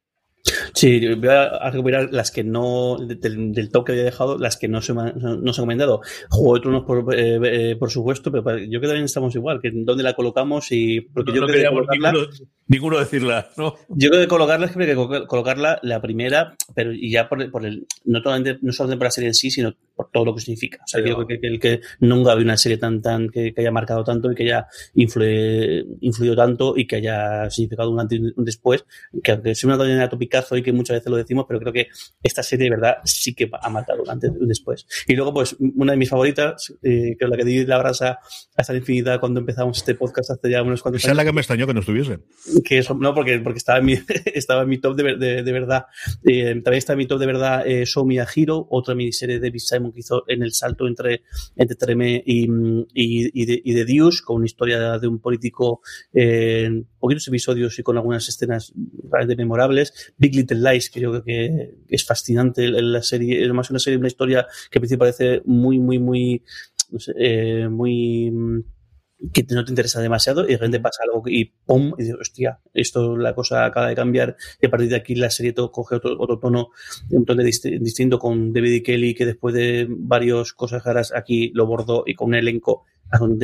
Sí, 0.74 1.14
voy 1.14 1.28
a 1.28 1.70
recuperar 1.70 2.08
las 2.12 2.30
que 2.30 2.44
no, 2.44 2.96
del, 2.98 3.52
del 3.52 3.70
toque 3.70 3.92
que 3.92 3.92
había 3.92 4.04
dejado, 4.04 4.38
las 4.38 4.56
que 4.56 4.68
no 4.68 4.80
se, 4.80 4.94
no, 4.94 5.52
se 5.52 5.60
han 5.60 5.64
comentado. 5.64 6.00
Juego 6.30 6.54
de 6.54 6.60
Tronos, 6.60 6.84
por, 6.84 7.14
eh, 7.14 7.70
eh, 7.72 7.76
por 7.76 7.90
supuesto, 7.90 8.32
pero 8.32 8.58
yo 8.58 8.66
creo 8.66 8.80
que 8.80 8.86
también 8.86 9.04
estamos 9.04 9.34
igual, 9.34 9.60
que 9.60 9.70
dónde 9.72 10.02
la 10.02 10.14
colocamos 10.14 10.72
y. 10.72 11.00
Porque 11.00 11.32
no, 11.32 11.36
yo 11.36 11.40
no 11.42 11.46
creo 11.48 11.70
que 11.70 11.98
ninguno, 11.98 12.26
ninguno, 12.68 12.98
decirla, 12.98 13.50
¿no? 13.56 13.74
Yo 13.90 14.08
creo 14.08 14.22
que 14.22 14.28
colocarla 14.28 14.66
es 14.66 14.72
que 14.72 15.26
colocarla 15.26 15.78
la 15.82 16.00
primera, 16.00 16.56
pero 16.74 16.92
y 16.92 17.10
ya 17.10 17.28
por, 17.28 17.50
por 17.50 17.66
el. 17.66 17.86
No, 18.04 18.22
solamente, 18.22 18.58
no 18.62 18.72
solamente 18.72 18.98
por 18.98 19.06
la 19.06 19.10
serie 19.10 19.28
en 19.28 19.34
sí, 19.34 19.50
sino 19.50 19.74
por 19.94 20.10
todo 20.10 20.24
lo 20.24 20.34
que 20.34 20.40
significa. 20.40 20.78
O 20.84 20.86
sea, 20.86 21.02
creo 21.02 21.26
que, 21.26 21.38
el 21.42 21.60
que 21.60 21.80
nunca 22.00 22.32
había 22.32 22.44
una 22.44 22.56
serie 22.56 22.78
tan, 22.78 23.02
tan, 23.02 23.28
que, 23.28 23.54
haya 23.56 23.70
marcado 23.70 24.04
tanto 24.04 24.30
y 24.30 24.34
que 24.34 24.44
haya 24.44 24.66
influido 24.94 26.36
tanto 26.36 26.74
y 26.76 26.86
que 26.86 26.96
haya 26.96 27.50
significado 27.50 27.90
un 27.90 28.00
antes 28.00 28.18
y 28.18 28.22
un 28.22 28.44
después, 28.44 28.84
que 29.22 29.32
aunque 29.32 29.54
soy 29.54 29.70
una 29.70 29.82
de 29.82 30.08
topicazo 30.08 30.56
y 30.56 30.62
que 30.62 30.72
muchas 30.72 30.96
veces 30.96 31.10
lo 31.10 31.16
decimos, 31.16 31.44
pero 31.46 31.60
creo 31.60 31.72
que 31.72 31.88
esta 32.22 32.42
serie 32.42 32.64
de 32.64 32.70
verdad 32.70 32.96
sí 33.04 33.34
que 33.34 33.50
ha 33.52 33.70
marcado 33.70 34.02
un 34.02 34.10
antes 34.10 34.30
y 34.30 34.42
un 34.42 34.48
después. 34.48 34.86
Y 35.06 35.14
luego, 35.14 35.32
pues, 35.32 35.56
una 35.58 35.92
de 35.92 35.98
mis 35.98 36.08
favoritas, 36.08 36.74
eh, 36.82 37.16
que 37.18 37.24
es 37.24 37.30
la 37.30 37.36
que 37.36 37.44
di 37.44 37.64
la 37.66 37.78
brasa 37.78 38.18
hasta 38.56 38.72
la 38.72 38.78
infinidad 38.78 39.20
cuando 39.20 39.40
empezamos 39.40 39.78
este 39.78 39.94
podcast 39.94 40.30
hace 40.30 40.50
ya 40.50 40.62
unos 40.62 40.82
cuantos 40.82 41.02
Esa 41.02 41.08
años. 41.08 41.14
es 41.14 41.24
la 41.24 41.30
que 41.30 41.34
me 41.34 41.40
extrañó 41.40 41.66
que 41.66 41.74
no 41.74 41.80
estuviese. 41.80 42.18
Que 42.64 42.78
eso, 42.78 42.94
no, 42.94 43.14
porque, 43.14 43.38
porque 43.40 43.58
estaba, 43.58 43.78
en 43.78 43.84
mi, 43.84 43.92
estaba 44.34 44.62
en 44.62 44.68
mi 44.68 44.78
top 44.78 44.96
de, 44.96 45.42
de, 45.42 45.52
verdad. 45.52 45.86
Eh, 46.24 46.60
también 46.62 46.78
está 46.78 46.92
en 46.92 46.98
mi 46.98 47.06
top 47.06 47.18
de 47.18 47.26
verdad 47.26 47.66
eh, 47.66 47.84
Show 47.86 48.04
Me 48.04 48.20
a 48.20 48.26
Hero, 48.34 48.66
otra 48.70 48.94
miniserie 48.94 49.38
de 49.38 49.48
David 49.48 49.60
Que 49.90 50.00
hizo 50.00 50.24
en 50.28 50.42
el 50.42 50.52
salto 50.52 50.86
entre, 50.86 51.22
entre 51.56 51.76
Treme 51.76 52.22
y, 52.24 52.46
y, 52.92 53.46
de, 53.46 53.62
y 53.64 53.72
de 53.72 53.84
Dios, 53.84 54.22
con 54.22 54.36
una 54.36 54.46
historia 54.46 54.98
de 54.98 55.08
un 55.08 55.18
político 55.18 55.80
eh, 56.12 56.64
en 56.66 56.86
poquitos 56.98 57.26
episodios 57.28 57.78
y 57.78 57.82
con 57.82 57.96
algunas 57.96 58.28
escenas 58.28 58.72
realmente 59.10 59.42
memorables. 59.42 60.12
Big 60.18 60.36
Little 60.36 60.58
Lies, 60.58 60.90
que 60.90 61.00
yo 61.00 61.10
creo 61.10 61.24
que 61.24 61.74
es 61.88 62.04
fascinante 62.04 62.68
la 62.68 63.02
serie, 63.02 63.42
es 63.42 63.52
más 63.52 63.70
una 63.70 63.78
serie, 63.78 63.98
una 63.98 64.08
historia 64.08 64.46
que 64.70 64.78
a 64.78 64.80
principio 64.80 64.98
parece 65.00 65.42
muy, 65.44 65.78
muy, 65.78 65.98
muy, 65.98 66.42
eh, 67.16 67.68
muy 67.68 68.30
que 69.32 69.44
no 69.50 69.64
te 69.64 69.72
interesa 69.72 70.00
demasiado 70.00 70.44
y 70.44 70.48
de 70.48 70.54
repente 70.54 70.80
pasa 70.80 71.02
algo 71.04 71.22
y 71.26 71.52
¡pum! 71.66 71.92
y 71.98 72.02
dices, 72.02 72.16
hostia, 72.20 72.60
esto 72.74 73.16
la 73.16 73.34
cosa 73.34 73.64
acaba 73.64 73.88
de 73.88 73.94
cambiar 73.94 74.36
y 74.60 74.66
a 74.66 74.70
partir 74.70 74.88
de 74.88 74.96
aquí 74.96 75.14
la 75.14 75.30
serie 75.30 75.52
todo 75.52 75.70
coge 75.70 75.96
otro, 75.96 76.16
otro 76.18 76.38
tono 76.38 76.70
un 77.10 77.24
tono 77.24 77.42
distinto 77.42 78.18
con 78.18 78.52
David 78.52 78.72
y 78.72 78.82
Kelly 78.82 79.14
que 79.14 79.26
después 79.26 79.54
de 79.54 79.86
varias 79.88 80.52
cosas 80.52 80.82
raras 80.84 81.12
aquí 81.14 81.50
lo 81.54 81.66
bordó 81.66 82.04
y 82.06 82.14
con 82.14 82.28
un 82.28 82.34
elenco 82.34 82.84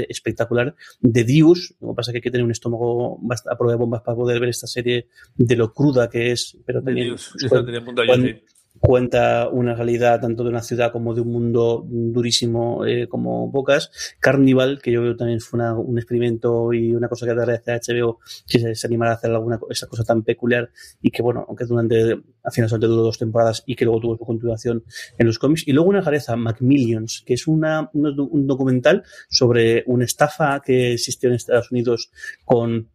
espectacular 0.08 0.74
de 1.00 1.24
Dios, 1.24 1.74
lo 1.80 1.90
que 1.90 1.94
pasa 1.94 2.10
es 2.10 2.12
que 2.12 2.18
hay 2.18 2.22
que 2.22 2.30
tener 2.30 2.44
un 2.44 2.50
estómago 2.50 3.20
a 3.50 3.56
prueba 3.56 3.72
de 3.72 3.78
bombas 3.78 4.02
para 4.02 4.16
poder 4.16 4.40
ver 4.40 4.48
esta 4.48 4.66
serie 4.66 5.08
de 5.36 5.56
lo 5.56 5.74
cruda 5.74 6.08
que 6.08 6.32
es, 6.32 6.56
pero 6.64 6.82
también 6.82 7.14
cuenta 8.78 9.48
una 9.48 9.74
realidad 9.74 10.20
tanto 10.20 10.44
de 10.44 10.50
una 10.50 10.62
ciudad 10.62 10.92
como 10.92 11.14
de 11.14 11.20
un 11.20 11.32
mundo 11.32 11.84
durísimo 11.86 12.84
eh, 12.86 13.08
como 13.08 13.50
pocas. 13.52 13.90
Carnival, 14.20 14.80
que 14.82 14.92
yo 14.92 15.00
creo 15.00 15.16
también 15.16 15.40
fue 15.40 15.58
un 15.72 15.98
experimento 15.98 16.72
y 16.72 16.94
una 16.94 17.08
cosa 17.08 17.26
que 17.26 17.32
agradece 17.32 17.72
a 17.72 17.80
HBO 17.80 18.18
que 18.46 18.58
se, 18.58 18.74
se 18.74 18.86
animara 18.86 19.12
a 19.12 19.14
hacer 19.14 19.30
alguna 19.30 19.58
esa 19.70 19.86
cosa 19.86 20.04
tan 20.04 20.22
peculiar 20.22 20.70
y 21.00 21.10
que, 21.10 21.22
bueno, 21.22 21.44
aunque 21.48 21.64
durante, 21.64 22.02
al 22.02 22.52
final 22.52 22.68
solamente 22.68 22.86
duró 22.86 23.02
dos 23.02 23.18
temporadas 23.18 23.62
y 23.66 23.74
que 23.74 23.84
luego 23.84 24.00
tuvo 24.00 24.16
su 24.16 24.24
continuación 24.24 24.84
en 25.18 25.26
los 25.26 25.38
cómics. 25.38 25.66
Y 25.66 25.72
luego 25.72 25.88
una 25.88 26.00
rareza, 26.00 26.36
Macmillions, 26.36 27.22
que 27.26 27.34
es 27.34 27.46
una, 27.46 27.90
un 27.92 28.46
documental 28.46 29.04
sobre 29.28 29.84
una 29.86 30.04
estafa 30.04 30.60
que 30.64 30.92
existió 30.94 31.28
en 31.28 31.36
Estados 31.36 31.70
Unidos 31.70 32.10
con 32.44 32.88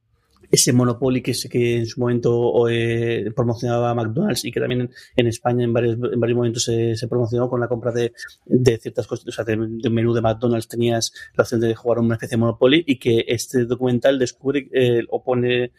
ese 0.53 0.71
Monopoly 0.71 1.23
que, 1.23 1.33
que 1.49 1.77
en 1.77 1.87
su 1.87 1.99
momento 1.99 2.69
eh, 2.69 3.25
promocionaba 3.35 3.95
McDonald's 3.95 4.45
y 4.45 4.51
que 4.51 4.59
también 4.59 4.87
en, 5.15 5.27
España 5.27 5.63
en 5.63 5.73
varios, 5.73 5.95
en 5.95 6.19
varios 6.19 6.37
momentos 6.37 6.63
se, 6.63 6.95
se, 6.95 7.07
promocionó 7.07 7.49
con 7.49 7.59
la 7.59 7.67
compra 7.67 7.91
de, 7.91 8.13
de 8.45 8.77
ciertas 8.77 9.07
cosas, 9.07 9.27
o 9.27 9.31
sea, 9.31 9.43
de, 9.45 9.55
un 9.55 9.81
menú 9.91 10.13
de 10.13 10.21
McDonald's 10.21 10.67
tenías 10.67 11.11
la 11.33 11.41
opción 11.41 11.59
de 11.59 11.73
jugar 11.73 11.97
una 11.97 12.13
especie 12.13 12.37
de 12.37 12.41
Monopoly 12.41 12.83
y 12.85 12.99
que 12.99 13.25
este 13.27 13.65
documental 13.65 14.19
descubre 14.19 14.69
eh, 14.71 15.01
o 15.09 15.23
pone 15.23 15.71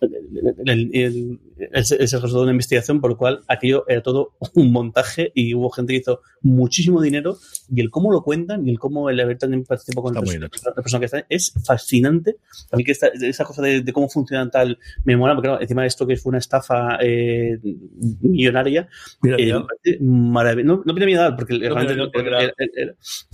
el, 0.00 0.90
el, 0.94 1.40
es, 1.72 1.90
el 1.90 1.98
resultado 1.98 2.38
de 2.38 2.42
una 2.44 2.52
investigación 2.52 3.00
por 3.00 3.10
lo 3.10 3.16
cual 3.16 3.40
aquello 3.48 3.84
era 3.88 4.00
todo 4.00 4.34
un 4.54 4.70
montaje 4.70 5.32
y 5.34 5.54
hubo 5.54 5.70
gente 5.70 5.92
que 5.92 5.98
hizo 5.98 6.20
muchísimo 6.42 7.02
dinero 7.02 7.36
y 7.68 7.80
el 7.80 7.90
cómo 7.90 8.12
lo 8.12 8.22
cuentan 8.22 8.64
y 8.64 8.70
el 8.70 8.78
cómo 8.78 9.10
el 9.10 9.18
haber 9.18 9.38
también 9.38 9.64
participado 9.64 10.04
con 10.04 10.14
la 10.14 10.20
persona 10.20 11.00
que 11.00 11.06
está 11.06 11.26
es 11.28 11.52
fascinante. 11.64 12.36
A 12.70 12.76
mí 12.76 12.84
que 12.84 12.92
esa 12.92 13.44
cosa 13.44 13.62
de, 13.62 13.80
de 13.80 13.92
cómo 13.92 14.08
funciona 14.08 14.19
funcionan 14.20 14.50
tal 14.50 14.78
memoria, 15.04 15.34
porque 15.34 15.62
encima 15.62 15.82
de 15.82 15.88
esto 15.88 16.06
que 16.06 16.16
fue 16.16 16.30
una 16.30 16.38
estafa 16.38 16.98
eh, 17.00 17.58
millonaria, 18.20 18.88
eh, 19.24 19.52
no, 20.00 20.82
no 20.84 20.94
tiene 20.94 21.06
miedo 21.06 21.36
porque 21.36 21.58
realmente 21.58 21.96
no, 21.96 22.10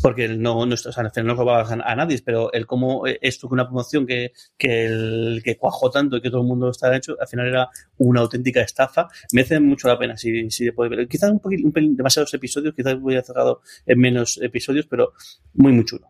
porque 0.03 0.29
no, 0.29 0.67
no, 0.67 0.75
o 0.75 0.77
sea, 0.77 1.11
no 1.23 1.35
robaba 1.35 1.67
a, 1.69 1.97
nadie, 1.97 2.21
pero 2.25 2.53
el 2.53 2.67
cómo 2.67 3.05
esto 3.07 3.49
que 3.49 3.55
una 3.55 3.67
promoción 3.67 4.07
que, 4.07 4.33
que, 4.57 4.87
el, 4.87 5.43
que 5.45 5.57
cuajó 5.57 5.91
tanto 5.91 6.17
y 6.17 6.21
que 6.21 6.31
todo 6.31 6.43
el 6.43 6.47
mundo 6.47 6.71
estaba 6.71 6.97
hecho, 6.97 7.17
al 7.21 7.29
final 7.29 7.49
era 7.49 7.69
una 7.99 8.21
auténtica 8.21 8.61
estafa, 8.61 9.09
me 9.33 9.43
hace 9.43 9.61
mucho 9.61 9.89
la 9.89 9.99
pena 9.99 10.17
si, 10.17 10.51
si 10.51 10.71
puede 10.71 10.91
ver. 10.91 11.09
Quizás 11.09 11.31
un, 11.31 11.41
poquito, 11.41 11.67
un 11.67 11.73
pelín, 11.73 11.97
demasiados 11.97 12.33
episodios, 12.35 12.75
quizás 12.75 12.99
voy 13.01 13.17
a 13.17 13.23
cerrado 13.23 13.63
en 13.85 13.99
menos 13.99 14.39
episodios, 14.43 14.87
pero 14.87 15.13
muy, 15.55 15.73
muy 15.73 15.85
chulo. 15.85 16.09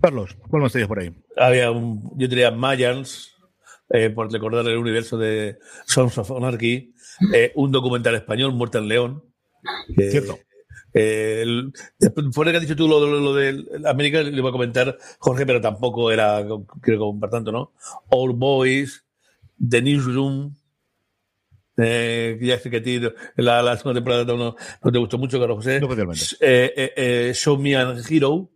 Carlos, 0.00 0.36
¿cuál 0.48 0.62
más 0.62 0.72
tenías 0.72 0.88
por 0.88 0.98
ahí? 0.98 1.10
Había 1.36 1.70
un, 1.70 2.10
yo 2.16 2.28
diría 2.28 2.50
Mayans, 2.50 3.33
eh, 3.90 4.10
por 4.10 4.32
recordar 4.32 4.66
el 4.66 4.78
universo 4.78 5.18
de 5.18 5.58
Sons 5.86 6.18
of 6.18 6.30
Anarchy, 6.32 6.94
eh, 7.32 7.52
un 7.54 7.70
documental 7.70 8.14
español, 8.14 8.52
Muerte 8.52 8.78
en 8.78 8.88
León. 8.88 9.24
Cierto. 9.96 10.38
Eh, 10.96 11.44
después 11.98 12.46
de 12.46 12.52
que 12.52 12.56
has 12.56 12.62
dicho 12.62 12.76
tú 12.76 12.86
lo, 12.86 13.34
de 13.34 13.64
América, 13.84 14.22
le 14.22 14.40
voy 14.40 14.50
a 14.50 14.52
comentar 14.52 14.96
Jorge, 15.18 15.44
pero 15.44 15.60
tampoco 15.60 16.12
era, 16.12 16.44
creo 16.80 17.14
que 17.14 17.20
por 17.20 17.30
tanto, 17.30 17.50
¿no? 17.50 17.72
All 18.10 18.32
Boys, 18.32 19.04
The 19.58 19.82
Newsroom, 19.82 20.54
eh, 21.76 22.38
ya 22.40 22.60
sé 22.60 22.70
que 22.70 22.76
a 22.76 22.82
ti 22.82 23.00
la, 23.36 23.60
la 23.60 23.76
segunda 23.76 23.98
temporada 23.98 24.24
no, 24.24 24.54
no, 24.82 24.92
te 24.92 24.98
gustó 24.98 25.18
mucho, 25.18 25.40
Carlos 25.40 25.56
José. 25.56 25.80
Eh, 26.40 27.32
Show 27.34 27.58
Me 27.58 27.74
an 27.74 28.00
Hero, 28.08 28.50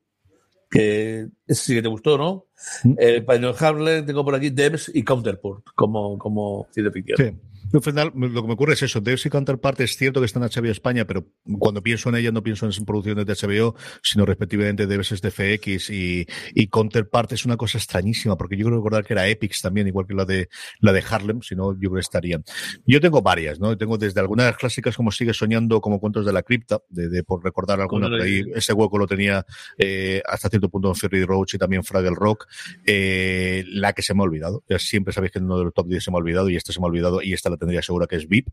que 0.71 1.29
ese 1.47 1.63
sí 1.65 1.75
que 1.75 1.83
te 1.83 1.89
gustó, 1.89 2.19
¿no? 2.19 2.47
Mm. 2.85 2.95
El 2.99 3.25
Pioneer 3.25 3.55
Harley, 3.59 4.05
tengo 4.05 4.25
por 4.25 4.35
aquí 4.35 4.51
Devs 4.51 4.91
y 4.95 5.03
Counterport 5.03 5.65
como, 5.75 6.19
como 6.19 6.69
cine 6.73 6.91
ficción. 6.91 7.17
Sí. 7.17 7.48
Al 7.73 7.83
final, 7.83 8.13
lo 8.15 8.43
que 8.43 8.49
me 8.49 8.55
ocurre 8.55 8.75
es 8.75 8.83
eso. 8.83 9.01
Devs 9.01 9.27
y 9.27 9.31
Counterpart 9.31 9.81
es 9.81 9.97
cierto 9.97 10.21
que 10.21 10.27
están 10.27 10.43
en 10.43 10.51
HBO 10.51 10.71
España, 10.71 11.07
pero 11.07 11.27
cuando 11.59 11.83
pienso 11.83 12.09
en 12.09 12.17
ella 12.17 12.33
no 12.33 12.43
pienso 12.43 12.67
en 12.67 12.85
producciones 12.85 13.27
de 13.27 13.35
HBO, 13.35 13.75
sino 14.03 14.25
respectivamente 14.25 14.87
Devs 14.87 15.13
es 15.13 15.23
de 15.23 15.31
FX 15.31 15.91
y, 15.91 16.27
y 16.55 16.67
Counterpart 16.69 17.33
es 17.33 17.45
una 17.45 17.57
cosa 17.57 17.79
extrañísima, 17.79 18.37
porque 18.37 18.57
yo 18.57 18.67
creo 18.67 18.79
recordar 18.79 19.05
que 19.05 19.15
era 19.15 19.29
Epics 19.29 19.63
también, 19.63 19.87
igual 19.87 20.07
que 20.07 20.15
la 20.15 20.25
de 20.25 20.49
la 20.81 20.93
de 20.93 21.03
Harlem, 21.09 21.43
si 21.43 21.55
no, 21.55 21.73
yo 21.75 21.91
creo 21.91 21.95
que 21.95 22.01
estarían. 22.01 22.45
Yo 22.87 23.01
tengo 23.01 23.23
varias, 23.23 23.61
¿no? 23.61 23.77
Tengo 23.77 23.99
desde 23.99 24.21
algunas 24.21 24.57
clásicas 24.57 24.97
como 24.97 25.11
Sigue 25.11 25.35
Soñando, 25.35 25.81
como 25.81 26.01
Cuentos 26.01 26.25
de 26.25 26.33
la 26.33 26.43
Cripta, 26.43 26.81
de, 26.89 27.23
por 27.25 27.45
recordar 27.45 27.81
alguna, 27.81 28.09
por 28.09 28.23
ahí 28.23 28.45
ese 28.55 28.73
hueco 28.73 28.99
lo 28.99 29.07
tenía 29.07 29.45
eh, 29.77 30.23
hasta 30.27 30.49
cierto 30.49 30.69
punto 30.69 30.89
en 30.89 30.95
Ferry 30.95 31.25
Roach 31.25 31.55
y 31.55 31.59
también 31.59 31.85
Fraggle 31.85 32.15
Rock. 32.15 32.47
Eh, 32.87 33.65
la 33.67 33.93
que 33.93 34.03
se 34.03 34.15
me 34.15 34.21
ha 34.21 34.25
olvidado. 34.25 34.65
Ya 34.69 34.79
siempre 34.79 35.13
sabéis 35.13 35.33
que 35.33 35.39
uno 35.39 35.59
de 35.59 35.65
los 35.65 35.75
top 35.75 35.89
10 35.89 36.05
se 36.05 36.11
me 36.11 36.17
ha 36.17 36.21
olvidado 36.21 36.49
y 36.49 36.57
esta 36.57 36.73
se 36.73 36.81
me 36.81 36.87
ha 36.87 36.89
olvidado 36.89 37.23
y 37.23 37.33
esta 37.33 37.51
la 37.51 37.57
tendría 37.59 37.83
segura 37.83 38.07
que 38.07 38.17
es 38.17 38.29
VIP. 38.29 38.49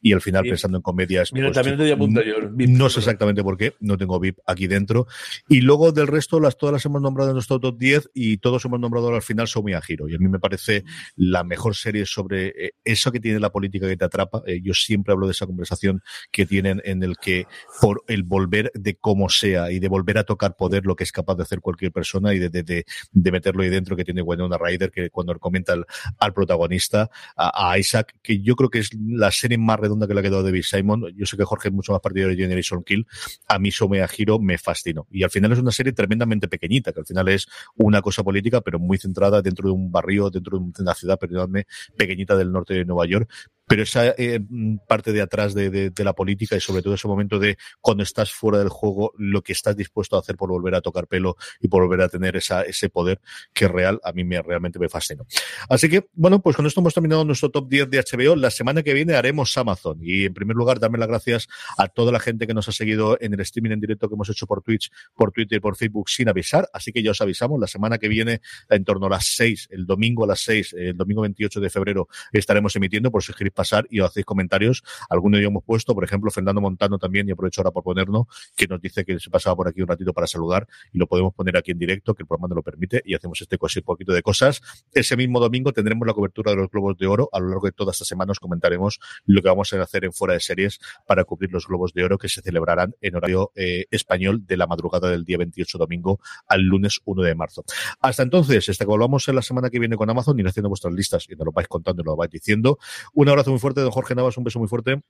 Y 0.00 0.12
al 0.12 0.20
final, 0.20 0.44
pensando 0.44 0.78
en 0.78 0.82
comedias. 0.82 1.32
Mira, 1.32 1.48
pues, 1.48 1.56
también 1.56 1.76
te 1.76 1.92
apunto 1.92 2.22
yo. 2.22 2.36
no 2.68 2.88
sé 2.88 3.00
exactamente 3.00 3.42
por 3.42 3.56
qué, 3.56 3.74
no 3.80 3.96
tengo 3.98 4.18
VIP 4.20 4.38
aquí 4.46 4.66
dentro. 4.66 5.06
Y 5.48 5.60
luego 5.60 5.92
del 5.92 6.06
resto, 6.06 6.40
las 6.40 6.56
todas 6.56 6.72
las 6.72 6.84
hemos 6.84 7.02
nombrado 7.02 7.30
en 7.30 7.34
nuestro 7.34 7.60
top 7.60 7.78
10 7.78 8.10
y 8.14 8.38
todos 8.38 8.64
hemos 8.64 8.80
nombrado 8.80 9.14
al 9.14 9.22
final 9.22 9.48
Somi 9.48 9.74
a 9.74 9.80
Giro. 9.80 10.08
Y 10.08 10.14
a 10.14 10.18
mí 10.18 10.28
me 10.28 10.38
parece 10.38 10.84
la 11.16 11.44
mejor 11.44 11.74
serie 11.74 12.06
sobre 12.06 12.48
eh, 12.48 12.74
eso 12.84 13.12
que 13.12 13.20
tiene 13.20 13.40
la 13.40 13.50
política 13.50 13.88
que 13.88 13.96
te 13.96 14.04
atrapa. 14.04 14.42
Eh, 14.46 14.60
yo 14.62 14.74
siempre 14.74 15.12
hablo 15.12 15.26
de 15.26 15.32
esa 15.32 15.46
conversación 15.46 16.02
que 16.30 16.46
tienen 16.46 16.80
en 16.84 17.02
el 17.02 17.16
que 17.16 17.46
por 17.80 18.02
el 18.08 18.22
volver 18.22 18.70
de 18.74 18.96
como 18.96 19.28
sea 19.28 19.70
y 19.70 19.78
de 19.78 19.88
volver 19.88 20.18
a 20.18 20.24
tocar 20.24 20.56
poder 20.56 20.86
lo 20.86 20.96
que 20.96 21.04
es 21.04 21.12
capaz 21.12 21.36
de 21.36 21.42
hacer 21.42 21.60
cualquier 21.60 21.92
persona 21.92 22.34
y 22.34 22.38
de, 22.38 22.48
de, 22.50 22.62
de, 22.62 23.32
meterlo 23.32 23.62
ahí 23.62 23.68
dentro 23.68 23.96
que 23.96 24.04
tiene 24.04 24.22
Winona 24.22 24.58
Ryder 24.58 24.90
que 24.90 25.10
cuando 25.10 25.38
comenta 25.38 25.72
al, 25.72 25.86
al 26.18 26.32
protagonista 26.32 27.10
a, 27.36 27.78
Isaac 27.78 28.14
que 28.22 28.40
yo 28.44 28.56
creo 28.56 28.70
que 28.70 28.78
es 28.80 28.90
la 28.94 29.30
serie 29.30 29.58
más 29.58 29.80
redonda 29.80 30.06
que 30.06 30.14
le 30.14 30.20
ha 30.20 30.22
quedado 30.22 30.42
David 30.42 30.62
Simon. 30.62 31.06
Yo 31.16 31.26
sé 31.26 31.36
que 31.36 31.44
Jorge 31.44 31.68
es 31.68 31.74
mucho 31.74 31.92
más 31.92 32.00
partidario 32.00 32.36
de 32.36 32.42
Generation 32.42 32.84
Kill. 32.84 33.06
A 33.48 33.58
mí 33.58 33.70
Somea 33.70 34.06
Giro 34.06 34.38
me 34.38 34.58
fascinó. 34.58 35.06
Y 35.10 35.22
al 35.22 35.30
final 35.30 35.52
es 35.52 35.58
una 35.58 35.70
serie 35.70 35.92
tremendamente 35.92 36.46
pequeñita, 36.46 36.92
que 36.92 37.00
al 37.00 37.06
final 37.06 37.28
es 37.28 37.46
una 37.76 38.02
cosa 38.02 38.22
política, 38.22 38.60
pero 38.60 38.78
muy 38.78 38.98
centrada 38.98 39.40
dentro 39.40 39.68
de 39.68 39.74
un 39.74 39.90
barrio, 39.90 40.30
dentro 40.30 40.58
de 40.58 40.82
una 40.82 40.94
ciudad, 40.94 41.18
perdóname, 41.18 41.66
pequeñita 41.96 42.36
del 42.36 42.52
norte 42.52 42.74
de 42.74 42.84
Nueva 42.84 43.06
York, 43.06 43.30
pero 43.66 43.82
esa 43.82 44.08
eh, 44.18 44.40
parte 44.86 45.12
de 45.12 45.22
atrás 45.22 45.54
de, 45.54 45.70
de, 45.70 45.90
de, 45.90 46.04
la 46.04 46.12
política 46.12 46.56
y 46.56 46.60
sobre 46.60 46.82
todo 46.82 46.94
ese 46.94 47.08
momento 47.08 47.38
de 47.38 47.56
cuando 47.80 48.02
estás 48.02 48.32
fuera 48.32 48.58
del 48.58 48.68
juego, 48.68 49.12
lo 49.16 49.42
que 49.42 49.52
estás 49.52 49.76
dispuesto 49.76 50.16
a 50.16 50.20
hacer 50.20 50.36
por 50.36 50.50
volver 50.50 50.74
a 50.74 50.80
tocar 50.80 51.06
pelo 51.06 51.36
y 51.60 51.68
por 51.68 51.82
volver 51.82 52.02
a 52.02 52.08
tener 52.08 52.36
esa, 52.36 52.62
ese 52.62 52.88
poder 52.90 53.20
que 53.52 53.68
real, 53.68 54.00
a 54.04 54.12
mí 54.12 54.24
me 54.24 54.40
realmente 54.42 54.78
me 54.78 54.88
fascinó. 54.88 55.26
Así 55.68 55.88
que, 55.88 56.06
bueno, 56.12 56.42
pues 56.42 56.56
con 56.56 56.66
esto 56.66 56.80
hemos 56.80 56.94
terminado 56.94 57.24
nuestro 57.24 57.50
top 57.50 57.68
10 57.68 57.90
de 57.90 57.98
HBO. 58.02 58.36
La 58.36 58.50
semana 58.50 58.82
que 58.82 58.92
viene 58.92 59.14
haremos 59.14 59.56
Amazon. 59.56 59.98
Y 60.02 60.26
en 60.26 60.34
primer 60.34 60.56
lugar, 60.56 60.78
darme 60.78 60.98
las 60.98 61.08
gracias 61.08 61.48
a 61.78 61.88
toda 61.88 62.12
la 62.12 62.20
gente 62.20 62.46
que 62.46 62.54
nos 62.54 62.68
ha 62.68 62.72
seguido 62.72 63.16
en 63.20 63.32
el 63.34 63.40
streaming 63.40 63.70
en 63.72 63.80
directo 63.80 64.08
que 64.08 64.14
hemos 64.14 64.28
hecho 64.28 64.46
por 64.46 64.62
Twitch, 64.62 64.90
por 65.14 65.32
Twitter 65.32 65.58
y 65.58 65.60
por 65.60 65.76
Facebook 65.76 66.10
sin 66.10 66.28
avisar. 66.28 66.68
Así 66.72 66.92
que 66.92 67.02
ya 67.02 67.12
os 67.12 67.20
avisamos, 67.20 67.58
la 67.58 67.66
semana 67.66 67.98
que 67.98 68.08
viene, 68.08 68.40
en 68.68 68.84
torno 68.84 69.06
a 69.06 69.10
las 69.10 69.26
6, 69.34 69.68
el 69.70 69.86
domingo 69.86 70.24
a 70.24 70.26
las 70.26 70.40
6, 70.40 70.74
el 70.74 70.96
domingo 70.96 71.22
28 71.22 71.60
de 71.60 71.70
febrero, 71.70 72.08
estaremos 72.32 72.76
emitiendo 72.76 73.10
por 73.10 73.22
suscribir 73.22 73.53
pasar 73.54 73.86
y 73.90 74.00
os 74.00 74.10
hacéis 74.10 74.26
comentarios. 74.26 74.82
Algunos 75.08 75.40
ya 75.40 75.46
hemos 75.46 75.64
puesto, 75.64 75.94
por 75.94 76.04
ejemplo, 76.04 76.30
Fernando 76.30 76.60
Montano 76.60 76.98
también, 76.98 77.28
y 77.28 77.32
aprovecho 77.32 77.60
ahora 77.60 77.70
por 77.70 77.82
ponernos, 77.82 78.26
que 78.56 78.66
nos 78.66 78.80
dice 78.80 79.04
que 79.04 79.18
se 79.18 79.30
pasaba 79.30 79.56
por 79.56 79.68
aquí 79.68 79.80
un 79.80 79.88
ratito 79.88 80.12
para 80.12 80.26
saludar 80.26 80.66
y 80.92 80.98
lo 80.98 81.06
podemos 81.06 81.34
poner 81.34 81.56
aquí 81.56 81.70
en 81.70 81.78
directo, 81.78 82.14
que 82.14 82.22
el 82.22 82.26
programa 82.26 82.48
nos 82.48 82.56
lo 82.56 82.62
permite, 82.62 83.02
y 83.04 83.14
hacemos 83.14 83.40
este 83.40 83.58
poquito 83.58 84.12
de 84.12 84.22
cosas. 84.22 84.60
Ese 84.92 85.16
mismo 85.16 85.40
domingo 85.40 85.72
tendremos 85.72 86.06
la 86.06 86.14
cobertura 86.14 86.52
de 86.52 86.56
los 86.56 86.70
Globos 86.70 86.96
de 86.98 87.06
Oro. 87.06 87.28
A 87.32 87.40
lo 87.40 87.48
largo 87.48 87.66
de 87.66 87.72
toda 87.72 87.92
esta 87.92 88.04
semana 88.04 88.32
os 88.32 88.40
comentaremos 88.40 89.00
lo 89.26 89.42
que 89.42 89.48
vamos 89.48 89.72
a 89.72 89.82
hacer 89.82 90.04
en 90.04 90.12
fuera 90.12 90.34
de 90.34 90.40
series 90.40 90.80
para 91.06 91.24
cubrir 91.24 91.52
los 91.52 91.66
Globos 91.66 91.92
de 91.92 92.04
Oro 92.04 92.18
que 92.18 92.28
se 92.28 92.42
celebrarán 92.42 92.94
en 93.00 93.16
horario 93.16 93.52
eh, 93.54 93.86
español 93.90 94.46
de 94.46 94.56
la 94.56 94.66
madrugada 94.66 95.10
del 95.10 95.24
día 95.24 95.38
28 95.38 95.78
domingo 95.78 96.20
al 96.46 96.62
lunes 96.62 97.00
1 97.04 97.22
de 97.22 97.34
marzo. 97.34 97.64
Hasta 98.00 98.22
entonces, 98.22 98.68
hasta 98.68 98.84
que 98.84 98.88
volvamos 98.88 99.26
en 99.28 99.36
la 99.36 99.42
semana 99.42 99.70
que 99.70 99.78
viene 99.78 99.96
con 99.96 100.10
Amazon, 100.10 100.38
ir 100.38 100.46
haciendo 100.46 100.68
vuestras 100.68 100.92
listas 100.92 101.26
y 101.28 101.34
nos 101.34 101.46
lo 101.46 101.52
vais 101.52 101.68
contando 101.68 102.02
y 102.02 102.04
nos 102.04 102.12
lo 102.12 102.16
vais 102.16 102.30
diciendo. 102.30 102.78
Un 103.12 103.28
abrazo 103.28 103.43
muy 103.50 103.60
fuerte, 103.60 103.80
don 103.80 103.90
Jorge 103.90 104.14
Navas, 104.14 104.36
un 104.36 104.44
beso 104.44 104.58
muy 104.58 104.68
fuerte. 104.68 105.00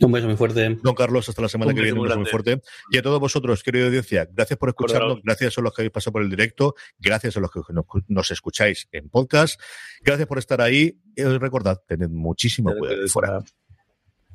Un 0.00 0.12
beso 0.12 0.26
muy 0.26 0.36
fuerte. 0.36 0.78
Don 0.82 0.94
Carlos, 0.94 1.28
hasta 1.28 1.42
la 1.42 1.48
semana 1.48 1.74
que 1.74 1.82
viene, 1.82 1.98
un 1.98 2.06
beso 2.06 2.18
muy 2.18 2.26
fuerte. 2.26 2.60
Y 2.90 2.98
a 2.98 3.02
todos 3.02 3.20
vosotros, 3.20 3.62
querida 3.62 3.86
audiencia, 3.86 4.28
gracias 4.32 4.58
por 4.58 4.68
escucharnos, 4.70 5.20
gracias 5.22 5.58
a 5.58 5.60
los 5.60 5.74
que 5.74 5.82
habéis 5.82 5.92
pasado 5.92 6.12
por 6.12 6.22
el 6.22 6.30
directo, 6.30 6.74
gracias 6.98 7.36
a 7.36 7.40
los 7.40 7.50
que 7.50 7.60
nos 8.08 8.30
escucháis 8.30 8.88
en 8.92 9.10
podcast, 9.10 9.60
gracias 10.02 10.26
por 10.26 10.38
estar 10.38 10.60
ahí. 10.60 10.98
Y 11.14 11.22
recordad, 11.22 11.78
tened 11.86 12.08
muchísimo 12.08 12.74
cuidado 12.74 13.06
fuera. 13.08 13.38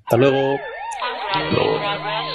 Hasta 0.04 0.18
luego. 0.18 0.60
Hasta 1.32 1.52
luego. 1.52 2.35